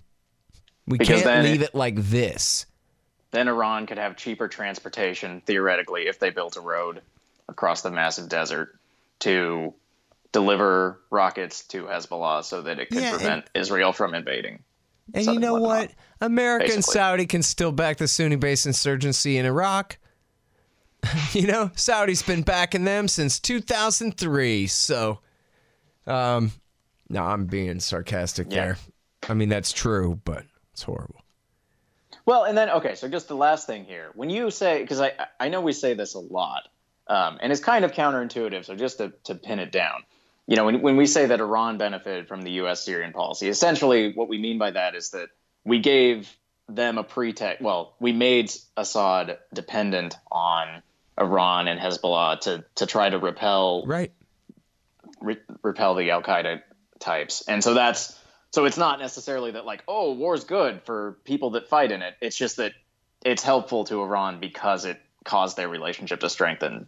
We 0.88 0.98
Because 0.98 1.24
can't 1.24 1.44
leave 1.44 1.62
it- 1.62 1.70
it 1.70 1.76
like 1.76 1.96
this. 1.96 2.66
Then 3.32 3.48
Iran 3.48 3.86
could 3.86 3.98
have 4.00 4.18
cheaper 4.18 4.48
transportation 4.48 5.42
theoretically 5.46 6.08
if 6.08 6.18
they 6.20 6.30
built 6.32 6.58
a 6.58 6.62
road 6.62 7.02
across 7.48 7.82
the 7.82 7.92
massive 7.92 8.28
desert 8.30 8.76
to 9.20 9.74
deliver 10.32 11.00
rockets 11.12 11.64
to 11.66 11.84
Hezbollah 11.84 12.44
so 12.44 12.62
that 12.64 12.80
it 12.80 12.90
could 12.90 13.02
Yeah, 13.02 13.10
and- 13.10 13.18
prevent 13.20 13.46
Israel 13.54 13.94
from 13.94 14.14
invading. 14.16 14.64
And 15.14 15.26
you 15.26 15.40
know 15.40 15.54
Lebanon, 15.56 15.62
what? 15.62 15.92
America 16.22 16.72
and. 16.74 16.86
Saudi 16.86 17.26
can 17.26 17.42
still 17.42 17.72
back 17.72 17.98
the 17.98 18.08
Sunni 18.08 18.36
based 18.36 18.68
insurgency 18.68 19.38
in 19.38 19.46
Iraq. 19.48 19.98
you 21.34 21.48
know, 21.48 21.72
Saudi's 21.76 22.22
been 22.22 22.44
backing 22.44 22.84
them 22.84 23.08
since 23.08 23.40
2003. 23.40 24.68
So, 24.68 25.20
um, 26.10 26.52
no, 27.10 27.24
I'm 27.24 27.46
being 27.46 27.80
sarcastic 27.80 28.48
Yeah. 28.50 28.66
there. 28.66 28.78
I 29.28 29.34
mean, 29.34 29.50
that's 29.50 29.72
true, 29.72 30.20
but 30.24 30.44
it's 30.74 30.84
horrible. 30.84 31.22
Well, 32.26 32.44
and 32.44 32.58
then 32.58 32.70
okay, 32.70 32.96
so 32.96 33.08
just 33.08 33.28
the 33.28 33.36
last 33.36 33.66
thing 33.68 33.86
here. 33.86 34.12
When 34.14 34.30
you 34.30 34.52
say, 34.52 34.82
because 34.82 35.02
I 35.02 35.14
I 35.40 35.50
know 35.50 35.62
we 35.62 35.74
say 35.74 35.94
this 35.94 36.14
a 36.14 36.20
lot, 36.20 36.68
um, 37.08 37.40
and 37.42 37.52
it's 37.52 37.62
kind 37.62 37.84
of 37.84 37.92
counterintuitive. 37.92 38.66
So 38.66 38.76
just 38.76 38.98
to 39.00 39.14
to 39.26 39.36
pin 39.36 39.60
it 39.60 39.72
down, 39.72 40.04
you 40.46 40.56
know, 40.56 40.66
when 40.66 40.82
when 40.82 40.96
we 40.96 41.06
say 41.08 41.26
that 41.26 41.40
Iran 41.40 41.78
benefited 41.78 42.28
from 42.28 42.44
the 42.44 42.52
U.S. 42.52 42.84
Syrian 42.84 43.14
policy, 43.14 43.50
essentially 43.50 44.14
what 44.14 44.30
we 44.30 44.38
mean 44.38 44.58
by 44.60 44.72
that 44.72 44.96
is 44.96 45.10
that 45.12 45.30
we 45.64 45.80
gave 45.80 46.36
them 46.68 46.98
a 47.00 47.04
pretext. 47.04 47.62
Well, 47.64 47.96
we 48.00 48.14
made 48.14 48.52
Assad 48.78 49.40
dependent 49.54 50.16
on 50.32 50.84
Iran 51.20 51.68
and 51.68 51.80
Hezbollah 51.80 52.42
to 52.42 52.64
to 52.76 52.86
try 52.86 53.10
to 53.10 53.18
repel 53.18 53.86
Right. 53.88 54.12
Re- 55.22 55.38
repel 55.64 55.96
the 55.96 56.12
Al 56.12 56.22
Qaeda 56.22 56.62
types, 57.00 57.44
and 57.48 57.64
so 57.64 57.74
that's 57.74 58.18
so 58.52 58.66
it's 58.66 58.78
not 58.78 59.00
necessarily 59.00 59.52
that 59.52 59.66
like 59.66 59.84
oh 59.88 60.14
war's 60.14 60.44
good 60.44 60.82
for 60.84 61.18
people 61.24 61.52
that 61.52 61.68
fight 61.68 61.92
in 61.92 62.02
it. 62.02 62.16
It's 62.22 62.36
just 62.36 62.58
that 62.58 62.74
it's 63.24 63.44
helpful 63.44 63.84
to 63.86 64.02
Iran 64.02 64.40
because 64.40 64.86
it 64.86 65.00
caused 65.26 65.58
their 65.58 65.68
relationship 65.68 66.22
to 66.22 66.30
strengthen 66.30 66.88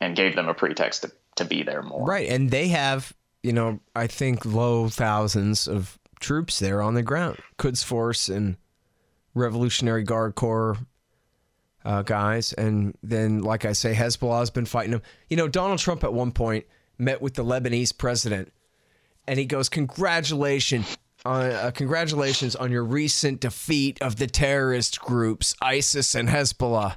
and 0.00 0.16
gave 0.16 0.34
them 0.34 0.48
a 0.48 0.54
pretext 0.54 1.02
to, 1.02 1.12
to 1.36 1.44
be 1.44 1.62
there 1.62 1.82
more. 1.82 2.04
Right. 2.04 2.28
And 2.28 2.50
they 2.50 2.68
have, 2.68 3.12
you 3.42 3.52
know, 3.52 3.80
I 3.94 4.06
think 4.06 4.44
low 4.44 4.88
thousands 4.88 5.68
of 5.68 5.98
troops 6.20 6.58
there 6.58 6.82
on 6.82 6.94
the 6.94 7.02
ground. 7.02 7.38
Quds 7.58 7.82
Force 7.82 8.28
and 8.28 8.56
Revolutionary 9.34 10.02
Guard 10.02 10.34
Corps 10.34 10.78
uh, 11.84 12.02
guys. 12.02 12.52
And 12.54 12.96
then, 13.02 13.42
like 13.42 13.64
I 13.64 13.72
say, 13.72 13.94
Hezbollah 13.94 14.40
has 14.40 14.50
been 14.50 14.66
fighting 14.66 14.92
them. 14.92 15.02
You 15.28 15.36
know, 15.36 15.48
Donald 15.48 15.78
Trump 15.78 16.04
at 16.04 16.12
one 16.12 16.32
point 16.32 16.66
met 16.98 17.20
with 17.20 17.34
the 17.34 17.44
Lebanese 17.44 17.96
president 17.96 18.52
and 19.26 19.38
he 19.38 19.44
goes, 19.44 19.68
Congratulations. 19.68 20.96
On, 21.24 21.50
uh, 21.50 21.72
congratulations 21.74 22.54
on 22.54 22.70
your 22.70 22.84
recent 22.84 23.40
defeat 23.40 24.00
of 24.00 24.16
the 24.16 24.28
terrorist 24.28 25.00
groups 25.00 25.56
ISIS 25.60 26.14
and 26.14 26.28
Hezbollah. 26.28 26.96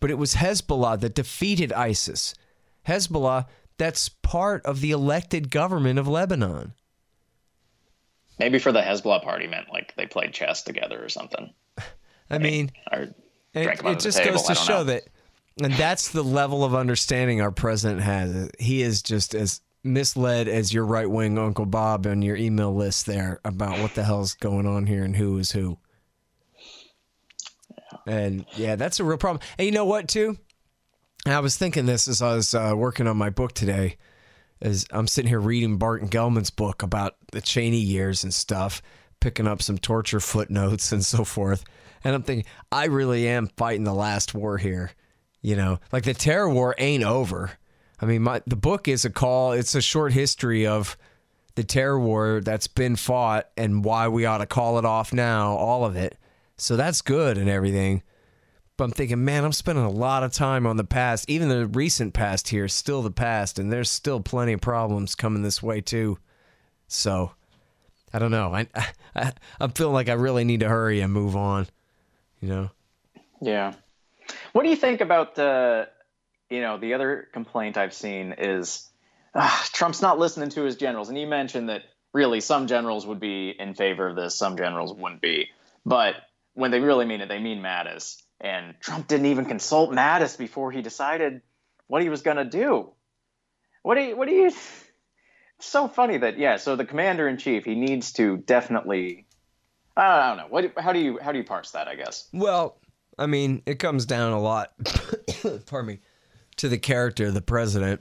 But 0.00 0.10
it 0.10 0.18
was 0.18 0.34
Hezbollah 0.34 0.98
that 1.00 1.14
defeated 1.14 1.72
ISIS. 1.72 2.34
Hezbollah, 2.88 3.46
that's 3.78 4.08
part 4.08 4.66
of 4.66 4.80
the 4.80 4.90
elected 4.90 5.50
government 5.50 6.00
of 6.00 6.08
Lebanon. 6.08 6.72
Maybe 8.40 8.58
for 8.58 8.72
the 8.72 8.80
Hezbollah 8.80 9.22
party 9.22 9.46
meant 9.46 9.72
like 9.72 9.94
they 9.94 10.06
played 10.06 10.32
chess 10.32 10.62
together 10.62 11.02
or 11.02 11.08
something. 11.08 11.52
I 12.30 12.38
mean, 12.38 12.72
Or 12.90 13.02
it, 13.54 13.80
it 13.84 14.00
just 14.00 14.24
goes 14.24 14.42
to 14.44 14.56
show 14.56 14.78
know. 14.78 14.84
that, 14.84 15.04
and 15.60 15.72
that's 15.74 16.10
the 16.10 16.22
level 16.22 16.64
of 16.64 16.74
understanding 16.74 17.40
our 17.40 17.50
president 17.50 18.00
has. 18.00 18.50
He 18.58 18.82
is 18.82 19.02
just 19.02 19.34
as 19.34 19.60
misled 19.84 20.48
as 20.48 20.72
your 20.72 20.86
right 20.86 21.10
wing 21.10 21.38
Uncle 21.38 21.66
Bob 21.66 22.06
on 22.06 22.22
your 22.22 22.36
email 22.36 22.74
list 22.74 23.06
there 23.06 23.40
about 23.44 23.78
what 23.80 23.94
the 23.94 24.04
hell's 24.04 24.34
going 24.34 24.66
on 24.66 24.86
here 24.86 25.04
and 25.04 25.16
who 25.16 25.38
is 25.38 25.52
who. 25.52 25.78
And 28.06 28.46
yeah, 28.56 28.76
that's 28.76 29.00
a 29.00 29.04
real 29.04 29.18
problem. 29.18 29.42
And 29.58 29.66
you 29.66 29.72
know 29.72 29.84
what, 29.84 30.08
too? 30.08 30.38
I 31.26 31.40
was 31.40 31.56
thinking 31.56 31.86
this 31.86 32.08
as 32.08 32.20
I 32.20 32.34
was 32.34 32.54
uh, 32.54 32.72
working 32.76 33.06
on 33.06 33.16
my 33.16 33.30
book 33.30 33.52
today. 33.52 33.96
As 34.60 34.86
I'm 34.90 35.08
sitting 35.08 35.28
here 35.28 35.40
reading 35.40 35.76
Barton 35.76 36.08
Gellman's 36.08 36.50
book 36.50 36.82
about 36.82 37.16
the 37.32 37.40
Cheney 37.40 37.80
years 37.80 38.22
and 38.22 38.32
stuff, 38.32 38.80
picking 39.20 39.46
up 39.46 39.60
some 39.62 39.78
torture 39.78 40.20
footnotes 40.20 40.92
and 40.92 41.04
so 41.04 41.24
forth. 41.24 41.64
And 42.04 42.14
I'm 42.14 42.22
thinking, 42.22 42.50
I 42.70 42.86
really 42.86 43.28
am 43.28 43.48
fighting 43.56 43.84
the 43.84 43.94
last 43.94 44.34
war 44.34 44.58
here. 44.58 44.92
You 45.42 45.56
know, 45.56 45.80
like 45.90 46.04
the 46.04 46.14
terror 46.14 46.48
war 46.48 46.74
ain't 46.78 47.04
over. 47.04 47.50
I 48.00 48.06
mean, 48.06 48.22
my 48.22 48.42
the 48.46 48.56
book 48.56 48.88
is 48.88 49.04
a 49.04 49.10
call. 49.10 49.52
It's 49.52 49.74
a 49.74 49.82
short 49.82 50.12
history 50.12 50.66
of 50.66 50.96
the 51.54 51.64
terror 51.64 51.98
war 52.00 52.40
that's 52.42 52.66
been 52.66 52.96
fought 52.96 53.48
and 53.56 53.84
why 53.84 54.08
we 54.08 54.24
ought 54.24 54.38
to 54.38 54.46
call 54.46 54.78
it 54.78 54.84
off 54.84 55.12
now, 55.12 55.52
all 55.52 55.84
of 55.84 55.96
it. 55.96 56.16
So 56.56 56.76
that's 56.76 57.02
good 57.02 57.38
and 57.38 57.48
everything. 57.48 58.02
But 58.76 58.84
I'm 58.84 58.90
thinking, 58.92 59.24
man, 59.24 59.44
I'm 59.44 59.52
spending 59.52 59.84
a 59.84 59.90
lot 59.90 60.22
of 60.22 60.32
time 60.32 60.66
on 60.66 60.76
the 60.76 60.84
past. 60.84 61.28
Even 61.28 61.48
the 61.48 61.66
recent 61.66 62.14
past 62.14 62.48
here, 62.48 62.68
still 62.68 63.02
the 63.02 63.10
past, 63.10 63.58
and 63.58 63.70
there's 63.70 63.90
still 63.90 64.20
plenty 64.20 64.54
of 64.54 64.60
problems 64.60 65.14
coming 65.14 65.42
this 65.42 65.62
way 65.62 65.80
too. 65.80 66.18
So 66.88 67.32
I 68.12 68.18
don't 68.18 68.30
know. 68.30 68.54
I, 68.54 68.66
I 69.14 69.32
I'm 69.60 69.72
feeling 69.72 69.94
like 69.94 70.08
I 70.08 70.14
really 70.14 70.44
need 70.44 70.60
to 70.60 70.68
hurry 70.68 71.00
and 71.00 71.12
move 71.12 71.36
on. 71.36 71.66
You 72.40 72.48
know. 72.48 72.70
Yeah. 73.40 73.74
What 74.52 74.62
do 74.64 74.70
you 74.70 74.76
think 74.76 75.00
about 75.00 75.34
the, 75.34 75.88
you 76.50 76.60
know, 76.60 76.78
the 76.78 76.94
other 76.94 77.28
complaint 77.32 77.76
I've 77.76 77.94
seen 77.94 78.34
is 78.38 78.88
uh, 79.34 79.62
Trump's 79.72 80.02
not 80.02 80.18
listening 80.18 80.50
to 80.50 80.62
his 80.62 80.76
generals, 80.76 81.08
and 81.08 81.18
you 81.18 81.26
mentioned 81.26 81.68
that 81.68 81.82
really 82.12 82.40
some 82.40 82.66
generals 82.66 83.06
would 83.06 83.20
be 83.20 83.50
in 83.50 83.74
favor 83.74 84.08
of 84.08 84.16
this, 84.16 84.36
some 84.36 84.56
generals 84.56 84.94
wouldn't 84.94 85.20
be, 85.22 85.48
but 85.84 86.16
when 86.54 86.70
they 86.70 86.80
really 86.80 87.06
mean 87.06 87.20
it, 87.20 87.28
they 87.28 87.38
mean 87.38 87.60
Mattis. 87.60 88.20
And 88.40 88.74
Trump 88.80 89.06
didn't 89.06 89.26
even 89.26 89.44
consult 89.44 89.92
Mattis 89.92 90.36
before 90.36 90.72
he 90.72 90.82
decided 90.82 91.42
what 91.86 92.02
he 92.02 92.08
was 92.08 92.22
going 92.22 92.38
to 92.38 92.44
do. 92.44 92.92
What 93.82 93.94
do 93.96 94.02
you? 94.02 94.16
What 94.16 94.28
do 94.28 94.34
you? 94.34 94.46
It's 94.46 94.84
so 95.60 95.88
funny 95.88 96.18
that 96.18 96.38
yeah. 96.38 96.56
So 96.56 96.76
the 96.76 96.84
commander 96.84 97.28
in 97.28 97.38
chief, 97.38 97.64
he 97.64 97.74
needs 97.74 98.12
to 98.14 98.36
definitely. 98.36 99.26
I 99.96 100.28
don't 100.28 100.38
know. 100.38 100.46
What? 100.48 100.72
How 100.76 100.92
do 100.92 100.98
you? 100.98 101.18
How 101.20 101.32
do 101.32 101.38
you 101.38 101.44
parse 101.44 101.72
that? 101.72 101.86
I 101.86 101.94
guess. 101.94 102.28
Well, 102.32 102.78
I 103.18 103.26
mean, 103.26 103.62
it 103.66 103.78
comes 103.78 104.06
down 104.06 104.32
a 104.32 104.40
lot. 104.40 104.72
pardon 105.66 105.86
me, 105.86 105.98
to 106.56 106.68
the 106.68 106.78
character 106.78 107.26
of 107.26 107.34
the 107.34 107.42
president. 107.42 108.00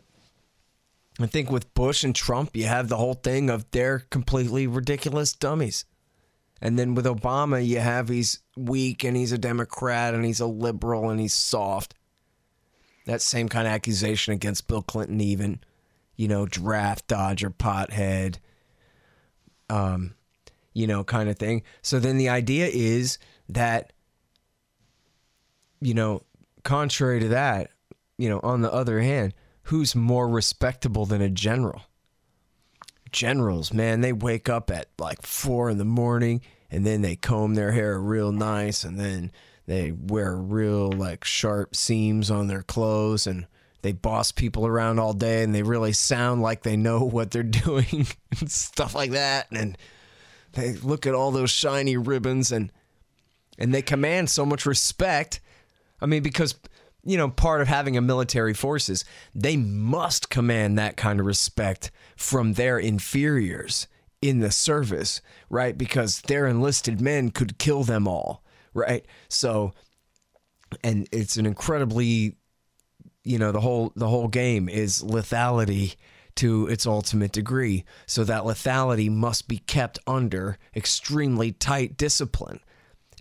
I 1.19 1.27
think 1.27 1.51
with 1.51 1.73
Bush 1.73 2.03
and 2.03 2.15
Trump, 2.15 2.55
you 2.55 2.65
have 2.65 2.87
the 2.87 2.97
whole 2.97 3.13
thing 3.13 3.49
of 3.49 3.69
they're 3.71 3.99
completely 4.09 4.67
ridiculous 4.67 5.33
dummies. 5.33 5.85
And 6.61 6.77
then 6.77 6.95
with 6.95 7.05
Obama, 7.05 7.65
you 7.65 7.79
have 7.79 8.07
he's 8.07 8.39
weak 8.55 9.03
and 9.03 9.17
he's 9.17 9.31
a 9.31 9.37
Democrat 9.37 10.13
and 10.13 10.23
he's 10.23 10.39
a 10.39 10.45
liberal 10.45 11.09
and 11.09 11.19
he's 11.19 11.33
soft. 11.33 11.95
That 13.05 13.21
same 13.21 13.49
kind 13.49 13.67
of 13.67 13.73
accusation 13.73 14.33
against 14.33 14.67
Bill 14.67 14.83
Clinton, 14.83 15.19
even, 15.21 15.59
you 16.15 16.27
know, 16.27 16.45
draft 16.45 17.07
dodger, 17.07 17.49
pothead, 17.49 18.37
um, 19.69 20.13
you 20.73 20.85
know, 20.85 21.03
kind 21.03 21.29
of 21.29 21.37
thing. 21.37 21.63
So 21.81 21.99
then 21.99 22.17
the 22.17 22.29
idea 22.29 22.67
is 22.67 23.17
that, 23.49 23.91
you 25.81 25.93
know, 25.93 26.23
contrary 26.63 27.19
to 27.19 27.29
that, 27.29 27.71
you 28.17 28.29
know, 28.29 28.39
on 28.43 28.61
the 28.61 28.71
other 28.71 29.01
hand, 29.01 29.33
who's 29.63 29.95
more 29.95 30.29
respectable 30.29 31.05
than 31.05 31.21
a 31.21 31.29
general? 31.29 31.81
generals, 33.11 33.73
man, 33.73 34.01
they 34.01 34.13
wake 34.13 34.49
up 34.49 34.71
at 34.71 34.87
like 34.97 35.21
four 35.21 35.69
in 35.69 35.77
the 35.77 35.85
morning 35.85 36.41
and 36.69 36.85
then 36.85 37.01
they 37.01 37.15
comb 37.15 37.55
their 37.55 37.71
hair 37.71 37.99
real 37.99 38.31
nice 38.31 38.83
and 38.83 38.99
then 38.99 39.31
they 39.67 39.91
wear 39.91 40.35
real 40.35 40.91
like 40.91 41.23
sharp 41.23 41.75
seams 41.75 42.31
on 42.31 42.47
their 42.47 42.63
clothes 42.63 43.27
and 43.27 43.45
they 43.81 43.91
boss 43.91 44.31
people 44.31 44.65
around 44.65 44.99
all 44.99 45.13
day 45.13 45.43
and 45.43 45.53
they 45.53 45.63
really 45.63 45.93
sound 45.93 46.41
like 46.41 46.63
they 46.63 46.77
know 46.77 46.99
what 47.03 47.31
they're 47.31 47.43
doing 47.43 48.07
and 48.39 48.51
stuff 48.51 48.95
like 48.95 49.11
that 49.11 49.47
and 49.51 49.77
they 50.53 50.73
look 50.73 51.05
at 51.05 51.13
all 51.13 51.31
those 51.31 51.51
shiny 51.51 51.97
ribbons 51.97 52.51
and 52.51 52.71
and 53.57 53.73
they 53.73 53.81
command 53.81 54.29
so 54.29 54.45
much 54.45 54.65
respect 54.65 55.39
i 56.01 56.05
mean 56.05 56.23
because 56.23 56.55
you 57.03 57.17
know, 57.17 57.29
part 57.29 57.61
of 57.61 57.67
having 57.67 57.97
a 57.97 58.01
military 58.01 58.53
forces, 58.53 59.03
they 59.33 59.57
must 59.57 60.29
command 60.29 60.77
that 60.77 60.97
kind 60.97 61.19
of 61.19 61.25
respect 61.25 61.91
from 62.15 62.53
their 62.53 62.77
inferiors 62.77 63.87
in 64.21 64.39
the 64.39 64.51
service, 64.51 65.21
right? 65.49 65.77
Because 65.77 66.21
their 66.21 66.45
enlisted 66.45 67.01
men 67.01 67.31
could 67.31 67.57
kill 67.57 67.83
them 67.83 68.07
all, 68.07 68.43
right? 68.73 69.05
So, 69.29 69.73
and 70.83 71.07
it's 71.11 71.37
an 71.37 71.45
incredibly, 71.45 72.35
you 73.23 73.39
know, 73.39 73.51
the 73.51 73.61
whole 73.61 73.91
the 73.95 74.07
whole 74.07 74.27
game 74.27 74.69
is 74.69 75.01
lethality 75.01 75.95
to 76.35 76.67
its 76.67 76.85
ultimate 76.85 77.31
degree. 77.31 77.83
So 78.05 78.23
that 78.23 78.43
lethality 78.43 79.09
must 79.09 79.47
be 79.47 79.57
kept 79.57 79.99
under 80.05 80.57
extremely 80.75 81.51
tight 81.51 81.97
discipline. 81.97 82.59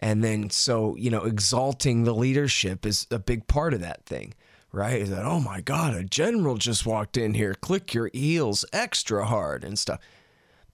And 0.02 0.24
then, 0.24 0.48
so, 0.48 0.96
you 0.96 1.10
know, 1.10 1.24
exalting 1.24 2.04
the 2.04 2.14
leadership 2.14 2.86
is 2.86 3.06
a 3.10 3.18
big 3.18 3.46
part 3.46 3.74
of 3.74 3.80
that 3.80 4.06
thing, 4.06 4.32
right? 4.72 4.98
Is 4.98 5.10
that, 5.10 5.26
oh 5.26 5.40
my 5.40 5.60
God, 5.60 5.94
a 5.94 6.02
general 6.02 6.56
just 6.56 6.86
walked 6.86 7.18
in 7.18 7.34
here, 7.34 7.52
click 7.52 7.92
your 7.92 8.08
heels 8.14 8.64
extra 8.72 9.26
hard 9.26 9.62
and 9.62 9.78
stuff. 9.78 10.00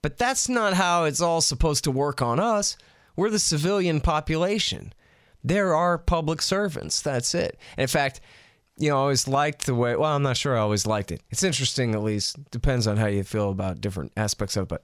But 0.01 0.17
that's 0.17 0.47
not 0.47 0.75
how 0.75 1.03
it's 1.03 1.19
all 1.19 1.41
supposed 1.41 1.83
to 1.83 1.91
work 1.91 2.21
on 2.21 2.39
us. 2.39 2.77
We're 3.17 3.29
the 3.29 3.37
civilian 3.37 3.99
population. 3.99 4.93
There 5.43 5.75
are 5.75 5.97
public 5.97 6.41
servants. 6.41 7.01
That's 7.01 7.35
it. 7.35 7.59
And 7.75 7.81
in 7.83 7.87
fact, 7.87 8.21
you 8.77 8.89
know, 8.89 8.95
I 8.95 8.99
always 8.99 9.27
liked 9.27 9.65
the 9.65 9.75
way, 9.75 9.97
well, 9.97 10.15
I'm 10.15 10.23
not 10.23 10.37
sure 10.37 10.55
I 10.55 10.61
always 10.61 10.87
liked 10.87 11.11
it. 11.11 11.21
It's 11.31 11.43
interesting, 11.43 11.95
at 11.95 12.03
least. 12.03 12.37
Depends 12.51 12.87
on 12.87 12.95
how 12.95 13.07
you 13.07 13.23
feel 13.23 13.49
about 13.49 13.81
different 13.81 14.13
aspects 14.15 14.55
of 14.55 14.63
it. 14.63 14.69
But, 14.69 14.83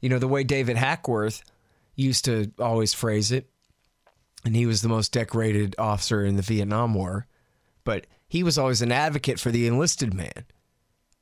you 0.00 0.08
know, 0.08 0.18
the 0.18 0.28
way 0.28 0.42
David 0.42 0.76
Hackworth 0.78 1.42
used 1.94 2.24
to 2.24 2.52
always 2.58 2.94
phrase 2.94 3.32
it. 3.32 3.48
And 4.44 4.56
he 4.56 4.66
was 4.66 4.82
the 4.82 4.88
most 4.88 5.12
decorated 5.12 5.74
officer 5.78 6.24
in 6.24 6.36
the 6.36 6.42
Vietnam 6.42 6.94
War. 6.94 7.26
But 7.84 8.06
he 8.26 8.42
was 8.42 8.58
always 8.58 8.82
an 8.82 8.92
advocate 8.92 9.38
for 9.38 9.50
the 9.50 9.66
enlisted 9.66 10.14
man. 10.14 10.46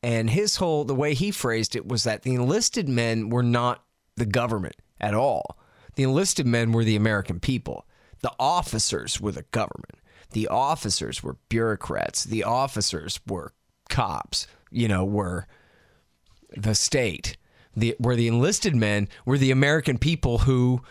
And 0.03 0.31
his 0.31 0.57
whole, 0.57 0.85
the 0.85 0.95
way 0.95 1.15
he 1.15 1.31
phrased 1.31 1.77
it 1.77 1.87
was 1.87 2.05
that 2.05 2.23
the 2.23 2.35
enlisted 2.35 2.89
men 2.89 3.29
were 3.29 3.43
not 3.43 3.85
the 4.17 4.27
government 4.27 4.77
at 5.01 5.15
all. 5.15 5.59
The 5.97 6.05
enlisted 6.05 6.47
men 6.47 6.73
were 6.73 6.85
the 6.85 6.97
American 6.97 7.41
people. 7.41 7.87
The 8.23 8.33
officers 8.39 9.21
were 9.21 9.33
the 9.33 9.45
government. 9.51 9.97
The 10.33 10.49
officers 10.49 11.23
were 11.23 11.37
bureaucrats. 11.49 12.25
The 12.25 12.45
officers 12.45 13.21
were 13.27 13.53
cops, 13.89 14.47
you 14.71 14.89
know, 14.89 15.05
were 15.05 15.47
the 16.57 16.75
state 16.75 17.37
the 17.77 17.95
where 17.99 18.17
the 18.17 18.29
enlisted 18.29 18.75
men 18.75 19.09
were 19.25 19.39
the 19.39 19.51
American 19.51 19.99
people 19.99 20.39
who 20.39 20.83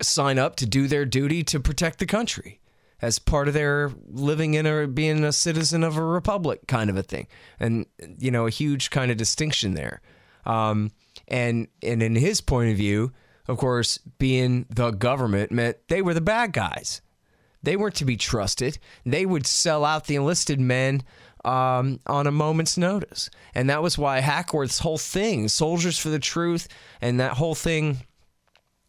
sign 0.00 0.38
up 0.38 0.56
to 0.56 0.66
do 0.66 0.86
their 0.86 1.04
duty 1.04 1.42
to 1.44 1.58
protect 1.60 1.98
the 1.98 2.06
country 2.06 2.60
as 3.02 3.18
part 3.18 3.48
of 3.48 3.54
their 3.54 3.90
living 4.08 4.54
in 4.54 4.66
or 4.66 4.86
being 4.86 5.24
a 5.24 5.32
citizen 5.32 5.82
of 5.82 5.96
a 5.96 6.04
republic 6.04 6.60
kind 6.68 6.90
of 6.90 6.96
a 6.96 7.02
thing. 7.02 7.26
And 7.58 7.86
you 8.18 8.30
know 8.30 8.46
a 8.46 8.50
huge 8.50 8.90
kind 8.90 9.10
of 9.10 9.16
distinction 9.16 9.74
there. 9.74 10.00
Um, 10.46 10.90
and 11.28 11.68
and 11.82 12.02
in 12.02 12.14
his 12.14 12.40
point 12.40 12.70
of 12.70 12.76
view 12.76 13.12
of 13.48 13.58
course 13.58 13.98
being 14.18 14.66
the 14.70 14.90
government 14.92 15.50
meant 15.50 15.76
they 15.88 16.02
were 16.02 16.14
the 16.14 16.20
bad 16.20 16.52
guys. 16.52 17.00
They 17.62 17.76
weren't 17.76 17.96
to 17.96 18.06
be 18.06 18.16
trusted. 18.16 18.78
They 19.04 19.26
would 19.26 19.46
sell 19.46 19.84
out 19.84 20.06
the 20.06 20.16
enlisted 20.16 20.60
men 20.60 21.02
um, 21.44 22.00
on 22.06 22.26
a 22.26 22.30
moment's 22.30 22.76
notice. 22.76 23.30
And 23.54 23.70
that 23.70 23.82
was 23.82 23.96
why 23.96 24.20
Hackworth's 24.20 24.80
whole 24.80 24.98
thing, 24.98 25.48
Soldiers 25.48 25.98
for 25.98 26.08
the 26.08 26.18
Truth, 26.18 26.68
and 27.00 27.18
that 27.20 27.32
whole 27.32 27.54
thing, 27.54 27.98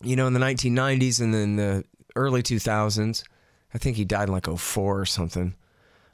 you 0.03 0.15
know, 0.15 0.27
in 0.27 0.33
the 0.33 0.39
1990s 0.39 1.21
and 1.21 1.33
then 1.33 1.55
the 1.55 1.83
early 2.15 2.43
2000s, 2.43 3.23
I 3.73 3.77
think 3.77 3.97
he 3.97 4.05
died 4.05 4.27
in 4.27 4.33
like 4.33 4.47
04 4.47 4.99
or 4.99 5.05
something, 5.05 5.55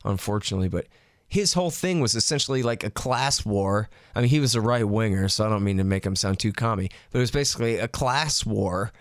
unfortunately, 0.03 0.69
but 0.69 0.87
his 1.27 1.53
whole 1.53 1.71
thing 1.71 1.99
was 1.99 2.15
essentially 2.15 2.63
like 2.63 2.83
a 2.83 2.89
class 2.89 3.45
war. 3.45 3.89
I 4.15 4.21
mean, 4.21 4.29
he 4.29 4.39
was 4.39 4.55
a 4.55 4.61
right 4.61 4.87
winger, 4.87 5.27
so 5.27 5.45
I 5.45 5.49
don't 5.49 5.63
mean 5.63 5.77
to 5.77 5.83
make 5.83 6.05
him 6.05 6.15
sound 6.15 6.39
too 6.39 6.53
commie, 6.53 6.89
but 7.11 7.19
it 7.19 7.21
was 7.21 7.31
basically 7.31 7.77
a 7.77 7.87
class 7.87 8.45
war 8.45 8.91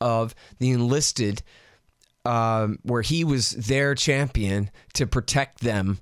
of 0.00 0.34
the 0.60 0.70
enlisted, 0.70 1.42
um, 2.24 2.78
where 2.82 3.02
he 3.02 3.24
was 3.24 3.50
their 3.50 3.94
champion 3.94 4.70
to 4.92 5.06
protect 5.06 5.60
them 5.60 5.98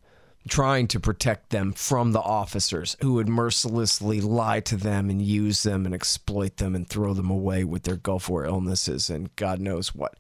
trying 0.48 0.86
to 0.88 1.00
protect 1.00 1.50
them 1.50 1.72
from 1.72 2.12
the 2.12 2.20
officers 2.20 2.96
who 3.00 3.14
would 3.14 3.28
mercilessly 3.28 4.20
lie 4.20 4.60
to 4.60 4.76
them 4.76 5.10
and 5.10 5.20
use 5.20 5.62
them 5.62 5.84
and 5.84 5.94
exploit 5.94 6.58
them 6.58 6.74
and 6.74 6.88
throw 6.88 7.12
them 7.14 7.30
away 7.30 7.64
with 7.64 7.82
their 7.82 7.96
Gulf 7.96 8.28
War 8.28 8.44
illnesses 8.44 9.10
and 9.10 9.34
God 9.36 9.60
knows 9.60 9.94
what. 9.94 10.16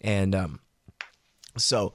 And 0.00 0.34
um, 0.34 0.60
so 1.56 1.92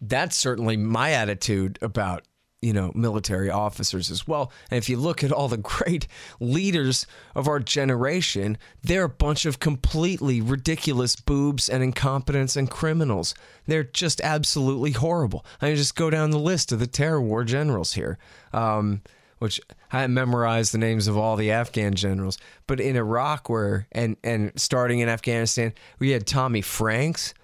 that's 0.00 0.36
certainly 0.36 0.76
my 0.76 1.12
attitude 1.12 1.78
about 1.80 2.24
you 2.64 2.72
know, 2.72 2.90
military 2.94 3.50
officers 3.50 4.10
as 4.10 4.26
well. 4.26 4.50
And 4.70 4.78
if 4.78 4.88
you 4.88 4.96
look 4.96 5.22
at 5.22 5.30
all 5.30 5.48
the 5.48 5.56
great 5.58 6.06
leaders 6.40 7.06
of 7.34 7.46
our 7.46 7.60
generation, 7.60 8.56
they're 8.82 9.04
a 9.04 9.08
bunch 9.08 9.44
of 9.44 9.60
completely 9.60 10.40
ridiculous 10.40 11.14
boobs 11.14 11.68
and 11.68 11.82
incompetents 11.82 12.56
and 12.56 12.70
criminals. 12.70 13.34
They're 13.66 13.84
just 13.84 14.20
absolutely 14.22 14.92
horrible. 14.92 15.44
I 15.60 15.66
mean, 15.66 15.76
just 15.76 15.94
go 15.94 16.08
down 16.08 16.30
the 16.30 16.38
list 16.38 16.72
of 16.72 16.78
the 16.78 16.86
terror 16.86 17.20
war 17.20 17.44
generals 17.44 17.92
here. 17.92 18.18
Um, 18.52 19.02
which 19.40 19.60
I 19.92 20.06
memorized 20.06 20.72
the 20.72 20.78
names 20.78 21.06
of 21.06 21.18
all 21.18 21.36
the 21.36 21.50
Afghan 21.50 21.94
generals. 21.94 22.38
But 22.66 22.80
in 22.80 22.96
Iraq, 22.96 23.50
where 23.50 23.86
and 23.92 24.16
and 24.24 24.52
starting 24.56 25.00
in 25.00 25.08
Afghanistan, 25.10 25.74
we 25.98 26.10
had 26.10 26.26
Tommy 26.26 26.62
Franks, 26.62 27.34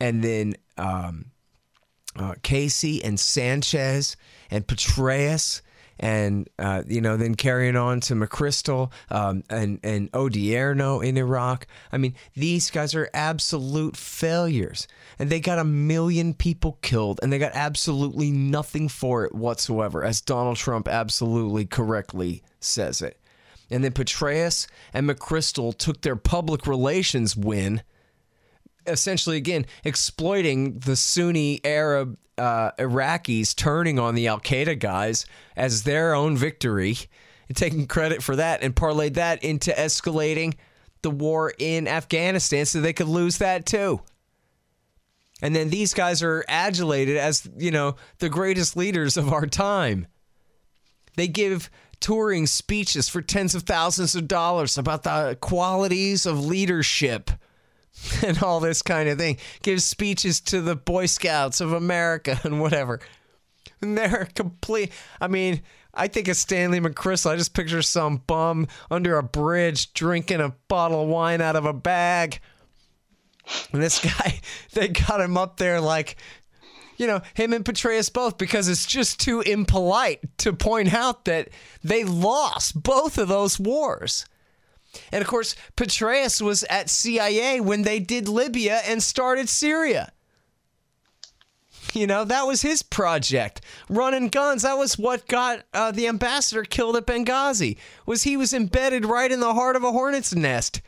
and 0.00 0.24
then 0.24 0.54
um, 0.78 1.31
uh, 2.16 2.34
Casey 2.42 3.02
and 3.02 3.18
Sanchez 3.18 4.16
and 4.50 4.66
Petraeus 4.66 5.62
and 6.02 6.48
uh, 6.58 6.82
you 6.86 7.00
know 7.00 7.16
then 7.16 7.34
carrying 7.34 7.76
on 7.76 8.00
to 8.00 8.14
McChrystal 8.14 8.90
um, 9.10 9.44
and 9.48 9.78
and 9.82 10.10
Odierno 10.12 11.04
in 11.04 11.16
Iraq. 11.16 11.66
I 11.92 11.98
mean, 11.98 12.14
these 12.34 12.70
guys 12.70 12.94
are 12.94 13.08
absolute 13.14 13.96
failures, 13.96 14.88
and 15.18 15.30
they 15.30 15.40
got 15.40 15.58
a 15.58 15.64
million 15.64 16.34
people 16.34 16.78
killed, 16.82 17.20
and 17.22 17.32
they 17.32 17.38
got 17.38 17.52
absolutely 17.54 18.30
nothing 18.30 18.88
for 18.88 19.24
it 19.24 19.34
whatsoever, 19.34 20.04
as 20.04 20.20
Donald 20.20 20.56
Trump 20.56 20.88
absolutely 20.88 21.64
correctly 21.64 22.42
says 22.60 23.00
it. 23.00 23.18
And 23.70 23.82
then 23.82 23.92
Petraeus 23.92 24.66
and 24.92 25.08
McChrystal 25.08 25.76
took 25.76 26.02
their 26.02 26.16
public 26.16 26.66
relations 26.66 27.36
win 27.36 27.82
essentially 28.86 29.36
again 29.36 29.66
exploiting 29.84 30.78
the 30.80 30.96
Sunni 30.96 31.60
Arab 31.64 32.18
uh, 32.38 32.72
Iraqis 32.78 33.54
turning 33.54 33.98
on 33.98 34.14
the 34.14 34.26
Al 34.28 34.40
Qaeda 34.40 34.78
guys 34.78 35.26
as 35.56 35.82
their 35.82 36.14
own 36.14 36.36
victory 36.36 36.96
and 37.48 37.56
taking 37.56 37.86
credit 37.86 38.22
for 38.22 38.36
that 38.36 38.62
and 38.62 38.74
parlayed 38.74 39.14
that 39.14 39.44
into 39.44 39.70
escalating 39.70 40.54
the 41.02 41.10
war 41.10 41.52
in 41.58 41.86
Afghanistan 41.86 42.64
so 42.64 42.80
they 42.80 42.92
could 42.92 43.08
lose 43.08 43.38
that 43.38 43.66
too. 43.66 44.00
And 45.42 45.54
then 45.54 45.70
these 45.70 45.92
guys 45.92 46.22
are 46.22 46.44
adulated 46.48 47.16
as, 47.16 47.48
you 47.58 47.72
know, 47.72 47.96
the 48.18 48.28
greatest 48.28 48.76
leaders 48.76 49.16
of 49.16 49.32
our 49.32 49.46
time. 49.46 50.06
They 51.16 51.26
give 51.26 51.68
touring 51.98 52.46
speeches 52.46 53.08
for 53.08 53.20
tens 53.20 53.54
of 53.54 53.64
thousands 53.64 54.14
of 54.14 54.28
dollars 54.28 54.78
about 54.78 55.02
the 55.02 55.36
qualities 55.40 56.26
of 56.26 56.44
leadership 56.44 57.30
and 58.26 58.42
all 58.42 58.60
this 58.60 58.82
kind 58.82 59.08
of 59.08 59.18
thing. 59.18 59.38
Gives 59.62 59.84
speeches 59.84 60.40
to 60.42 60.60
the 60.60 60.76
Boy 60.76 61.06
Scouts 61.06 61.60
of 61.60 61.72
America 61.72 62.40
and 62.44 62.60
whatever. 62.60 63.00
And 63.80 63.96
they're 63.98 64.28
complete. 64.34 64.92
I 65.20 65.28
mean, 65.28 65.62
I 65.94 66.08
think 66.08 66.28
of 66.28 66.36
Stanley 66.36 66.80
McChrystal. 66.80 67.30
I 67.30 67.36
just 67.36 67.54
picture 67.54 67.82
some 67.82 68.18
bum 68.26 68.68
under 68.90 69.18
a 69.18 69.22
bridge 69.22 69.92
drinking 69.92 70.40
a 70.40 70.54
bottle 70.68 71.02
of 71.02 71.08
wine 71.08 71.40
out 71.40 71.56
of 71.56 71.66
a 71.66 71.72
bag. 71.72 72.40
And 73.72 73.82
this 73.82 73.98
guy, 74.18 74.40
they 74.72 74.88
got 74.88 75.20
him 75.20 75.36
up 75.36 75.56
there 75.58 75.80
like, 75.80 76.16
you 76.96 77.06
know, 77.06 77.20
him 77.34 77.52
and 77.52 77.64
Petraeus 77.64 78.12
both, 78.12 78.38
because 78.38 78.68
it's 78.68 78.86
just 78.86 79.20
too 79.20 79.40
impolite 79.40 80.38
to 80.38 80.52
point 80.52 80.94
out 80.94 81.24
that 81.24 81.48
they 81.82 82.04
lost 82.04 82.80
both 82.80 83.18
of 83.18 83.28
those 83.28 83.58
wars. 83.58 84.24
And 85.10 85.22
of 85.22 85.28
course, 85.28 85.54
Petraeus 85.76 86.40
was 86.40 86.64
at 86.64 86.90
CIA 86.90 87.60
when 87.60 87.82
they 87.82 87.98
did 87.98 88.28
Libya 88.28 88.80
and 88.86 89.02
started 89.02 89.48
Syria. 89.48 90.12
You 91.94 92.06
know, 92.06 92.24
that 92.24 92.46
was 92.46 92.62
his 92.62 92.82
project. 92.82 93.60
Running 93.88 94.28
guns, 94.28 94.62
that 94.62 94.78
was 94.78 94.98
what 94.98 95.26
got 95.26 95.64
uh, 95.74 95.90
the 95.92 96.08
ambassador 96.08 96.64
killed 96.64 96.96
at 96.96 97.06
Benghazi. 97.06 97.76
Was 98.06 98.22
he 98.22 98.36
was 98.36 98.52
embedded 98.52 99.04
right 99.04 99.30
in 99.30 99.40
the 99.40 99.54
heart 99.54 99.76
of 99.76 99.84
a 99.84 99.92
hornet's 99.92 100.34
nest, 100.34 100.80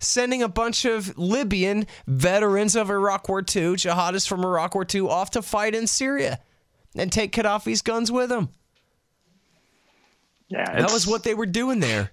sending 0.00 0.42
a 0.42 0.48
bunch 0.48 0.84
of 0.84 1.16
Libyan 1.16 1.86
veterans 2.06 2.74
of 2.74 2.90
Iraq 2.90 3.28
War 3.28 3.40
II, 3.40 3.74
jihadists 3.74 4.28
from 4.28 4.44
Iraq 4.44 4.74
War 4.74 4.86
II, 4.92 5.02
off 5.02 5.30
to 5.30 5.42
fight 5.42 5.74
in 5.74 5.86
Syria 5.86 6.40
and 6.96 7.12
take 7.12 7.32
Gaddafi's 7.32 7.82
guns 7.82 8.10
with 8.10 8.28
them. 8.28 8.48
Yeah, 10.48 10.80
that 10.80 10.90
was 10.90 11.06
what 11.06 11.22
they 11.22 11.34
were 11.34 11.46
doing 11.46 11.78
there 11.78 12.10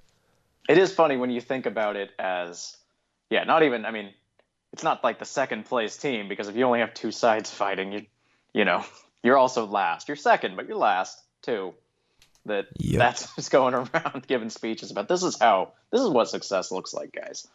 it 0.68 0.77
is 0.77 0.94
funny 0.94 1.18
when 1.18 1.30
you 1.30 1.41
think 1.41 1.65
about 1.65 1.95
it 1.95 2.11
as 2.19 2.76
yeah 3.30 3.44
not 3.44 3.64
even 3.64 3.85
i 3.85 3.91
mean 3.91 4.14
it's 4.73 4.84
not 4.84 5.03
like 5.03 5.19
the 5.19 5.26
second 5.26 5.65
place 5.65 5.98
team 5.98 6.27
because 6.27 6.48
if 6.48 6.56
you 6.56 6.64
only 6.64 6.80
have 6.80 6.94
two 6.94 7.11
sides 7.11 7.49
fighting 7.49 7.91
you 7.91 8.06
you 8.53 8.65
know 8.65 8.84
you're 9.23 9.38
also 9.38 9.65
last. 9.65 10.07
You're 10.07 10.18
second 10.18 10.56
but 10.56 10.68
you're 10.68 10.77
last 10.77 11.22
too. 11.41 11.73
That 12.45 12.68
yep. 12.77 12.99
that's 12.99 13.35
just 13.35 13.52
going 13.52 13.73
around 13.73 14.26
giving 14.27 14.49
speeches 14.49 14.91
about 14.91 15.07
this 15.07 15.23
is 15.23 15.38
how 15.39 15.73
this 15.91 16.02
is 16.02 16.10
what 16.10 16.30
success 16.30 16.72
looks 16.72 16.94
like 16.94 17.11
guys. 17.11 17.48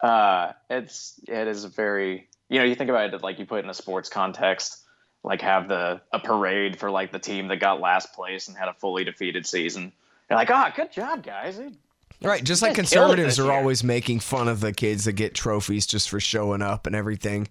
Uh 0.00 0.52
it's 0.68 1.18
it 1.26 1.48
is 1.48 1.64
very 1.64 2.28
you 2.48 2.58
know 2.58 2.64
you 2.64 2.74
think 2.74 2.90
about 2.90 3.12
it 3.12 3.22
like 3.22 3.38
you 3.38 3.46
put 3.46 3.60
it 3.60 3.64
in 3.64 3.70
a 3.70 3.74
sports 3.74 4.08
context 4.08 4.78
like 5.24 5.40
have 5.40 5.66
the 5.66 6.00
a 6.12 6.18
parade 6.18 6.78
for 6.78 6.90
like 6.90 7.10
the 7.10 7.18
team 7.18 7.48
that 7.48 7.56
got 7.56 7.80
last 7.80 8.12
place 8.12 8.48
and 8.48 8.56
had 8.56 8.68
a 8.68 8.74
fully 8.74 9.04
defeated 9.04 9.46
season. 9.46 9.92
You're 10.28 10.38
like 10.38 10.50
ah 10.50 10.68
oh, 10.68 10.72
good 10.76 10.92
job 10.92 11.24
guys 11.24 11.58
Right, 12.20 12.42
just 12.42 12.62
like 12.62 12.74
conservatives 12.74 13.38
are 13.38 13.52
always 13.52 13.84
making 13.84 14.20
fun 14.20 14.48
of 14.48 14.60
the 14.60 14.72
kids 14.72 15.04
that 15.04 15.12
get 15.12 15.34
trophies 15.34 15.86
just 15.86 16.10
for 16.10 16.18
showing 16.18 16.62
up 16.62 16.86
and 16.86 16.96
everything. 16.96 17.48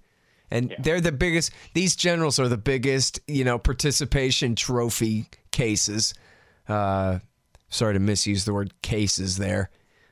And 0.52 0.72
yeah. 0.72 0.77
they're 0.80 1.02
the 1.02 1.14
biggest 1.14 1.52
these 1.73 1.95
generals 1.95 2.38
are 2.38 2.49
the 2.49 2.57
biggest, 2.57 3.19
you 3.27 3.44
know, 3.45 3.57
participation 3.57 4.56
trophy 4.56 5.30
cases. 5.52 6.14
Uh 6.68 7.19
sorry 7.69 7.94
to 7.94 7.99
misuse 7.99 8.44
the 8.44 8.53
word 8.53 8.73
cases 8.81 9.38
there. 9.38 9.69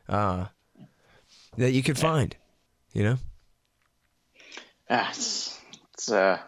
Uh 0.07 0.45
that 1.57 1.71
you 1.71 1.83
could 1.83 1.97
yeah. 1.97 2.03
find, 2.03 2.35
you 2.93 3.03
know? 3.03 3.17
Yeah, 4.89 5.09
it's 5.09 5.59
it's 5.93 6.09
uh 6.09 6.39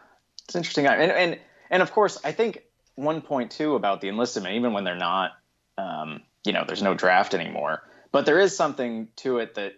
it's 0.45 0.55
interesting. 0.55 0.87
And 0.87 1.11
and 1.11 1.39
and 1.69 1.81
of 1.81 1.91
course, 1.91 2.19
I 2.23 2.31
think 2.31 2.63
one 2.95 3.21
point 3.21 3.51
too 3.51 3.75
about 3.75 3.99
the 3.99 4.07
enlistment, 4.07 4.55
even 4.55 4.71
when 4.71 4.85
they're 4.85 4.95
not 4.95 5.31
um, 5.77 6.21
you 6.45 6.53
know, 6.53 6.63
there's 6.65 6.81
no 6.81 6.93
draft 6.93 7.33
anymore 7.33 7.83
but 8.11 8.25
there 8.25 8.39
is 8.39 8.55
something 8.55 9.07
to 9.17 9.39
it 9.39 9.55
that 9.55 9.73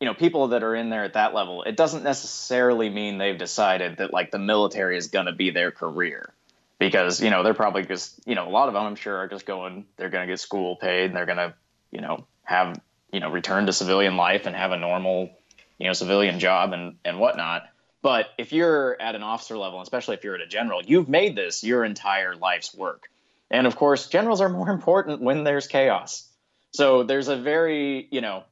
you 0.00 0.06
know 0.06 0.14
people 0.14 0.48
that 0.48 0.62
are 0.62 0.74
in 0.74 0.90
there 0.90 1.04
at 1.04 1.12
that 1.14 1.34
level 1.34 1.62
it 1.62 1.76
doesn't 1.76 2.02
necessarily 2.02 2.88
mean 2.88 3.18
they've 3.18 3.38
decided 3.38 3.98
that 3.98 4.12
like 4.12 4.30
the 4.30 4.38
military 4.38 4.96
is 4.96 5.08
going 5.08 5.26
to 5.26 5.32
be 5.32 5.50
their 5.50 5.70
career. 5.70 6.32
Because 6.78 7.20
you 7.20 7.28
know 7.28 7.42
they're 7.42 7.52
probably 7.52 7.84
just 7.84 8.26
you 8.26 8.34
know 8.34 8.48
a 8.48 8.50
lot 8.50 8.68
of 8.68 8.74
them 8.74 8.86
i'm 8.86 8.96
sure 8.96 9.14
are 9.14 9.28
just 9.28 9.44
going 9.44 9.84
they're 9.98 10.08
going 10.08 10.26
to 10.26 10.32
get 10.32 10.40
school 10.40 10.76
paid 10.76 11.06
and 11.06 11.14
they're 11.14 11.26
going 11.26 11.36
to 11.36 11.52
you 11.90 12.00
know 12.00 12.24
have 12.42 12.80
you 13.12 13.20
know 13.20 13.30
return 13.30 13.66
to 13.66 13.72
civilian 13.74 14.16
life 14.16 14.46
and 14.46 14.56
have 14.56 14.72
a 14.72 14.78
normal 14.78 15.28
you 15.78 15.86
know 15.86 15.92
civilian 15.92 16.40
job 16.40 16.72
and 16.72 16.96
and 17.04 17.20
whatnot. 17.20 17.64
But 18.02 18.28
if 18.38 18.54
you're 18.54 18.96
at 18.98 19.14
an 19.14 19.22
officer 19.22 19.58
level 19.58 19.82
especially 19.82 20.14
if 20.14 20.24
you're 20.24 20.36
at 20.36 20.40
a 20.40 20.46
general 20.46 20.82
you've 20.82 21.06
made 21.06 21.36
this 21.36 21.62
your 21.62 21.84
entire 21.84 22.34
life's 22.34 22.74
work. 22.74 23.10
And 23.50 23.66
of 23.66 23.76
course 23.76 24.08
generals 24.08 24.40
are 24.40 24.48
more 24.48 24.70
important 24.78 25.20
when 25.20 25.44
there's 25.44 25.66
chaos 25.66 26.29
so 26.72 27.02
there's 27.02 27.28
a 27.28 27.36
very, 27.36 28.08
you 28.10 28.20
know, 28.20 28.44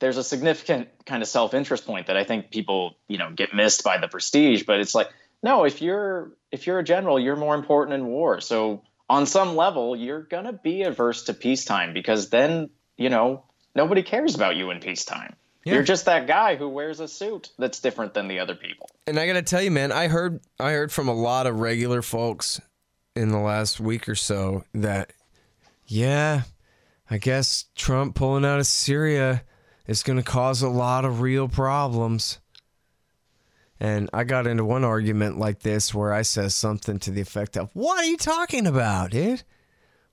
there's 0.00 0.16
a 0.16 0.24
significant 0.24 0.88
kind 1.06 1.22
of 1.22 1.28
self-interest 1.28 1.86
point 1.86 2.08
that 2.08 2.16
I 2.16 2.24
think 2.24 2.50
people, 2.50 2.96
you 3.08 3.18
know, 3.18 3.30
get 3.30 3.54
missed 3.54 3.84
by 3.84 3.98
the 3.98 4.08
prestige, 4.08 4.64
but 4.64 4.80
it's 4.80 4.94
like, 4.94 5.08
no, 5.42 5.64
if 5.64 5.82
you're 5.82 6.32
if 6.50 6.66
you're 6.66 6.78
a 6.78 6.84
general, 6.84 7.18
you're 7.18 7.36
more 7.36 7.54
important 7.54 7.94
in 7.94 8.06
war. 8.06 8.40
So 8.40 8.82
on 9.08 9.26
some 9.26 9.56
level, 9.56 9.94
you're 9.94 10.22
going 10.22 10.44
to 10.44 10.52
be 10.52 10.82
averse 10.82 11.24
to 11.24 11.34
peacetime 11.34 11.92
because 11.92 12.30
then, 12.30 12.70
you 12.96 13.10
know, 13.10 13.44
nobody 13.74 14.02
cares 14.02 14.34
about 14.34 14.56
you 14.56 14.70
in 14.70 14.80
peacetime. 14.80 15.36
Yeah. 15.64 15.74
You're 15.74 15.82
just 15.82 16.04
that 16.06 16.26
guy 16.26 16.56
who 16.56 16.68
wears 16.68 17.00
a 17.00 17.08
suit 17.08 17.50
that's 17.58 17.80
different 17.80 18.14
than 18.14 18.28
the 18.28 18.38
other 18.38 18.54
people. 18.54 18.88
And 19.06 19.18
I 19.18 19.26
got 19.26 19.34
to 19.34 19.42
tell 19.42 19.62
you, 19.62 19.70
man, 19.70 19.92
I 19.92 20.08
heard 20.08 20.40
I 20.60 20.72
heard 20.72 20.92
from 20.92 21.08
a 21.08 21.14
lot 21.14 21.46
of 21.46 21.60
regular 21.60 22.02
folks 22.02 22.60
in 23.16 23.30
the 23.30 23.38
last 23.38 23.80
week 23.80 24.08
or 24.08 24.14
so 24.14 24.64
that 24.74 25.12
yeah, 25.86 26.42
I 27.10 27.18
guess 27.18 27.66
Trump 27.74 28.14
pulling 28.14 28.44
out 28.44 28.60
of 28.60 28.66
Syria 28.66 29.42
is 29.86 30.02
going 30.02 30.16
to 30.16 30.22
cause 30.22 30.62
a 30.62 30.68
lot 30.68 31.04
of 31.04 31.20
real 31.20 31.48
problems. 31.48 32.40
And 33.78 34.08
I 34.12 34.24
got 34.24 34.46
into 34.46 34.64
one 34.64 34.84
argument 34.84 35.38
like 35.38 35.60
this 35.60 35.92
where 35.92 36.12
I 36.12 36.22
says 36.22 36.54
something 36.54 36.98
to 37.00 37.10
the 37.10 37.20
effect 37.20 37.56
of, 37.56 37.70
What 37.74 38.02
are 38.02 38.06
you 38.06 38.16
talking 38.16 38.66
about, 38.66 39.10
dude? 39.10 39.42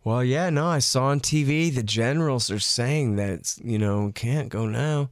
Well, 0.03 0.23
yeah, 0.23 0.49
no, 0.49 0.67
I 0.67 0.79
saw 0.79 1.05
on 1.05 1.19
TV 1.19 1.73
the 1.73 1.83
generals 1.83 2.49
are 2.49 2.59
saying 2.59 3.17
that, 3.17 3.55
you 3.63 3.77
know, 3.77 4.11
can't 4.13 4.49
go 4.49 4.65
now. 4.65 5.11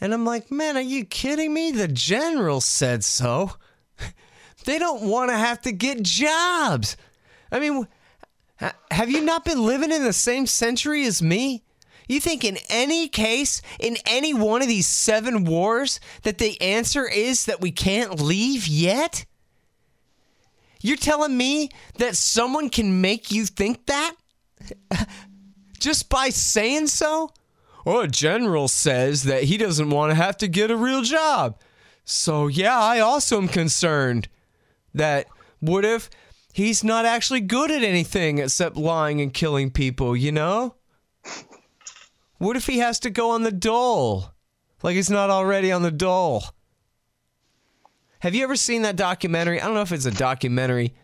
And 0.00 0.14
I'm 0.14 0.24
like, 0.24 0.50
Man, 0.50 0.76
are 0.76 0.80
you 0.80 1.04
kidding 1.04 1.52
me? 1.52 1.72
The 1.72 1.88
generals 1.88 2.64
said 2.64 3.04
so. 3.04 3.52
they 4.64 4.78
don't 4.78 5.02
want 5.02 5.30
to 5.30 5.36
have 5.36 5.60
to 5.62 5.72
get 5.72 6.02
jobs. 6.02 6.96
I 7.50 7.58
mean, 7.58 7.86
have 8.90 9.10
you 9.10 9.22
not 9.22 9.44
been 9.44 9.62
living 9.62 9.90
in 9.90 10.04
the 10.04 10.12
same 10.12 10.46
century 10.46 11.04
as 11.04 11.22
me? 11.22 11.62
You 12.08 12.20
think 12.20 12.44
in 12.44 12.58
any 12.68 13.08
case, 13.08 13.62
in 13.80 13.96
any 14.06 14.34
one 14.34 14.62
of 14.62 14.68
these 14.68 14.86
seven 14.86 15.44
wars, 15.44 16.00
that 16.22 16.38
the 16.38 16.60
answer 16.60 17.08
is 17.08 17.46
that 17.46 17.60
we 17.60 17.70
can't 17.70 18.20
leave 18.20 18.66
yet? 18.66 19.24
You're 20.80 20.96
telling 20.96 21.36
me 21.36 21.70
that 21.98 22.16
someone 22.16 22.68
can 22.68 23.00
make 23.00 23.30
you 23.30 23.46
think 23.46 23.86
that? 23.86 24.14
Just 25.78 26.08
by 26.08 26.28
saying 26.28 26.88
so? 26.88 27.30
Well, 27.84 28.00
a 28.00 28.08
general 28.08 28.68
says 28.68 29.24
that 29.24 29.44
he 29.44 29.56
doesn't 29.56 29.90
want 29.90 30.10
to 30.10 30.14
have 30.14 30.36
to 30.38 30.48
get 30.48 30.70
a 30.70 30.76
real 30.76 31.02
job. 31.02 31.58
So, 32.04 32.48
yeah, 32.48 32.78
I 32.78 33.00
also 33.00 33.38
am 33.38 33.48
concerned 33.48 34.28
that 34.94 35.26
what 35.60 35.84
if 35.84 36.10
he's 36.52 36.84
not 36.84 37.04
actually 37.04 37.40
good 37.40 37.70
at 37.70 37.82
anything 37.82 38.38
except 38.38 38.76
lying 38.76 39.20
and 39.20 39.32
killing 39.32 39.70
people, 39.70 40.16
you 40.16 40.32
know? 40.32 40.74
What 42.38 42.56
if 42.56 42.66
he 42.66 42.78
has 42.78 42.98
to 43.00 43.10
go 43.10 43.30
on 43.30 43.42
the 43.42 43.52
dole? 43.52 44.32
Like 44.82 44.96
he's 44.96 45.10
not 45.10 45.30
already 45.30 45.70
on 45.70 45.82
the 45.82 45.90
dole. 45.90 46.44
Have 48.20 48.34
you 48.34 48.44
ever 48.44 48.56
seen 48.56 48.82
that 48.82 48.96
documentary? 48.96 49.60
I 49.60 49.64
don't 49.64 49.74
know 49.74 49.82
if 49.82 49.92
it's 49.92 50.06
a 50.06 50.10
documentary 50.12 50.94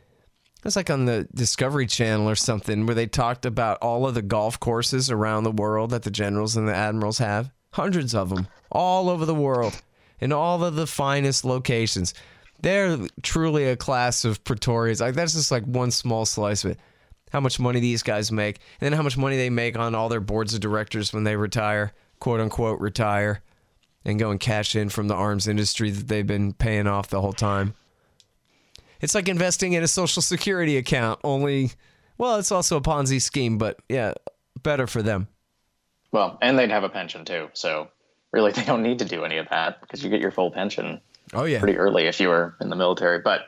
It's 0.65 0.77
like 0.77 0.91
on 0.91 1.05
the 1.05 1.29
Discovery 1.35 1.87
Channel 1.87 2.29
or 2.29 2.35
something 2.35 2.87
where 2.87 2.95
they 2.95 3.07
talked 3.07 3.47
about 3.47 3.79
all 3.79 4.07
of 4.07 4.15
the 4.15 4.23
golf 4.23 4.59
courses 4.59 5.11
around 5.11 5.45
the 5.45 5.53
world 5.53 5.91
that 5.91 6.03
the 6.03 6.11
generals 6.11 6.57
and 6.57 6.66
the 6.69 6.75
admirals 6.75 7.19
have. 7.19 7.51
Hundreds 7.73 8.15
of 8.15 8.31
them 8.31 8.49
all 8.70 9.09
over 9.09 9.25
the 9.25 9.35
world 9.35 9.81
in 10.20 10.33
all 10.33 10.65
of 10.65 10.75
the 10.75 10.87
finest 10.87 11.45
locations. 11.45 12.15
They're 12.60 12.98
truly 13.22 13.66
a 13.66 13.76
class 13.76 14.24
of 14.24 14.43
Praetorians. 14.44 15.01
Like 15.01 15.14
that's 15.14 15.35
just 15.35 15.51
like 15.51 15.64
one 15.64 15.90
small 15.90 16.26
slice 16.26 16.64
of 16.64 16.72
it. 16.72 16.80
How 17.30 17.40
much 17.40 17.60
money 17.60 17.78
these 17.78 18.02
guys 18.02 18.32
make, 18.32 18.59
and 18.80 18.86
then 18.86 18.94
how 18.94 19.02
much 19.02 19.18
money 19.18 19.36
they 19.36 19.51
make 19.51 19.78
on 19.78 19.94
all 19.94 20.09
their 20.09 20.20
boards 20.20 20.55
of 20.55 20.60
directors 20.60 21.12
when 21.12 21.24
they 21.24 21.36
retire, 21.36 21.93
quote 22.20 22.40
unquote 22.40 22.80
retire, 22.80 23.43
and 24.05 24.18
go 24.18 24.30
and 24.30 24.40
cash 24.40 24.74
in 24.74 24.89
from 24.89 25.09
the 25.09 25.14
arms 25.14 25.47
industry 25.47 25.90
that 25.90 26.09
they've 26.09 26.26
been 26.26 26.55
paying 26.55 26.86
off 26.86 27.09
the 27.09 27.20
whole 27.20 27.35
time. 27.35 27.74
It's 29.01 29.14
like 29.14 29.28
investing 29.28 29.74
in 29.74 29.82
a 29.82 29.89
social 29.89 30.22
security 30.22 30.76
account, 30.76 31.20
only, 31.22 31.72
well, 32.16 32.36
it's 32.36 32.51
also 32.51 32.78
a 32.78 32.80
Ponzi 32.80 33.20
scheme, 33.20 33.59
but 33.59 33.78
yeah, 33.89 34.14
better 34.62 34.86
for 34.86 35.02
them. 35.02 35.28
Well, 36.10 36.39
and 36.40 36.59
they'd 36.59 36.70
have 36.70 36.85
a 36.85 36.89
pension 36.89 37.24
too. 37.24 37.51
So 37.52 37.89
really, 38.32 38.52
they 38.52 38.64
don't 38.64 38.82
need 38.82 39.01
to 39.01 39.05
do 39.05 39.24
any 39.24 39.36
of 39.36 39.48
that 39.51 39.80
because 39.80 40.02
you 40.02 40.10
get 40.10 40.20
your 40.20 40.30
full 40.30 40.51
pension 40.51 41.01
Oh, 41.34 41.44
yeah. 41.44 41.59
pretty 41.59 41.76
early 41.78 42.06
if 42.06 42.20
you 42.20 42.28
were 42.28 42.55
in 42.60 42.68
the 42.70 42.76
military. 42.76 43.18
But, 43.20 43.42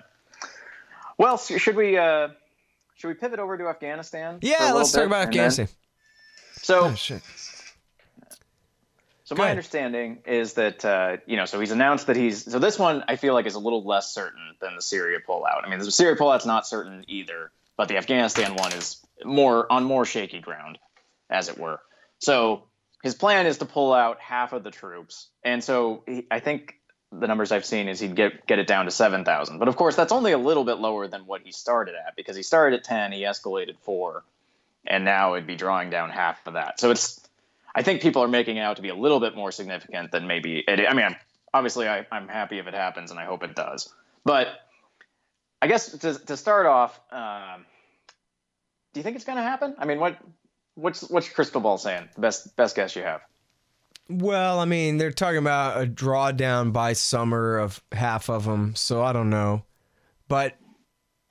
well, 1.19 1.39
should 1.39 1.77
we. 1.77 1.97
Uh, 1.98 2.28
should 2.97 3.09
we 3.09 3.15
pivot 3.15 3.39
over 3.39 3.57
to 3.57 3.69
Afghanistan? 3.69 4.39
Yeah, 4.43 4.73
let's 4.74 4.93
talk 4.93 5.07
about 5.07 5.24
and 5.24 5.32
then- 5.32 5.44
Afghanistan. 5.47 5.69
So, 6.62 6.85
Oh. 6.86 6.94
So 9.24 9.36
Go 9.36 9.43
my 9.43 9.44
ahead. 9.47 9.57
understanding 9.59 10.19
is 10.27 10.55
that 10.55 10.85
uh, 10.85 11.19
you 11.24 11.36
know, 11.36 11.44
so 11.44 11.61
he's 11.61 11.70
announced 11.70 12.09
that 12.09 12.16
he's 12.16 12.51
so 12.51 12.59
this 12.59 12.78
one 12.81 13.05
I 13.07 13.15
feel 13.15 13.32
like 13.32 13.47
is 13.47 13.55
a 13.55 13.61
little 13.61 13.85
less 13.86 14.12
certain 14.12 14.57
than 14.61 14.74
the 14.74 14.82
Syria 14.82 15.19
pullout. 15.27 15.65
I 15.65 15.70
mean, 15.70 15.78
the 15.78 15.90
Syria 15.93 16.16
pullout's 16.16 16.47
not 16.47 16.66
certain 16.66 17.05
either, 17.07 17.52
but 17.77 17.86
the 17.86 17.97
Afghanistan 17.97 18.57
one 18.57 18.73
is 18.73 18.97
more 19.24 19.70
on 19.73 19.85
more 19.85 20.05
shaky 20.05 20.40
ground, 20.40 20.78
as 21.31 21.48
it 21.48 21.59
were. 21.59 21.78
So 22.19 22.65
his 23.05 23.15
plan 23.15 23.47
is 23.47 23.59
to 23.59 23.66
pull 23.66 23.93
out 23.93 24.19
half 24.20 24.52
of 24.52 24.65
the 24.65 24.73
troops, 24.73 25.28
and 25.44 25.62
so 25.62 26.02
he, 26.07 26.27
I 26.28 26.40
think 26.40 26.74
the 27.12 27.27
numbers 27.27 27.51
I've 27.53 27.65
seen 27.65 27.89
is 27.89 28.01
he'd 28.01 28.15
get 28.15 28.47
get 28.47 28.59
it 28.59 28.66
down 28.66 28.85
to 28.85 28.91
seven 28.91 29.24
thousand. 29.24 29.59
But 29.59 29.69
of 29.69 29.77
course, 29.77 29.97
that's 29.97 30.12
only 30.12 30.32
a 30.32 30.39
little 30.39 30.65
bit 30.65 30.78
lower 30.78 31.09
than 31.09 31.27
what 31.27 31.43
he 31.43 31.53
started 31.53 31.95
at 31.95 32.16
because 32.16 32.37
he 32.37 32.43
started 32.43 32.77
at 32.77 32.85
ten, 32.85 33.12
he 33.12 33.23
escalated 33.23 33.77
four, 33.81 34.23
and 34.87 35.05
now 35.05 35.35
it'd 35.35 35.47
be 35.47 35.57
drawing 35.57 35.91
down 35.91 36.11
half 36.11 36.47
of 36.47 36.55
that. 36.55 36.78
So 36.78 36.91
it's 36.91 37.20
I 37.74 37.82
think 37.82 38.03
people 38.03 38.23
are 38.23 38.28
making 38.28 38.57
it 38.57 38.61
out 38.61 38.77
to 38.77 38.82
be 38.82 38.89
a 38.89 38.95
little 38.95 39.20
bit 39.20 39.35
more 39.35 39.53
significant 39.53 40.12
than 40.12 40.27
maybe 40.27 40.59
it. 40.66 40.87
I 40.89 40.95
mean, 40.95 41.07
I'm, 41.07 41.16
obviously, 41.53 41.89
I, 41.89 42.07
I'm 42.11 42.28
happy 42.28 42.59
if 42.59 42.66
it 42.66 42.74
happens, 42.74 43.11
and 43.11 43.19
I 43.19 43.24
hope 43.24 43.43
it 43.43 43.55
does. 43.55 43.93
But 44.24 44.49
I 45.62 45.66
guess 45.66 45.91
to, 45.99 46.15
to 46.27 46.37
start 46.37 46.66
off, 46.66 46.99
um, 47.12 47.65
do 48.93 49.01
you 49.01 49.05
think 49.05 49.16
it's 49.16 49.24
going 49.24 49.37
to 49.37 49.43
happen? 49.43 49.74
I 49.78 49.85
mean, 49.85 50.01
what 50.01 50.19
what's 50.74 51.09
what's 51.09 51.28
crystal 51.28 51.61
ball 51.61 51.78
saying? 51.78 52.09
The 52.15 52.20
best 52.20 52.57
best 52.57 52.77
guess 52.77 52.97
you 52.97 53.03
have. 53.03 53.20
Well, 54.11 54.59
I 54.59 54.65
mean, 54.65 54.99
they're 54.99 55.12
talking 55.12 55.39
about 55.39 55.81
a 55.81 55.87
drawdown 55.87 56.73
by 56.73 56.95
summer 56.95 57.59
of 57.59 57.81
half 57.93 58.28
of 58.28 58.45
them, 58.45 58.74
so 58.74 59.05
I 59.05 59.12
don't 59.12 59.31
know. 59.31 59.62
But 60.27 60.57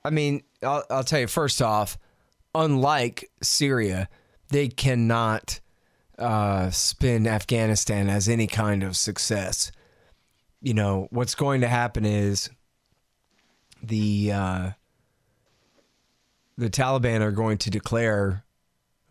I 0.02 0.08
mean, 0.08 0.44
I'll, 0.62 0.84
I'll 0.88 1.04
tell 1.04 1.20
you 1.20 1.26
first 1.26 1.60
off, 1.60 1.98
unlike 2.54 3.30
Syria, 3.42 4.08
they 4.48 4.68
cannot 4.68 5.60
uh, 6.18 6.70
spin 6.70 7.26
Afghanistan 7.26 8.08
as 8.08 8.30
any 8.30 8.46
kind 8.46 8.82
of 8.82 8.96
success. 8.96 9.72
You 10.62 10.72
know, 10.72 11.06
what's 11.10 11.34
going 11.34 11.60
to 11.60 11.68
happen 11.68 12.06
is 12.06 12.48
the 13.82 14.32
uh, 14.32 14.70
the 16.56 16.70
Taliban 16.70 17.20
are 17.20 17.30
going 17.30 17.58
to 17.58 17.70
declare, 17.70 18.42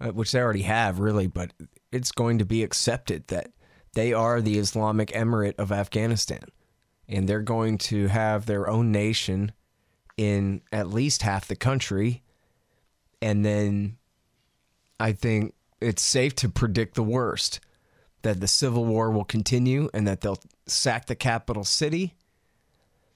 uh, 0.02 0.10
which 0.10 0.32
they 0.32 0.40
already 0.40 0.64
have, 0.64 1.00
really, 1.00 1.28
but 1.28 1.54
it's 1.92 2.12
going 2.12 2.40
to 2.40 2.46
be 2.46 2.64
accepted 2.64 3.28
that 3.28 3.52
they 3.94 4.14
are 4.14 4.42
the 4.42 4.58
Islamic 4.58 5.10
Emirate 5.10 5.56
of 5.58 5.72
Afghanistan, 5.72 6.44
and 7.08 7.28
they're 7.28 7.42
going 7.42 7.78
to 7.78 8.08
have 8.08 8.46
their 8.46 8.70
own 8.70 8.92
nation 8.92 9.52
in 10.18 10.62
at 10.72 10.90
least 10.90 11.22
half 11.22 11.48
the 11.48 11.56
country, 11.56 12.24
and 13.22 13.46
then 13.46 13.98
I 15.00 15.14
think 15.14 15.54
it's 15.82 16.02
safe 16.02 16.36
to 16.36 16.50
predict 16.50 16.96
the 16.96 17.04
worst 17.04 17.60
that 18.22 18.42
the 18.42 18.48
civil 18.48 18.86
war 18.86 19.12
will 19.12 19.24
continue 19.24 19.90
and 19.94 20.06
that 20.08 20.22
they'll 20.22 20.40
sack 20.68 21.06
the 21.06 21.16
capital 21.16 21.64
city 21.64 22.16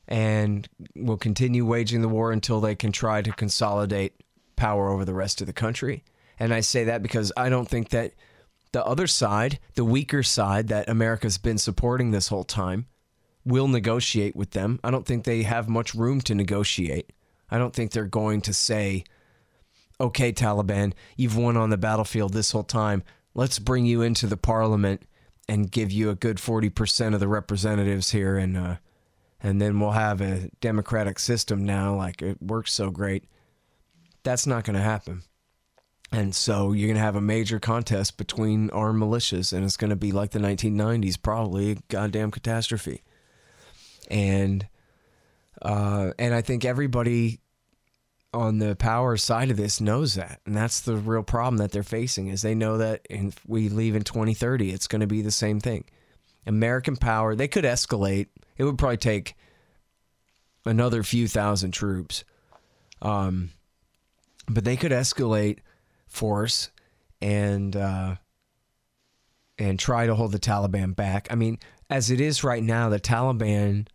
and 0.07 0.67
will 0.95 1.17
continue 1.17 1.65
waging 1.65 2.01
the 2.01 2.09
war 2.09 2.31
until 2.31 2.61
they 2.61 2.75
can 2.75 2.91
try 2.91 3.21
to 3.21 3.31
consolidate 3.33 4.13
power 4.55 4.89
over 4.89 5.05
the 5.05 5.13
rest 5.13 5.41
of 5.41 5.47
the 5.47 5.53
country. 5.53 6.03
And 6.39 6.53
I 6.53 6.61
say 6.61 6.85
that 6.85 7.03
because 7.03 7.31
I 7.35 7.49
don't 7.49 7.67
think 7.67 7.89
that 7.89 8.13
the 8.73 8.85
other 8.85 9.07
side, 9.07 9.59
the 9.75 9.85
weaker 9.85 10.23
side 10.23 10.67
that 10.67 10.89
America's 10.89 11.37
been 11.37 11.57
supporting 11.57 12.11
this 12.11 12.27
whole 12.27 12.43
time, 12.43 12.87
will 13.45 13.67
negotiate 13.67 14.35
with 14.35 14.51
them. 14.51 14.79
I 14.83 14.91
don't 14.91 15.05
think 15.05 15.23
they 15.23 15.43
have 15.43 15.69
much 15.69 15.93
room 15.93 16.21
to 16.21 16.35
negotiate. 16.35 17.13
I 17.49 17.57
don't 17.57 17.73
think 17.73 17.91
they're 17.91 18.05
going 18.05 18.41
to 18.41 18.53
say, 18.53 19.03
okay, 20.01 20.33
Taliban, 20.33 20.93
you've 21.15 21.37
won 21.37 21.55
on 21.55 21.69
the 21.69 21.77
battlefield 21.77 22.33
this 22.33 22.51
whole 22.51 22.63
time. 22.63 23.03
Let's 23.35 23.59
bring 23.59 23.85
you 23.85 24.01
into 24.01 24.27
the 24.27 24.37
parliament 24.37 25.03
and 25.47 25.71
give 25.71 25.91
you 25.91 26.09
a 26.09 26.15
good 26.15 26.37
40% 26.37 27.13
of 27.13 27.19
the 27.19 27.27
representatives 27.27 28.11
here 28.11 28.37
and 28.37 28.57
uh, 28.57 28.75
and 29.45 29.61
then 29.61 29.77
we'll 29.77 29.91
have 29.91 30.21
a 30.21 30.49
democratic 30.61 31.19
system 31.19 31.65
now 31.65 31.93
like 31.93 32.21
it 32.21 32.41
works 32.41 32.71
so 32.71 32.89
great. 32.89 33.25
That's 34.23 34.47
not 34.47 34.63
going 34.63 34.77
to 34.77 34.81
happen. 34.81 35.23
And 36.13 36.35
so 36.35 36.73
you're 36.73 36.87
going 36.87 36.95
to 36.95 37.01
have 37.01 37.15
a 37.15 37.21
major 37.21 37.59
contest 37.59 38.17
between 38.17 38.69
armed 38.69 39.01
militias 39.01 39.51
and 39.51 39.65
it's 39.65 39.77
going 39.77 39.89
to 39.89 39.95
be 39.95 40.11
like 40.11 40.29
the 40.29 40.37
1990s 40.37 41.19
probably 41.19 41.71
a 41.71 41.75
goddamn 41.89 42.29
catastrophe. 42.29 43.01
And 44.11 44.67
uh, 45.59 46.11
and 46.19 46.35
I 46.35 46.41
think 46.41 46.65
everybody 46.65 47.39
on 48.31 48.59
the 48.59 48.75
power 48.75 49.17
side 49.17 49.49
of 49.49 49.57
this 49.57 49.81
knows 49.81 50.13
that 50.13 50.39
and 50.45 50.55
that's 50.55 50.81
the 50.81 50.97
real 50.97 51.23
problem 51.23 51.57
that 51.57 51.71
they're 51.71 51.83
facing 51.83 52.27
is 52.27 52.41
they 52.41 52.55
know 52.55 52.77
that 52.77 53.01
if 53.09 53.39
we 53.47 53.69
leave 53.69 53.95
in 53.95 54.03
2030 54.03 54.71
it's 54.71 54.87
going 54.87 55.01
to 55.01 55.07
be 55.07 55.23
the 55.23 55.31
same 55.31 55.59
thing. 55.59 55.83
American 56.45 56.95
power 56.95 57.33
they 57.33 57.47
could 57.47 57.65
escalate. 57.65 58.27
It 58.55 58.65
would 58.65 58.77
probably 58.77 58.97
take 58.97 59.33
another 60.63 61.01
few 61.01 61.27
thousand 61.27 61.71
troops. 61.71 62.23
Um, 63.01 63.49
but 64.47 64.63
they 64.63 64.77
could 64.77 64.91
escalate 64.91 65.57
force 66.13 66.69
and 67.21 67.75
uh, 67.75 68.15
and 69.57 69.79
try 69.79 70.05
to 70.05 70.15
hold 70.15 70.31
the 70.31 70.39
taliban 70.39 70.95
back 70.95 71.27
i 71.29 71.35
mean 71.35 71.57
as 71.89 72.09
it 72.09 72.21
is 72.21 72.43
right 72.43 72.63
now 72.63 72.89
the 72.89 72.99
taliban 72.99 73.87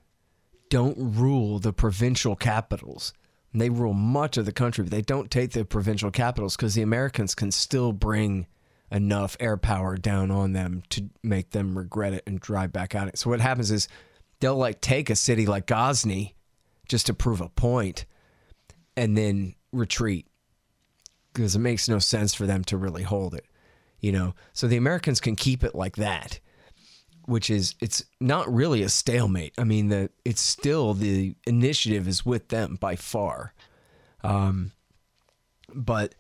don't 0.68 0.96
rule 0.98 1.58
the 1.58 1.72
provincial 1.72 2.36
capitals 2.36 3.12
they 3.54 3.70
rule 3.70 3.94
much 3.94 4.36
of 4.36 4.44
the 4.44 4.52
country, 4.52 4.84
but 4.84 4.90
they 4.90 5.02
don't 5.02 5.30
take 5.30 5.52
the 5.52 5.64
provincial 5.64 6.10
capitals 6.10 6.56
because 6.56 6.74
the 6.74 6.82
Americans 6.82 7.34
can 7.34 7.50
still 7.50 7.92
bring 7.92 8.46
enough 8.90 9.36
air 9.40 9.56
power 9.56 9.96
down 9.96 10.30
on 10.30 10.52
them 10.52 10.82
to 10.90 11.08
make 11.22 11.50
them 11.50 11.76
regret 11.76 12.12
it 12.12 12.22
and 12.26 12.40
drive 12.40 12.72
back 12.72 12.94
out. 12.94 13.08
It. 13.08 13.18
So 13.18 13.30
what 13.30 13.40
happens 13.40 13.70
is 13.70 13.88
they'll 14.40 14.56
like 14.56 14.80
take 14.80 15.10
a 15.10 15.16
city 15.16 15.46
like 15.46 15.66
Ghazni 15.66 16.34
just 16.88 17.06
to 17.06 17.14
prove 17.14 17.40
a 17.40 17.48
point 17.48 18.06
and 18.96 19.16
then 19.16 19.54
retreat 19.72 20.26
because 21.38 21.56
it 21.56 21.60
makes 21.60 21.88
no 21.88 21.98
sense 21.98 22.34
for 22.34 22.46
them 22.46 22.64
to 22.64 22.76
really 22.76 23.02
hold 23.02 23.34
it, 23.34 23.46
you 24.00 24.12
know. 24.12 24.34
So 24.52 24.66
the 24.66 24.76
Americans 24.76 25.20
can 25.20 25.36
keep 25.36 25.64
it 25.64 25.74
like 25.74 25.96
that 25.96 26.40
which 27.28 27.50
is 27.50 27.74
it's 27.78 28.02
not 28.20 28.50
really 28.50 28.82
a 28.82 28.88
stalemate. 28.88 29.52
I 29.58 29.64
mean, 29.64 29.88
the 29.88 30.08
it's 30.24 30.40
still 30.40 30.94
the 30.94 31.36
initiative 31.46 32.08
is 32.08 32.24
with 32.24 32.48
them 32.48 32.78
by 32.80 32.96
far, 32.96 33.52
um, 34.24 34.72
but 35.74 36.14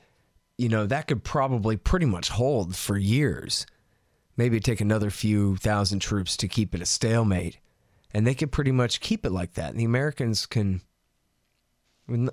you 0.58 0.68
know 0.68 0.84
that 0.84 1.06
could 1.06 1.24
probably 1.24 1.78
pretty 1.78 2.04
much 2.04 2.28
hold 2.28 2.76
for 2.76 2.98
years. 2.98 3.64
Maybe 4.36 4.60
take 4.60 4.82
another 4.82 5.08
few 5.08 5.56
thousand 5.56 6.00
troops 6.00 6.36
to 6.36 6.46
keep 6.46 6.74
it 6.74 6.82
a 6.82 6.86
stalemate, 6.86 7.58
and 8.12 8.26
they 8.26 8.34
could 8.34 8.52
pretty 8.52 8.72
much 8.72 9.00
keep 9.00 9.24
it 9.24 9.32
like 9.32 9.54
that. 9.54 9.70
And 9.70 9.80
the 9.80 9.86
Americans 9.86 10.44
can, 10.44 10.82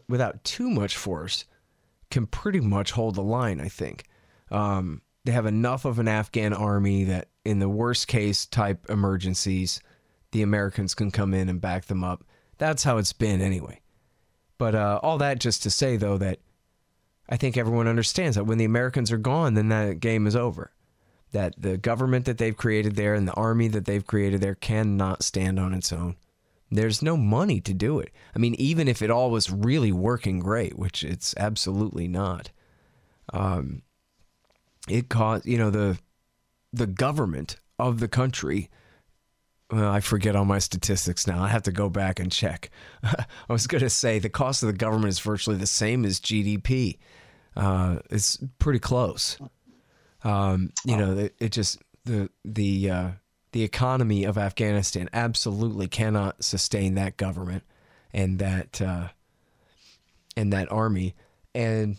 without 0.09 0.43
too 0.43 0.69
much 0.69 0.97
force, 0.97 1.45
can 2.09 2.25
pretty 2.25 2.59
much 2.59 2.91
hold 2.91 3.15
the 3.15 3.23
line. 3.23 3.59
I 3.59 3.67
think. 3.67 4.05
Um, 4.51 5.01
they 5.25 5.31
have 5.31 5.47
enough 5.47 5.85
of 5.85 5.97
an 5.97 6.07
Afghan 6.07 6.53
army 6.53 7.03
that 7.05 7.29
in 7.43 7.59
the 7.59 7.69
worst 7.69 8.07
case 8.07 8.45
type 8.45 8.85
emergencies, 8.89 9.79
the 10.31 10.43
Americans 10.43 10.93
can 10.93 11.09
come 11.09 11.33
in 11.33 11.49
and 11.49 11.59
back 11.59 11.85
them 11.85 12.03
up. 12.03 12.23
That's 12.59 12.83
how 12.83 12.97
it's 12.97 13.13
been 13.13 13.41
anyway. 13.41 13.81
But 14.57 14.75
uh, 14.75 14.99
all 15.01 15.17
that 15.17 15.39
just 15.39 15.63
to 15.63 15.69
say, 15.69 15.97
though, 15.97 16.17
that 16.19 16.39
I 17.27 17.37
think 17.37 17.57
everyone 17.57 17.87
understands 17.87 18.35
that 18.35 18.45
when 18.45 18.59
the 18.59 18.65
Americans 18.65 19.11
are 19.11 19.17
gone, 19.17 19.55
then 19.55 19.69
that 19.69 19.99
game 19.99 20.27
is 20.27 20.35
over. 20.35 20.71
That 21.31 21.55
the 21.57 21.77
government 21.77 22.25
that 22.25 22.37
they've 22.37 22.55
created 22.55 22.95
there 22.95 23.15
and 23.15 23.27
the 23.27 23.33
army 23.33 23.67
that 23.69 23.85
they've 23.85 24.05
created 24.05 24.41
there 24.41 24.55
cannot 24.55 25.23
stand 25.23 25.59
on 25.59 25.73
its 25.73 25.91
own. 25.91 26.15
There's 26.71 27.01
no 27.01 27.15
money 27.15 27.61
to 27.61 27.73
do 27.73 27.99
it. 27.99 28.11
I 28.35 28.39
mean, 28.39 28.55
even 28.55 28.87
if 28.87 29.01
it 29.01 29.11
all 29.11 29.29
was 29.29 29.51
really 29.51 29.91
working 29.91 30.39
great, 30.39 30.77
which 30.77 31.03
it's 31.03 31.35
absolutely 31.37 32.07
not, 32.07 32.51
um, 33.33 33.83
it 34.89 35.09
cost 35.09 35.45
you 35.45 35.57
know 35.57 35.69
the 35.69 35.99
the 36.73 36.87
government 36.87 37.57
of 37.79 37.99
the 37.99 38.07
country. 38.07 38.69
Well, 39.71 39.89
I 39.89 39.99
forget 39.99 40.35
all 40.35 40.45
my 40.45 40.59
statistics 40.59 41.25
now. 41.25 41.43
I 41.43 41.47
have 41.47 41.63
to 41.63 41.71
go 41.71 41.89
back 41.89 42.19
and 42.19 42.31
check. 42.31 42.69
I 43.03 43.25
was 43.49 43.65
going 43.65 43.81
to 43.81 43.89
say 43.89 44.19
the 44.19 44.29
cost 44.29 44.61
of 44.61 44.67
the 44.67 44.73
government 44.73 45.09
is 45.09 45.19
virtually 45.19 45.57
the 45.57 45.65
same 45.65 46.05
as 46.05 46.19
GDP. 46.19 46.99
Uh, 47.55 47.97
it's 48.11 48.37
pretty 48.59 48.77
close. 48.77 49.39
Um, 50.23 50.71
you 50.83 50.97
know, 50.97 51.17
it, 51.17 51.35
it, 51.39 51.51
just 51.51 51.81
the 52.03 52.29
the 52.43 52.89
uh, 52.89 53.09
the 53.55 53.63
economy 53.63 54.25
of 54.25 54.37
Afghanistan 54.37 55.09
absolutely 55.13 55.87
cannot 55.87 56.43
sustain 56.43 56.95
that 56.95 57.15
government 57.15 57.63
and 58.13 58.37
that 58.37 58.81
uh, 58.81 59.07
and 60.35 60.51
that 60.51 60.69
army. 60.69 61.15
And 61.53 61.95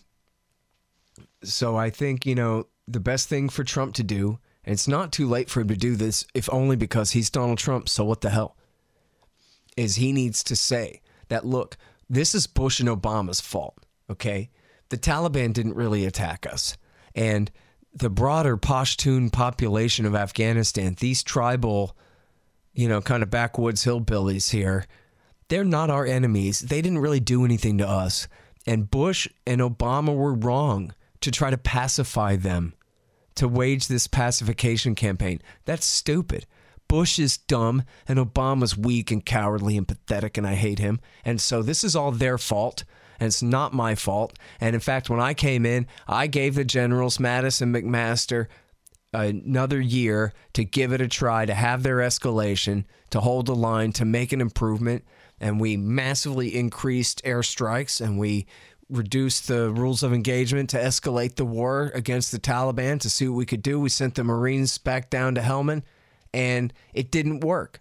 so 1.43 1.75
I 1.75 1.89
think 1.89 2.27
you 2.27 2.35
know 2.35 2.67
the 2.87 3.01
best 3.01 3.31
thing 3.31 3.49
for 3.49 3.65
Trump 3.65 3.95
to 3.95 4.03
do 4.03 4.39
and 4.67 4.75
it's 4.75 4.87
not 4.87 5.13
too 5.13 5.27
late 5.27 5.49
for 5.49 5.63
him 5.63 5.69
to 5.69 5.79
do 5.79 5.97
this, 5.97 6.27
if 6.35 6.47
only 6.53 6.77
because 6.77 7.13
he's 7.13 7.31
Donald 7.31 7.57
Trump. 7.57 7.89
So 7.89 8.05
what 8.05 8.21
the 8.21 8.29
hell? 8.29 8.55
Is 9.79 9.97
he 9.97 10.13
needs 10.13 10.45
to 10.45 10.57
say 10.57 11.01
that, 11.29 11.47
look, 11.47 11.79
this 12.11 12.35
is 12.35 12.47
Bush 12.47 12.81
and 12.81 12.89
Obama's 12.91 13.41
fault, 13.41 13.79
okay? 14.11 14.51
The 14.91 14.99
Taliban 14.99 15.55
didn't 15.55 15.77
really 15.77 16.05
attack 16.05 16.47
us. 16.47 16.77
And 17.15 17.51
the 17.97 18.11
broader 18.11 18.57
Pashtun 18.57 19.33
population 19.33 20.05
of 20.05 20.15
Afghanistan, 20.15 20.97
these 20.99 21.23
tribal, 21.23 21.97
you 22.75 22.89
know, 22.89 23.01
kind 23.01 23.23
of 23.23 23.31
backwoods 23.31 23.85
hillbillies 23.85 24.51
here, 24.51 24.87
they're 25.49 25.65
not 25.65 25.91
our 25.91 26.05
enemies. 26.05 26.61
They 26.61 26.83
didn't 26.83 26.99
really 26.99 27.21
do 27.21 27.45
anything 27.45 27.79
to 27.79 27.89
us. 27.89 28.29
And 28.67 28.91
Bush 28.91 29.29
and 29.47 29.61
Obama 29.61 30.15
were 30.15 30.35
wrong 30.35 30.93
to 31.21 31.31
try 31.31 31.51
to 31.51 31.57
pacify 31.57 32.37
them 32.37 32.75
to 33.37 33.49
wage 33.49 33.87
this 33.87 34.07
pacification 34.07 34.95
campaign. 34.95 35.41
That's 35.65 35.87
stupid. 35.87 36.47
Bush 36.89 37.19
is 37.19 37.37
dumb 37.37 37.83
and 38.07 38.19
Obama's 38.19 38.77
weak 38.77 39.11
and 39.11 39.25
cowardly 39.25 39.77
and 39.77 39.89
pathetic, 39.89 40.37
and 40.37 40.47
I 40.47 40.55
hate 40.55 40.79
him. 40.79 41.01
And 41.25 41.41
so 41.41 41.63
this 41.63 41.83
is 41.83 41.97
all 41.97 42.13
their 42.13 42.39
fault, 42.39 42.85
and 43.19 43.27
it's 43.27 43.43
not 43.43 43.73
my 43.73 43.95
fault. 43.95 44.39
And 44.61 44.75
in 44.75 44.81
fact, 44.81 45.11
when 45.11 45.21
I 45.21 45.35
came 45.35 45.67
in, 45.67 45.87
I 46.07 46.27
gave 46.27 46.55
the 46.55 46.65
generals, 46.65 47.19
Mattis 47.19 47.61
and 47.61 47.75
McMaster, 47.75 48.47
another 49.13 49.81
year 49.81 50.33
to 50.53 50.65
give 50.65 50.93
it 50.93 51.01
a 51.01 51.09
try, 51.09 51.47
to 51.47 51.55
have 51.55 51.83
their 51.83 51.99
escalation, 51.99 52.85
to 53.11 53.21
hold 53.21 53.47
the 53.47 53.55
line, 53.55 53.93
to 53.93 54.05
make 54.05 54.33
an 54.33 54.41
improvement. 54.41 55.05
And 55.41 55.61
we 55.61 55.77
massively 55.77 56.55
increased 56.55 57.25
airstrikes 57.25 58.01
and 58.01 58.19
we 58.19 58.47
reduced 58.89 59.49
the 59.49 59.71
rules 59.71 60.03
of 60.03 60.13
engagement 60.13 60.71
to 60.71 60.79
escalate 60.79 61.35
the 61.35 61.45
war 61.45 61.91
against 61.95 62.31
the 62.31 62.39
Taliban 62.39 63.01
to 63.01 63.11
see 63.11 63.27
what 63.29 63.37
we 63.37 63.47
could 63.47 63.63
do. 63.63 63.81
We 63.81 63.89
sent 63.89 64.15
the 64.15 64.25
Marines 64.25 64.79
back 64.79 65.11
down 65.11 65.35
to 65.35 65.41
Helmand, 65.41 65.83
and 66.33 66.73
it 66.95 67.11
didn't 67.11 67.41
work. 67.41 67.81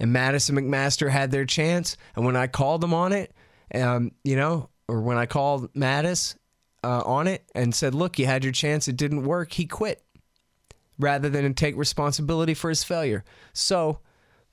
And 0.00 0.14
Mattis 0.14 0.48
and 0.48 0.58
McMaster 0.58 1.10
had 1.10 1.30
their 1.30 1.44
chance, 1.44 1.96
and 2.16 2.24
when 2.24 2.36
I 2.36 2.46
called 2.46 2.80
them 2.80 2.94
on 2.94 3.12
it, 3.12 3.32
um, 3.74 4.12
you 4.24 4.36
know, 4.36 4.70
or 4.88 5.00
when 5.00 5.18
I 5.18 5.26
called 5.26 5.72
Mattis 5.74 6.36
uh, 6.82 7.02
on 7.04 7.26
it 7.26 7.44
and 7.54 7.74
said, 7.74 7.94
"Look, 7.94 8.18
you 8.18 8.26
had 8.26 8.44
your 8.44 8.52
chance, 8.52 8.88
it 8.88 8.96
didn't 8.96 9.24
work," 9.24 9.52
he 9.52 9.66
quit 9.66 10.02
rather 10.98 11.28
than 11.28 11.54
take 11.54 11.76
responsibility 11.76 12.54
for 12.54 12.68
his 12.68 12.84
failure. 12.84 13.24
So 13.52 14.00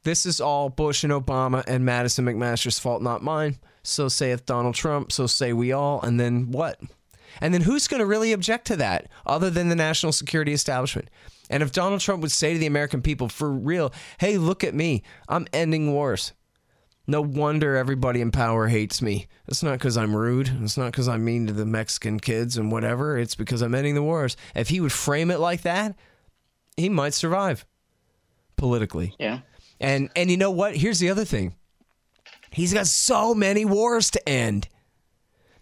this 0.04 0.26
is 0.26 0.40
all 0.40 0.70
Bush 0.70 1.04
and 1.04 1.12
Obama 1.12 1.64
and 1.68 1.84
Mattis 1.84 2.20
and 2.20 2.28
McMaster's 2.28 2.78
fault, 2.78 3.02
not 3.02 3.24
mine. 3.24 3.58
So 3.84 4.08
saith 4.08 4.46
Donald 4.46 4.76
Trump, 4.76 5.12
so 5.12 5.28
say 5.28 5.54
we 5.54 5.72
all. 5.72 6.02
And 6.02 6.20
then 6.20 6.52
what? 6.52 6.80
And 7.42 7.54
then 7.54 7.62
who's 7.62 7.88
going 7.88 8.00
to 8.00 8.06
really 8.06 8.32
object 8.32 8.68
to 8.68 8.78
that 8.78 9.10
other 9.26 9.50
than 9.50 9.70
the 9.70 9.76
national 9.76 10.12
security 10.12 10.54
establishment? 10.54 11.10
And 11.50 11.62
if 11.62 11.72
Donald 11.72 12.02
Trump 12.02 12.22
would 12.22 12.32
say 12.32 12.54
to 12.54 12.60
the 12.60 12.66
American 12.66 13.02
people 13.02 13.30
for 13.30 13.52
real, 13.52 13.94
hey, 14.20 14.38
look 14.38 14.64
at 14.64 14.74
me, 14.74 15.04
I'm 15.28 15.48
ending 15.54 15.92
wars. 15.92 16.34
No 17.08 17.22
wonder 17.22 17.76
everybody 17.76 18.22
in 18.22 18.32
power 18.32 18.68
hates 18.68 19.02
me. 19.02 19.28
It's 19.48 19.62
not 19.62 19.74
because 19.74 19.96
I'm 19.96 20.16
rude. 20.16 20.52
It's 20.62 20.78
not 20.78 20.92
because 20.92 21.08
I'm 21.08 21.24
mean 21.24 21.48
to 21.48 21.54
the 21.54 21.66
Mexican 21.66 22.20
kids 22.20 22.58
and 22.58 22.72
whatever. 22.72 23.18
It's 23.18 23.36
because 23.36 23.62
I'm 23.62 23.76
ending 23.76 23.94
the 23.96 24.02
wars. 24.04 24.36
If 24.56 24.70
he 24.70 24.82
would 24.82 24.92
frame 24.92 25.30
it 25.30 25.40
like 25.40 25.62
that, 25.62 25.96
he 26.78 26.90
might 26.90 27.14
survive 27.14 27.66
politically. 28.58 29.14
Yeah. 29.20 29.40
And 29.80 30.10
and 30.16 30.32
you 30.32 30.38
know 30.38 30.52
what? 30.52 30.76
Here's 30.76 31.00
the 31.00 31.10
other 31.10 31.26
thing. 31.26 31.56
He's 32.52 32.74
got 32.74 32.88
so 32.88 33.36
many 33.36 33.66
wars 33.66 34.10
to 34.12 34.30
end 34.30 34.70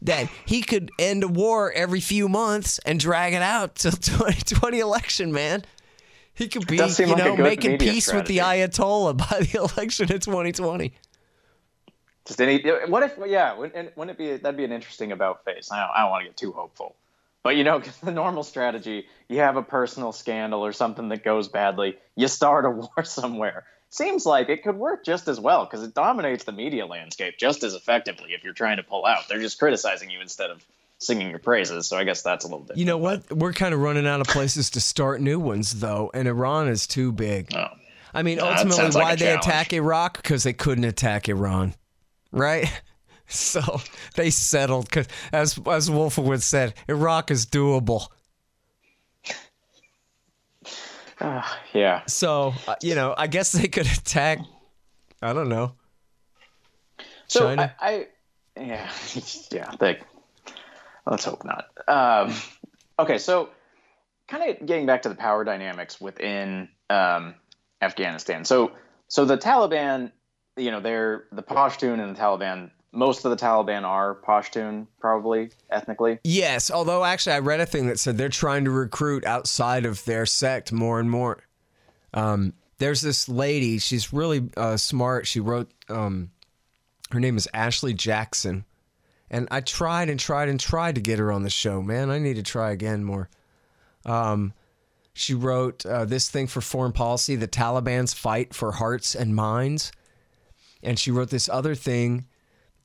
that 0.03 0.29
he 0.45 0.61
could 0.61 0.91
end 0.99 1.23
a 1.23 1.27
war 1.27 1.71
every 1.71 1.99
few 1.99 2.29
months 2.29 2.79
and 2.85 2.99
drag 2.99 3.33
it 3.33 3.41
out 3.41 3.75
till 3.75 3.91
2020 3.91 4.79
election, 4.79 5.31
man. 5.31 5.63
He 6.35 6.47
could 6.47 6.67
be, 6.67 6.77
you 6.77 6.83
like 6.83 7.17
know, 7.17 7.35
making 7.37 7.77
peace 7.77 8.05
strategy. 8.05 8.17
with 8.17 8.27
the 8.27 8.37
Ayatollah 8.39 9.17
by 9.29 9.39
the 9.41 9.59
election 9.59 10.11
in 10.11 10.19
2020. 10.19 10.93
Just 12.25 12.39
any, 12.41 12.63
what 12.87 13.03
if, 13.03 13.17
yeah, 13.25 13.53
wouldn't, 13.55 13.93
it 13.97 14.17
be, 14.17 14.37
that'd 14.37 14.57
be 14.57 14.63
an 14.63 14.71
interesting 14.71 15.11
about 15.11 15.43
face. 15.43 15.71
I 15.71 15.81
don't, 15.81 15.91
I 15.95 16.01
don't 16.01 16.11
want 16.11 16.21
to 16.23 16.29
get 16.29 16.37
too 16.37 16.51
hopeful. 16.51 16.95
But 17.43 17.57
you 17.57 17.63
know, 17.63 17.81
the 18.03 18.11
normal 18.11 18.43
strategy, 18.43 19.07
you 19.27 19.39
have 19.39 19.57
a 19.57 19.63
personal 19.63 20.11
scandal 20.11 20.65
or 20.65 20.71
something 20.71 21.09
that 21.09 21.23
goes 21.23 21.47
badly, 21.49 21.97
you 22.15 22.27
start 22.27 22.65
a 22.65 22.69
war 22.71 23.03
somewhere 23.03 23.65
seems 23.93 24.25
like 24.25 24.49
it 24.49 24.63
could 24.63 24.75
work 24.75 25.05
just 25.05 25.27
as 25.27 25.39
well 25.39 25.65
because 25.65 25.83
it 25.83 25.93
dominates 25.93 26.45
the 26.45 26.51
media 26.51 26.85
landscape 26.85 27.37
just 27.37 27.63
as 27.63 27.75
effectively 27.75 28.33
if 28.33 28.43
you're 28.43 28.53
trying 28.53 28.77
to 28.77 28.83
pull 28.83 29.05
out. 29.05 29.29
They're 29.29 29.39
just 29.39 29.59
criticizing 29.59 30.09
you 30.09 30.19
instead 30.19 30.49
of 30.49 30.65
singing 30.97 31.29
your 31.29 31.39
praises. 31.39 31.87
So 31.87 31.97
I 31.97 32.03
guess 32.03 32.23
that's 32.23 32.43
a 32.43 32.47
little 32.47 32.65
bit. 32.65 32.77
You 32.77 32.85
know 32.85 32.97
what? 32.97 33.31
We're 33.31 33.53
kind 33.53 33.73
of 33.73 33.81
running 33.81 34.07
out 34.07 34.19
of 34.19 34.27
places 34.27 34.71
to 34.71 34.81
start 34.81 35.21
new 35.21 35.39
ones 35.39 35.79
though, 35.79 36.09
and 36.13 36.27
Iran 36.27 36.67
is 36.69 36.87
too 36.87 37.11
big. 37.11 37.53
Oh. 37.55 37.67
I 38.15 38.23
mean, 38.23 38.39
ultimately, 38.39 38.89
why 38.99 39.09
like 39.09 39.19
they 39.19 39.33
attack 39.33 39.73
Iraq? 39.73 40.17
Because 40.17 40.43
they 40.43 40.53
couldn't 40.53 40.83
attack 40.83 41.29
Iran, 41.29 41.73
right? 42.34 42.69
So 43.26 43.61
they 44.15 44.30
settled 44.30 44.89
because, 44.89 45.07
as 45.31 45.57
as 45.65 45.89
Wolfowitz 45.89 46.43
said, 46.43 46.76
Iraq 46.88 47.31
is 47.31 47.47
doable. 47.47 48.10
Uh, 51.19 51.41
yeah. 51.73 52.01
So 52.05 52.53
uh, 52.68 52.76
you 52.81 52.95
know, 52.95 53.15
I 53.18 53.27
guess 53.27 53.53
they 53.53 53.69
could 53.69 53.88
attack. 53.88 54.39
I 55.22 55.34
don't 55.34 55.49
know. 55.49 55.73
So 57.27 57.47
China. 57.47 57.73
I, 57.80 57.88
I 57.89 58.07
yeah, 58.60 58.91
yeah. 59.51 59.72
They, 59.80 59.99
let's 61.07 61.26
hope 61.26 61.43
not. 61.43 61.69
Um, 61.88 62.35
okay, 62.99 63.18
so 63.18 63.49
kind 64.27 64.49
of 64.51 64.65
getting 64.68 64.85
back 64.85 65.03
to 65.03 65.10
the 65.10 65.15
power 65.15 65.43
dynamics 65.43 65.99
within 65.99 66.69
um, 66.89 67.35
Afghanistan. 67.81 68.45
So 68.45 68.73
so 69.07 69.26
the 69.26 69.38
Taliban, 69.38 70.11
you 70.57 70.71
know, 70.71 70.80
they're 70.80 71.25
the 71.31 71.43
Pashtun 71.43 71.99
and 71.99 72.15
the 72.15 72.19
Taliban 72.19 72.71
most 72.93 73.25
of 73.25 73.31
the 73.31 73.38
Taliban 73.38 73.84
are 73.84 74.15
Pashtun, 74.15 74.85
probably 74.99 75.49
ethnically. 75.71 76.19
Yes, 76.23 76.69
although 76.69 77.03
actually 77.03 77.34
I 77.34 77.39
read 77.39 77.59
a 77.59 77.65
thing 77.65 77.88
that 77.88 77.99
said 77.99 78.17
they're 78.17 78.30
trying 78.30 78.65
to 78.65 78.71
recruit 78.71 79.25
outside 79.25 79.85
of 79.85 80.05
their 80.05 80.25
sect 80.25 80.71
more 80.71 80.99
and 80.99 81.09
more. 81.09 81.43
Um, 82.13 82.53
there's 82.77 83.01
this 83.01 83.27
lady, 83.27 83.80
she's 83.80 84.13
really 84.13 84.49
uh, 84.55 84.77
smart. 84.77 85.25
She 85.25 85.39
wrote, 85.39 85.71
um, 85.89 86.30
her 87.11 87.19
name 87.19 87.35
is 87.35 87.47
Ashley 87.53 87.93
Jackson. 87.93 88.63
And 89.31 89.47
I 89.49 89.61
tried 89.61 90.09
and 90.09 90.19
tried 90.19 90.47
and 90.47 90.59
tried 90.59 90.95
to 90.95 91.01
get 91.01 91.17
her 91.17 91.31
on 91.31 91.41
the 91.41 91.49
show, 91.49 91.81
man. 91.81 92.11
I 92.11 92.19
need 92.19 92.35
to 92.35 92.43
try 92.43 92.71
again 92.71 93.03
more. 93.03 93.30
Um, 94.05 94.53
she 95.15 95.34
wrote 95.34 95.84
uh, 95.85 96.05
this 96.05 96.30
thing 96.30 96.45
for 96.45 96.61
foreign 96.61 96.91
policy 96.91 97.35
The 97.35 97.47
Taliban's 97.47 98.13
Fight 98.13 98.53
for 98.53 98.73
Hearts 98.73 99.15
and 99.15 99.35
Minds. 99.35 99.91
And 100.84 100.99
she 100.99 101.11
wrote 101.11 101.30
this 101.30 101.49
other 101.49 101.76
thing 101.76 102.27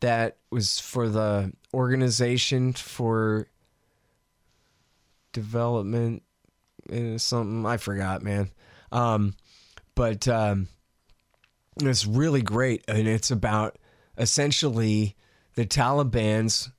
that 0.00 0.36
was 0.50 0.78
for 0.78 1.08
the 1.08 1.52
organization 1.74 2.72
for 2.72 3.48
development 5.32 6.22
eh, 6.90 7.18
something 7.18 7.66
I 7.66 7.76
forgot, 7.76 8.22
man. 8.22 8.50
Um, 8.92 9.34
but 9.94 10.26
um, 10.28 10.68
it's 11.80 12.06
really 12.06 12.42
great, 12.42 12.84
and 12.88 13.06
it's 13.06 13.30
about 13.30 13.78
essentially 14.16 15.16
the 15.54 15.66
Taliban's 15.66 16.70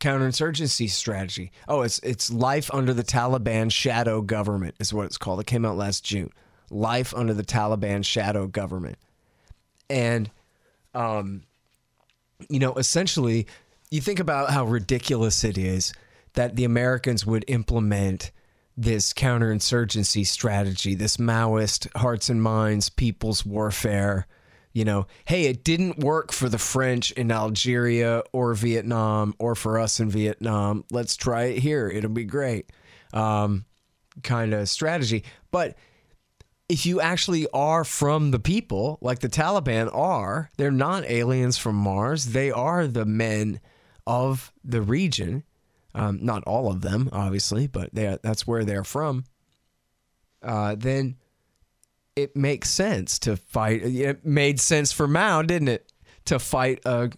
counterinsurgency 0.00 0.88
strategy. 0.88 1.52
Oh, 1.66 1.82
it's 1.82 1.98
it's 2.00 2.30
life 2.30 2.70
under 2.72 2.94
the 2.94 3.04
Taliban 3.04 3.70
shadow 3.70 4.22
government 4.22 4.76
is 4.80 4.92
what 4.92 5.06
it's 5.06 5.18
called. 5.18 5.40
It 5.40 5.46
came 5.46 5.64
out 5.64 5.76
last 5.76 6.04
June. 6.04 6.30
Life 6.70 7.14
under 7.14 7.34
the 7.34 7.44
Taliban 7.44 8.04
shadow 8.04 8.46
government, 8.46 8.98
and 9.88 10.30
um, 10.94 11.42
you 12.48 12.58
know, 12.58 12.74
essentially, 12.74 13.46
you 13.90 14.00
think 14.00 14.20
about 14.20 14.50
how 14.50 14.64
ridiculous 14.64 15.44
it 15.44 15.58
is 15.58 15.92
that 16.34 16.56
the 16.56 16.64
Americans 16.64 17.26
would 17.26 17.44
implement 17.48 18.30
this 18.76 19.12
counterinsurgency 19.12 20.24
strategy, 20.24 20.94
this 20.94 21.16
Maoist 21.16 21.88
hearts 21.96 22.28
and 22.28 22.40
minds, 22.40 22.90
people's 22.90 23.44
warfare 23.44 24.26
You 24.72 24.84
know, 24.84 25.06
hey, 25.24 25.46
it 25.46 25.64
didn't 25.64 25.98
work 25.98 26.30
for 26.30 26.48
the 26.48 26.58
French 26.58 27.10
in 27.12 27.32
Algeria 27.32 28.22
or 28.32 28.54
Vietnam 28.54 29.34
or 29.38 29.54
for 29.54 29.78
us 29.78 29.98
in 29.98 30.10
Vietnam. 30.10 30.84
Let's 30.92 31.16
try 31.16 31.46
it 31.46 31.58
here. 31.58 31.88
It'll 31.88 32.10
be 32.10 32.24
great. 32.24 32.70
Um, 33.12 33.64
kind 34.22 34.52
of 34.54 34.68
strategy. 34.68 35.24
But 35.50 35.76
if 36.68 36.84
you 36.84 37.00
actually 37.00 37.46
are 37.52 37.82
from 37.82 38.30
the 38.30 38.38
people, 38.38 38.98
like 39.00 39.20
the 39.20 39.28
Taliban 39.28 39.92
are, 39.94 40.50
they're 40.56 40.70
not 40.70 41.04
aliens 41.04 41.56
from 41.56 41.76
Mars. 41.76 42.26
They 42.26 42.50
are 42.50 42.86
the 42.86 43.06
men 43.06 43.60
of 44.06 44.52
the 44.64 44.82
region. 44.82 45.44
Um, 45.94 46.18
not 46.22 46.44
all 46.44 46.70
of 46.70 46.82
them, 46.82 47.08
obviously, 47.12 47.66
but 47.66 47.94
they, 47.94 48.18
that's 48.22 48.46
where 48.46 48.64
they're 48.64 48.84
from. 48.84 49.24
Uh, 50.42 50.76
then 50.78 51.16
it 52.14 52.36
makes 52.36 52.68
sense 52.70 53.18
to 53.20 53.36
fight. 53.36 53.82
It 53.82 54.24
made 54.24 54.60
sense 54.60 54.92
for 54.92 55.08
Mao, 55.08 55.42
didn't 55.42 55.68
it, 55.68 55.92
to 56.26 56.38
fight 56.38 56.80
uh, 56.84 57.08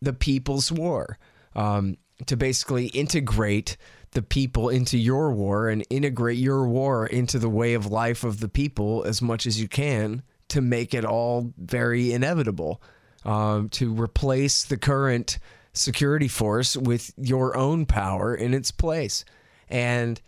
the 0.00 0.12
people's 0.12 0.70
war, 0.70 1.18
um, 1.56 1.96
to 2.26 2.36
basically 2.36 2.86
integrate 2.88 3.76
the 4.16 4.22
people 4.22 4.68
into 4.70 4.98
your 4.98 5.30
war 5.30 5.68
and 5.68 5.86
integrate 5.90 6.38
your 6.38 6.66
war 6.66 7.06
into 7.06 7.38
the 7.38 7.48
way 7.48 7.74
of 7.74 7.86
life 7.86 8.24
of 8.24 8.40
the 8.40 8.48
people 8.48 9.04
as 9.04 9.22
much 9.22 9.46
as 9.46 9.60
you 9.60 9.68
can 9.68 10.22
to 10.48 10.60
make 10.60 10.94
it 10.94 11.04
all 11.04 11.52
very 11.58 12.12
inevitable. 12.12 12.82
Um, 13.26 13.68
to 13.70 13.92
replace 13.92 14.62
the 14.62 14.76
current 14.76 15.40
security 15.72 16.28
force 16.28 16.76
with 16.76 17.12
your 17.16 17.56
own 17.56 17.84
power 17.84 18.32
in 18.32 18.54
its 18.54 18.70
place. 18.70 19.24
And 19.68 20.20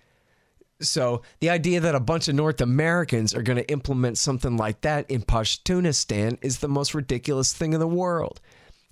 so 0.80 1.22
the 1.38 1.50
idea 1.50 1.78
that 1.78 1.94
a 1.94 2.00
bunch 2.00 2.26
of 2.26 2.34
North 2.34 2.60
Americans 2.60 3.34
are 3.36 3.42
going 3.42 3.58
to 3.58 3.70
implement 3.70 4.18
something 4.18 4.56
like 4.56 4.80
that 4.80 5.08
in 5.08 5.22
Pashtunistan 5.22 6.38
is 6.42 6.58
the 6.58 6.66
most 6.66 6.92
ridiculous 6.92 7.52
thing 7.52 7.72
in 7.72 7.78
the 7.78 7.86
world. 7.86 8.40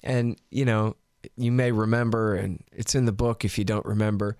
And, 0.05 0.40
you 0.51 0.64
know, 0.64 0.94
you 1.36 1.51
may 1.51 1.73
remember, 1.73 2.36
and 2.36 2.62
it's 2.70 2.94
in 2.94 3.06
the 3.06 3.12
book 3.12 3.44
if 3.44 3.59
you 3.59 3.64
don't 3.64 3.86
remember, 3.86 4.36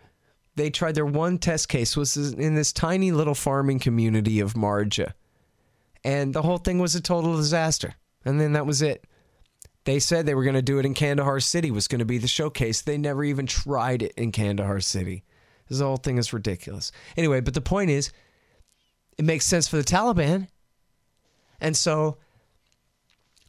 they 0.57 0.71
tried 0.71 0.95
their 0.95 1.07
one 1.07 1.39
test 1.39 1.69
case 1.69 1.97
was 1.97 2.17
in 2.17 2.55
this 2.55 2.73
tiny 2.73 3.13
little 3.13 3.35
farming 3.35 3.79
community 3.79 4.41
of 4.41 4.55
Marja. 4.55 5.13
And 6.03 6.35
the 6.35 6.43
whole 6.43 6.59
thing 6.59 6.79
was 6.79 6.95
a 6.95 7.01
total 7.01 7.37
disaster. 7.37 7.95
And 8.25 8.41
then 8.41 8.55
that 8.55 8.67
was 8.67 8.83
it. 8.83 9.05
They 9.85 10.01
said 10.01 10.27
they 10.27 10.35
were 10.35 10.45
going 10.45 10.55
to 10.55 10.63
do 10.63 10.79
it 10.79 10.87
in 10.87 10.95
Kandahar 10.95 11.39
City 11.41 11.71
was 11.71 11.87
going 11.87 12.01
to 12.01 12.05
be 12.05 12.19
the 12.19 12.27
showcase. 12.27 12.81
They 12.81 12.99
never 12.99 13.23
even 13.23 13.47
tried 13.47 14.03
it 14.03 14.13
in 14.17 14.33
Kandahar 14.33 14.81
City. 14.81 15.23
This 15.69 15.81
whole 15.81 15.97
thing 15.97 16.19
is 16.19 16.33
ridiculous. 16.33 16.91
Anyway, 17.17 17.41
but 17.41 17.55
the 17.55 17.61
point 17.61 17.91
is 17.91 18.11
it 19.19 19.25
makes 19.25 19.47
sense 19.47 19.69
for 19.69 19.77
the 19.77 19.85
Taliban. 19.85 20.49
And 21.61 21.77
so 21.77 22.19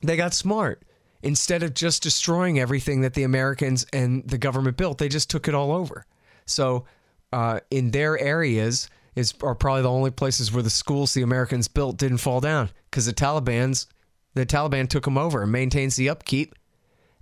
they 0.02 0.18
got 0.18 0.34
smart. 0.34 0.84
Instead 1.24 1.64
of 1.64 1.74
just 1.74 2.04
destroying 2.04 2.60
everything 2.60 3.02
that 3.02 3.16
the 3.16 3.24
Americans 3.24 3.86
and 3.92 4.28
the 4.28 4.38
government 4.38 4.78
built, 4.78 5.00
they 5.00 5.10
just 5.10 5.30
took 5.30 5.48
it 5.48 5.56
all 5.56 5.72
over. 5.72 6.06
So 6.46 6.86
uh, 7.34 7.60
in 7.70 7.92
their 7.92 8.18
areas 8.20 8.90
is 9.16 9.34
are 9.42 9.56
probably 9.56 9.82
the 9.82 9.90
only 9.90 10.12
places 10.12 10.52
where 10.52 10.64
the 10.64 10.70
schools 10.70 11.14
the 11.14 11.24
Americans 11.24 11.68
built 11.68 11.98
didn't 11.98 12.20
fall 12.20 12.40
down 12.40 12.70
because 12.90 13.06
the 13.06 13.14
Taliban's 13.14 13.88
the 14.34 14.46
Taliban 14.46 14.88
took 14.88 15.06
them 15.06 15.18
over 15.18 15.42
and 15.42 15.52
maintains 15.52 15.96
the 15.96 16.10
upkeep, 16.10 16.54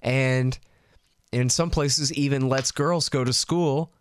and 0.01 0.57
in 1.31 1.49
some 1.49 1.69
places 1.69 2.13
even 2.13 2.49
lets 2.49 2.71
girls 2.71 3.07
go 3.07 3.23
to 3.23 3.31
school, 3.31 3.93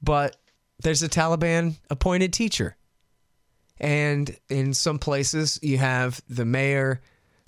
but 0.00 0.36
there's 0.80 1.02
a 1.02 1.08
Taliban 1.08 1.74
appointed 1.90 2.32
teacher, 2.32 2.76
and 3.78 4.36
in 4.48 4.72
some 4.72 5.00
places 5.00 5.58
you 5.62 5.78
have 5.78 6.22
the 6.28 6.44
mayor, 6.44 7.00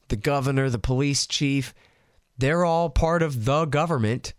the 0.08 0.16
governor, 0.16 0.68
the 0.68 0.78
police 0.78 1.26
chief. 1.26 1.72
They're 2.36 2.64
all 2.64 2.90
part 2.90 3.22
of 3.22 3.44
the 3.44 3.66
government, 3.66 4.32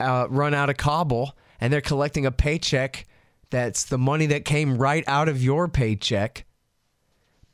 uh, 0.00 0.26
run 0.28 0.54
out 0.54 0.70
of 0.70 0.78
Kabul 0.78 1.36
and 1.62 1.72
they're 1.72 1.80
collecting 1.80 2.26
a 2.26 2.32
paycheck 2.32 3.06
that's 3.50 3.84
the 3.84 3.96
money 3.96 4.26
that 4.26 4.44
came 4.44 4.78
right 4.78 5.04
out 5.06 5.28
of 5.28 5.40
your 5.40 5.68
paycheck. 5.68 6.44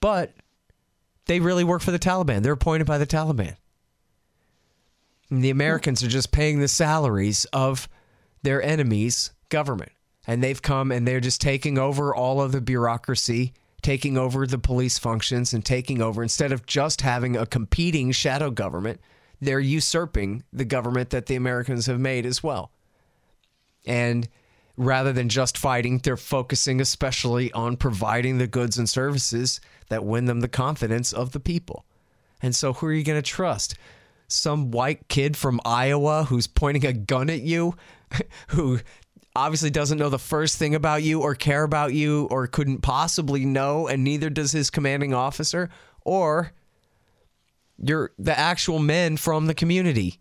But 0.01 0.33
they 1.27 1.41
really 1.41 1.63
work 1.63 1.83
for 1.83 1.91
the 1.91 1.99
Taliban. 1.99 2.43
They're 2.43 2.55
appointed 2.55 2.87
by 2.87 2.97
the 2.97 3.07
Taliban. 3.07 3.57
And 5.29 5.45
the 5.45 5.51
Americans 5.51 6.03
are 6.03 6.09
just 6.09 6.33
paying 6.33 6.59
the 6.59 6.69
salaries 6.69 7.45
of 7.53 7.87
their 8.43 8.63
enemies' 8.63 9.33
government. 9.51 9.93
And 10.27 10.43
they've 10.43 10.63
come 10.63 10.91
and 10.91 11.07
they're 11.07 11.21
just 11.21 11.43
taking 11.43 11.77
over 11.77 12.15
all 12.15 12.41
of 12.41 12.53
the 12.53 12.63
bureaucracy, 12.63 13.53
taking 13.83 14.17
over 14.17 14.47
the 14.47 14.57
police 14.57 14.99
functions, 14.99 15.53
and 15.53 15.63
taking 15.63 16.01
over, 16.01 16.23
instead 16.23 16.51
of 16.51 16.65
just 16.65 17.03
having 17.03 17.37
a 17.37 17.45
competing 17.45 18.13
shadow 18.13 18.51
government, 18.51 19.03
they're 19.39 19.61
usurping 19.61 20.45
the 20.51 20.65
government 20.65 21.11
that 21.11 21.27
the 21.27 21.37
Americans 21.37 21.85
have 21.85 22.01
made 22.01 22.25
as 22.25 22.43
well. 22.43 22.73
And 23.89 24.28
rather 24.77 25.12
than 25.12 25.28
just 25.28 25.59
fighting, 25.59 25.98
they're 25.98 26.16
focusing 26.16 26.81
especially 26.81 27.51
on 27.52 27.77
providing 27.77 28.39
the 28.39 28.47
goods 28.47 28.78
and 28.78 28.89
services 28.89 29.60
that 29.89 30.05
win 30.05 30.27
them 30.27 30.40
the 30.40 30.48
confidence 30.48 31.12
of 31.12 31.32
the 31.32 31.40
people. 31.40 31.85
And 32.40 32.55
so, 32.55 32.74
who 32.74 32.86
are 32.86 32.93
you 32.93 33.02
going 33.02 33.20
to 33.20 33.28
trust? 33.28 33.74
Some 34.28 34.70
white 34.70 35.09
kid 35.09 35.36
from 35.36 35.60
Iowa 35.65 36.24
who's 36.24 36.47
pointing 36.47 36.86
a 36.86 36.93
gun 36.93 37.31
at 37.31 37.40
you, 37.40 37.74
who 38.48 38.78
obviously 39.35 39.70
doesn't 39.70 39.98
know 39.98 40.10
the 40.10 40.19
first 40.19 40.59
thing 40.59 40.74
about 40.74 41.02
you 41.02 41.23
or 41.23 41.35
care 41.35 41.65
about 41.65 41.94
you 41.94 42.28
or 42.31 42.47
couldn't 42.47 42.82
possibly 42.82 43.44
know, 43.44 43.89
and 43.89 44.05
neither 44.05 44.31
does 44.31 44.52
his 44.52 44.70
commanding 44.70 45.15
officer, 45.15 45.70
or 46.05 46.52
you're 47.82 48.12
the 48.19 48.39
actual 48.39 48.78
men 48.78 49.16
from 49.16 49.47
the 49.47 49.55
community 49.55 50.20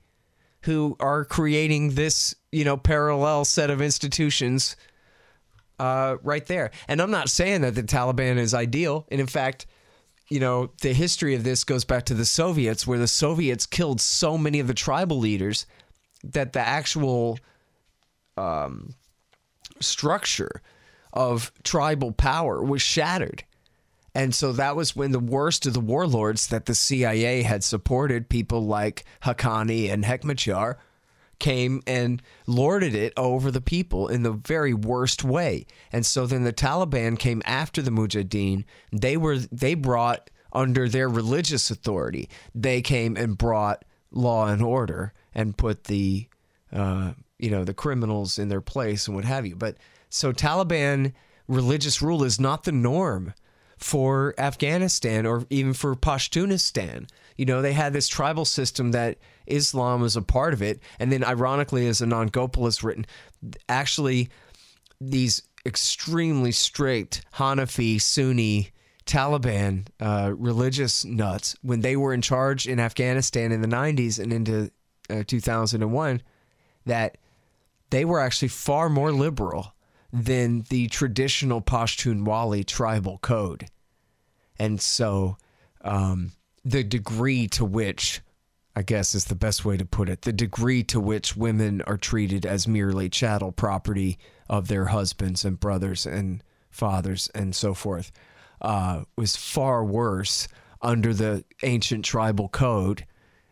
who 0.61 0.95
are 0.99 1.23
creating 1.23 1.91
this, 1.91 2.35
you 2.51 2.65
know, 2.65 2.77
parallel 2.77 3.45
set 3.45 3.69
of 3.69 3.81
institutions 3.81 4.75
uh, 5.79 6.17
right 6.23 6.45
there. 6.45 6.71
And 6.87 7.01
I'm 7.01 7.11
not 7.11 7.29
saying 7.29 7.61
that 7.61 7.75
the 7.75 7.83
Taliban 7.83 8.37
is 8.37 8.53
ideal. 8.53 9.05
And 9.09 9.21
in 9.21 9.27
fact, 9.27 9.67
you 10.29 10.39
know, 10.39 10.71
the 10.81 10.93
history 10.93 11.35
of 11.35 11.43
this 11.43 11.63
goes 11.63 11.85
back 11.85 12.05
to 12.05 12.13
the 12.13 12.25
Soviets, 12.25 12.85
where 12.85 12.99
the 12.99 13.07
Soviets 13.07 13.65
killed 13.65 14.01
so 14.01 14.37
many 14.37 14.59
of 14.59 14.67
the 14.67 14.73
tribal 14.73 15.19
leaders 15.19 15.65
that 16.23 16.53
the 16.53 16.59
actual 16.59 17.39
um, 18.35 18.93
structure 19.79 20.61
of 21.13 21.51
tribal 21.63 22.11
power 22.11 22.61
was 22.61 22.81
shattered. 22.81 23.43
And 24.17 24.33
so 24.33 24.51
that 24.53 24.75
was 24.75 24.95
when 24.95 25.11
the 25.11 25.19
worst 25.19 25.67
of 25.67 25.75
the 25.75 25.79
warlords 25.79 26.47
that 26.47 26.65
the 26.65 26.73
CIA 26.73 27.43
had 27.43 27.63
supported, 27.63 28.29
people 28.29 28.65
like 28.65 29.05
Haqqani 29.21 29.93
and 29.93 30.03
Hekmatyar, 30.03 30.77
came 31.37 31.83
and 31.85 32.23
lorded 32.47 32.95
it 32.95 33.13
over 33.15 33.51
the 33.51 33.61
people 33.61 34.07
in 34.07 34.23
the 34.23 34.31
very 34.31 34.73
worst 34.73 35.23
way. 35.23 35.67
And 35.91 36.03
so 36.03 36.25
then 36.25 36.45
the 36.45 36.51
Taliban 36.51 37.19
came 37.19 37.43
after 37.45 37.79
the 37.83 37.91
Mujahideen. 37.91 38.65
They 38.91 39.17
were 39.17 39.37
they 39.37 39.75
brought 39.75 40.31
under 40.51 40.89
their 40.89 41.07
religious 41.07 41.69
authority. 41.69 42.27
They 42.55 42.81
came 42.81 43.17
and 43.17 43.37
brought 43.37 43.85
law 44.09 44.47
and 44.47 44.63
order 44.63 45.13
and 45.35 45.55
put 45.55 45.83
the 45.83 46.27
uh, 46.73 47.11
you 47.37 47.51
know 47.51 47.63
the 47.63 47.75
criminals 47.75 48.39
in 48.39 48.49
their 48.49 48.61
place 48.61 49.05
and 49.05 49.15
what 49.15 49.25
have 49.25 49.45
you. 49.45 49.55
But 49.55 49.77
so 50.09 50.33
Taliban 50.33 51.13
religious 51.47 52.01
rule 52.01 52.23
is 52.23 52.39
not 52.39 52.63
the 52.63 52.71
norm 52.71 53.35
for 53.77 54.33
Afghanistan 54.37 55.25
or 55.25 55.45
even 55.49 55.73
for 55.73 55.95
Pashtunistan. 55.95 57.07
You 57.37 57.45
know, 57.45 57.61
they 57.61 57.73
had 57.73 57.93
this 57.93 58.07
tribal 58.07 58.45
system 58.45 58.91
that 58.91 59.17
Islam 59.45 60.01
was 60.01 60.15
a 60.15 60.21
part 60.21 60.53
of 60.53 60.61
it. 60.61 60.79
And 60.99 61.11
then, 61.11 61.23
ironically, 61.23 61.87
as 61.87 62.01
Anand 62.01 62.31
Gopal 62.31 62.65
has 62.65 62.83
written, 62.83 63.05
actually, 63.69 64.29
these 64.99 65.43
extremely 65.65 66.51
strict 66.51 67.23
Hanafi, 67.35 68.01
Sunni, 68.01 68.71
Taliban 69.05 69.87
uh, 69.99 70.33
religious 70.35 71.05
nuts, 71.05 71.55
when 71.61 71.81
they 71.81 71.95
were 71.95 72.13
in 72.13 72.21
charge 72.21 72.67
in 72.67 72.79
Afghanistan 72.79 73.51
in 73.51 73.61
the 73.61 73.67
90s 73.67 74.19
and 74.19 74.33
into 74.33 74.71
uh, 75.09 75.23
2001, 75.25 76.21
that 76.85 77.17
they 77.89 78.03
were 78.03 78.19
actually 78.19 78.49
far 78.49 78.89
more 78.89 79.11
liberal 79.11 79.73
than 80.17 80.63
the 80.69 80.87
traditional 80.87 81.61
Pashtunwali 81.61 82.65
tribal 82.65 83.19
code. 83.19 83.67
And 84.57 84.81
so 84.81 85.37
um, 85.81 86.31
the 86.65 86.83
degree 86.83 87.47
to 87.49 87.63
which, 87.63 88.21
I 88.75 88.81
guess 88.81 89.13
is 89.13 89.25
the 89.25 89.35
best 89.35 89.63
way 89.63 89.77
to 89.77 89.85
put 89.85 90.09
it, 90.09 90.23
the 90.23 90.33
degree 90.33 90.83
to 90.85 90.99
which 90.99 91.37
women 91.37 91.81
are 91.83 91.97
treated 91.97 92.45
as 92.45 92.67
merely 92.67 93.09
chattel 93.09 93.51
property 93.51 94.17
of 94.49 94.67
their 94.67 94.85
husbands 94.85 95.45
and 95.45 95.59
brothers 95.59 96.05
and 96.05 96.43
fathers 96.69 97.29
and 97.35 97.55
so 97.55 97.73
forth 97.73 98.11
uh, 98.61 99.03
was 99.15 99.35
far 99.35 99.83
worse 99.83 100.47
under 100.81 101.13
the 101.13 101.43
ancient 101.63 102.05
tribal 102.05 102.49
code 102.49 103.05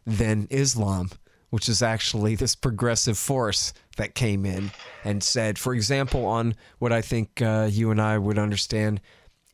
than 0.06 0.48
Islam 0.50 1.10
which 1.56 1.70
is 1.70 1.82
actually 1.82 2.36
this 2.36 2.54
progressive 2.54 3.18
force 3.18 3.72
that 3.96 4.14
came 4.14 4.46
in 4.46 4.70
and 5.06 5.24
said, 5.24 5.58
for 5.58 5.74
example, 5.74 6.26
on 6.26 6.54
what 6.80 6.92
I 6.92 7.00
think 7.00 7.42
uh, 7.42 7.70
you 7.72 7.92
and 7.92 8.02
I 8.02 8.18
would 8.18 8.38
understand 8.38 9.00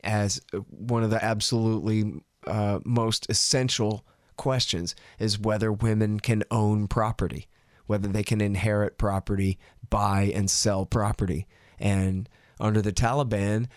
as 0.02 0.40
one 0.68 1.04
of 1.04 1.10
the 1.10 1.24
absolutely 1.24 2.14
uh, 2.44 2.80
most 2.84 3.30
essential 3.30 4.04
questions 4.36 4.96
is 5.20 5.38
whether 5.38 5.72
women 5.72 6.18
can 6.18 6.42
own 6.50 6.88
property, 6.88 7.46
whether 7.86 8.08
they 8.08 8.24
can 8.24 8.40
inherit 8.40 8.98
property, 8.98 9.56
buy 9.88 10.32
and 10.34 10.50
sell 10.50 10.84
property. 10.84 11.46
And 11.78 12.28
under 12.58 12.82
the 12.82 12.92
Taliban, 12.92 13.68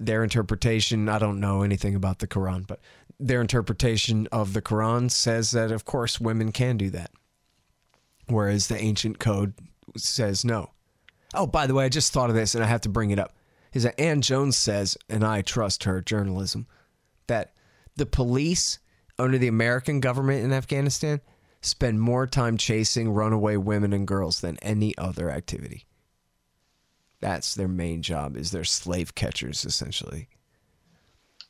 their 0.00 0.24
interpretation, 0.24 1.08
I 1.08 1.18
don't 1.18 1.38
know 1.38 1.62
anything 1.62 1.94
about 1.94 2.18
the 2.18 2.26
Quran, 2.26 2.66
but 2.66 2.80
their 3.20 3.42
interpretation 3.42 4.26
of 4.32 4.54
the 4.54 4.62
Quran 4.62 5.10
says 5.10 5.50
that, 5.50 5.70
of 5.70 5.84
course, 5.84 6.18
women 6.18 6.52
can 6.52 6.78
do 6.78 6.88
that. 6.90 7.10
Whereas 8.26 8.68
the 8.68 8.78
ancient 8.78 9.18
code 9.18 9.52
says 9.96 10.44
no. 10.44 10.70
Oh, 11.34 11.46
by 11.46 11.66
the 11.66 11.74
way, 11.74 11.84
I 11.84 11.90
just 11.90 12.12
thought 12.12 12.30
of 12.30 12.36
this 12.36 12.54
and 12.54 12.64
I 12.64 12.66
have 12.66 12.80
to 12.82 12.88
bring 12.88 13.10
it 13.10 13.18
up. 13.18 13.34
Is 13.74 13.82
that 13.82 14.00
Ann 14.00 14.22
Jones 14.22 14.56
says, 14.56 14.96
and 15.08 15.22
I 15.22 15.42
trust 15.42 15.84
her 15.84 16.00
journalism, 16.00 16.66
that 17.26 17.52
the 17.94 18.06
police 18.06 18.78
under 19.18 19.36
the 19.36 19.48
American 19.48 20.00
government 20.00 20.42
in 20.44 20.52
Afghanistan 20.52 21.20
spend 21.60 22.00
more 22.00 22.26
time 22.26 22.56
chasing 22.56 23.10
runaway 23.10 23.56
women 23.56 23.92
and 23.92 24.08
girls 24.08 24.40
than 24.40 24.56
any 24.62 24.96
other 24.96 25.30
activity. 25.30 25.84
That's 27.20 27.54
their 27.54 27.68
main 27.68 28.02
job 28.02 28.36
is 28.36 28.50
they're 28.50 28.64
slave 28.64 29.14
catchers 29.14 29.64
essentially. 29.64 30.28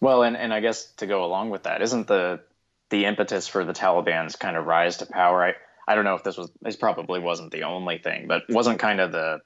Well, 0.01 0.23
and, 0.23 0.37
and 0.37 0.53
I 0.53 0.61
guess 0.61 0.87
to 0.97 1.07
go 1.07 1.25
along 1.25 1.51
with 1.51 1.65
that, 1.65 1.83
isn't 1.83 2.07
the 2.07 2.41
the 2.89 3.05
impetus 3.05 3.47
for 3.47 3.65
the 3.65 3.73
Taliban's 3.73 4.35
kind 4.37 4.57
of 4.57 4.67
rise 4.67 4.97
to 4.99 5.07
power? 5.07 5.45
I, 5.45 5.55
I 5.87 5.95
don't 5.95 6.05
know 6.05 6.15
if 6.15 6.25
this 6.25 6.37
was 6.37 6.51
this 6.61 6.77
probably 6.77 7.21
wasn't 7.21 7.53
the 7.53 7.65
only 7.65 7.99
thing, 7.99 8.27
but 8.27 8.43
wasn't 8.49 8.79
kind 8.79 9.01
of 9.01 9.13
the 9.13 9.41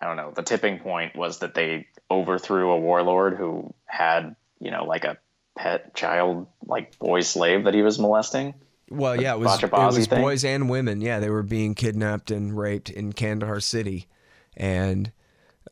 I 0.00 0.06
don't 0.06 0.16
know, 0.16 0.32
the 0.34 0.42
tipping 0.42 0.78
point 0.78 1.14
was 1.14 1.40
that 1.40 1.54
they 1.54 1.86
overthrew 2.10 2.70
a 2.70 2.78
warlord 2.78 3.36
who 3.36 3.74
had, 3.84 4.34
you 4.58 4.70
know, 4.70 4.84
like 4.84 5.04
a 5.04 5.18
pet 5.56 5.94
child, 5.94 6.46
like 6.64 6.98
boy 6.98 7.20
slave 7.20 7.64
that 7.64 7.74
he 7.74 7.82
was 7.82 7.98
molesting. 7.98 8.54
Well, 8.90 9.20
yeah, 9.20 9.34
it 9.34 9.40
was, 9.40 9.62
it 9.62 9.70
was 9.70 10.08
boys 10.08 10.44
and 10.44 10.68
women. 10.68 11.00
Yeah, 11.00 11.20
they 11.20 11.30
were 11.30 11.42
being 11.42 11.74
kidnapped 11.74 12.30
and 12.30 12.56
raped 12.56 12.90
in 12.90 13.12
Kandahar 13.12 13.60
City. 13.60 14.08
And 14.56 15.12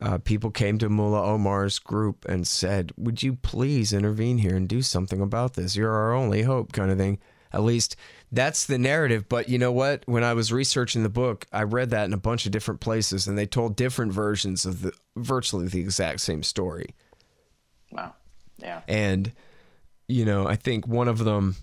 uh, 0.01 0.17
people 0.19 0.51
came 0.51 0.77
to 0.77 0.89
Mullah 0.89 1.23
Omar's 1.23 1.79
group 1.79 2.25
and 2.25 2.47
said, 2.47 2.91
Would 2.97 3.21
you 3.21 3.35
please 3.35 3.91
intervene 3.91 4.37
here 4.37 4.55
and 4.55 4.67
do 4.67 4.81
something 4.81 5.21
about 5.21 5.53
this? 5.53 5.75
You're 5.75 5.91
our 5.91 6.13
only 6.13 6.43
hope, 6.43 6.71
kind 6.71 6.91
of 6.91 6.97
thing. 6.97 7.19
At 7.51 7.63
least 7.63 7.95
that's 8.31 8.65
the 8.65 8.77
narrative. 8.77 9.27
But 9.27 9.49
you 9.49 9.57
know 9.57 9.71
what? 9.71 10.03
When 10.05 10.23
I 10.23 10.33
was 10.33 10.53
researching 10.53 11.03
the 11.03 11.09
book, 11.09 11.47
I 11.51 11.63
read 11.63 11.89
that 11.89 12.05
in 12.05 12.13
a 12.13 12.17
bunch 12.17 12.45
of 12.45 12.51
different 12.51 12.79
places, 12.79 13.27
and 13.27 13.37
they 13.37 13.45
told 13.45 13.75
different 13.75 14.13
versions 14.13 14.65
of 14.65 14.81
the 14.83 14.93
virtually 15.15 15.67
the 15.67 15.79
exact 15.79 16.21
same 16.21 16.43
story. 16.43 16.95
Wow. 17.91 18.13
Yeah. 18.57 18.81
And 18.87 19.31
you 20.07 20.25
know, 20.25 20.47
I 20.47 20.55
think 20.55 20.87
one 20.87 21.07
of 21.07 21.19
them, 21.19 21.55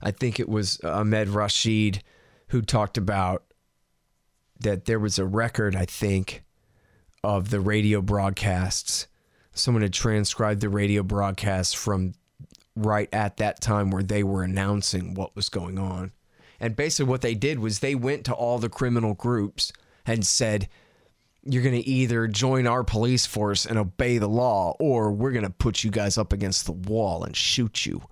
I 0.00 0.10
think 0.10 0.40
it 0.40 0.48
was 0.48 0.80
Ahmed 0.80 1.28
Rashid, 1.28 2.02
who 2.48 2.62
talked 2.62 2.96
about 2.96 3.44
that 4.60 4.84
there 4.84 4.98
was 4.98 5.18
a 5.18 5.24
record, 5.24 5.76
I 5.76 5.84
think, 5.84 6.44
of 7.22 7.50
the 7.50 7.60
radio 7.60 8.00
broadcasts. 8.00 9.06
Someone 9.52 9.82
had 9.82 9.92
transcribed 9.92 10.60
the 10.60 10.68
radio 10.68 11.02
broadcasts 11.02 11.74
from 11.74 12.14
right 12.76 13.08
at 13.12 13.38
that 13.38 13.60
time 13.60 13.90
where 13.90 14.02
they 14.02 14.22
were 14.22 14.42
announcing 14.42 15.14
what 15.14 15.34
was 15.34 15.48
going 15.48 15.78
on. 15.78 16.12
And 16.60 16.76
basically, 16.76 17.10
what 17.10 17.20
they 17.20 17.34
did 17.34 17.58
was 17.58 17.78
they 17.78 17.94
went 17.94 18.24
to 18.24 18.34
all 18.34 18.58
the 18.58 18.68
criminal 18.68 19.14
groups 19.14 19.72
and 20.06 20.26
said, 20.26 20.68
You're 21.44 21.62
going 21.62 21.80
to 21.80 21.88
either 21.88 22.26
join 22.26 22.66
our 22.66 22.82
police 22.82 23.26
force 23.26 23.64
and 23.64 23.78
obey 23.78 24.18
the 24.18 24.28
law, 24.28 24.74
or 24.80 25.12
we're 25.12 25.32
going 25.32 25.44
to 25.44 25.50
put 25.50 25.84
you 25.84 25.90
guys 25.90 26.18
up 26.18 26.32
against 26.32 26.66
the 26.66 26.72
wall 26.72 27.22
and 27.22 27.36
shoot 27.36 27.86
you. 27.86 28.02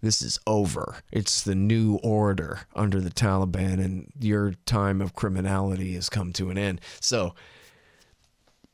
This 0.00 0.22
is 0.22 0.38
over. 0.46 0.96
It's 1.12 1.42
the 1.42 1.54
new 1.54 1.96
order 2.02 2.60
under 2.74 3.00
the 3.00 3.10
Taliban, 3.10 3.84
and 3.84 4.10
your 4.18 4.54
time 4.64 5.00
of 5.00 5.14
criminality 5.14 5.94
has 5.94 6.08
come 6.08 6.32
to 6.34 6.50
an 6.50 6.56
end. 6.56 6.80
So, 7.00 7.34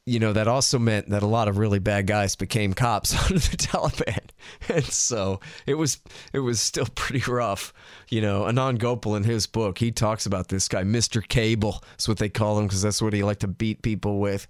you 0.04 0.20
know, 0.20 0.32
that 0.32 0.46
also 0.46 0.78
meant 0.78 1.10
that 1.10 1.24
a 1.24 1.26
lot 1.26 1.48
of 1.48 1.58
really 1.58 1.80
bad 1.80 2.06
guys 2.06 2.36
became 2.36 2.74
cops 2.74 3.12
under 3.24 3.40
the 3.40 3.56
Taliban. 3.56 4.28
And 4.68 4.84
so 4.84 5.40
it 5.66 5.74
was 5.74 6.00
it 6.32 6.38
was 6.38 6.60
still 6.60 6.86
pretty 6.94 7.28
rough. 7.30 7.72
You 8.08 8.20
know, 8.20 8.42
Anand 8.42 8.78
Gopal 8.78 9.16
in 9.16 9.24
his 9.24 9.46
book, 9.46 9.78
he 9.78 9.90
talks 9.90 10.26
about 10.26 10.48
this 10.48 10.68
guy, 10.68 10.84
Mr. 10.84 11.26
Cable. 11.26 11.82
That's 11.90 12.06
what 12.06 12.18
they 12.18 12.28
call 12.28 12.58
him 12.58 12.66
because 12.66 12.82
that's 12.82 13.02
what 13.02 13.12
he 13.12 13.24
liked 13.24 13.40
to 13.40 13.48
beat 13.48 13.82
people 13.82 14.20
with, 14.20 14.46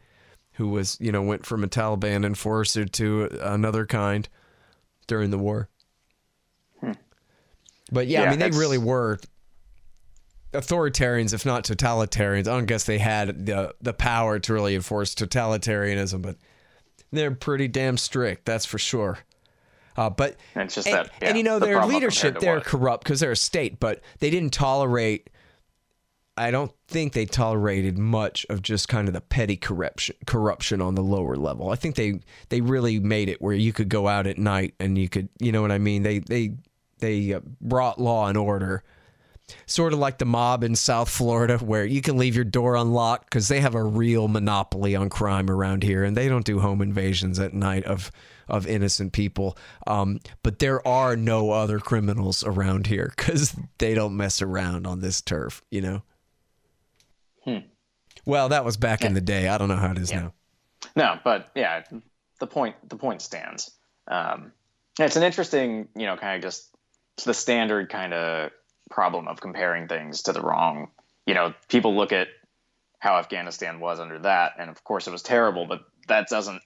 who 0.52 0.68
was, 0.68 0.98
you 1.00 1.10
know, 1.10 1.22
went 1.22 1.46
from 1.46 1.64
a 1.64 1.68
Taliban 1.68 2.26
enforcer 2.26 2.84
to 2.84 3.30
another 3.40 3.86
kind 3.86 4.28
during 5.06 5.30
the 5.30 5.38
war. 5.38 5.70
But 7.90 8.06
yeah, 8.06 8.22
yeah, 8.22 8.26
I 8.26 8.30
mean, 8.30 8.38
they 8.38 8.50
really 8.50 8.78
were 8.78 9.18
authoritarians, 10.52 11.32
if 11.32 11.46
not 11.46 11.64
totalitarians. 11.64 12.48
I 12.48 12.52
don't 12.52 12.66
guess 12.66 12.84
they 12.84 12.98
had 12.98 13.46
the 13.46 13.74
the 13.80 13.92
power 13.92 14.38
to 14.38 14.52
really 14.52 14.74
enforce 14.74 15.14
totalitarianism, 15.14 16.22
but 16.22 16.36
they're 17.12 17.30
pretty 17.30 17.68
damn 17.68 17.96
strict. 17.96 18.44
That's 18.44 18.64
for 18.64 18.78
sure. 18.78 19.18
Uh, 19.96 20.10
but 20.10 20.36
and 20.54 20.64
it's 20.64 20.74
just 20.74 20.88
and, 20.88 20.96
that, 20.96 21.10
yeah, 21.20 21.28
and 21.28 21.38
you 21.38 21.44
know 21.44 21.58
the 21.58 21.66
their 21.66 21.86
leadership 21.86 22.38
they're 22.38 22.60
corrupt 22.60 23.04
because 23.04 23.20
they're 23.20 23.32
a 23.32 23.36
state, 23.36 23.80
but 23.80 24.00
they 24.18 24.30
didn't 24.30 24.52
tolerate. 24.52 25.30
I 26.38 26.50
don't 26.50 26.72
think 26.88 27.14
they 27.14 27.24
tolerated 27.24 27.96
much 27.96 28.44
of 28.50 28.60
just 28.60 28.88
kind 28.88 29.08
of 29.08 29.14
the 29.14 29.22
petty 29.22 29.56
corruption 29.56 30.16
corruption 30.26 30.82
on 30.82 30.94
the 30.94 31.02
lower 31.02 31.34
level. 31.36 31.70
I 31.70 31.76
think 31.76 31.94
they 31.94 32.20
they 32.50 32.60
really 32.60 33.00
made 33.00 33.30
it 33.30 33.40
where 33.40 33.54
you 33.54 33.72
could 33.72 33.88
go 33.88 34.06
out 34.06 34.26
at 34.26 34.36
night 34.36 34.74
and 34.78 34.98
you 34.98 35.08
could 35.08 35.30
you 35.40 35.50
know 35.50 35.62
what 35.62 35.72
I 35.72 35.78
mean. 35.78 36.02
They 36.02 36.18
they 36.18 36.52
they 36.98 37.34
uh, 37.34 37.40
brought 37.60 38.00
law 38.00 38.28
and 38.28 38.36
order 38.38 38.82
sort 39.66 39.92
of 39.92 39.98
like 39.98 40.18
the 40.18 40.24
mob 40.24 40.64
in 40.64 40.74
South 40.74 41.08
Florida, 41.08 41.58
where 41.58 41.84
you 41.84 42.02
can 42.02 42.16
leave 42.16 42.34
your 42.34 42.44
door 42.44 42.74
unlocked 42.74 43.26
because 43.26 43.48
they 43.48 43.60
have 43.60 43.74
a 43.74 43.82
real 43.82 44.28
monopoly 44.28 44.96
on 44.96 45.08
crime 45.08 45.50
around 45.50 45.82
here, 45.82 46.04
and 46.04 46.16
they 46.16 46.28
don't 46.28 46.44
do 46.44 46.60
home 46.60 46.82
invasions 46.82 47.38
at 47.38 47.54
night 47.54 47.84
of 47.84 48.10
of 48.48 48.66
innocent 48.66 49.12
people. 49.12 49.56
Um, 49.86 50.20
but 50.42 50.58
there 50.60 50.86
are 50.86 51.16
no 51.16 51.50
other 51.50 51.78
criminals 51.78 52.44
around 52.44 52.86
here 52.86 53.12
because 53.16 53.54
they 53.78 53.94
don't 53.94 54.16
mess 54.16 54.42
around 54.42 54.86
on 54.86 55.00
this 55.00 55.20
turf, 55.20 55.62
you 55.70 55.80
know. 55.80 56.02
Hmm. 57.44 57.58
Well, 58.24 58.48
that 58.48 58.64
was 58.64 58.76
back 58.76 59.00
yeah. 59.00 59.08
in 59.08 59.14
the 59.14 59.20
day. 59.20 59.48
I 59.48 59.58
don't 59.58 59.68
know 59.68 59.76
how 59.76 59.92
it 59.92 59.98
is 59.98 60.10
yeah. 60.10 60.20
now. 60.20 60.32
No, 60.94 61.18
but 61.24 61.50
yeah, 61.54 61.82
the 62.40 62.46
point 62.46 62.76
the 62.88 62.96
point 62.96 63.22
stands. 63.22 63.70
Um, 64.08 64.52
it's 64.98 65.16
an 65.16 65.22
interesting, 65.22 65.88
you 65.94 66.06
know, 66.06 66.16
kind 66.16 66.36
of 66.36 66.42
just 66.42 66.75
the 67.24 67.34
standard 67.34 67.88
kind 67.88 68.12
of 68.14 68.50
problem 68.90 69.28
of 69.28 69.40
comparing 69.40 69.88
things 69.88 70.22
to 70.22 70.32
the 70.32 70.40
wrong. 70.40 70.88
You 71.26 71.34
know, 71.34 71.54
people 71.68 71.96
look 71.96 72.12
at 72.12 72.28
how 72.98 73.16
Afghanistan 73.16 73.80
was 73.80 74.00
under 74.00 74.18
that, 74.20 74.52
and 74.58 74.70
of 74.70 74.82
course 74.84 75.06
it 75.06 75.10
was 75.10 75.22
terrible, 75.22 75.66
but 75.66 75.84
that 76.08 76.28
doesn't, 76.28 76.62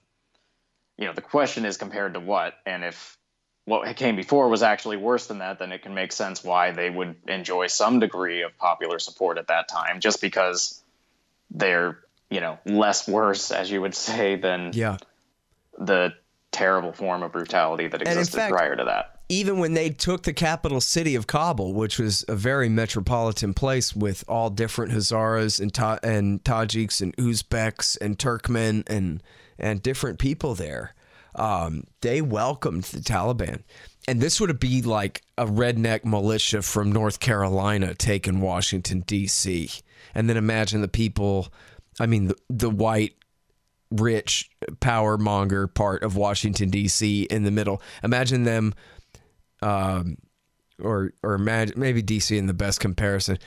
you 0.97 1.05
know, 1.05 1.13
the 1.13 1.21
question 1.21 1.65
is 1.65 1.77
compared 1.77 2.13
to 2.13 2.19
what, 2.19 2.53
and 2.65 2.83
if 2.83 3.17
what 3.65 3.95
came 3.95 4.15
before 4.15 4.49
was 4.49 4.63
actually 4.63 4.97
worse 4.97 5.27
than 5.27 5.39
that, 5.39 5.59
then 5.59 5.71
it 5.71 5.81
can 5.81 5.93
make 5.93 6.11
sense 6.11 6.43
why 6.43 6.71
they 6.71 6.89
would 6.89 7.15
enjoy 7.27 7.67
some 7.67 7.99
degree 7.99 8.41
of 8.41 8.57
popular 8.57 8.99
support 8.99 9.37
at 9.37 9.47
that 9.47 9.67
time, 9.67 9.99
just 9.99 10.21
because 10.21 10.81
they're, 11.51 11.99
you 12.29 12.39
know, 12.39 12.57
less 12.65 13.07
worse, 13.07 13.51
as 13.51 13.69
you 13.69 13.81
would 13.81 13.95
say, 13.95 14.35
than 14.35 14.71
yeah. 14.73 14.97
the 15.77 16.13
terrible 16.51 16.91
form 16.91 17.23
of 17.23 17.31
brutality 17.31 17.87
that 17.87 18.01
existed 18.01 18.35
fact, 18.35 18.53
prior 18.53 18.75
to 18.75 18.85
that 18.85 19.10
even 19.31 19.59
when 19.59 19.73
they 19.73 19.89
took 19.89 20.23
the 20.23 20.33
capital 20.33 20.81
city 20.81 21.15
of 21.15 21.25
Kabul, 21.25 21.73
which 21.73 21.97
was 21.97 22.25
a 22.27 22.35
very 22.35 22.67
metropolitan 22.67 23.53
place 23.53 23.95
with 23.95 24.25
all 24.27 24.49
different 24.49 24.91
Hazaras 24.91 25.57
and 25.61 25.73
Ta- 25.73 25.99
and 26.03 26.43
Tajiks 26.43 27.01
and 27.01 27.15
Uzbeks 27.15 27.97
and 28.01 28.19
Turkmen 28.19 28.83
and 28.87 29.23
and 29.57 29.81
different 29.81 30.19
people 30.19 30.53
there, 30.53 30.95
um, 31.35 31.85
they 32.01 32.21
welcomed 32.21 32.83
the 32.83 32.99
Taliban. 32.99 33.63
And 34.05 34.19
this 34.19 34.41
would 34.41 34.59
be 34.59 34.81
like 34.81 35.21
a 35.37 35.45
redneck 35.45 36.03
militia 36.03 36.61
from 36.61 36.91
North 36.91 37.21
Carolina 37.21 37.95
taking 37.95 38.41
Washington 38.41 38.99
D.C. 39.01 39.69
And 40.13 40.27
then 40.27 40.35
imagine 40.35 40.81
the 40.81 40.89
people, 40.89 41.53
I 42.01 42.05
mean, 42.05 42.27
the, 42.27 42.35
the 42.49 42.69
white 42.69 43.13
rich 43.91 44.49
power 44.81 45.17
monger 45.17 45.67
part 45.67 46.03
of 46.03 46.17
Washington 46.17 46.69
D.C. 46.69 47.23
in 47.23 47.43
the 47.43 47.51
middle. 47.51 47.81
Imagine 48.03 48.43
them 48.43 48.73
um, 49.61 50.17
or 50.81 51.13
or 51.23 51.33
imagine 51.33 51.79
maybe 51.79 52.01
DC 52.03 52.35
in 52.35 52.47
the 52.47 52.53
best 52.53 52.79
comparison. 52.79 53.37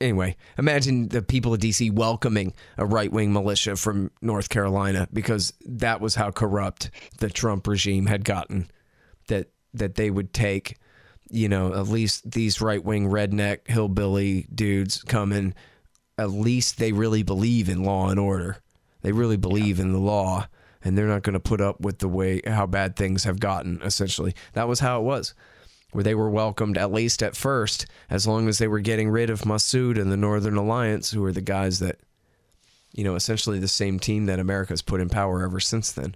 Anyway, 0.00 0.36
imagine 0.56 1.08
the 1.08 1.22
people 1.22 1.52
of 1.52 1.60
DC 1.60 1.90
welcoming 1.92 2.54
a 2.76 2.86
right 2.86 3.10
wing 3.10 3.32
militia 3.32 3.76
from 3.76 4.10
North 4.22 4.48
Carolina 4.48 5.08
because 5.12 5.52
that 5.64 6.00
was 6.00 6.14
how 6.14 6.30
corrupt 6.30 6.90
the 7.18 7.28
Trump 7.28 7.66
regime 7.66 8.06
had 8.06 8.24
gotten. 8.24 8.70
That 9.28 9.50
that 9.74 9.96
they 9.96 10.10
would 10.10 10.32
take, 10.32 10.76
you 11.30 11.48
know, 11.48 11.74
at 11.74 11.88
least 11.88 12.30
these 12.30 12.60
right 12.60 12.82
wing 12.82 13.08
redneck 13.08 13.66
hillbilly 13.68 14.46
dudes 14.54 15.02
come 15.02 15.32
in. 15.32 15.54
At 16.16 16.30
least 16.30 16.78
they 16.78 16.92
really 16.92 17.22
believe 17.22 17.68
in 17.68 17.84
law 17.84 18.08
and 18.08 18.18
order. 18.18 18.58
They 19.02 19.12
really 19.12 19.36
believe 19.36 19.78
yeah. 19.78 19.84
in 19.84 19.92
the 19.92 19.98
law 19.98 20.48
and 20.88 20.98
they're 20.98 21.06
not 21.06 21.22
going 21.22 21.34
to 21.34 21.40
put 21.40 21.60
up 21.60 21.80
with 21.80 21.98
the 21.98 22.08
way 22.08 22.40
how 22.46 22.66
bad 22.66 22.96
things 22.96 23.24
have 23.24 23.38
gotten 23.38 23.80
essentially 23.82 24.34
that 24.54 24.66
was 24.66 24.80
how 24.80 24.98
it 24.98 25.04
was 25.04 25.34
where 25.92 26.04
they 26.04 26.14
were 26.14 26.30
welcomed 26.30 26.76
at 26.76 26.92
least 26.92 27.22
at 27.22 27.36
first, 27.36 27.86
as 28.10 28.26
long 28.26 28.48
as 28.48 28.58
they 28.58 28.68
were 28.68 28.80
getting 28.80 29.08
rid 29.08 29.30
of 29.30 29.42
Massoud 29.42 29.98
and 29.98 30.12
the 30.12 30.16
Northern 30.16 30.56
Alliance, 30.56 31.10
who 31.10 31.24
are 31.24 31.32
the 31.32 31.40
guys 31.40 31.78
that, 31.78 31.98
you 32.92 33.04
know, 33.04 33.14
essentially 33.14 33.58
the 33.58 33.68
same 33.68 33.98
team 33.98 34.26
that 34.26 34.38
America's 34.38 34.82
put 34.82 35.00
in 35.00 35.08
power 35.08 35.42
ever 35.42 35.60
since 35.60 35.92
then. 35.92 36.14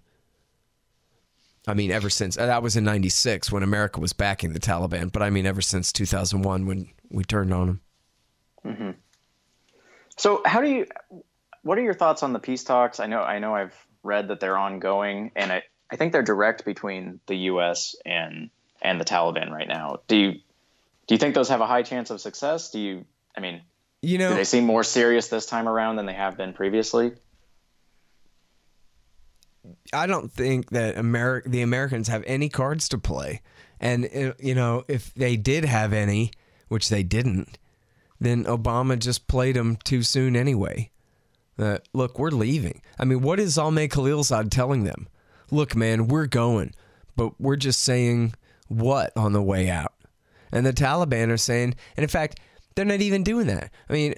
I 1.66 1.74
mean, 1.74 1.90
ever 1.93 2.11
since 2.11 2.36
uh, 2.36 2.47
that 2.47 2.62
was 2.62 2.74
in 2.74 2.82
'96 2.82 3.53
when 3.53 3.62
America 3.62 4.01
was 4.01 4.12
backing 4.12 4.53
the 4.53 4.59
Taliban, 4.59 5.12
but 5.12 5.23
I 5.23 5.31
mean, 5.31 5.47
ever 5.47 5.61
since 5.61 5.93
2001 5.93 6.66
when 6.66 6.89
we 7.09 7.23
turned 7.23 7.55
on 7.55 7.66
them. 7.69 7.81
Mm-hmm. 8.66 8.90
So, 10.16 10.43
how 10.44 10.61
do 10.61 10.69
you? 10.69 10.86
What 11.62 11.78
are 11.78 11.82
your 11.82 11.94
thoughts 11.94 12.24
on 12.24 12.32
the 12.32 12.40
peace 12.40 12.65
talks? 12.65 12.99
I 12.99 13.07
know, 13.07 13.23
I 13.23 13.39
know, 13.39 13.55
I've 13.55 13.77
read 14.03 14.29
that 14.29 14.41
they're 14.41 14.59
ongoing, 14.59 15.33
and 15.37 15.53
I, 15.53 15.62
I 15.91 15.97
think 15.97 16.12
they're 16.12 16.23
direct 16.23 16.65
between 16.65 17.20
the 17.27 17.37
U.S. 17.37 17.97
and 18.05 18.51
and 18.81 19.01
the 19.01 19.05
Taliban 19.05 19.51
right 19.51 19.69
now. 19.69 20.01
Do 20.09 20.16
you 20.16 20.33
do 20.33 21.15
you 21.15 21.19
think 21.19 21.35
those 21.35 21.49
have 21.49 21.61
a 21.61 21.66
high 21.66 21.83
chance 21.83 22.11
of 22.11 22.20
success? 22.20 22.70
Do 22.70 22.81
you? 22.81 23.05
I 23.37 23.41
mean, 23.41 23.62
you 24.03 24.19
know, 24.19 24.31
do 24.31 24.35
they 24.37 24.45
seem 24.45 24.65
more 24.65 24.85
serious 24.85 25.29
this 25.29 25.47
time 25.47 25.69
around 25.69 25.97
than 25.97 26.07
they 26.07 26.15
have 26.15 26.37
been 26.37 26.53
previously? 26.53 27.12
I 29.93 30.07
don't 30.07 30.31
think 30.31 30.70
that 30.70 30.97
Ameri- 30.97 31.45
the 31.45 31.62
Americans 31.62 32.09
have 32.09 32.24
any 32.27 32.49
cards 32.49 32.89
to 32.91 32.99
play. 32.99 33.43
And, 33.81 34.05
uh, 34.07 34.35
you 34.39 34.55
know, 34.55 34.85
if 34.89 35.12
they 35.15 35.37
did 35.37 35.65
have 35.65 35.93
any, 35.93 36.31
which 36.69 36.89
they 36.89 37.03
didn't, 37.03 37.59
then 38.20 38.45
Obama 38.45 38.99
just 38.99 39.27
played 39.27 39.57
them 39.57 39.77
too 39.85 40.03
soon 40.03 40.37
anyway. 40.37 40.91
Uh, 41.62 41.78
look, 41.93 42.18
we're 42.18 42.30
leaving. 42.30 42.82
I 42.98 43.05
mean, 43.05 43.22
what 43.22 43.40
is 43.40 43.56
Zalmay 43.56 43.89
Khalilzad 43.89 44.51
telling 44.51 44.84
them? 44.84 45.09
Look, 45.51 45.76
man, 45.76 46.09
we're 46.09 46.26
going, 46.26 46.72
but 47.16 47.40
we're 47.40 47.56
just 47.56 47.82
saying 47.82 48.34
what 48.68 49.16
on 49.16 49.32
the 49.32 49.43
way 49.43 49.70
out. 49.70 49.93
And 50.51 50.66
the 50.66 50.72
Taliban 50.72 51.30
are 51.30 51.36
saying, 51.36 51.74
and 51.97 52.05
in 52.05 52.09
fact, 52.09 52.40
they're 52.74 52.84
not 52.84 53.01
even 53.01 53.22
doing 53.22 53.47
that. 53.47 53.70
I 53.89 53.93
mean, 53.93 54.14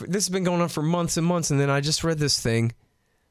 this 0.00 0.26
has 0.26 0.28
been 0.30 0.44
going 0.44 0.60
on 0.60 0.68
for 0.68 0.82
months 0.82 1.16
and 1.16 1.26
months, 1.26 1.50
and 1.50 1.60
then 1.60 1.70
I 1.70 1.80
just 1.80 2.04
read 2.04 2.18
this 2.18 2.40
thing 2.40 2.72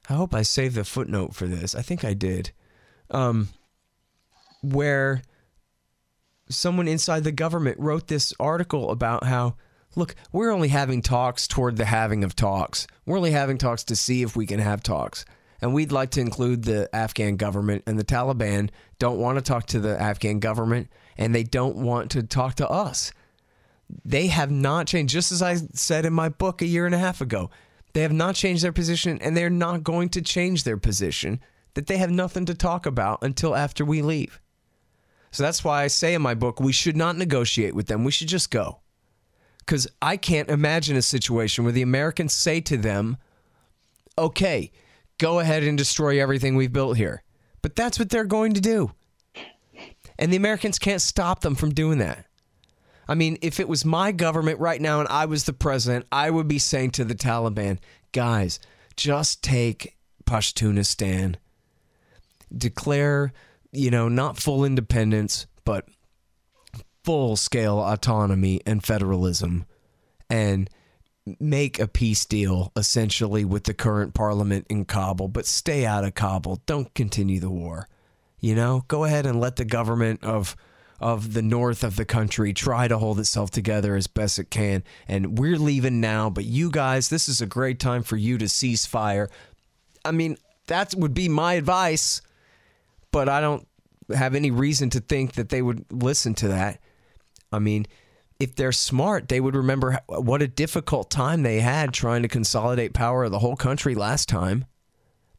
I 0.10 0.14
hope 0.14 0.34
I 0.34 0.42
saved 0.42 0.76
the 0.76 0.84
footnote 0.84 1.36
for 1.36 1.48
this. 1.48 1.76
I 1.76 1.82
think 1.82 2.06
I 2.06 2.14
did. 2.14 2.52
Um, 3.12 3.50
where 4.62 5.22
someone 6.50 6.88
inside 6.88 7.24
the 7.24 7.32
government 7.32 7.80
wrote 7.80 8.08
this 8.08 8.34
article 8.40 8.90
about 8.90 9.26
how, 9.26 9.56
look, 9.98 10.16
we're 10.32 10.52
only 10.52 10.68
having 10.68 11.02
talks 11.02 11.48
toward 11.48 11.76
the 11.76 11.86
having 11.86 12.24
of 12.24 12.36
talks. 12.36 12.88
We're 13.06 13.18
only 13.18 13.32
having 13.32 13.58
talks 13.58 13.84
to 13.86 13.96
see 13.96 14.22
if 14.22 14.36
we 14.36 14.46
can 14.46 14.60
have 14.60 14.84
talks. 14.84 15.26
And 15.60 15.74
we'd 15.74 15.92
like 15.92 16.12
to 16.12 16.22
include 16.22 16.64
the 16.64 16.88
Afghan 16.96 17.36
government 17.36 17.84
and 17.88 17.98
the 17.98 18.04
Taliban 18.04 18.70
don't 19.00 19.18
want 19.18 19.40
to 19.40 19.42
talk 19.42 19.66
to 19.68 19.80
the 19.80 20.00
Afghan 20.00 20.40
government 20.40 20.90
and 21.18 21.34
they 21.34 21.44
don't 21.44 21.78
want 21.78 22.12
to 22.12 22.22
talk 22.22 22.56
to 22.56 22.70
us. 22.70 23.12
They 24.06 24.28
have 24.28 24.52
not 24.52 24.86
changed, 24.86 25.14
just 25.14 25.32
as 25.32 25.42
I 25.42 25.56
said 25.56 26.06
in 26.06 26.14
my 26.14 26.30
book 26.30 26.62
a 26.62 26.68
year 26.68 26.86
and 26.86 26.94
a 26.94 27.00
half 27.00 27.22
ago. 27.22 27.50
They 27.94 28.02
have 28.04 28.14
not 28.14 28.36
changed 28.36 28.64
their 28.64 28.74
position, 28.74 29.18
and 29.22 29.36
they're 29.36 29.50
not 29.50 29.84
going 29.84 30.10
to 30.10 30.22
change 30.22 30.64
their 30.64 30.78
position. 30.78 31.40
That 31.74 31.88
they 31.88 31.98
have 31.98 32.12
nothing 32.12 32.46
to 32.46 32.54
talk 32.54 32.86
about 32.86 33.20
until 33.22 33.56
after 33.56 33.86
we 33.86 34.02
leave. 34.02 34.40
So 35.32 35.44
that's 35.44 35.64
why 35.64 35.84
I 35.84 35.88
say 35.88 36.14
in 36.14 36.22
my 36.22 36.34
book, 36.34 36.60
we 36.60 36.74
should 36.74 36.98
not 36.98 37.18
negotiate 37.18 37.74
with 37.74 37.88
them. 37.88 38.04
We 38.04 38.12
should 38.12 38.28
just 38.28 38.52
go. 38.52 38.82
Because 39.68 39.86
I 40.02 40.16
can't 40.16 40.50
imagine 40.50 40.96
a 40.96 41.02
situation 41.02 41.66
where 41.66 41.74
the 41.74 41.82
Americans 41.82 42.34
say 42.34 42.62
to 42.62 42.78
them, 42.78 43.18
okay, 44.18 44.72
go 45.18 45.40
ahead 45.40 45.62
and 45.64 45.78
destroy 45.78 46.22
everything 46.22 46.56
we've 46.56 46.72
built 46.72 46.96
here. 46.96 47.22
But 47.62 47.76
that's 47.76 48.00
what 48.00 48.10
they're 48.10 48.24
going 48.24 48.54
to 48.54 48.62
do. 48.62 48.94
And 50.18 50.32
the 50.32 50.38
Americans 50.38 50.80
can't 50.80 51.02
stop 51.02 51.42
them 51.42 51.54
from 51.54 51.74
doing 51.74 51.98
that. 51.98 52.26
I 53.10 53.16
mean, 53.16 53.38
if 53.42 53.60
it 53.60 53.68
was 53.68 53.84
my 53.84 54.14
government 54.14 54.60
right 54.60 54.82
now 54.82 55.02
and 55.02 55.10
I 55.10 55.26
was 55.26 55.44
the 55.44 55.54
president, 55.54 56.06
I 56.14 56.30
would 56.30 56.48
be 56.48 56.60
saying 56.60 56.92
to 56.92 57.04
the 57.04 57.14
Taliban, 57.14 57.78
guys, 58.14 58.60
just 58.96 59.44
take 59.44 59.98
Pashtunistan, 60.26 61.36
declare, 62.56 63.34
you 63.74 63.92
know, 63.92 64.08
not 64.08 64.38
full 64.38 64.64
independence, 64.64 65.46
but 65.66 65.88
full 67.08 67.38
scale 67.38 67.80
autonomy 67.80 68.60
and 68.66 68.84
federalism, 68.84 69.64
and 70.30 70.70
make 71.40 71.80
a 71.80 71.88
peace 71.88 72.26
deal 72.26 72.74
essentially 72.76 73.46
with 73.46 73.64
the 73.64 73.74
current 73.74 74.14
parliament 74.14 74.68
in 74.70 74.84
Kabul, 74.84 75.30
but 75.30 75.46
stay 75.46 75.86
out 75.86 76.04
of 76.04 76.16
Kabul. 76.16 76.62
Don't 76.66 76.94
continue 76.94 77.40
the 77.40 77.50
war. 77.50 77.88
You 78.42 78.56
know, 78.56 78.84
go 78.90 79.06
ahead 79.06 79.26
and 79.26 79.40
let 79.40 79.56
the 79.56 79.64
government 79.64 80.22
of 80.26 80.58
of 81.00 81.32
the 81.34 81.42
north 81.42 81.82
of 81.82 81.96
the 81.96 82.04
country 82.04 82.52
try 82.52 82.90
to 82.90 82.98
hold 82.98 83.22
itself 83.22 83.52
together 83.52 83.96
as 83.96 84.08
best 84.08 84.38
it 84.38 84.50
can. 84.50 84.84
And 85.08 85.40
we're 85.40 85.58
leaving 85.58 86.02
now, 86.02 86.30
but 86.30 86.44
you 86.44 86.70
guys, 86.70 87.08
this 87.08 87.30
is 87.30 87.40
a 87.40 87.46
great 87.46 87.80
time 87.80 88.04
for 88.04 88.18
you 88.18 88.38
to 88.38 88.50
cease 88.50 88.86
fire. 88.86 89.30
I 90.04 90.12
mean, 90.12 90.36
that 90.66 90.94
would 90.94 91.14
be 91.14 91.30
my 91.30 91.54
advice, 91.54 92.22
but 93.12 93.30
I 93.30 93.40
don't 93.40 93.66
have 94.14 94.36
any 94.36 94.52
reason 94.52 94.90
to 94.90 95.00
think 95.00 95.36
that 95.36 95.48
they 95.48 95.62
would 95.62 95.86
listen 95.90 96.34
to 96.36 96.50
that. 96.50 96.82
I 97.52 97.60
mean, 97.60 97.88
if 98.40 98.56
they're 98.56 98.72
smart, 98.72 99.30
they 99.30 99.40
would 99.40 99.56
remember 99.56 100.00
what 100.08 100.42
a 100.42 100.48
difficult 100.48 101.10
time 101.10 101.44
they 101.44 101.60
had 101.60 101.94
trying 101.94 102.22
to 102.22 102.28
consolidate 102.28 102.94
power 102.94 103.24
of 103.24 103.32
the 103.32 103.40
whole 103.40 103.56
country 103.56 103.96
last 103.96 104.30
time. 104.30 104.66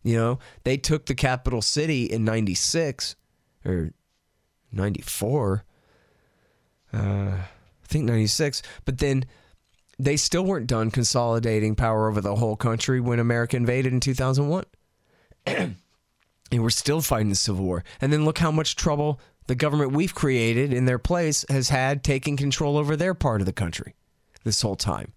You 0.02 0.16
know, 0.16 0.38
they 0.64 0.76
took 0.76 1.06
the 1.06 1.14
capital 1.14 1.62
city 1.62 2.04
in 2.04 2.24
96 2.24 3.16
or 3.64 3.92
94. 4.72 5.64
Uh, 6.92 6.98
I 6.98 7.46
think 7.84 8.04
96. 8.04 8.62
But 8.84 8.98
then 8.98 9.26
they 9.98 10.16
still 10.16 10.44
weren't 10.44 10.66
done 10.66 10.90
consolidating 10.90 11.74
power 11.74 12.08
over 12.08 12.20
the 12.20 12.36
whole 12.36 12.56
country 12.56 13.00
when 13.00 13.18
America 13.18 13.56
invaded 13.56 13.92
in 13.92 14.00
2001. 14.00 14.64
and 15.46 15.76
we're 16.52 16.70
still 16.70 17.00
fighting 17.00 17.28
the 17.28 17.34
Civil 17.34 17.64
War. 17.64 17.84
And 18.00 18.12
then 18.12 18.24
look 18.24 18.38
how 18.38 18.50
much 18.50 18.76
trouble 18.76 19.20
the 19.48 19.54
government 19.54 19.92
we've 19.92 20.14
created 20.14 20.72
in 20.72 20.84
their 20.84 20.98
place 20.98 21.44
has 21.48 21.68
had 21.68 22.02
taking 22.04 22.36
control 22.36 22.78
over 22.78 22.96
their 22.96 23.14
part 23.14 23.42
of 23.42 23.46
the 23.46 23.52
country 23.52 23.94
this 24.44 24.62
whole 24.62 24.76
time. 24.76 25.12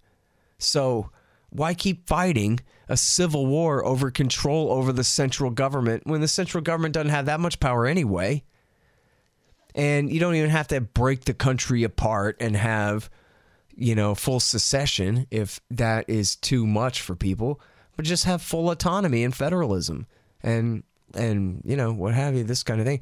So 0.58 1.10
why 1.50 1.74
keep 1.74 2.06
fighting 2.06 2.60
a 2.88 2.96
civil 2.96 3.46
war 3.46 3.84
over 3.84 4.10
control 4.10 4.70
over 4.72 4.92
the 4.92 5.04
central 5.04 5.50
government 5.50 6.06
when 6.06 6.20
the 6.20 6.28
central 6.28 6.62
government 6.62 6.94
doesn't 6.94 7.10
have 7.10 7.26
that 7.26 7.40
much 7.40 7.60
power 7.60 7.86
anyway? 7.86 8.42
and 9.74 10.12
you 10.12 10.20
don't 10.20 10.34
even 10.34 10.50
have 10.50 10.68
to 10.68 10.80
break 10.80 11.24
the 11.24 11.34
country 11.34 11.82
apart 11.82 12.36
and 12.40 12.56
have 12.56 13.10
you 13.74 13.94
know 13.94 14.14
full 14.14 14.40
secession 14.40 15.26
if 15.30 15.60
that 15.70 16.08
is 16.08 16.36
too 16.36 16.66
much 16.66 17.00
for 17.00 17.14
people 17.14 17.60
but 17.96 18.04
just 18.04 18.24
have 18.24 18.42
full 18.42 18.70
autonomy 18.70 19.24
and 19.24 19.34
federalism 19.34 20.06
and 20.42 20.82
and 21.14 21.62
you 21.64 21.76
know 21.76 21.92
what 21.92 22.14
have 22.14 22.34
you 22.34 22.44
this 22.44 22.62
kind 22.62 22.80
of 22.80 22.86
thing 22.86 23.00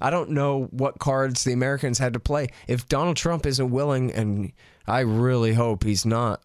i 0.00 0.10
don't 0.10 0.30
know 0.30 0.64
what 0.70 0.98
cards 0.98 1.44
the 1.44 1.52
americans 1.52 1.98
had 1.98 2.12
to 2.12 2.20
play. 2.20 2.48
If 2.66 2.88
donald 2.88 3.16
trump 3.16 3.46
isn't 3.46 3.70
willing 3.70 4.12
and 4.12 4.52
i 4.86 5.00
really 5.00 5.54
hope 5.54 5.84
he's 5.84 6.06
not 6.06 6.42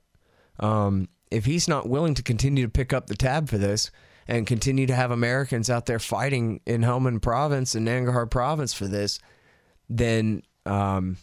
um, 0.59 1.09
if 1.31 1.45
he's 1.45 1.67
not 1.67 1.89
willing 1.89 2.13
to 2.13 2.23
continue 2.23 2.63
to 2.65 2.71
pick 2.71 2.93
up 2.93 3.07
the 3.07 3.15
tab 3.15 3.49
for 3.49 3.57
this 3.57 3.89
and 4.27 4.45
continue 4.45 4.85
to 4.85 4.95
have 4.95 5.11
americans 5.11 5.69
out 5.69 5.85
there 5.85 5.99
fighting 5.99 6.61
in 6.65 6.81
helmand 6.81 7.21
province 7.21 7.75
and 7.75 7.87
nangarhar 7.87 8.29
province 8.29 8.73
for 8.73 8.87
this 8.87 9.19
then 9.89 10.41
um, 10.65 11.17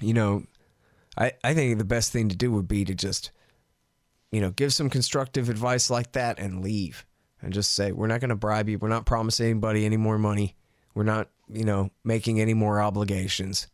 you 0.00 0.14
know, 0.14 0.44
I 1.16 1.32
I 1.42 1.54
think 1.54 1.78
the 1.78 1.84
best 1.84 2.12
thing 2.12 2.28
to 2.28 2.36
do 2.36 2.52
would 2.52 2.68
be 2.68 2.84
to 2.84 2.94
just 2.94 3.30
you 4.30 4.40
know 4.40 4.50
give 4.50 4.72
some 4.72 4.90
constructive 4.90 5.48
advice 5.48 5.90
like 5.90 6.12
that 6.12 6.38
and 6.38 6.62
leave 6.62 7.04
and 7.40 7.52
just 7.52 7.72
say 7.72 7.92
we're 7.92 8.06
not 8.06 8.20
going 8.20 8.30
to 8.30 8.36
bribe 8.36 8.68
you, 8.68 8.78
we're 8.78 8.88
not 8.88 9.06
promising 9.06 9.50
anybody 9.50 9.84
any 9.84 9.96
more 9.96 10.18
money, 10.18 10.56
we're 10.98 11.04
not 11.04 11.28
you 11.48 11.62
know 11.62 11.90
making 12.02 12.40
any 12.40 12.54
more 12.54 12.80
obligations, 12.80 13.68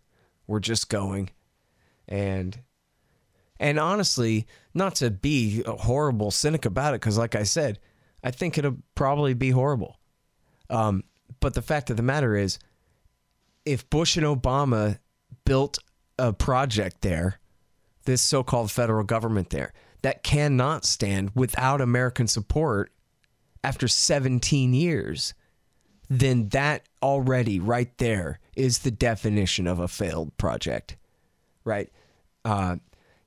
we're 0.47 0.61
just 0.61 0.91
going, 0.91 1.31
and 2.07 2.59
and 3.59 3.81
honestly, 3.81 4.47
not 4.75 4.97
to 4.97 5.11
be 5.11 5.63
a 5.65 5.73
horrible 5.73 6.31
cynic 6.31 6.67
about 6.67 6.93
it, 6.93 7.01
because 7.01 7.17
like 7.17 7.35
I 7.35 7.45
said, 7.45 7.79
I 8.23 8.31
think 8.31 8.59
it'll 8.59 8.77
probably 8.95 9.33
be 9.33 9.49
horrible. 9.49 9.99
Um, 10.69 11.03
but 11.41 11.55
the 11.55 11.63
fact 11.63 11.89
of 11.89 11.97
the 11.97 12.03
matter 12.03 12.37
is, 12.37 12.59
if 13.65 13.89
Bush 13.89 14.19
and 14.19 14.27
Obama 14.27 14.99
built 15.47 15.79
a 16.19 16.35
project 16.35 17.01
there, 17.01 17.41
this 18.05 18.21
so 18.21 18.43
called 18.43 18.71
federal 18.71 19.03
government 19.03 19.49
there, 19.49 19.73
that 20.03 20.23
cannot 20.23 20.85
stand 20.85 21.31
without 21.35 21.81
American 21.81 22.27
support 22.27 22.93
after 23.63 23.89
17 23.89 24.75
years, 24.75 25.33
then 26.21 26.49
that 26.51 26.83
already 27.03 27.59
right 27.61 27.97
there 27.99 28.41
is 28.57 28.81
the 28.81 28.91
definition 28.91 29.67
of 29.67 29.79
a 29.79 29.89
failed 29.89 30.37
project, 30.37 30.97
right? 31.65 31.91
Uh, 32.45 32.77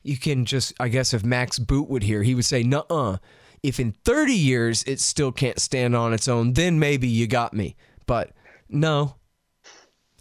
you 0.04 0.18
can 0.18 0.46
just, 0.46 0.74
I 0.80 0.88
guess, 0.88 1.14
if 1.14 1.24
Max 1.24 1.60
Boot 1.60 1.90
would 1.90 2.04
hear, 2.04 2.24
he 2.24 2.36
would 2.36 2.46
say, 2.46 2.64
"Nuh-uh. 2.64 3.18
If 3.64 3.80
in 3.80 3.92
30 3.92 4.34
years 4.34 4.84
it 4.84 5.00
still 5.00 5.32
can't 5.32 5.60
stand 5.60 5.96
on 5.96 6.14
its 6.14 6.28
own, 6.28 6.54
then 6.54 6.80
maybe 6.80 7.08
you 7.08 7.28
got 7.28 7.54
me." 7.54 7.76
But 8.06 8.32
no, 8.70 9.16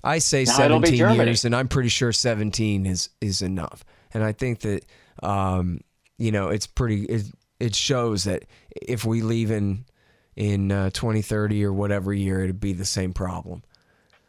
I 0.03 0.19
say 0.19 0.45
Now 0.45 0.53
17 0.53 0.95
years, 1.15 1.45
and 1.45 1.55
I'm 1.55 1.69
pretty 1.69 1.89
sure 1.89 2.13
17 2.13 2.87
is 2.87 3.11
is 3.21 3.43
enough. 3.43 3.85
And 4.15 4.25
I 4.25 4.33
think 4.33 4.61
that 4.61 4.85
um, 5.23 5.81
you 6.19 6.33
know 6.33 6.49
it's 6.49 6.67
pretty. 6.67 7.05
It, 7.05 7.27
it 7.59 7.75
shows 7.75 8.25
that 8.25 8.45
if 8.71 9.05
we 9.05 9.23
leave 9.23 9.51
in 9.51 9.85
in 10.37 10.71
uh, 10.71 10.91
2030 10.91 11.65
or 11.65 11.73
whatever 11.73 12.13
year, 12.13 12.45
it'd 12.45 12.61
be 12.61 12.73
the 12.73 12.85
same 12.85 13.13
problem. 13.13 13.63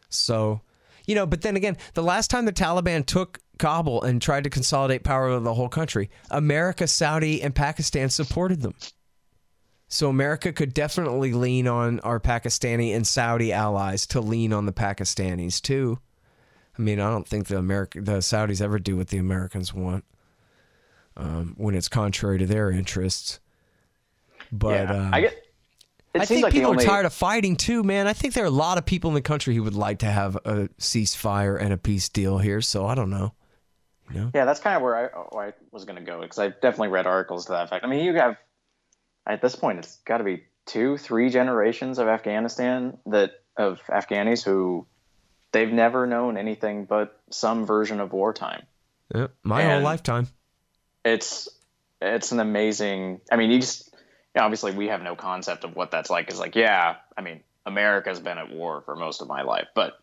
So, 0.08 0.62
you 1.06 1.14
know, 1.14 1.26
but 1.26 1.42
then 1.42 1.56
again, 1.56 1.76
the 1.94 2.02
last 2.02 2.30
time 2.30 2.46
the 2.46 2.52
Taliban 2.52 3.04
took 3.04 3.38
Kabul 3.58 4.02
and 4.02 4.20
tried 4.20 4.44
to 4.44 4.50
consolidate 4.50 5.04
power 5.04 5.26
over 5.26 5.44
the 5.44 5.54
whole 5.54 5.68
country, 5.68 6.10
America, 6.30 6.86
Saudi, 6.86 7.42
and 7.42 7.54
Pakistan 7.54 8.08
supported 8.08 8.62
them. 8.62 8.74
So 9.88 10.08
America 10.08 10.52
could 10.52 10.74
definitely 10.74 11.32
lean 11.32 11.66
on 11.66 12.00
our 12.00 12.20
Pakistani 12.20 12.94
and 12.94 13.06
Saudi 13.06 13.52
allies 13.52 14.06
to 14.08 14.20
lean 14.20 14.52
on 14.52 14.66
the 14.66 14.72
Pakistanis 14.72 15.60
too. 15.60 15.98
I 16.78 16.82
mean, 16.82 17.00
I 17.00 17.10
don't 17.10 17.26
think 17.26 17.48
the 17.48 17.58
America, 17.58 18.00
the 18.00 18.18
Saudis 18.18 18.60
ever 18.60 18.78
do 18.78 18.96
what 18.96 19.08
the 19.08 19.18
Americans 19.18 19.74
want 19.74 20.04
um, 21.16 21.54
when 21.56 21.74
it's 21.74 21.88
contrary 21.88 22.38
to 22.38 22.46
their 22.46 22.70
interests. 22.70 23.40
But 24.52 24.88
yeah, 24.88 24.92
um, 24.92 25.14
I 25.14 25.20
get. 25.22 25.47
It 26.18 26.22
I 26.22 26.26
think 26.26 26.42
like 26.42 26.52
people 26.52 26.70
only, 26.70 26.84
are 26.84 26.88
tired 26.88 27.06
of 27.06 27.12
fighting 27.12 27.56
too, 27.56 27.82
man. 27.82 28.06
I 28.06 28.12
think 28.12 28.34
there 28.34 28.44
are 28.44 28.48
a 28.48 28.50
lot 28.50 28.78
of 28.78 28.84
people 28.84 29.08
in 29.08 29.14
the 29.14 29.22
country 29.22 29.54
who 29.54 29.62
would 29.62 29.74
like 29.74 29.98
to 30.00 30.06
have 30.06 30.36
a 30.36 30.68
ceasefire 30.78 31.60
and 31.60 31.72
a 31.72 31.76
peace 31.76 32.08
deal 32.08 32.38
here. 32.38 32.60
So 32.60 32.86
I 32.86 32.94
don't 32.94 33.10
know. 33.10 33.32
You 34.10 34.20
know? 34.20 34.30
Yeah, 34.34 34.44
that's 34.44 34.60
kind 34.60 34.76
of 34.76 34.82
where 34.82 34.96
I, 34.96 35.08
oh, 35.16 35.38
I 35.38 35.52
was 35.70 35.84
going 35.84 35.96
to 35.96 36.04
go 36.04 36.20
because 36.20 36.38
I 36.38 36.48
definitely 36.48 36.88
read 36.88 37.06
articles 37.06 37.46
to 37.46 37.52
that 37.52 37.64
effect. 37.64 37.84
I 37.84 37.88
mean, 37.88 38.04
you 38.04 38.14
have 38.14 38.36
at 39.26 39.42
this 39.42 39.54
point, 39.54 39.78
it's 39.78 39.96
got 40.06 40.18
to 40.18 40.24
be 40.24 40.44
two, 40.66 40.96
three 40.96 41.30
generations 41.30 41.98
of 41.98 42.08
Afghanistan 42.08 42.98
that 43.06 43.32
of 43.56 43.80
Afghanis 43.88 44.42
who 44.42 44.86
they've 45.52 45.72
never 45.72 46.06
known 46.06 46.36
anything 46.36 46.84
but 46.84 47.20
some 47.30 47.66
version 47.66 48.00
of 48.00 48.12
wartime. 48.12 48.62
Yeah, 49.14 49.28
my 49.42 49.62
whole 49.62 49.82
lifetime. 49.82 50.28
It's 51.04 51.48
it's 52.00 52.32
an 52.32 52.40
amazing. 52.40 53.20
I 53.30 53.36
mean, 53.36 53.50
you 53.50 53.60
just 53.60 53.87
obviously 54.36 54.72
we 54.72 54.88
have 54.88 55.02
no 55.02 55.16
concept 55.16 55.64
of 55.64 55.76
what 55.76 55.90
that's 55.90 56.10
like. 56.10 56.28
It's 56.28 56.38
like, 56.38 56.56
yeah, 56.56 56.96
I 57.16 57.20
mean, 57.20 57.40
America's 57.66 58.20
been 58.20 58.38
at 58.38 58.50
war 58.50 58.82
for 58.82 58.96
most 58.96 59.20
of 59.22 59.28
my 59.28 59.42
life, 59.42 59.68
but 59.74 59.98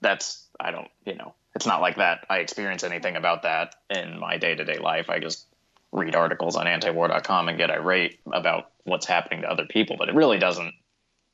that's 0.00 0.46
I 0.58 0.70
don't, 0.70 0.88
you 1.04 1.14
know, 1.14 1.34
it's 1.54 1.66
not 1.66 1.80
like 1.80 1.96
that. 1.96 2.26
I 2.28 2.38
experience 2.38 2.84
anything 2.84 3.16
about 3.16 3.42
that 3.42 3.74
in 3.90 4.18
my 4.18 4.38
day 4.38 4.54
to 4.54 4.64
day 4.64 4.78
life. 4.78 5.10
I 5.10 5.18
just 5.18 5.46
read 5.92 6.14
articles 6.14 6.56
on 6.56 6.66
antiwar.com 6.66 7.48
and 7.48 7.58
get 7.58 7.70
irate 7.70 8.18
about 8.30 8.70
what's 8.84 9.06
happening 9.06 9.42
to 9.42 9.50
other 9.50 9.66
people, 9.66 9.96
but 9.98 10.08
it 10.08 10.14
really 10.14 10.38
doesn't, 10.38 10.74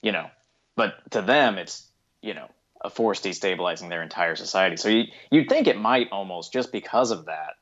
you 0.02 0.12
know. 0.12 0.30
But 0.76 0.94
to 1.12 1.22
them, 1.22 1.58
it's 1.58 1.86
you 2.22 2.34
know 2.34 2.48
a 2.80 2.90
force 2.90 3.20
destabilizing 3.20 3.88
their 3.88 4.02
entire 4.02 4.36
society. 4.36 4.76
So 4.76 4.88
you, 4.88 5.04
you'd 5.30 5.48
think 5.48 5.66
it 5.66 5.78
might 5.78 6.08
almost 6.10 6.52
just 6.52 6.72
because 6.72 7.10
of 7.10 7.26
that 7.26 7.54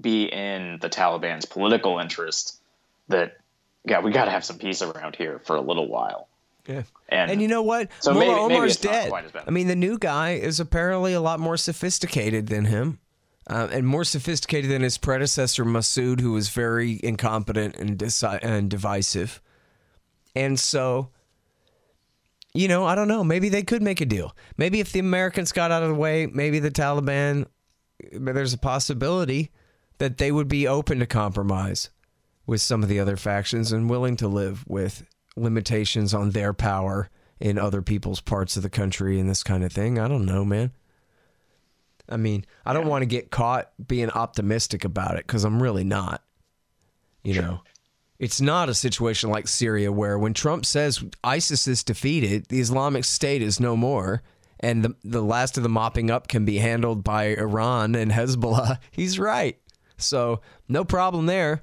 be 0.00 0.24
in 0.24 0.78
the 0.80 0.88
Taliban's 0.88 1.44
political 1.44 1.98
interest 1.98 2.60
that 3.08 3.36
yeah 3.84 4.00
we 4.00 4.10
got 4.12 4.26
to 4.26 4.30
have 4.30 4.44
some 4.44 4.58
peace 4.58 4.82
around 4.82 5.16
here 5.16 5.40
for 5.44 5.56
a 5.56 5.60
little 5.60 5.88
while. 5.88 6.28
Yeah. 6.66 6.82
And, 7.08 7.30
And 7.32 7.42
you 7.42 7.48
know 7.48 7.62
what? 7.62 7.88
So 8.00 8.12
Mullah 8.12 8.24
maybe- 8.26 8.40
maybe 8.42 8.54
Omar's 8.54 8.84
not 8.84 8.92
dead. 8.92 9.08
quite 9.10 9.24
as 9.24 9.32
bad. 9.32 9.44
I 9.48 9.50
mean, 9.50 9.66
the 9.66 9.74
new 9.76 9.98
guy 9.98 10.32
is 10.34 10.60
apparently 10.60 11.12
a 11.12 11.20
lot 11.20 11.40
more 11.40 11.56
sophisticated 11.56 12.46
than 12.46 12.66
him, 12.66 13.00
uh, 13.48 13.66
and 13.72 13.84
more 13.86 14.04
sophisticated 14.04 14.70
than 14.70 14.82
his 14.82 14.96
predecessor 14.96 15.64
Masood, 15.64 16.20
who 16.20 16.32
was 16.32 16.50
very 16.50 17.00
incompetent 17.02 17.74
and 17.76 17.98
deci- 17.98 18.38
and 18.42 18.70
divisive. 18.70 19.40
And 20.36 20.58
so, 20.60 21.10
you 22.54 22.68
know, 22.68 22.84
I 22.84 22.94
don't 22.94 23.08
know. 23.08 23.24
Maybe 23.24 23.48
they 23.48 23.62
could 23.62 23.82
make 23.82 24.00
a 24.00 24.06
deal. 24.06 24.36
Maybe 24.56 24.78
if 24.78 24.92
the 24.92 25.00
Americans 25.00 25.50
got 25.52 25.72
out 25.72 25.82
of 25.82 25.88
the 25.88 25.94
way, 25.96 26.26
maybe 26.26 26.58
the 26.60 26.70
Taliban. 26.70 27.46
There's 28.12 28.52
a 28.54 28.58
possibility 28.58 29.50
that 29.98 30.18
they 30.18 30.30
would 30.32 30.48
be 30.48 30.66
open 30.68 30.98
to 31.00 31.06
compromise 31.06 31.90
with 32.46 32.60
some 32.60 32.82
of 32.82 32.88
the 32.88 33.00
other 33.00 33.16
factions 33.16 33.72
and 33.72 33.90
willing 33.90 34.16
to 34.16 34.28
live 34.28 34.64
with 34.66 35.04
limitations 35.36 36.12
on 36.12 36.30
their 36.30 36.52
power 36.52 37.08
in 37.40 37.58
other 37.58 37.82
people's 37.82 38.20
parts 38.20 38.56
of 38.56 38.62
the 38.62 38.70
country 38.70 39.18
and 39.18 39.28
this 39.28 39.42
kind 39.42 39.64
of 39.64 39.72
thing. 39.72 39.98
I 39.98 40.08
don't 40.08 40.24
know, 40.24 40.44
man. 40.44 40.72
I 42.08 42.16
mean, 42.16 42.44
I 42.64 42.72
don't 42.72 42.88
want 42.88 43.02
to 43.02 43.06
get 43.06 43.30
caught 43.30 43.72
being 43.84 44.10
optimistic 44.10 44.84
about 44.84 45.16
it 45.16 45.26
because 45.26 45.44
I'm 45.44 45.62
really 45.62 45.84
not. 45.84 46.22
You 47.24 47.40
know, 47.40 47.62
it's 48.18 48.40
not 48.40 48.68
a 48.68 48.74
situation 48.74 49.30
like 49.30 49.46
Syria 49.46 49.92
where 49.92 50.18
when 50.18 50.34
Trump 50.34 50.66
says 50.66 51.04
ISIS 51.22 51.68
is 51.68 51.84
defeated, 51.84 52.46
the 52.48 52.60
Islamic 52.60 53.04
State 53.04 53.42
is 53.42 53.60
no 53.60 53.76
more, 53.76 54.22
and 54.60 54.84
the, 54.84 54.94
the 55.04 55.22
last 55.22 55.56
of 55.56 55.62
the 55.62 55.68
mopping 55.68 56.10
up 56.10 56.28
can 56.28 56.44
be 56.44 56.58
handled 56.58 57.04
by 57.04 57.34
Iran 57.36 57.94
and 57.94 58.10
Hezbollah. 58.10 58.78
He's 58.90 59.18
right. 59.18 59.58
So, 59.96 60.40
no 60.68 60.84
problem 60.84 61.26
there. 61.26 61.62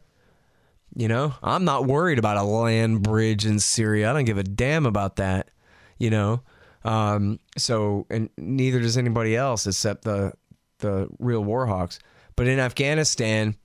You 0.95 1.07
know, 1.07 1.33
I'm 1.43 1.65
not 1.65 1.85
worried 1.85 2.19
about 2.19 2.37
a 2.37 2.43
land 2.43 3.03
bridge 3.03 3.45
in 3.45 3.59
Syria. 3.59 4.09
I 4.09 4.13
don't 4.13 4.25
give 4.25 4.37
a 4.37 4.43
damn 4.43 4.85
about 4.85 5.17
that. 5.17 5.49
You 5.97 6.09
know, 6.09 6.41
um, 6.83 7.39
so 7.57 8.05
and 8.09 8.29
neither 8.37 8.79
does 8.79 8.97
anybody 8.97 9.35
else 9.35 9.67
except 9.67 10.03
the 10.03 10.33
the 10.79 11.07
real 11.19 11.43
warhawks. 11.43 11.99
But 12.35 12.47
in 12.47 12.59
Afghanistan, 12.59 13.55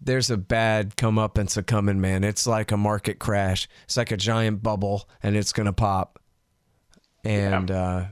there's 0.00 0.30
a 0.30 0.36
bad 0.36 0.96
comeuppance 0.96 1.56
a 1.56 1.62
coming, 1.62 2.00
man. 2.00 2.24
It's 2.24 2.46
like 2.46 2.72
a 2.72 2.76
market 2.76 3.18
crash. 3.18 3.68
It's 3.84 3.96
like 3.96 4.10
a 4.10 4.16
giant 4.16 4.62
bubble, 4.62 5.08
and 5.22 5.36
it's 5.36 5.52
gonna 5.52 5.72
pop. 5.72 6.18
And 7.24 7.70
uh, 7.70 8.04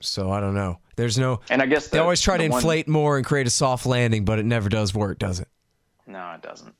so 0.00 0.30
I 0.30 0.40
don't 0.40 0.54
know. 0.54 0.78
There's 0.96 1.18
no. 1.18 1.40
and 1.50 1.62
I 1.62 1.66
guess 1.66 1.88
They 1.88 1.98
always 1.98 2.20
try 2.20 2.36
to 2.36 2.42
the 2.44 2.48
one- 2.50 2.58
inflate 2.58 2.88
more 2.88 3.16
and 3.16 3.24
create 3.24 3.46
a 3.46 3.50
soft 3.50 3.86
landing, 3.86 4.24
but 4.24 4.38
it 4.38 4.44
never 4.44 4.68
does 4.68 4.94
work, 4.94 5.18
does 5.18 5.40
it? 5.40 5.48
No, 6.06 6.32
it 6.32 6.42
doesn't. 6.42 6.74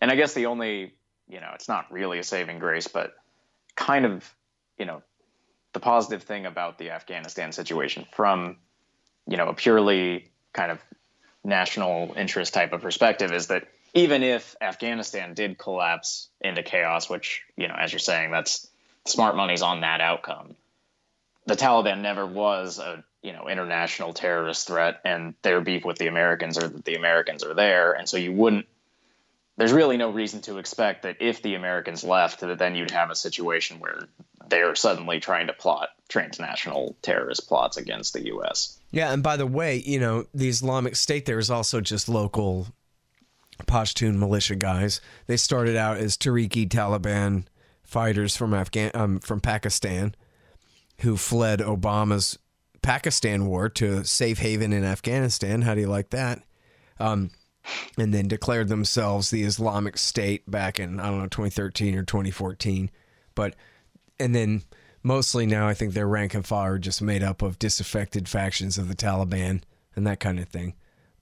And 0.00 0.10
I 0.10 0.16
guess 0.16 0.34
the 0.34 0.46
only, 0.46 0.94
you 1.28 1.40
know, 1.40 1.50
it's 1.54 1.68
not 1.68 1.90
really 1.92 2.18
a 2.18 2.24
saving 2.24 2.58
grace, 2.58 2.88
but 2.88 3.14
kind 3.74 4.04
of, 4.04 4.34
you 4.78 4.86
know, 4.86 5.02
the 5.72 5.80
positive 5.80 6.22
thing 6.22 6.46
about 6.46 6.78
the 6.78 6.90
Afghanistan 6.90 7.52
situation 7.52 8.06
from, 8.12 8.56
you 9.26 9.36
know, 9.36 9.48
a 9.48 9.54
purely 9.54 10.30
kind 10.52 10.72
of 10.72 10.80
national 11.44 12.14
interest 12.16 12.54
type 12.54 12.72
of 12.72 12.82
perspective 12.82 13.32
is 13.32 13.48
that 13.48 13.68
even 13.94 14.22
if 14.22 14.56
Afghanistan 14.60 15.34
did 15.34 15.58
collapse 15.58 16.28
into 16.40 16.62
chaos, 16.62 17.08
which, 17.08 17.42
you 17.56 17.68
know, 17.68 17.74
as 17.74 17.92
you're 17.92 17.98
saying, 17.98 18.30
that's 18.30 18.68
smart 19.06 19.36
money's 19.36 19.62
on 19.62 19.80
that 19.80 20.00
outcome. 20.00 20.54
The 21.46 21.54
Taliban 21.54 22.00
never 22.00 22.26
was 22.26 22.78
a, 22.78 23.02
you 23.22 23.32
know, 23.32 23.48
international 23.48 24.12
terrorist 24.12 24.66
threat 24.66 25.00
and 25.04 25.34
their 25.42 25.60
beef 25.60 25.84
with 25.84 25.98
the 25.98 26.06
Americans 26.06 26.58
or 26.58 26.68
that 26.68 26.84
the 26.84 26.94
Americans 26.94 27.42
are 27.42 27.54
there. 27.54 27.92
And 27.92 28.08
so 28.08 28.16
you 28.16 28.32
wouldn't 28.32 28.66
there's 29.58 29.72
really 29.72 29.96
no 29.96 30.10
reason 30.10 30.40
to 30.42 30.58
expect 30.58 31.02
that 31.02 31.16
if 31.20 31.42
the 31.42 31.54
Americans 31.54 32.04
left, 32.04 32.40
that 32.40 32.58
then 32.58 32.76
you'd 32.76 32.92
have 32.92 33.10
a 33.10 33.16
situation 33.16 33.80
where 33.80 34.04
they're 34.48 34.74
suddenly 34.76 35.20
trying 35.20 35.48
to 35.48 35.52
plot 35.52 35.90
transnational 36.08 36.96
terrorist 37.02 37.48
plots 37.48 37.76
against 37.76 38.14
the 38.14 38.26
U.S. 38.26 38.78
Yeah, 38.92 39.12
and 39.12 39.22
by 39.22 39.36
the 39.36 39.46
way, 39.46 39.82
you 39.84 39.98
know, 39.98 40.24
the 40.32 40.48
Islamic 40.48 40.96
State 40.96 41.26
there 41.26 41.38
is 41.38 41.50
also 41.50 41.80
just 41.80 42.08
local 42.08 42.68
Pashtun 43.66 44.16
militia 44.16 44.54
guys. 44.54 45.00
They 45.26 45.36
started 45.36 45.76
out 45.76 45.98
as 45.98 46.16
Tehrik-i 46.16 46.66
Taliban 46.66 47.44
fighters 47.82 48.36
from 48.36 48.54
Afghan 48.54 48.92
um, 48.94 49.18
from 49.18 49.40
Pakistan 49.40 50.14
who 51.00 51.16
fled 51.16 51.60
Obama's 51.60 52.38
Pakistan 52.82 53.46
war 53.46 53.68
to 53.68 54.04
safe 54.04 54.38
haven 54.38 54.72
in 54.72 54.84
Afghanistan. 54.84 55.62
How 55.62 55.74
do 55.74 55.80
you 55.80 55.86
like 55.88 56.10
that? 56.10 56.42
Um, 57.00 57.30
and 57.96 58.12
then 58.12 58.28
declared 58.28 58.68
themselves 58.68 59.30
the 59.30 59.42
Islamic 59.42 59.98
State 59.98 60.50
back 60.50 60.78
in 60.78 61.00
I 61.00 61.08
don't 61.08 61.18
know 61.18 61.26
2013 61.26 61.94
or 61.94 62.02
2014. 62.02 62.90
But 63.34 63.54
and 64.18 64.34
then 64.34 64.62
mostly 65.02 65.46
now 65.46 65.68
I 65.68 65.74
think 65.74 65.94
their 65.94 66.08
rank 66.08 66.34
and 66.34 66.46
file 66.46 66.66
are 66.66 66.78
just 66.78 67.02
made 67.02 67.22
up 67.22 67.42
of 67.42 67.58
disaffected 67.58 68.28
factions 68.28 68.78
of 68.78 68.88
the 68.88 68.96
Taliban 68.96 69.62
and 69.96 70.06
that 70.06 70.20
kind 70.20 70.38
of 70.38 70.48
thing. 70.48 70.74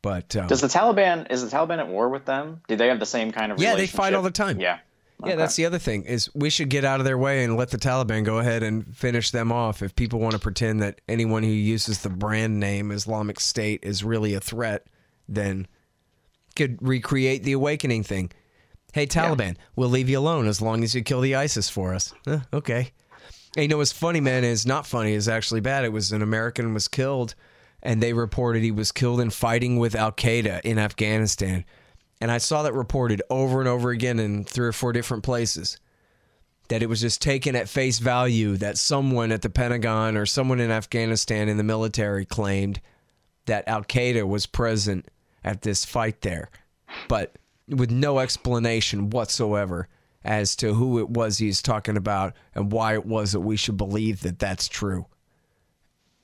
But 0.02 0.36
um, 0.36 0.46
Does 0.46 0.60
the 0.60 0.68
Taliban 0.68 1.30
is 1.30 1.48
the 1.48 1.56
Taliban 1.56 1.78
at 1.78 1.88
war 1.88 2.08
with 2.08 2.26
them? 2.26 2.62
Do 2.68 2.76
they 2.76 2.88
have 2.88 3.00
the 3.00 3.06
same 3.06 3.32
kind 3.32 3.50
of 3.50 3.60
Yeah, 3.60 3.74
they 3.74 3.86
fight 3.86 4.14
all 4.14 4.22
the 4.22 4.30
time. 4.30 4.60
Yeah, 4.60 4.78
yeah, 5.24 5.36
that's 5.36 5.56
the 5.56 5.64
other 5.64 5.78
thing 5.78 6.04
is 6.04 6.32
we 6.34 6.50
should 6.50 6.68
get 6.68 6.84
out 6.84 7.00
of 7.00 7.06
their 7.06 7.16
way 7.16 7.42
and 7.42 7.56
let 7.56 7.70
the 7.70 7.78
Taliban 7.78 8.24
go 8.24 8.38
ahead 8.38 8.62
and 8.62 8.94
finish 8.94 9.30
them 9.30 9.50
off. 9.50 9.82
If 9.82 9.96
people 9.96 10.20
want 10.20 10.34
to 10.34 10.38
pretend 10.38 10.82
that 10.82 11.00
anyone 11.08 11.42
who 11.42 11.48
uses 11.48 12.02
the 12.02 12.10
brand 12.10 12.60
name 12.60 12.90
Islamic 12.90 13.40
State 13.40 13.80
is 13.82 14.04
really 14.04 14.34
a 14.34 14.40
threat, 14.40 14.86
then 15.26 15.66
could 16.56 16.78
recreate 16.80 17.44
the 17.44 17.52
awakening 17.52 18.02
thing. 18.02 18.32
Hey, 18.92 19.06
Taliban, 19.06 19.56
we'll 19.76 19.90
leave 19.90 20.08
you 20.08 20.18
alone 20.18 20.46
as 20.48 20.60
long 20.62 20.82
as 20.82 20.94
you 20.94 21.02
kill 21.02 21.20
the 21.20 21.34
ISIS 21.36 21.68
for 21.68 21.94
us. 21.94 22.12
Eh, 22.26 22.40
okay. 22.52 22.90
And 23.54 23.62
you 23.62 23.68
know 23.68 23.76
what's 23.78 23.92
funny, 23.92 24.20
man, 24.20 24.42
is 24.42 24.66
not 24.66 24.86
funny, 24.86 25.12
is 25.12 25.28
actually 25.28 25.60
bad. 25.60 25.84
It 25.84 25.92
was 25.92 26.12
an 26.12 26.22
American 26.22 26.74
was 26.74 26.88
killed, 26.88 27.34
and 27.82 28.02
they 28.02 28.12
reported 28.12 28.62
he 28.62 28.70
was 28.70 28.92
killed 28.92 29.20
in 29.20 29.30
fighting 29.30 29.78
with 29.78 29.94
Al 29.94 30.12
Qaeda 30.12 30.60
in 30.62 30.78
Afghanistan. 30.78 31.64
And 32.20 32.30
I 32.30 32.38
saw 32.38 32.62
that 32.62 32.72
reported 32.72 33.22
over 33.28 33.60
and 33.60 33.68
over 33.68 33.90
again 33.90 34.18
in 34.18 34.44
three 34.44 34.66
or 34.66 34.72
four 34.72 34.92
different 34.92 35.22
places. 35.24 35.78
that 36.68 36.82
it 36.82 36.88
was 36.88 37.00
just 37.00 37.22
taken 37.22 37.54
at 37.54 37.68
face 37.68 37.98
value 37.98 38.56
that 38.56 38.76
someone 38.78 39.30
at 39.30 39.42
the 39.42 39.50
Pentagon 39.50 40.16
or 40.16 40.26
someone 40.26 40.58
in 40.60 40.70
Afghanistan 40.70 41.48
in 41.48 41.56
the 41.56 41.62
military 41.62 42.24
claimed 42.24 42.80
that 43.46 43.68
Al 43.68 43.84
Qaeda 43.84 44.26
was 44.26 44.46
present 44.46 45.06
at 45.46 45.62
this 45.62 45.84
fight 45.84 46.20
there, 46.20 46.50
but 47.08 47.38
with 47.68 47.90
no 47.90 48.18
explanation 48.18 49.10
whatsoever 49.10 49.88
as 50.24 50.56
to 50.56 50.74
who 50.74 50.98
it 50.98 51.08
was 51.08 51.38
he's 51.38 51.62
talking 51.62 51.96
about 51.96 52.34
and 52.54 52.72
why 52.72 52.94
it 52.94 53.06
was 53.06 53.32
that 53.32 53.40
we 53.40 53.56
should 53.56 53.76
believe 53.76 54.20
that 54.22 54.40
that's 54.40 54.66
true. 54.68 55.06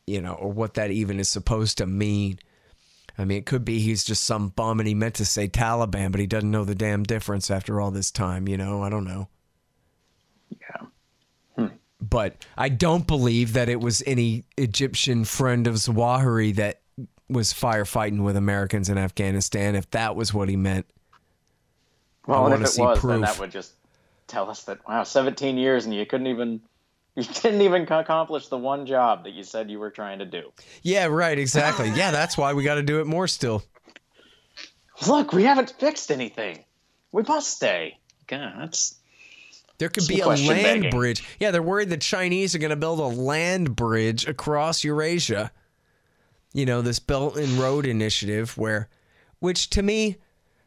You 0.07 0.21
know, 0.21 0.35
or 0.35 0.53
what 0.53 0.75
that 0.75 0.91
even 0.91 1.21
is 1.21 1.29
supposed 1.29 1.79
to 1.79 1.87
mean. 1.87 2.41
I 3.17 3.25
mean, 3.25 3.39
it 3.39 3.47
could 3.47 3.65
be 3.65 3.79
he's 3.79 4.03
just 4.03 4.25
some 4.25 4.49
bum 4.49 4.81
and 4.81 4.89
he 4.89 4.95
meant 4.95 5.15
to 5.17 5.25
say 5.25 5.47
Taliban, 5.47 6.11
but 6.11 6.21
he 6.21 6.27
doesn't 6.27 6.51
know 6.51 6.65
the 6.65 6.75
damn 6.75 7.05
difference 7.05 7.51
after 7.51 7.81
all 7.81 7.93
this 7.93 8.11
time, 8.11 8.49
you 8.49 8.57
know? 8.57 8.83
I 8.83 8.91
don't 8.91 9.05
know. 9.05 9.29
Yeah. 10.51 10.87
Hmm. 11.57 11.75
But 12.01 12.45
I 12.57 12.69
don't 12.71 13.07
believe 13.07 13.53
that 13.53 13.69
it 13.69 13.81
was 13.81 14.03
any 14.05 14.45
Egyptian 14.57 15.25
friend 15.25 15.69
of 15.69 15.77
Zawahiri 15.77 16.57
that 16.57 16.82
was 17.33 17.53
firefighting 17.53 18.23
with 18.23 18.37
Americans 18.37 18.89
in 18.89 18.99
Afghanistan, 18.99 19.75
if 19.75 19.91
that 19.91 20.17
was 20.17 20.33
what 20.35 20.49
he 20.49 20.57
meant. 20.57 20.87
Well, 22.27 22.39
I 22.39 22.43
and 22.45 22.51
wanna 22.53 22.63
if 22.63 22.69
it 22.69 22.73
see 22.73 22.83
was, 22.83 22.99
proof. 22.99 23.13
then 23.13 23.21
that 23.23 23.39
would 23.39 23.51
just 23.51 23.73
tell 24.29 24.49
us 24.51 24.63
that 24.65 24.87
wow, 24.89 25.03
17 25.03 25.59
years 25.59 25.85
and 25.85 25.95
you 25.95 26.07
couldn't 26.07 26.29
even 26.29 26.61
you 27.17 27.25
didn't 27.25 27.63
even 27.63 27.83
accomplish 27.91 28.49
the 28.49 28.57
one 28.59 28.87
job 28.87 29.25
that 29.25 29.33
you 29.33 29.43
said 29.43 29.71
you 29.71 29.79
were 29.79 29.91
trying 29.91 30.21
to 30.21 30.25
do. 30.25 30.53
Yeah, 30.83 31.07
right, 31.07 31.39
exactly. 31.39 31.91
yeah, 31.91 32.11
that's 32.11 32.39
why 32.39 32.53
we 32.55 32.63
got 32.65 32.77
to 32.77 32.83
do 32.83 33.01
it 33.01 33.07
more 33.07 33.27
still. 33.29 33.63
Look, 35.07 35.33
we 35.33 35.43
haven't 35.45 35.75
fixed 35.79 36.11
anything. 36.11 36.65
We 37.11 37.23
must 37.23 37.51
stay. 37.51 37.99
God, 38.27 38.55
that's 38.61 38.95
There 39.79 39.89
could 39.89 40.07
be 40.07 40.21
a 40.21 40.29
land 40.29 40.47
begging. 40.63 40.91
bridge. 40.91 41.23
Yeah, 41.41 41.51
they're 41.51 41.63
worried 41.63 41.91
the 41.91 41.97
Chinese 41.97 42.55
are 42.55 42.59
going 42.59 42.71
to 42.71 42.77
build 42.77 43.01
a 43.01 43.07
land 43.07 43.75
bridge 43.77 44.27
across 44.27 44.85
Eurasia. 44.85 45.51
You 46.53 46.67
know, 46.67 46.83
this 46.83 46.99
Belt 46.99 47.37
and 47.37 47.53
Road 47.59 47.87
Initiative, 47.87 48.57
where, 48.59 48.89
which 49.39 49.71
to 49.71 49.83
me, 49.83 50.19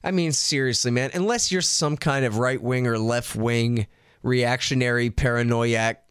I 0.04 0.12
mean, 0.12 0.32
seriously, 0.32 0.92
man, 0.92 1.12
unless 1.14 1.52
you're 1.52 1.62
some 1.62 1.98
kind 1.98 2.26
of 2.26 2.38
right 2.38 2.62
wing 2.62 2.88
or 2.88 2.98
left 2.98 3.36
wing 3.36 3.88
reactionary 4.24 5.10
paranoiac, 5.10 6.04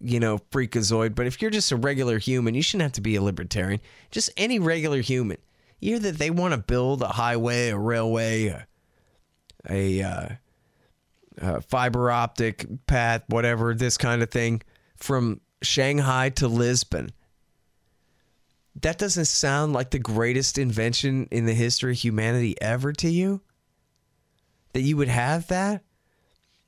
you 0.00 0.20
know, 0.20 0.38
freakazoid, 0.50 1.14
but 1.14 1.26
if 1.26 1.40
you're 1.40 1.50
just 1.50 1.72
a 1.72 1.76
regular 1.76 2.18
human, 2.18 2.54
you 2.54 2.62
shouldn't 2.62 2.82
have 2.82 2.92
to 2.92 3.00
be 3.00 3.16
a 3.16 3.22
libertarian. 3.22 3.80
Just 4.10 4.30
any 4.36 4.58
regular 4.58 5.00
human. 5.00 5.38
Either 5.80 6.10
that 6.10 6.18
they 6.18 6.30
want 6.30 6.52
to 6.52 6.58
build 6.58 7.02
a 7.02 7.08
highway, 7.08 7.68
a 7.68 7.78
railway, 7.78 8.46
a, 8.46 8.66
a 9.68 10.02
uh, 10.02 10.28
uh, 11.40 11.60
fiber 11.60 12.10
optic 12.10 12.66
path, 12.86 13.22
whatever, 13.28 13.74
this 13.74 13.96
kind 13.98 14.22
of 14.22 14.30
thing, 14.30 14.62
from 14.96 15.40
Shanghai 15.62 16.30
to 16.30 16.48
Lisbon. 16.48 17.10
That 18.82 18.98
doesn't 18.98 19.24
sound 19.24 19.72
like 19.72 19.90
the 19.90 19.98
greatest 19.98 20.58
invention 20.58 21.28
in 21.30 21.46
the 21.46 21.54
history 21.54 21.92
of 21.92 21.98
humanity 21.98 22.60
ever 22.60 22.92
to 22.94 23.08
you? 23.08 23.40
That 24.72 24.82
you 24.82 24.98
would 24.98 25.08
have 25.08 25.46
that? 25.48 25.82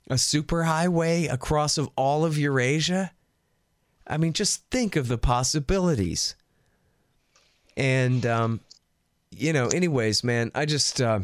A 0.09 0.15
superhighway 0.15 1.31
across 1.31 1.77
of 1.77 1.91
all 1.97 2.25
of 2.25 2.39
Eurasia? 2.39 3.13
I 4.07 4.17
mean, 4.17 4.33
just 4.33 4.65
think 4.71 4.97
of 4.97 5.09
the 5.09 5.19
possibilities. 5.19 6.35
And, 7.77 8.25
um, 8.25 8.61
you 9.31 9.53
know, 9.53 9.69
anyways, 9.69 10.25
man, 10.25 10.51
I 10.55 10.65
just, 10.65 11.03
uh, 11.03 11.21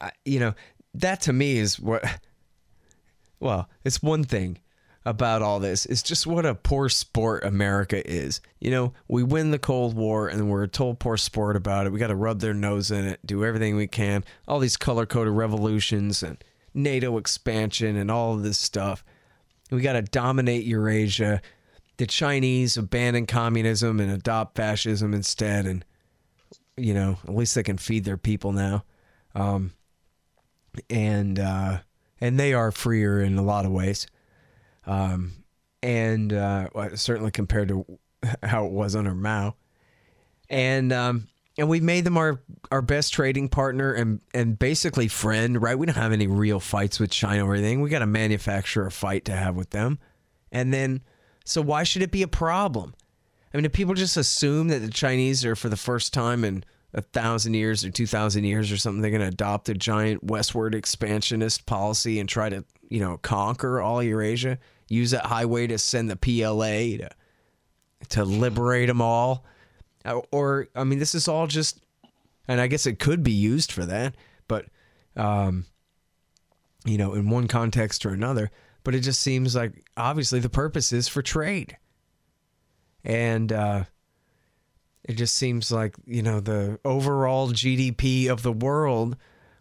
I, 0.00 0.12
you 0.24 0.40
know, 0.40 0.54
that 0.94 1.20
to 1.22 1.34
me 1.34 1.58
is 1.58 1.78
what, 1.78 2.02
well, 3.40 3.68
it's 3.84 4.02
one 4.02 4.24
thing 4.24 4.58
about 5.10 5.42
all 5.42 5.60
this. 5.60 5.84
It's 5.86 6.02
just 6.02 6.26
what 6.26 6.46
a 6.46 6.54
poor 6.54 6.88
sport 6.88 7.44
America 7.44 8.08
is. 8.08 8.40
You 8.60 8.70
know, 8.70 8.92
we 9.08 9.22
win 9.22 9.50
the 9.50 9.58
Cold 9.58 9.94
War 9.94 10.28
and 10.28 10.48
we're 10.48 10.66
told 10.66 10.98
poor 10.98 11.16
sport 11.16 11.56
about 11.56 11.86
it. 11.86 11.92
We 11.92 11.98
got 11.98 12.06
to 12.06 12.14
rub 12.14 12.40
their 12.40 12.54
nose 12.54 12.90
in 12.90 13.04
it, 13.04 13.20
do 13.26 13.44
everything 13.44 13.76
we 13.76 13.86
can. 13.86 14.24
All 14.46 14.60
these 14.60 14.76
color 14.76 15.06
coded 15.06 15.34
revolutions 15.34 16.22
and 16.22 16.42
NATO 16.72 17.18
expansion 17.18 17.96
and 17.96 18.10
all 18.10 18.34
of 18.34 18.42
this 18.42 18.58
stuff. 18.58 19.04
We 19.70 19.82
got 19.82 19.94
to 19.94 20.02
dominate 20.02 20.64
Eurasia. 20.64 21.42
The 21.96 22.06
Chinese 22.06 22.76
abandon 22.76 23.26
communism 23.26 24.00
and 24.00 24.10
adopt 24.10 24.56
fascism 24.56 25.12
instead. 25.12 25.66
And, 25.66 25.84
you 26.76 26.94
know, 26.94 27.18
at 27.24 27.34
least 27.34 27.54
they 27.54 27.62
can 27.62 27.78
feed 27.78 28.04
their 28.04 28.16
people 28.16 28.52
now. 28.52 28.84
Um, 29.34 29.72
and 30.88 31.38
uh, 31.38 31.78
and 32.20 32.38
they 32.38 32.54
are 32.54 32.70
freer 32.70 33.20
in 33.20 33.38
a 33.38 33.42
lot 33.42 33.64
of 33.64 33.72
ways, 33.72 34.06
um, 34.86 35.32
and 35.82 36.32
uh, 36.32 36.96
certainly 36.96 37.30
compared 37.30 37.68
to 37.68 37.86
how 38.42 38.66
it 38.66 38.72
was 38.72 38.94
under 38.96 39.14
Mao, 39.14 39.54
and 40.48 40.92
um, 40.92 41.28
and 41.58 41.68
we 41.68 41.80
made 41.80 42.04
them 42.04 42.16
our 42.16 42.40
our 42.70 42.82
best 42.82 43.12
trading 43.12 43.48
partner 43.48 43.92
and 43.92 44.20
and 44.34 44.58
basically 44.58 45.08
friend. 45.08 45.60
Right, 45.60 45.78
we 45.78 45.86
don't 45.86 45.96
have 45.96 46.12
any 46.12 46.26
real 46.26 46.60
fights 46.60 47.00
with 47.00 47.10
China 47.10 47.46
or 47.46 47.54
anything. 47.54 47.80
We 47.80 47.90
got 47.90 48.00
to 48.00 48.06
manufacture 48.06 48.86
a 48.86 48.90
fight 48.90 49.24
to 49.26 49.32
have 49.32 49.56
with 49.56 49.70
them, 49.70 49.98
and 50.52 50.72
then 50.72 51.02
so 51.44 51.62
why 51.62 51.82
should 51.82 52.02
it 52.02 52.10
be 52.10 52.22
a 52.22 52.28
problem? 52.28 52.94
I 53.52 53.56
mean, 53.56 53.64
do 53.64 53.68
people 53.68 53.94
just 53.94 54.16
assume 54.16 54.68
that 54.68 54.78
the 54.78 54.90
Chinese 54.90 55.44
are 55.44 55.56
for 55.56 55.68
the 55.68 55.76
first 55.76 56.14
time 56.14 56.44
in 56.44 56.64
a 56.92 57.02
thousand 57.02 57.54
years 57.54 57.84
or 57.84 57.90
two 57.90 58.06
thousand 58.06 58.44
years 58.44 58.72
or 58.72 58.76
something, 58.76 59.00
they're 59.00 59.10
going 59.10 59.20
to 59.20 59.28
adopt 59.28 59.68
a 59.68 59.74
giant 59.74 60.24
westward 60.24 60.74
expansionist 60.74 61.66
policy 61.66 62.18
and 62.18 62.28
try 62.28 62.48
to, 62.48 62.64
you 62.88 62.98
know, 63.00 63.16
conquer 63.18 63.80
all 63.80 64.02
Eurasia? 64.02 64.58
Use 64.88 65.12
that 65.12 65.26
highway 65.26 65.68
to 65.68 65.78
send 65.78 66.10
the 66.10 66.16
PLA 66.16 66.98
to 66.98 67.10
to 68.08 68.24
liberate 68.24 68.88
them 68.88 69.00
all, 69.00 69.44
Uh, 70.04 70.20
or 70.32 70.66
I 70.74 70.84
mean, 70.84 70.98
this 70.98 71.14
is 71.14 71.28
all 71.28 71.46
just, 71.46 71.80
and 72.48 72.60
I 72.60 72.66
guess 72.66 72.86
it 72.86 72.98
could 72.98 73.22
be 73.22 73.30
used 73.32 73.70
for 73.70 73.84
that, 73.86 74.16
but, 74.48 74.66
um, 75.16 75.66
you 76.84 76.98
know, 76.98 77.14
in 77.14 77.30
one 77.30 77.46
context 77.46 78.04
or 78.06 78.10
another. 78.10 78.50
But 78.82 78.94
it 78.94 79.00
just 79.00 79.20
seems 79.20 79.54
like 79.54 79.84
obviously 79.96 80.40
the 80.40 80.48
purpose 80.48 80.92
is 80.92 81.08
for 81.08 81.22
trade, 81.22 81.76
and. 83.04 83.52
uh 83.52 83.84
it 85.10 85.16
just 85.16 85.34
seems 85.34 85.72
like 85.72 85.96
you 86.06 86.22
know 86.22 86.38
the 86.38 86.78
overall 86.84 87.48
GDP 87.48 88.28
of 88.28 88.42
the 88.42 88.52
world 88.52 89.16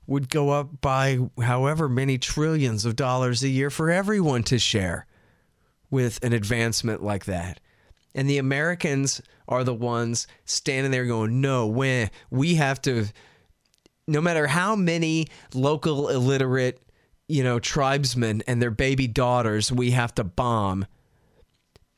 would 0.05 0.29
go 0.29 0.51
up 0.51 0.79
by 0.79 1.17
however 1.41 1.89
many 1.89 2.19
trillions 2.19 2.85
of 2.85 2.95
dollars 2.95 3.41
a 3.41 3.49
year 3.49 3.71
for 3.71 3.89
everyone 3.89 4.43
to 4.43 4.59
share 4.59 5.07
with 5.89 6.23
an 6.23 6.33
advancement 6.33 7.03
like 7.03 7.25
that. 7.25 7.59
And 8.13 8.29
the 8.29 8.37
Americans 8.37 9.21
are 9.47 9.63
the 9.63 9.73
ones 9.73 10.27
standing 10.45 10.91
there 10.91 11.05
going, 11.05 11.41
"No, 11.41 11.65
when 11.65 12.11
we 12.29 12.55
have 12.55 12.79
to 12.83 13.07
no 14.07 14.21
matter 14.21 14.47
how 14.47 14.75
many 14.75 15.27
local 15.53 16.09
illiterate, 16.09 16.81
you 17.27 17.43
know, 17.43 17.59
tribesmen 17.59 18.43
and 18.47 18.61
their 18.61 18.71
baby 18.71 19.07
daughters 19.07 19.71
we 19.71 19.91
have 19.91 20.13
to 20.15 20.23
bomb 20.23 20.85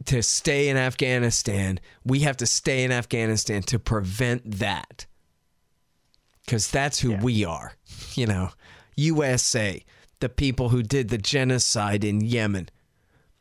to 0.05 0.23
stay 0.23 0.69
in 0.69 0.77
Afghanistan, 0.77 1.79
we 2.05 2.19
have 2.19 2.37
to 2.37 2.45
stay 2.45 2.83
in 2.83 2.91
Afghanistan 2.91 3.61
to 3.63 3.79
prevent 3.79 4.59
that. 4.59 5.05
Because 6.45 6.69
that's 6.69 6.99
who 6.99 7.15
we 7.15 7.45
are, 7.45 7.73
you 8.15 8.25
know. 8.25 8.49
USA, 8.95 9.83
the 10.19 10.29
people 10.29 10.69
who 10.69 10.83
did 10.83 11.09
the 11.09 11.17
genocide 11.17 12.03
in 12.03 12.21
Yemen, 12.21 12.69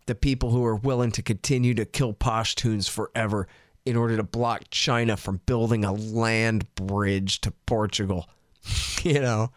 the 0.06 0.14
people 0.14 0.50
who 0.50 0.64
are 0.64 0.76
willing 0.76 1.10
to 1.12 1.22
continue 1.22 1.74
to 1.74 1.84
kill 1.84 2.14
Pashtuns 2.14 2.88
forever 2.88 3.48
in 3.84 3.96
order 3.96 4.16
to 4.16 4.22
block 4.22 4.64
China 4.70 5.16
from 5.16 5.40
building 5.46 5.84
a 5.84 5.92
land 5.92 6.72
bridge 6.74 7.40
to 7.40 7.50
Portugal. 7.66 8.28
you 9.02 9.20
know, 9.20 9.50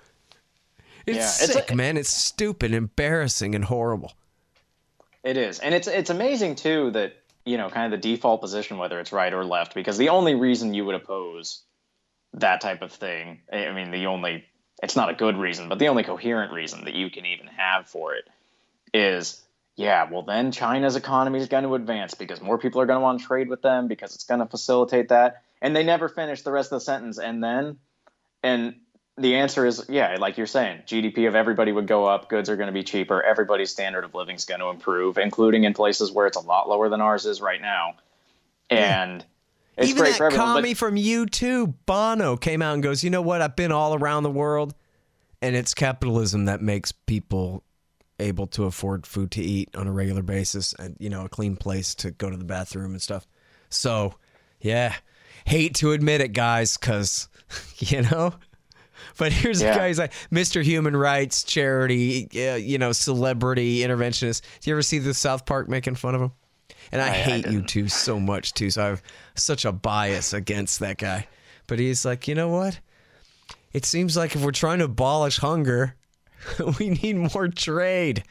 it's 1.06 1.18
Yeah, 1.18 1.46
it's 1.46 1.54
sick, 1.54 1.76
man. 1.76 1.98
It's 1.98 2.10
stupid, 2.10 2.74
embarrassing, 2.74 3.56
and 3.56 3.66
horrible. 3.66 4.14
It 5.24 5.38
is, 5.38 5.60
and 5.60 5.74
it's 5.74 5.88
it's 5.88 6.10
amazing 6.10 6.56
too 6.56 6.92
that 6.92 7.14
you 7.46 7.58
know 7.58 7.70
kind 7.70 7.94
of 7.94 8.02
the 8.02 8.10
default 8.16 8.42
position, 8.42 8.78
whether 8.78 9.00
it's 9.00 9.14
right 9.14 9.34
or 9.34 9.46
left, 9.46 9.74
because 9.74 9.98
the 9.98 10.10
only 10.10 10.36
reason 10.36 10.74
you 10.74 10.86
would 10.86 10.96
oppose 10.96 11.62
that 12.34 12.62
type 12.62 12.82
of 12.82 12.92
thing, 12.92 13.40
I 13.52 13.72
mean, 13.72 13.92
the 13.92 14.08
only 14.08 14.46
it's 14.82 14.96
not 14.96 15.10
a 15.10 15.14
good 15.14 15.38
reason, 15.38 15.70
but 15.70 15.80
the 15.80 15.88
only 15.88 16.04
coherent 16.04 16.52
reason 16.52 16.86
that 16.86 16.94
you 16.94 17.10
can 17.10 17.26
even 17.26 17.48
have 17.48 17.88
for 17.88 18.16
it 18.16 18.28
is, 18.94 19.42
yeah, 19.78 20.10
well 20.12 20.24
then 20.24 20.52
China's 20.52 20.98
economy 20.98 21.40
is 21.40 21.48
going 21.48 21.64
to 21.64 21.76
advance 21.76 22.16
because 22.16 22.42
more 22.42 22.58
people 22.58 22.82
are 22.82 22.86
going 22.86 22.98
to 22.98 23.04
want 23.04 23.22
to 23.22 23.26
trade 23.26 23.48
with 23.48 23.62
them 23.62 23.88
because 23.88 24.16
it's 24.16 24.26
going 24.26 24.42
to 24.42 24.46
facilitate 24.46 25.08
that, 25.10 25.44
and 25.62 25.74
they 25.74 25.84
never 25.84 26.10
finish 26.10 26.42
the 26.42 26.52
rest 26.52 26.74
of 26.74 26.78
the 26.82 26.86
sentence, 26.86 27.18
and 27.18 27.42
then, 27.42 27.78
and 28.42 28.76
the 29.18 29.36
answer 29.36 29.66
is 29.66 29.86
yeah, 29.90 30.18
like 30.20 30.38
you're 30.38 30.48
saying, 30.48 30.82
GDP 30.88 31.28
of 31.28 31.36
everybody 31.36 31.72
would 31.72 31.88
go 31.88 32.06
up, 32.06 32.30
goods 32.30 32.50
are 32.50 32.56
going 32.56 32.68
to 32.68 32.74
be 32.74 32.84
cheaper, 32.84 33.22
everybody's 33.22 33.70
standard 33.70 34.04
of 34.04 34.16
living 34.16 34.36
is 34.36 34.46
going 34.46 34.60
to 34.60 34.68
improve, 34.68 35.18
including 35.18 35.66
in 35.66 35.74
places 35.74 36.12
where 36.12 36.26
it's 36.26 36.38
a 36.38 36.42
lot 36.42 36.68
lower 36.68 36.90
than 36.90 37.02
ours 37.02 37.26
is 37.26 37.40
right 37.42 37.62
now. 37.62 37.96
And 38.70 39.24
it's 39.78 39.90
Even 39.90 40.04
that 40.06 40.22
everyone. 40.22 40.56
commie 40.56 40.74
But, 40.74 40.78
from 40.78 40.96
U2, 40.96 41.74
Bono, 41.86 42.38
came 42.38 42.62
out 42.62 42.74
and 42.74 42.82
goes, 42.82 43.04
"You 43.04 43.10
know 43.10 43.22
what? 43.22 43.42
I've 43.42 43.56
been 43.56 43.72
all 43.72 43.94
around 43.94 44.24
the 44.24 44.32
world, 44.32 44.74
and 45.42 45.56
it's 45.56 45.74
capitalism 45.74 46.46
that 46.46 46.62
makes 46.62 46.92
people 46.92 47.64
able 48.20 48.48
to 48.48 48.66
afford 48.66 49.06
food 49.06 49.32
to 49.32 49.42
eat 49.42 49.76
on 49.76 49.88
a 49.88 49.92
regular 49.92 50.22
basis 50.22 50.74
and 50.74 50.96
you 51.00 51.10
know 51.10 51.26
a 51.26 51.30
clean 51.30 51.56
place 51.56 51.94
to 51.96 52.12
go 52.12 52.30
to 52.30 52.38
the 52.38 52.44
bathroom 52.44 52.92
and 52.92 53.02
stuff. 53.02 53.28
So, 53.70 54.16
yeah, 54.60 54.96
hate 55.46 55.76
to 55.76 55.92
admit 55.92 56.22
it, 56.22 56.34
guys, 56.34 56.78
because 56.78 57.28
you 57.78 58.02
know. 58.04 58.34
But 59.18 59.32
here's 59.32 59.62
Yeah. 59.62 59.74
the 59.74 59.80
guy. 59.80 59.88
He's 59.90 60.00
like 60.00 60.14
Mr. 60.32 60.64
Human 60.64 60.96
Rights 60.96 61.44
Charity, 61.44 62.28
uh, 62.50 62.56
you 62.56 62.78
know, 62.78 62.92
celebrity 62.92 63.80
interventionist. 63.80 64.42
Do 64.62 64.70
you 64.70 64.76
ever 64.76 64.82
see 64.82 65.00
the 65.00 65.14
South 65.14 65.46
Park 65.46 65.70
making 65.70 65.96
fun 65.96 66.16
of 66.16 66.22
him? 66.22 66.32
And 66.92 67.02
I, 67.02 67.06
I- 67.08 67.10
I 67.10 67.14
hate 67.14 67.46
U2 67.46 67.90
so 67.92 68.20
much 68.20 68.54
too. 68.54 68.70
So 68.70 68.84
I 68.84 68.88
have 68.88 69.04
such 69.36 69.66
a 69.66 69.72
bias 69.72 70.34
against 70.34 70.80
that 70.80 70.98
guy. 70.98 71.28
But 71.68 71.80
he's 71.80 72.06
like, 72.06 72.28
you 72.28 72.36
know 72.36 72.50
what? 72.50 72.80
It 73.72 73.86
seems 73.86 74.16
like 74.18 74.36
if 74.36 74.44
we're 74.44 74.52
trying 74.52 74.80
to 74.80 74.86
abolish 74.86 75.38
hunger, 75.38 75.96
we 76.80 76.90
need 76.90 77.16
more 77.34 77.48
trade. 77.48 78.24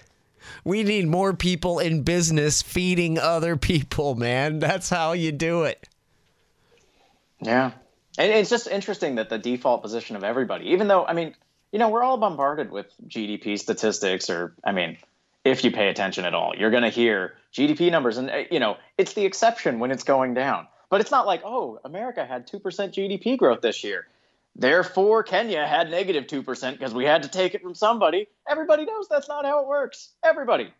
We 0.65 0.83
need 0.83 1.07
more 1.07 1.33
people 1.35 1.79
in 1.79 2.03
business 2.03 2.63
feeding 2.63 3.19
other 3.19 3.57
people, 3.57 4.15
man. 4.17 4.59
That's 4.59 4.91
how 4.91 5.13
you 5.13 5.31
do 5.33 5.63
it. 5.65 5.89
Yeah. 7.41 7.73
And 8.19 8.31
it's 8.31 8.51
just 8.51 8.67
interesting 8.67 9.15
that 9.17 9.31
the 9.31 9.39
default 9.39 9.83
position 9.83 10.17
of 10.17 10.25
everybody, 10.25 10.71
even 10.71 10.89
though, 10.89 11.05
I 11.05 11.15
mean, 11.15 11.35
you 11.71 11.79
know, 11.79 11.89
we're 11.89 12.03
all 12.03 12.19
bombarded 12.19 12.71
with 12.71 12.87
GDP 13.09 13.59
statistics, 13.59 14.29
or, 14.29 14.55
I 14.63 14.73
mean, 14.73 14.99
if 15.45 15.65
you 15.65 15.71
pay 15.71 15.89
attention 15.89 16.25
at 16.25 16.35
all, 16.35 16.55
you're 16.57 16.71
going 16.71 16.83
to 16.83 16.91
hear 16.91 17.35
GDP 17.53 17.91
numbers. 17.91 18.19
And, 18.19 18.31
you 18.51 18.61
know, 18.61 18.77
it's 18.99 19.15
the 19.15 19.25
exception 19.25 19.79
when 19.79 19.91
it's 19.91 20.05
going 20.05 20.35
down. 20.35 20.69
But 20.91 21.01
it's 21.01 21.11
not 21.11 21.27
like, 21.27 21.43
oh, 21.45 21.81
America 21.85 22.25
had 22.27 22.47
2% 22.47 22.61
GDP 22.61 23.39
growth 23.39 23.63
this 23.63 23.83
year. 23.83 24.07
Therefore, 24.55 25.23
Kenya 25.23 25.67
had 25.67 25.91
negative 25.91 26.27
2% 26.27 26.73
because 26.73 26.93
we 26.93 27.07
had 27.07 27.23
to 27.23 27.31
take 27.31 27.55
it 27.55 27.63
from 27.63 27.75
somebody. 27.75 28.29
Everybody 28.47 28.85
knows 28.85 29.09
that's 29.09 29.29
not 29.29 29.47
how 29.47 29.63
it 29.63 29.67
works. 29.67 30.11
Everybody. 30.23 30.71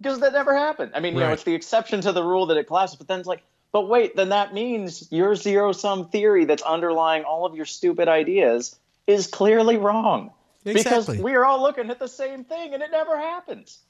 Because 0.00 0.20
that 0.20 0.32
never 0.32 0.56
happened. 0.56 0.92
I 0.94 1.00
mean, 1.00 1.14
you 1.14 1.20
know, 1.20 1.32
it's 1.32 1.42
the 1.42 1.54
exception 1.54 2.02
to 2.02 2.12
the 2.12 2.22
rule 2.22 2.46
that 2.46 2.56
it 2.56 2.68
collapses, 2.68 2.96
but 2.96 3.08
then 3.08 3.18
it's 3.18 3.26
like, 3.26 3.42
but 3.72 3.88
wait, 3.88 4.16
then 4.16 4.30
that 4.30 4.54
means 4.54 5.10
your 5.10 5.34
zero 5.34 5.72
sum 5.72 6.08
theory 6.08 6.44
that's 6.44 6.62
underlying 6.62 7.24
all 7.24 7.44
of 7.44 7.54
your 7.54 7.66
stupid 7.66 8.08
ideas 8.08 8.76
is 9.06 9.26
clearly 9.26 9.76
wrong. 9.76 10.32
Exactly. 10.64 11.16
Because 11.16 11.22
we 11.22 11.34
are 11.34 11.44
all 11.44 11.62
looking 11.62 11.90
at 11.90 11.98
the 11.98 12.08
same 12.08 12.44
thing 12.44 12.74
and 12.74 12.82
it 12.82 12.90
never 12.90 13.18
happens. 13.18 13.80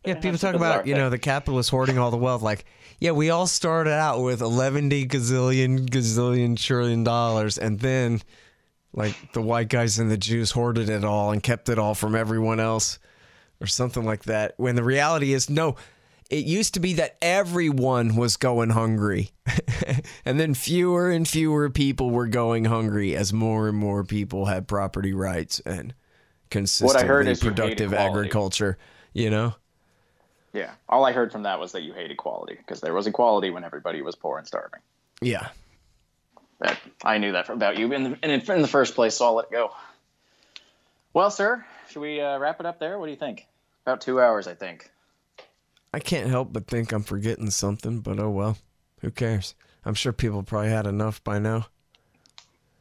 Yeah, 0.05 0.15
people 0.15 0.37
talk 0.37 0.55
about, 0.55 0.87
you 0.87 0.95
know, 0.95 1.09
the 1.09 1.19
capitalists 1.19 1.69
hoarding 1.69 1.97
all 1.97 2.09
the 2.09 2.17
wealth. 2.17 2.41
Like, 2.41 2.63
yeah, 2.99 3.11
we 3.11 3.29
all 3.29 3.47
started 3.47 3.91
out 3.91 4.21
with 4.21 4.41
11 4.41 4.89
gazillion, 4.89 5.89
gazillion, 5.89 6.57
trillion 6.57 7.03
dollars. 7.03 7.57
And 7.57 7.79
then, 7.79 8.21
like, 8.93 9.33
the 9.33 9.41
white 9.41 9.67
guys 9.67 9.99
and 9.99 10.09
the 10.09 10.17
Jews 10.17 10.51
hoarded 10.51 10.89
it 10.89 11.03
all 11.03 11.31
and 11.31 11.43
kept 11.43 11.67
it 11.67 11.77
all 11.77 11.95
from 11.95 12.15
everyone 12.15 12.61
else 12.61 12.97
or 13.59 13.67
something 13.67 14.05
like 14.05 14.23
that. 14.23 14.53
When 14.55 14.75
the 14.75 14.83
reality 14.83 15.33
is, 15.33 15.49
no, 15.49 15.75
it 16.29 16.45
used 16.45 16.75
to 16.75 16.79
be 16.79 16.93
that 16.93 17.17
everyone 17.21 18.15
was 18.15 18.37
going 18.37 18.69
hungry. 18.69 19.31
and 20.25 20.39
then 20.39 20.53
fewer 20.53 21.09
and 21.09 21.27
fewer 21.27 21.69
people 21.69 22.11
were 22.11 22.27
going 22.27 22.65
hungry 22.65 23.15
as 23.15 23.33
more 23.33 23.67
and 23.67 23.77
more 23.77 24.03
people 24.03 24.45
had 24.45 24.67
property 24.67 25.13
rights 25.13 25.59
and 25.61 25.93
consistently 26.51 27.07
heard 27.07 27.27
is 27.27 27.39
productive 27.39 27.93
agriculture, 27.93 28.77
you 29.13 29.29
know? 29.29 29.55
Yeah. 30.53 30.71
All 30.87 31.05
I 31.05 31.11
heard 31.11 31.31
from 31.31 31.43
that 31.43 31.59
was 31.59 31.71
that 31.71 31.81
you 31.81 31.93
hate 31.93 32.11
equality 32.11 32.55
because 32.55 32.81
there 32.81 32.93
was 32.93 33.07
equality 33.07 33.49
when 33.49 33.63
everybody 33.63 34.01
was 34.01 34.15
poor 34.15 34.37
and 34.37 34.45
starving. 34.45 34.79
Yeah. 35.21 35.49
That 36.59 36.79
I 37.03 37.17
knew 37.17 37.31
that 37.31 37.49
about 37.49 37.77
you 37.77 37.91
in 37.93 38.03
the, 38.03 38.19
in, 38.21 38.29
in 38.29 38.61
the 38.61 38.67
first 38.67 38.93
place, 38.93 39.15
so 39.15 39.25
I'll 39.25 39.35
let 39.35 39.45
it 39.45 39.51
go. 39.51 39.71
Well, 41.13 41.31
sir, 41.31 41.65
should 41.89 42.01
we 42.01 42.21
uh, 42.21 42.37
wrap 42.37 42.59
it 42.59 42.65
up 42.65 42.79
there? 42.79 42.99
What 42.99 43.05
do 43.05 43.11
you 43.11 43.17
think? 43.17 43.47
About 43.85 44.01
two 44.01 44.21
hours, 44.21 44.47
I 44.47 44.53
think. 44.53 44.91
I 45.93 45.99
can't 45.99 46.29
help 46.29 46.53
but 46.53 46.67
think 46.67 46.91
I'm 46.91 47.03
forgetting 47.03 47.49
something, 47.49 47.99
but 48.01 48.19
oh 48.19 48.29
well. 48.29 48.57
Who 49.01 49.11
cares? 49.11 49.55
I'm 49.85 49.93
sure 49.93 50.11
people 50.11 50.43
probably 50.43 50.69
had 50.69 50.85
enough 50.85 51.23
by 51.23 51.39
now. 51.39 51.67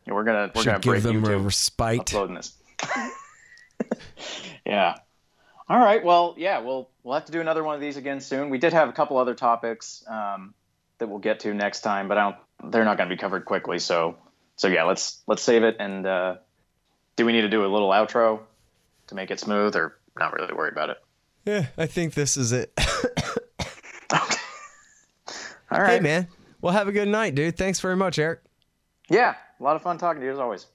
Yeah, 0.07 0.15
we're 0.15 0.25
gonna 0.25 0.51
we're 0.55 0.63
Should 0.63 0.83
gonna 0.83 0.97
give 0.97 1.03
them 1.03 1.25
a 1.25 1.39
respite. 1.39 2.01
uploading 2.01 2.35
this. 2.35 2.55
yeah. 4.67 4.97
All 5.69 5.79
right. 5.79 6.03
Well, 6.03 6.35
yeah, 6.39 6.61
we'll 6.61 6.89
we'll 7.03 7.15
have 7.15 7.27
to 7.27 7.33
do 7.33 7.41
another 7.41 7.63
one 7.63 7.75
of 7.75 7.81
these 7.81 7.97
again 7.97 8.21
soon. 8.21 8.51
We 8.51 8.59
did 8.59 8.73
have 8.73 8.89
a 8.89 8.93
couple 8.93 9.19
other 9.19 9.35
topics 9.35 10.03
um, 10.09 10.55
that 10.99 11.09
we'll 11.09 11.19
get 11.19 11.41
to 11.41 11.55
next 11.55 11.83
time, 11.83 12.09
but 12.09 12.19
I 12.19 12.31
don't. 12.31 12.73
They're 12.73 12.85
not 12.85 12.97
going 12.97 13.09
to 13.09 13.15
be 13.15 13.21
covered 13.21 13.45
quickly. 13.45 13.79
So 13.79 14.17
so 14.57 14.69
yeah, 14.69 14.85
let's 14.85 15.23
let's 15.27 15.43
save 15.43 15.63
it. 15.63 15.77
And 15.79 16.07
uh, 16.07 16.37
do 17.17 17.25
we 17.25 17.33
need 17.33 17.43
to 17.43 17.49
do 17.49 17.65
a 17.65 17.69
little 17.69 17.91
outro 17.91 18.41
to 19.07 19.15
make 19.15 19.31
it 19.31 19.41
smooth, 19.41 19.77
or 19.77 19.97
not 20.19 20.33
really 20.33 20.53
worried 20.53 20.73
about 20.73 20.91
it? 20.91 20.99
Yeah, 21.49 21.65
I 21.79 21.87
think 21.87 22.12
this 22.12 22.37
is 22.37 22.53
it. 22.53 22.70
All 25.70 25.81
right. 25.81 25.93
hey 25.93 26.01
man. 26.01 26.29
Well 26.61 26.75
have 26.75 26.89
a 26.89 26.93
good 26.93 27.09
night, 27.09 27.35
dude. 27.35 27.57
Thanks 27.57 27.81
very 27.81 27.97
much, 27.97 28.19
Eric. 28.19 28.41
Yeah, 29.09 29.35
a 29.59 29.62
lot 29.62 29.75
of 29.75 29.81
fun 29.81 29.97
talking 29.97 30.20
to 30.20 30.27
you 30.27 30.33
as 30.35 30.39
always. 30.39 30.66